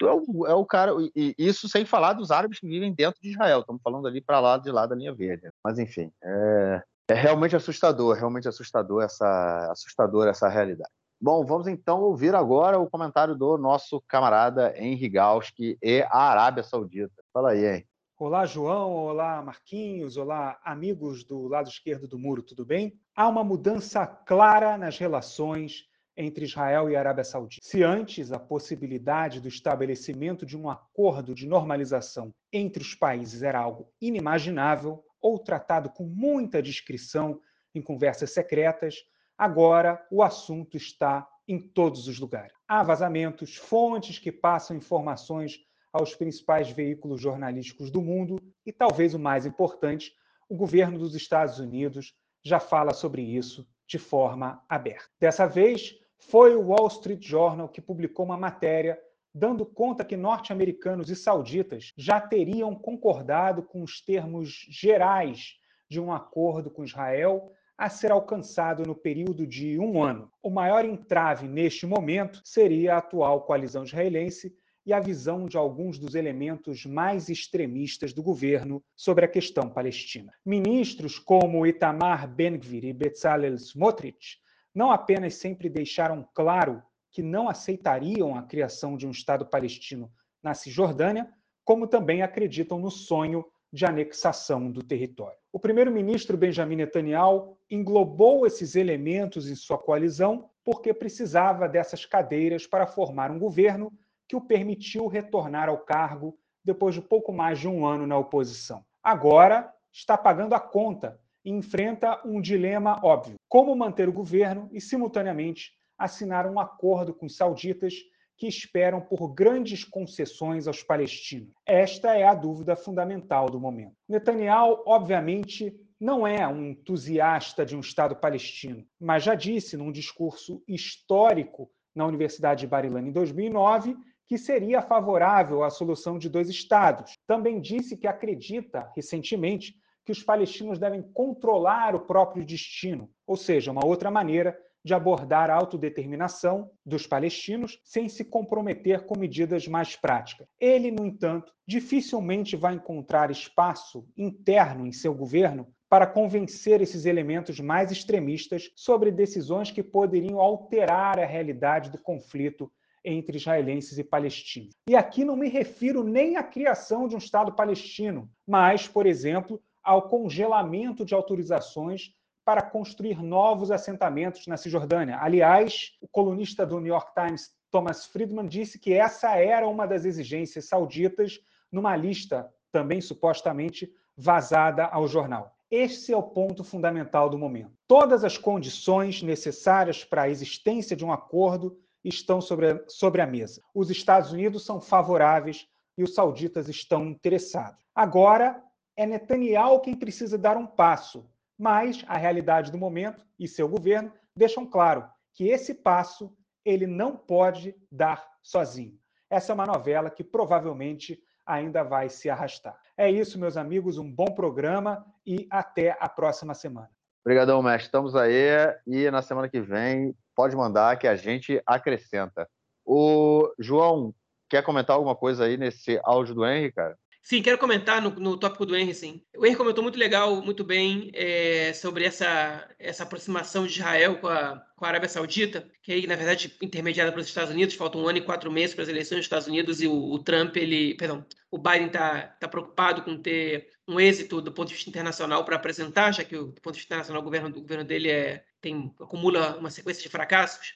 é 0.00 0.12
o, 0.12 0.46
é 0.46 0.54
o 0.54 0.64
cara, 0.64 0.92
e 1.16 1.34
isso 1.36 1.68
sem 1.68 1.84
falar 1.84 2.12
dos 2.12 2.30
árabes 2.30 2.60
que 2.60 2.68
vivem 2.68 2.94
dentro 2.94 3.20
de 3.20 3.30
Israel, 3.30 3.60
estamos 3.60 3.82
falando 3.82 4.06
ali 4.06 4.20
para 4.20 4.38
lá 4.38 4.56
de 4.56 4.70
lá 4.70 4.86
da 4.86 4.94
linha 4.94 5.12
verde. 5.12 5.50
Mas 5.64 5.76
enfim, 5.76 6.12
é, 6.22 6.82
é 7.08 7.14
realmente 7.14 7.56
assustador, 7.56 8.14
realmente 8.14 8.46
assustador 8.46 9.02
essa, 9.02 9.72
assustador 9.72 10.28
essa 10.28 10.48
realidade. 10.48 10.90
Bom, 11.20 11.44
vamos 11.44 11.66
então 11.66 12.00
ouvir 12.00 12.32
agora 12.32 12.78
o 12.78 12.88
comentário 12.88 13.34
do 13.34 13.58
nosso 13.58 14.00
camarada 14.06 14.72
Henri 14.78 15.08
Gauski 15.08 15.76
e 15.82 16.00
a 16.02 16.16
Arábia 16.16 16.62
Saudita. 16.62 17.24
Fala 17.32 17.50
aí, 17.50 17.66
hein? 17.66 17.88
Olá, 18.16 18.46
João. 18.46 18.92
Olá, 18.92 19.42
Marquinhos. 19.42 20.16
Olá, 20.16 20.60
amigos 20.64 21.24
do 21.24 21.48
lado 21.48 21.68
esquerdo 21.68 22.06
do 22.06 22.16
muro, 22.16 22.40
tudo 22.44 22.64
bem? 22.64 22.96
Há 23.16 23.28
uma 23.28 23.42
mudança 23.42 24.06
clara 24.06 24.78
nas 24.78 24.96
relações 24.96 25.88
entre 26.16 26.44
Israel 26.44 26.88
e 26.88 26.94
Arábia 26.94 27.24
Saudita. 27.24 27.66
Se 27.66 27.82
antes 27.82 28.30
a 28.30 28.38
possibilidade 28.38 29.40
do 29.40 29.48
estabelecimento 29.48 30.46
de 30.46 30.56
um 30.56 30.70
acordo 30.70 31.34
de 31.34 31.48
normalização 31.48 32.32
entre 32.52 32.80
os 32.80 32.94
países 32.94 33.42
era 33.42 33.58
algo 33.58 33.90
inimaginável 34.00 35.04
ou 35.20 35.36
tratado 35.36 35.90
com 35.90 36.04
muita 36.04 36.62
discrição 36.62 37.40
em 37.74 37.82
conversas 37.82 38.30
secretas, 38.30 39.02
Agora, 39.38 40.04
o 40.10 40.20
assunto 40.20 40.76
está 40.76 41.28
em 41.46 41.60
todos 41.60 42.08
os 42.08 42.18
lugares. 42.18 42.52
Há 42.66 42.82
vazamentos, 42.82 43.54
fontes 43.54 44.18
que 44.18 44.32
passam 44.32 44.76
informações 44.76 45.60
aos 45.92 46.12
principais 46.14 46.70
veículos 46.70 47.20
jornalísticos 47.20 47.88
do 47.88 48.02
mundo 48.02 48.36
e, 48.66 48.72
talvez 48.72 49.14
o 49.14 49.18
mais 49.18 49.46
importante, 49.46 50.12
o 50.48 50.56
governo 50.56 50.98
dos 50.98 51.14
Estados 51.14 51.60
Unidos 51.60 52.14
já 52.44 52.58
fala 52.58 52.92
sobre 52.92 53.22
isso 53.22 53.64
de 53.86 53.96
forma 53.96 54.60
aberta. 54.68 55.08
Dessa 55.20 55.46
vez, 55.46 55.94
foi 56.18 56.56
o 56.56 56.68
Wall 56.68 56.88
Street 56.88 57.24
Journal 57.24 57.68
que 57.68 57.80
publicou 57.80 58.24
uma 58.24 58.36
matéria 58.36 59.00
dando 59.32 59.64
conta 59.64 60.04
que 60.04 60.16
norte-americanos 60.16 61.10
e 61.10 61.16
sauditas 61.16 61.92
já 61.96 62.20
teriam 62.20 62.74
concordado 62.74 63.62
com 63.62 63.82
os 63.82 64.00
termos 64.00 64.66
gerais 64.68 65.54
de 65.88 66.00
um 66.00 66.12
acordo 66.12 66.70
com 66.70 66.84
Israel 66.84 67.52
a 67.78 67.88
ser 67.88 68.10
alcançado 68.10 68.82
no 68.82 68.94
período 68.94 69.46
de 69.46 69.78
um 69.78 70.02
ano. 70.02 70.28
O 70.42 70.50
maior 70.50 70.84
entrave 70.84 71.46
neste 71.46 71.86
momento 71.86 72.40
seria 72.44 72.96
a 72.96 72.98
atual 72.98 73.42
coalizão 73.42 73.84
israelense 73.84 74.52
e 74.84 74.92
a 74.92 74.98
visão 74.98 75.46
de 75.46 75.56
alguns 75.56 75.96
dos 75.96 76.16
elementos 76.16 76.84
mais 76.84 77.28
extremistas 77.28 78.12
do 78.12 78.22
governo 78.22 78.82
sobre 78.96 79.24
a 79.24 79.28
questão 79.28 79.70
palestina. 79.70 80.32
Ministros 80.44 81.20
como 81.20 81.64
Itamar 81.64 82.26
Ben-Gvir 82.26 82.86
e 82.86 82.92
Bezalel 82.92 83.54
Smotrich 83.54 84.38
não 84.74 84.90
apenas 84.90 85.34
sempre 85.34 85.68
deixaram 85.68 86.28
claro 86.34 86.82
que 87.12 87.22
não 87.22 87.48
aceitariam 87.48 88.34
a 88.34 88.42
criação 88.42 88.96
de 88.96 89.06
um 89.06 89.10
Estado 89.10 89.46
palestino 89.46 90.10
na 90.42 90.52
Cisjordânia, 90.52 91.28
como 91.64 91.86
também 91.86 92.22
acreditam 92.22 92.78
no 92.78 92.90
sonho 92.90 93.44
de 93.72 93.84
anexação 93.84 94.70
do 94.70 94.82
território. 94.82 95.38
O 95.52 95.58
primeiro-ministro 95.58 96.36
Benjamin 96.36 96.76
Netanyahu 96.76 97.58
englobou 97.70 98.46
esses 98.46 98.76
elementos 98.76 99.48
em 99.48 99.54
sua 99.54 99.78
coalizão 99.78 100.48
porque 100.64 100.92
precisava 100.92 101.68
dessas 101.68 102.04
cadeiras 102.04 102.66
para 102.66 102.86
formar 102.86 103.30
um 103.30 103.38
governo 103.38 103.92
que 104.26 104.36
o 104.36 104.40
permitiu 104.40 105.06
retornar 105.06 105.68
ao 105.68 105.78
cargo 105.78 106.38
depois 106.64 106.94
de 106.94 107.00
pouco 107.00 107.32
mais 107.32 107.58
de 107.58 107.66
um 107.66 107.86
ano 107.86 108.06
na 108.06 108.18
oposição. 108.18 108.84
Agora 109.02 109.72
está 109.92 110.16
pagando 110.18 110.54
a 110.54 110.60
conta 110.60 111.18
e 111.44 111.50
enfrenta 111.50 112.20
um 112.26 112.40
dilema 112.40 113.00
óbvio: 113.02 113.36
como 113.48 113.74
manter 113.74 114.08
o 114.08 114.12
governo 114.12 114.68
e, 114.72 114.80
simultaneamente, 114.80 115.72
assinar 115.96 116.46
um 116.46 116.60
acordo 116.60 117.14
com 117.14 117.26
os 117.26 117.36
sauditas 117.36 117.94
que 118.38 118.46
esperam 118.46 119.00
por 119.00 119.34
grandes 119.34 119.82
concessões 119.82 120.68
aos 120.68 120.82
palestinos? 120.82 121.52
Esta 121.66 122.16
é 122.16 122.22
a 122.22 122.34
dúvida 122.34 122.76
fundamental 122.76 123.50
do 123.50 123.60
momento. 123.60 123.96
Netanyahu, 124.08 124.84
obviamente, 124.86 125.74
não 126.00 126.24
é 126.24 126.46
um 126.46 126.64
entusiasta 126.64 127.66
de 127.66 127.76
um 127.76 127.80
Estado 127.80 128.14
palestino, 128.14 128.86
mas 129.00 129.24
já 129.24 129.34
disse 129.34 129.76
num 129.76 129.90
discurso 129.90 130.62
histórico 130.68 131.68
na 131.92 132.06
Universidade 132.06 132.60
de 132.60 132.68
Bar-Ilan 132.68 133.08
em 133.08 133.12
2009 133.12 133.96
que 134.28 134.38
seria 134.38 134.82
favorável 134.82 135.64
à 135.64 135.70
solução 135.70 136.18
de 136.18 136.28
dois 136.28 136.50
Estados. 136.50 137.18
Também 137.26 137.60
disse 137.60 137.96
que 137.96 138.06
acredita, 138.06 138.92
recentemente, 138.94 139.74
que 140.04 140.12
os 140.12 140.22
palestinos 140.22 140.78
devem 140.78 141.02
controlar 141.02 141.94
o 141.94 142.00
próprio 142.00 142.44
destino, 142.44 143.10
ou 143.26 143.36
seja, 143.36 143.72
uma 143.72 143.84
outra 143.84 144.10
maneira 144.10 144.56
de 144.88 144.94
abordar 144.94 145.50
a 145.50 145.54
autodeterminação 145.54 146.70
dos 146.84 147.06
palestinos 147.06 147.78
sem 147.84 148.08
se 148.08 148.24
comprometer 148.24 149.04
com 149.04 149.18
medidas 149.18 149.68
mais 149.68 149.94
práticas. 149.94 150.48
Ele, 150.58 150.90
no 150.90 151.04
entanto, 151.04 151.52
dificilmente 151.66 152.56
vai 152.56 152.74
encontrar 152.74 153.30
espaço 153.30 154.08
interno 154.16 154.86
em 154.86 154.92
seu 154.92 155.12
governo 155.12 155.68
para 155.90 156.06
convencer 156.06 156.80
esses 156.80 157.04
elementos 157.04 157.60
mais 157.60 157.92
extremistas 157.92 158.70
sobre 158.74 159.12
decisões 159.12 159.70
que 159.70 159.82
poderiam 159.82 160.40
alterar 160.40 161.18
a 161.18 161.26
realidade 161.26 161.90
do 161.90 162.00
conflito 162.00 162.72
entre 163.04 163.36
israelenses 163.36 163.98
e 163.98 164.04
palestinos. 164.04 164.70
E 164.88 164.96
aqui 164.96 165.22
não 165.22 165.36
me 165.36 165.50
refiro 165.50 166.02
nem 166.02 166.36
à 166.36 166.42
criação 166.42 167.06
de 167.06 167.14
um 167.14 167.18
Estado 167.18 167.54
palestino, 167.54 168.30
mas, 168.46 168.88
por 168.88 169.04
exemplo, 169.04 169.60
ao 169.82 170.08
congelamento 170.08 171.04
de 171.04 171.14
autorizações 171.14 172.14
para 172.48 172.62
construir 172.62 173.22
novos 173.22 173.70
assentamentos 173.70 174.46
na 174.46 174.56
Cisjordânia. 174.56 175.18
Aliás, 175.20 175.92
o 176.00 176.08
colunista 176.08 176.64
do 176.64 176.80
New 176.80 176.94
York 176.94 177.12
Times, 177.12 177.50
Thomas 177.70 178.06
Friedman, 178.06 178.46
disse 178.46 178.78
que 178.78 178.94
essa 178.94 179.36
era 179.36 179.68
uma 179.68 179.86
das 179.86 180.06
exigências 180.06 180.66
sauditas 180.66 181.38
numa 181.70 181.94
lista 181.94 182.50
também 182.72 183.02
supostamente 183.02 183.92
vazada 184.16 184.86
ao 184.86 185.06
jornal. 185.06 185.54
Esse 185.70 186.10
é 186.10 186.16
o 186.16 186.22
ponto 186.22 186.64
fundamental 186.64 187.28
do 187.28 187.36
momento. 187.36 187.76
Todas 187.86 188.24
as 188.24 188.38
condições 188.38 189.22
necessárias 189.22 190.02
para 190.02 190.22
a 190.22 190.30
existência 190.30 190.96
de 190.96 191.04
um 191.04 191.12
acordo 191.12 191.78
estão 192.02 192.40
sobre 192.40 192.70
a, 192.70 192.80
sobre 192.88 193.20
a 193.20 193.26
mesa. 193.26 193.60
Os 193.74 193.90
Estados 193.90 194.32
Unidos 194.32 194.64
são 194.64 194.80
favoráveis 194.80 195.68
e 195.98 196.02
os 196.02 196.14
sauditas 196.14 196.66
estão 196.66 197.04
interessados. 197.04 197.84
Agora, 197.94 198.64
é 198.96 199.04
Netanyahu 199.04 199.82
quem 199.82 199.94
precisa 199.94 200.38
dar 200.38 200.56
um 200.56 200.66
passo 200.66 201.28
mas 201.58 202.04
a 202.06 202.16
realidade 202.16 202.70
do 202.70 202.78
momento 202.78 203.26
e 203.38 203.48
seu 203.48 203.68
governo 203.68 204.12
deixam 204.36 204.64
claro 204.64 205.08
que 205.34 205.48
esse 205.48 205.74
passo 205.74 206.32
ele 206.64 206.86
não 206.86 207.16
pode 207.16 207.74
dar 207.90 208.26
sozinho. 208.42 208.98
Essa 209.30 209.52
é 209.52 209.54
uma 209.54 209.66
novela 209.66 210.10
que 210.10 210.22
provavelmente 210.22 211.18
ainda 211.46 211.82
vai 211.82 212.08
se 212.08 212.28
arrastar. 212.28 212.78
É 212.96 213.10
isso, 213.10 213.38
meus 213.38 213.56
amigos, 213.56 213.98
um 213.98 214.10
bom 214.10 214.26
programa 214.26 215.04
e 215.26 215.46
até 215.50 215.96
a 215.98 216.08
próxima 216.08 216.54
semana. 216.54 216.90
Obrigadão, 217.24 217.62
mestre. 217.62 217.86
Estamos 217.86 218.14
aí 218.14 218.74
e 218.86 219.10
na 219.10 219.22
semana 219.22 219.48
que 219.48 219.60
vem 219.60 220.14
pode 220.34 220.54
mandar 220.56 220.98
que 220.98 221.06
a 221.06 221.16
gente 221.16 221.60
acrescenta. 221.66 222.48
O 222.84 223.52
João, 223.58 224.14
quer 224.48 224.62
comentar 224.62 224.96
alguma 224.96 225.14
coisa 225.14 225.44
aí 225.44 225.56
nesse 225.56 226.00
áudio 226.04 226.34
do 226.34 226.46
Henry, 226.46 226.72
cara? 226.72 226.96
Sim, 227.28 227.42
quero 227.42 227.58
comentar 227.58 228.00
no, 228.00 228.08
no 228.08 228.38
tópico 228.38 228.64
do 228.64 228.74
Henry, 228.74 228.94
sim. 228.94 229.22
O 229.36 229.44
Henry 229.44 229.54
comentou 229.54 229.82
muito 229.82 229.98
legal, 229.98 230.40
muito 230.40 230.64
bem, 230.64 231.10
é, 231.12 231.74
sobre 231.74 232.06
essa, 232.06 232.66
essa 232.78 233.02
aproximação 233.02 233.66
de 233.66 233.74
Israel 233.74 234.16
com 234.16 234.28
a, 234.28 234.56
com 234.74 234.86
a 234.86 234.88
Arábia 234.88 235.10
Saudita, 235.10 235.70
que 235.82 235.92
aí, 235.92 236.06
na 236.06 236.16
verdade, 236.16 236.56
intermediada 236.62 237.12
pelos 237.12 237.26
Estados 237.26 237.52
Unidos, 237.52 237.74
faltam 237.74 238.00
um 238.00 238.08
ano 238.08 238.16
e 238.16 238.22
quatro 238.22 238.50
meses 238.50 238.74
para 238.74 238.84
as 238.84 238.88
eleições 238.88 239.18
dos 239.18 239.26
Estados 239.26 239.46
Unidos, 239.46 239.82
e 239.82 239.86
o, 239.86 239.92
o 239.92 240.18
Trump, 240.20 240.56
ele, 240.56 240.94
perdão, 240.94 241.22
o 241.50 241.58
Biden 241.58 241.88
está 241.88 242.28
tá 242.40 242.48
preocupado 242.48 243.02
com 243.02 243.20
ter 243.20 243.72
um 243.86 244.00
êxito 244.00 244.40
do 244.40 244.50
ponto 244.50 244.68
de 244.68 244.74
vista 244.76 244.88
internacional 244.88 245.44
para 245.44 245.56
apresentar, 245.56 246.12
já 246.12 246.24
que, 246.24 246.34
do 246.34 246.54
ponto 246.62 246.72
de 246.72 246.78
vista 246.78 246.94
internacional, 246.94 247.20
o 247.20 247.24
governo, 247.26 247.50
o 247.50 247.60
governo 247.60 247.84
dele 247.84 248.08
é, 248.08 248.42
tem, 248.58 248.90
acumula 248.98 249.54
uma 249.58 249.68
sequência 249.68 250.02
de 250.02 250.08
fracassos, 250.08 250.72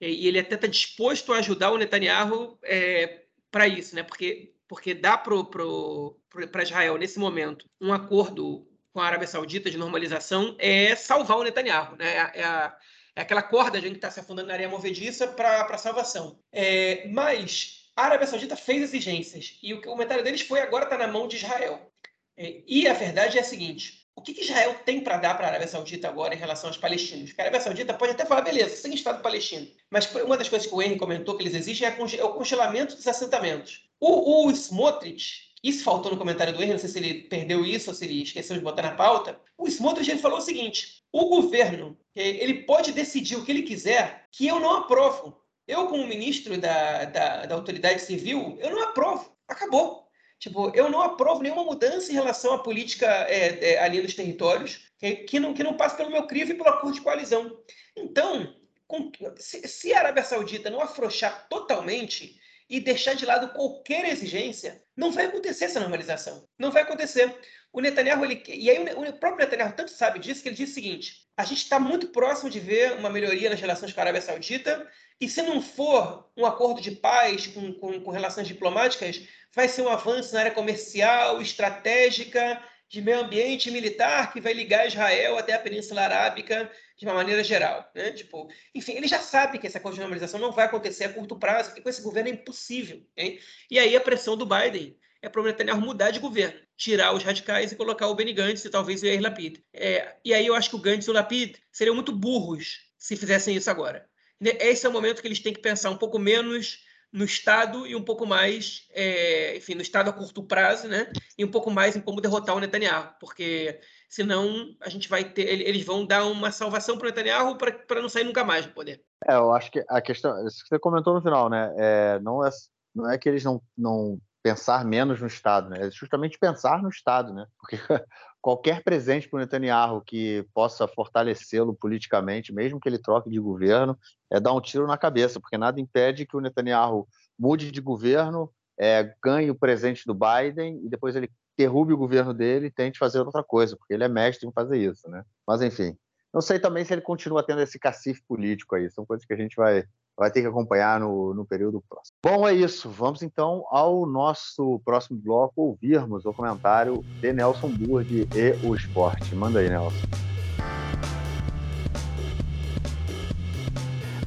e 0.00 0.26
ele 0.26 0.40
até 0.40 0.56
está 0.56 0.66
disposto 0.66 1.32
a 1.32 1.38
ajudar 1.38 1.70
o 1.70 1.78
Netanyahu 1.78 2.58
é, 2.64 3.22
para 3.52 3.68
isso, 3.68 3.94
né? 3.94 4.02
porque 4.02 4.55
porque 4.68 4.94
dá 4.94 5.16
para 5.16 6.62
Israel, 6.62 6.98
nesse 6.98 7.18
momento, 7.18 7.68
um 7.80 7.92
acordo 7.92 8.66
com 8.92 9.00
a 9.00 9.06
Arábia 9.06 9.28
Saudita 9.28 9.70
de 9.70 9.76
normalização 9.76 10.56
é 10.58 10.96
salvar 10.96 11.38
o 11.38 11.42
Netanyahu. 11.42 11.96
Né? 11.96 12.14
É, 12.34 12.44
a, 12.44 12.76
é 13.14 13.20
aquela 13.22 13.42
corda 13.42 13.80
de 13.80 13.88
que 13.90 13.96
está 13.96 14.10
se 14.10 14.20
afundando 14.20 14.48
na 14.48 14.54
areia 14.54 14.68
movediça 14.68 15.26
para 15.28 15.62
a 15.62 15.78
salvação. 15.78 16.38
É, 16.52 17.06
mas 17.08 17.90
a 17.96 18.04
Arábia 18.04 18.26
Saudita 18.26 18.56
fez 18.56 18.82
exigências 18.82 19.58
e 19.62 19.72
o, 19.72 19.78
o 19.78 19.82
comentário 19.82 20.22
deles 20.22 20.42
foi 20.42 20.60
agora 20.60 20.84
está 20.84 20.98
na 20.98 21.06
mão 21.06 21.26
de 21.26 21.36
Israel. 21.36 21.90
É, 22.36 22.62
e 22.66 22.86
a 22.86 22.92
verdade 22.92 23.38
é 23.38 23.40
a 23.40 23.44
seguinte: 23.44 24.06
o 24.14 24.22
que, 24.22 24.32
que 24.32 24.42
Israel 24.42 24.74
tem 24.84 25.00
para 25.00 25.18
dar 25.18 25.34
para 25.34 25.46
a 25.46 25.50
Arábia 25.50 25.68
Saudita 25.68 26.08
agora 26.08 26.34
em 26.34 26.38
relação 26.38 26.68
aos 26.68 26.78
palestinos? 26.78 27.30
Porque 27.30 27.40
a 27.42 27.44
Arábia 27.44 27.60
Saudita 27.60 27.94
pode 27.94 28.12
até 28.12 28.24
falar, 28.24 28.40
beleza, 28.42 28.76
sem 28.76 28.94
Estado 28.94 29.22
palestino. 29.22 29.66
Mas 29.90 30.12
uma 30.14 30.36
das 30.38 30.48
coisas 30.48 30.66
que 30.66 30.74
o 30.74 30.80
Henry 30.80 30.98
comentou 30.98 31.36
que 31.36 31.42
eles 31.42 31.54
exigem 31.54 31.86
é, 31.86 31.96
é 32.18 32.24
o 32.24 32.32
congelamento 32.32 32.96
dos 32.96 33.06
assentamentos. 33.06 33.85
O, 34.00 34.46
o 34.46 34.50
Smotrich, 34.50 35.52
isso 35.62 35.82
faltou 35.82 36.12
no 36.12 36.18
comentário 36.18 36.52
do 36.52 36.62
Henry, 36.62 36.72
não 36.72 36.78
sei 36.78 36.88
se 36.88 36.98
ele 36.98 37.22
perdeu 37.22 37.64
isso 37.64 37.90
ou 37.90 37.94
se 37.94 38.04
ele 38.04 38.22
esqueceu 38.22 38.56
de 38.56 38.62
botar 38.62 38.82
na 38.82 38.94
pauta. 38.94 39.40
O 39.56 39.66
Smotrich 39.66 40.10
ele 40.10 40.20
falou 40.20 40.38
o 40.38 40.42
seguinte: 40.42 41.02
o 41.12 41.26
governo 41.26 41.98
ele 42.14 42.62
pode 42.64 42.92
decidir 42.92 43.36
o 43.36 43.44
que 43.44 43.52
ele 43.52 43.62
quiser, 43.62 44.26
que 44.30 44.46
eu 44.46 44.60
não 44.60 44.76
aprovo. 44.76 45.40
Eu, 45.66 45.88
como 45.88 46.06
ministro 46.06 46.56
da, 46.58 47.04
da, 47.06 47.46
da 47.46 47.54
autoridade 47.54 48.00
civil, 48.02 48.56
eu 48.60 48.70
não 48.70 48.82
aprovo. 48.84 49.36
Acabou. 49.48 50.06
Tipo, 50.38 50.70
eu 50.74 50.90
não 50.90 51.00
aprovo 51.00 51.42
nenhuma 51.42 51.64
mudança 51.64 52.10
em 52.10 52.14
relação 52.14 52.52
à 52.52 52.58
política 52.58 53.06
é, 53.06 53.72
é, 53.72 53.78
ali 53.82 54.02
nos 54.02 54.14
territórios 54.14 54.90
que, 54.98 55.16
que, 55.16 55.40
não, 55.40 55.54
que 55.54 55.64
não 55.64 55.76
passe 55.76 55.96
pelo 55.96 56.10
meu 56.10 56.26
crivo 56.26 56.52
e 56.52 56.54
pelo 56.54 56.68
acordo 56.68 56.94
de 56.94 57.00
coalizão. 57.00 57.58
Então, 57.96 58.54
com, 58.86 59.10
se, 59.36 59.66
se, 59.66 59.94
a 59.94 60.00
Arábia 60.00 60.22
Saudita 60.22 60.70
não 60.70 60.80
afrouxar 60.80 61.48
totalmente 61.48 62.38
e 62.68 62.80
deixar 62.80 63.14
de 63.14 63.24
lado 63.24 63.50
qualquer 63.50 64.04
exigência, 64.06 64.82
não 64.96 65.12
vai 65.12 65.26
acontecer 65.26 65.66
essa 65.66 65.80
normalização. 65.80 66.48
Não 66.58 66.70
vai 66.70 66.82
acontecer. 66.82 67.32
O 67.72 67.80
Netanyahu, 67.80 68.24
ele, 68.24 68.42
e 68.48 68.70
aí 68.70 68.78
o, 68.94 69.12
próprio 69.12 69.44
Netanyahu 69.44 69.72
tanto 69.72 69.90
sabe 69.90 70.18
disso 70.18 70.42
que 70.42 70.48
ele 70.48 70.56
diz 70.56 70.70
o 70.70 70.74
seguinte: 70.74 71.26
a 71.36 71.44
gente 71.44 71.58
está 71.58 71.78
muito 71.78 72.08
próximo 72.08 72.50
de 72.50 72.58
ver 72.58 72.92
uma 72.94 73.10
melhoria 73.10 73.50
nas 73.50 73.60
relações 73.60 73.92
com 73.92 74.00
a 74.00 74.02
Arábia 74.02 74.22
Saudita, 74.22 74.86
e 75.20 75.28
se 75.28 75.42
não 75.42 75.62
for 75.62 76.28
um 76.36 76.44
acordo 76.44 76.80
de 76.80 76.90
paz 76.90 77.46
com, 77.46 77.72
com, 77.74 78.00
com 78.00 78.10
relações 78.10 78.48
diplomáticas, 78.48 79.22
vai 79.54 79.68
ser 79.68 79.82
um 79.82 79.88
avanço 79.88 80.34
na 80.34 80.40
área 80.40 80.52
comercial, 80.52 81.40
estratégica, 81.40 82.62
de 82.88 83.02
meio 83.02 83.20
ambiente 83.20 83.70
militar 83.70 84.32
que 84.32 84.40
vai 84.40 84.52
ligar 84.52 84.86
Israel 84.86 85.38
até 85.38 85.54
a 85.54 85.58
Península 85.58 86.02
Arábica 86.02 86.70
de 86.96 87.04
uma 87.04 87.14
maneira 87.14 87.44
geral. 87.44 87.90
Né? 87.94 88.12
Tipo, 88.12 88.48
enfim, 88.74 88.92
ele 88.92 89.06
já 89.06 89.20
sabe 89.20 89.58
que 89.58 89.66
essa 89.66 89.80
coisa 89.80 89.96
de 89.96 90.00
normalização 90.00 90.40
não 90.40 90.52
vai 90.52 90.66
acontecer 90.66 91.04
a 91.04 91.12
curto 91.12 91.38
prazo, 91.38 91.70
porque 91.70 91.82
com 91.82 91.88
esse 91.88 92.02
governo 92.02 92.30
é 92.30 92.32
impossível. 92.32 93.02
Hein? 93.16 93.38
E 93.70 93.78
aí 93.78 93.94
a 93.94 94.00
pressão 94.00 94.36
do 94.36 94.46
Biden 94.46 94.96
é 95.22 95.28
para 95.28 95.40
o 95.40 95.44
Netanyahu 95.44 95.80
mudar 95.80 96.10
de 96.10 96.20
governo, 96.20 96.58
tirar 96.76 97.12
os 97.12 97.22
radicais 97.22 97.72
e 97.72 97.76
colocar 97.76 98.06
o 98.08 98.14
Benny 98.14 98.32
Gantz 98.32 98.64
e 98.64 98.70
talvez 98.70 99.02
o 99.02 99.06
Yair 99.06 99.20
Lapid. 99.20 99.58
É, 99.72 100.16
e 100.24 100.32
aí 100.32 100.46
eu 100.46 100.54
acho 100.54 100.70
que 100.70 100.76
o 100.76 100.80
Gantz 100.80 101.06
e 101.06 101.10
o 101.10 101.14
Lapid 101.14 101.56
seriam 101.70 101.94
muito 101.94 102.12
burros 102.12 102.86
se 102.98 103.16
fizessem 103.16 103.56
isso 103.56 103.70
agora. 103.70 104.08
Esse 104.40 104.86
é 104.86 104.88
o 104.88 104.92
momento 104.92 105.20
que 105.20 105.28
eles 105.28 105.40
têm 105.40 105.52
que 105.52 105.60
pensar 105.60 105.90
um 105.90 105.96
pouco 105.96 106.18
menos 106.18 106.84
no 107.12 107.24
Estado 107.24 107.86
e 107.86 107.96
um 107.96 108.02
pouco 108.02 108.26
mais, 108.26 108.86
é, 108.90 109.56
enfim, 109.56 109.74
no 109.74 109.82
Estado 109.82 110.10
a 110.10 110.12
curto 110.12 110.42
prazo, 110.42 110.86
né? 110.86 111.10
E 111.38 111.44
um 111.44 111.50
pouco 111.50 111.70
mais 111.70 111.96
em 111.96 112.00
como 112.00 112.20
derrotar 112.20 112.54
o 112.54 112.60
Netanyahu, 112.60 113.14
porque 113.18 113.80
senão 114.08 114.74
a 114.80 114.88
gente 114.88 115.08
vai 115.08 115.24
ter, 115.24 115.42
eles 115.42 115.84
vão 115.84 116.06
dar 116.06 116.26
uma 116.26 116.50
salvação 116.50 116.96
para 116.96 117.08
Netanyahu 117.08 117.56
para 117.56 118.00
não 118.00 118.08
sair 118.08 118.24
nunca 118.24 118.44
mais 118.44 118.66
do 118.66 118.72
poder. 118.72 119.02
É, 119.28 119.34
eu 119.34 119.52
acho 119.52 119.70
que 119.70 119.84
a 119.88 120.00
questão, 120.00 120.46
isso 120.46 120.62
que 120.62 120.68
você 120.68 120.78
comentou 120.78 121.14
no 121.14 121.22
final, 121.22 121.48
né? 121.48 121.74
É, 121.76 122.18
não 122.20 122.44
é 122.44 122.50
não 122.94 123.10
é 123.10 123.18
que 123.18 123.28
eles 123.28 123.44
não, 123.44 123.60
não 123.76 124.18
pensar 124.42 124.84
menos 124.84 125.20
no 125.20 125.26
Estado, 125.26 125.68
né? 125.68 125.86
É 125.86 125.90
justamente 125.90 126.38
pensar 126.38 126.82
no 126.82 126.88
Estado, 126.88 127.34
né? 127.34 127.46
Porque 127.58 127.76
qualquer 128.40 128.82
presente 128.82 129.28
para 129.28 129.36
o 129.36 129.40
Netanyahu 129.40 130.00
que 130.00 130.46
possa 130.54 130.88
fortalecê-lo 130.88 131.74
politicamente, 131.74 132.54
mesmo 132.54 132.80
que 132.80 132.88
ele 132.88 132.98
troque 132.98 133.28
de 133.28 133.38
governo, 133.38 133.98
é 134.30 134.40
dar 134.40 134.54
um 134.54 134.60
tiro 134.60 134.86
na 134.86 134.96
cabeça, 134.96 135.40
porque 135.40 135.58
nada 135.58 135.80
impede 135.80 136.24
que 136.24 136.36
o 136.36 136.40
Netanyahu 136.40 137.06
mude 137.38 137.70
de 137.70 137.80
governo, 137.80 138.50
é, 138.78 139.14
ganhe 139.22 139.50
o 139.50 139.54
presente 139.54 140.04
do 140.06 140.14
Biden 140.14 140.80
e 140.84 140.88
depois 140.88 141.16
ele 141.16 141.30
derrube 141.56 141.92
o 141.92 141.96
governo 141.96 142.34
dele 142.34 142.66
e 142.66 142.70
tente 142.70 142.98
fazer 142.98 143.20
outra 143.20 143.42
coisa, 143.42 143.76
porque 143.76 143.94
ele 143.94 144.04
é 144.04 144.08
mestre 144.08 144.46
em 144.46 144.52
fazer 144.52 144.78
isso, 144.78 145.08
né? 145.08 145.24
Mas 145.46 145.62
enfim, 145.62 145.96
não 146.32 146.40
sei 146.40 146.58
também 146.58 146.84
se 146.84 146.92
ele 146.92 147.00
continua 147.00 147.42
tendo 147.42 147.62
esse 147.62 147.78
cacife 147.78 148.22
político 148.28 148.74
aí, 148.74 148.90
são 148.90 149.06
coisas 149.06 149.24
que 149.26 149.32
a 149.32 149.36
gente 149.36 149.56
vai 149.56 149.84
vai 150.16 150.30
ter 150.30 150.40
que 150.40 150.46
acompanhar 150.46 150.98
no, 150.98 151.34
no 151.34 151.44
período 151.44 151.82
próximo. 151.86 152.16
Bom, 152.24 152.48
é 152.48 152.54
isso. 152.54 152.88
Vamos 152.88 153.22
então 153.22 153.64
ao 153.70 154.06
nosso 154.06 154.80
próximo 154.84 155.20
bloco 155.20 155.60
ouvirmos 155.60 156.24
o 156.24 156.32
comentário 156.32 157.04
de 157.20 157.32
Nelson 157.32 157.68
Burdi 157.68 158.26
e 158.34 158.66
o 158.66 158.74
esporte. 158.74 159.34
Manda 159.34 159.60
aí, 159.60 159.68
Nelson. 159.68 160.06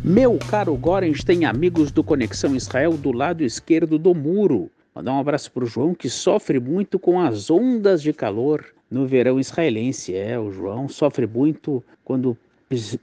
Meu 0.03 0.38
caro 0.38 0.75
Gorens 0.77 1.23
tem 1.23 1.45
amigos 1.45 1.91
do 1.91 2.03
Conexão 2.03 2.55
Israel 2.55 2.93
do 2.93 3.11
lado 3.11 3.43
esquerdo 3.43 3.97
do 3.97 4.15
muro. 4.15 4.71
Mandar 5.00 5.14
um 5.14 5.20
abraço 5.20 5.50
para 5.54 5.64
o 5.64 5.66
João 5.66 5.95
que 5.95 6.10
sofre 6.10 6.60
muito 6.60 7.00
com 7.00 7.22
as 7.22 7.50
ondas 7.50 8.02
de 8.02 8.12
calor 8.12 8.66
no 8.91 9.08
verão 9.08 9.39
israelense. 9.39 10.14
É, 10.14 10.38
o 10.38 10.52
João 10.52 10.89
sofre 10.89 11.26
muito 11.26 11.82
quando 12.04 12.38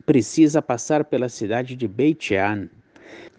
precisa 0.05 0.61
passar 0.61 1.07
pela 1.07 1.31
cidade 1.31 1.75
de 1.75 1.89
Beit 1.89 2.23
Shean. 2.23 2.69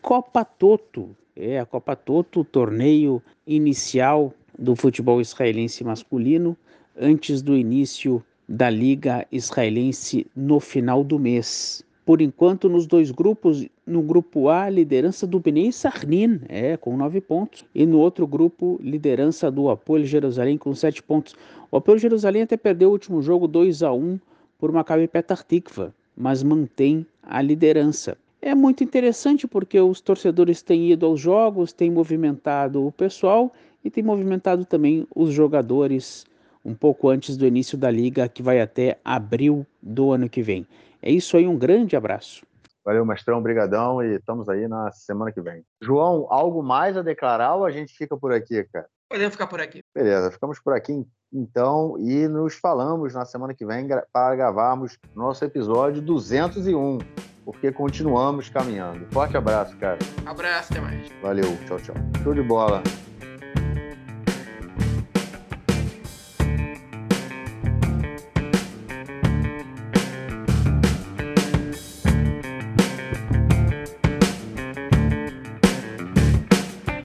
Copa 0.01 0.43
Toto, 0.43 1.15
é 1.35 1.59
a 1.59 1.67
Copa 1.67 1.95
Toto, 1.95 2.39
o 2.39 2.43
torneio 2.43 3.21
inicial 3.45 4.33
do 4.57 4.75
futebol 4.75 5.21
israelense 5.21 5.83
masculino, 5.83 6.57
antes 6.99 7.43
do 7.43 7.55
início 7.55 8.23
da 8.49 8.71
Liga 8.71 9.27
Israelense 9.31 10.25
no 10.35 10.59
final 10.59 11.03
do 11.03 11.19
mês. 11.19 11.85
Por 12.07 12.21
enquanto, 12.21 12.69
nos 12.69 12.87
dois 12.87 13.11
grupos, 13.11 13.67
no 13.85 14.01
grupo 14.01 14.47
A, 14.47 14.69
liderança 14.69 15.27
do 15.27 15.41
Bnei 15.41 15.73
Sarnin, 15.73 16.39
é, 16.47 16.77
com 16.77 16.95
nove 16.95 17.19
pontos, 17.19 17.65
e 17.75 17.85
no 17.85 17.99
outro 17.99 18.25
grupo, 18.25 18.79
liderança 18.81 19.51
do 19.51 19.69
Apoio 19.69 20.05
Jerusalém 20.05 20.57
com 20.57 20.73
sete 20.73 21.03
pontos. 21.03 21.35
O 21.69 21.75
Apoio 21.75 21.99
Jerusalém 21.99 22.43
até 22.43 22.55
perdeu 22.55 22.87
o 22.87 22.91
último 22.93 23.21
jogo 23.21 23.45
2 23.45 23.83
a 23.83 23.91
1 23.91 24.17
por 24.57 24.71
Maccabi 24.71 25.05
Petah 25.05 25.35
Tikva, 25.35 25.93
mas 26.15 26.41
mantém 26.41 27.05
a 27.21 27.41
liderança. 27.41 28.17
É 28.41 28.55
muito 28.55 28.85
interessante 28.85 29.45
porque 29.45 29.77
os 29.77 29.99
torcedores 29.99 30.61
têm 30.61 30.89
ido 30.89 31.05
aos 31.05 31.19
jogos, 31.19 31.73
têm 31.73 31.91
movimentado 31.91 32.87
o 32.87 32.89
pessoal 32.89 33.51
e 33.83 33.89
têm 33.89 34.01
movimentado 34.01 34.63
também 34.63 35.05
os 35.13 35.33
jogadores 35.33 36.25
um 36.63 36.73
pouco 36.73 37.09
antes 37.09 37.35
do 37.35 37.45
início 37.45 37.77
da 37.77 37.91
liga, 37.91 38.29
que 38.29 38.41
vai 38.41 38.61
até 38.61 38.97
abril 39.03 39.65
do 39.81 40.13
ano 40.13 40.29
que 40.29 40.41
vem. 40.41 40.65
É 41.01 41.11
isso 41.11 41.37
aí, 41.37 41.47
um 41.47 41.57
grande 41.57 41.95
abraço. 41.95 42.45
Valeu, 42.85 43.05
mestrão, 43.05 43.41
brigadão 43.41 44.01
e 44.01 44.15
estamos 44.15 44.47
aí 44.47 44.67
na 44.67 44.91
semana 44.91 45.31
que 45.31 45.41
vem. 45.41 45.63
João, 45.81 46.25
algo 46.29 46.63
mais 46.63 46.95
a 46.95 47.01
declarar 47.01 47.55
ou 47.55 47.65
a 47.65 47.71
gente 47.71 47.93
fica 47.93 48.15
por 48.15 48.31
aqui, 48.31 48.63
cara? 48.71 48.87
Podemos 49.09 49.33
ficar 49.33 49.47
por 49.47 49.59
aqui. 49.59 49.81
Beleza, 49.93 50.31
ficamos 50.31 50.59
por 50.59 50.73
aqui 50.73 51.05
então, 51.31 51.95
e 51.99 52.27
nos 52.27 52.55
falamos 52.55 53.13
na 53.13 53.25
semana 53.25 53.53
que 53.53 53.65
vem 53.65 53.87
para 54.13 54.35
gravarmos 54.35 54.97
nosso 55.15 55.43
episódio 55.43 56.01
201, 56.01 56.99
porque 57.43 57.71
continuamos 57.71 58.49
caminhando. 58.49 59.05
Forte 59.11 59.35
abraço, 59.35 59.75
cara. 59.77 59.99
Abraço, 60.25 60.71
até 60.71 60.81
mais. 60.81 61.09
Valeu, 61.21 61.57
tchau, 61.65 61.77
tchau. 61.79 61.95
Show 62.23 62.33
de 62.33 62.41
bola. 62.41 62.81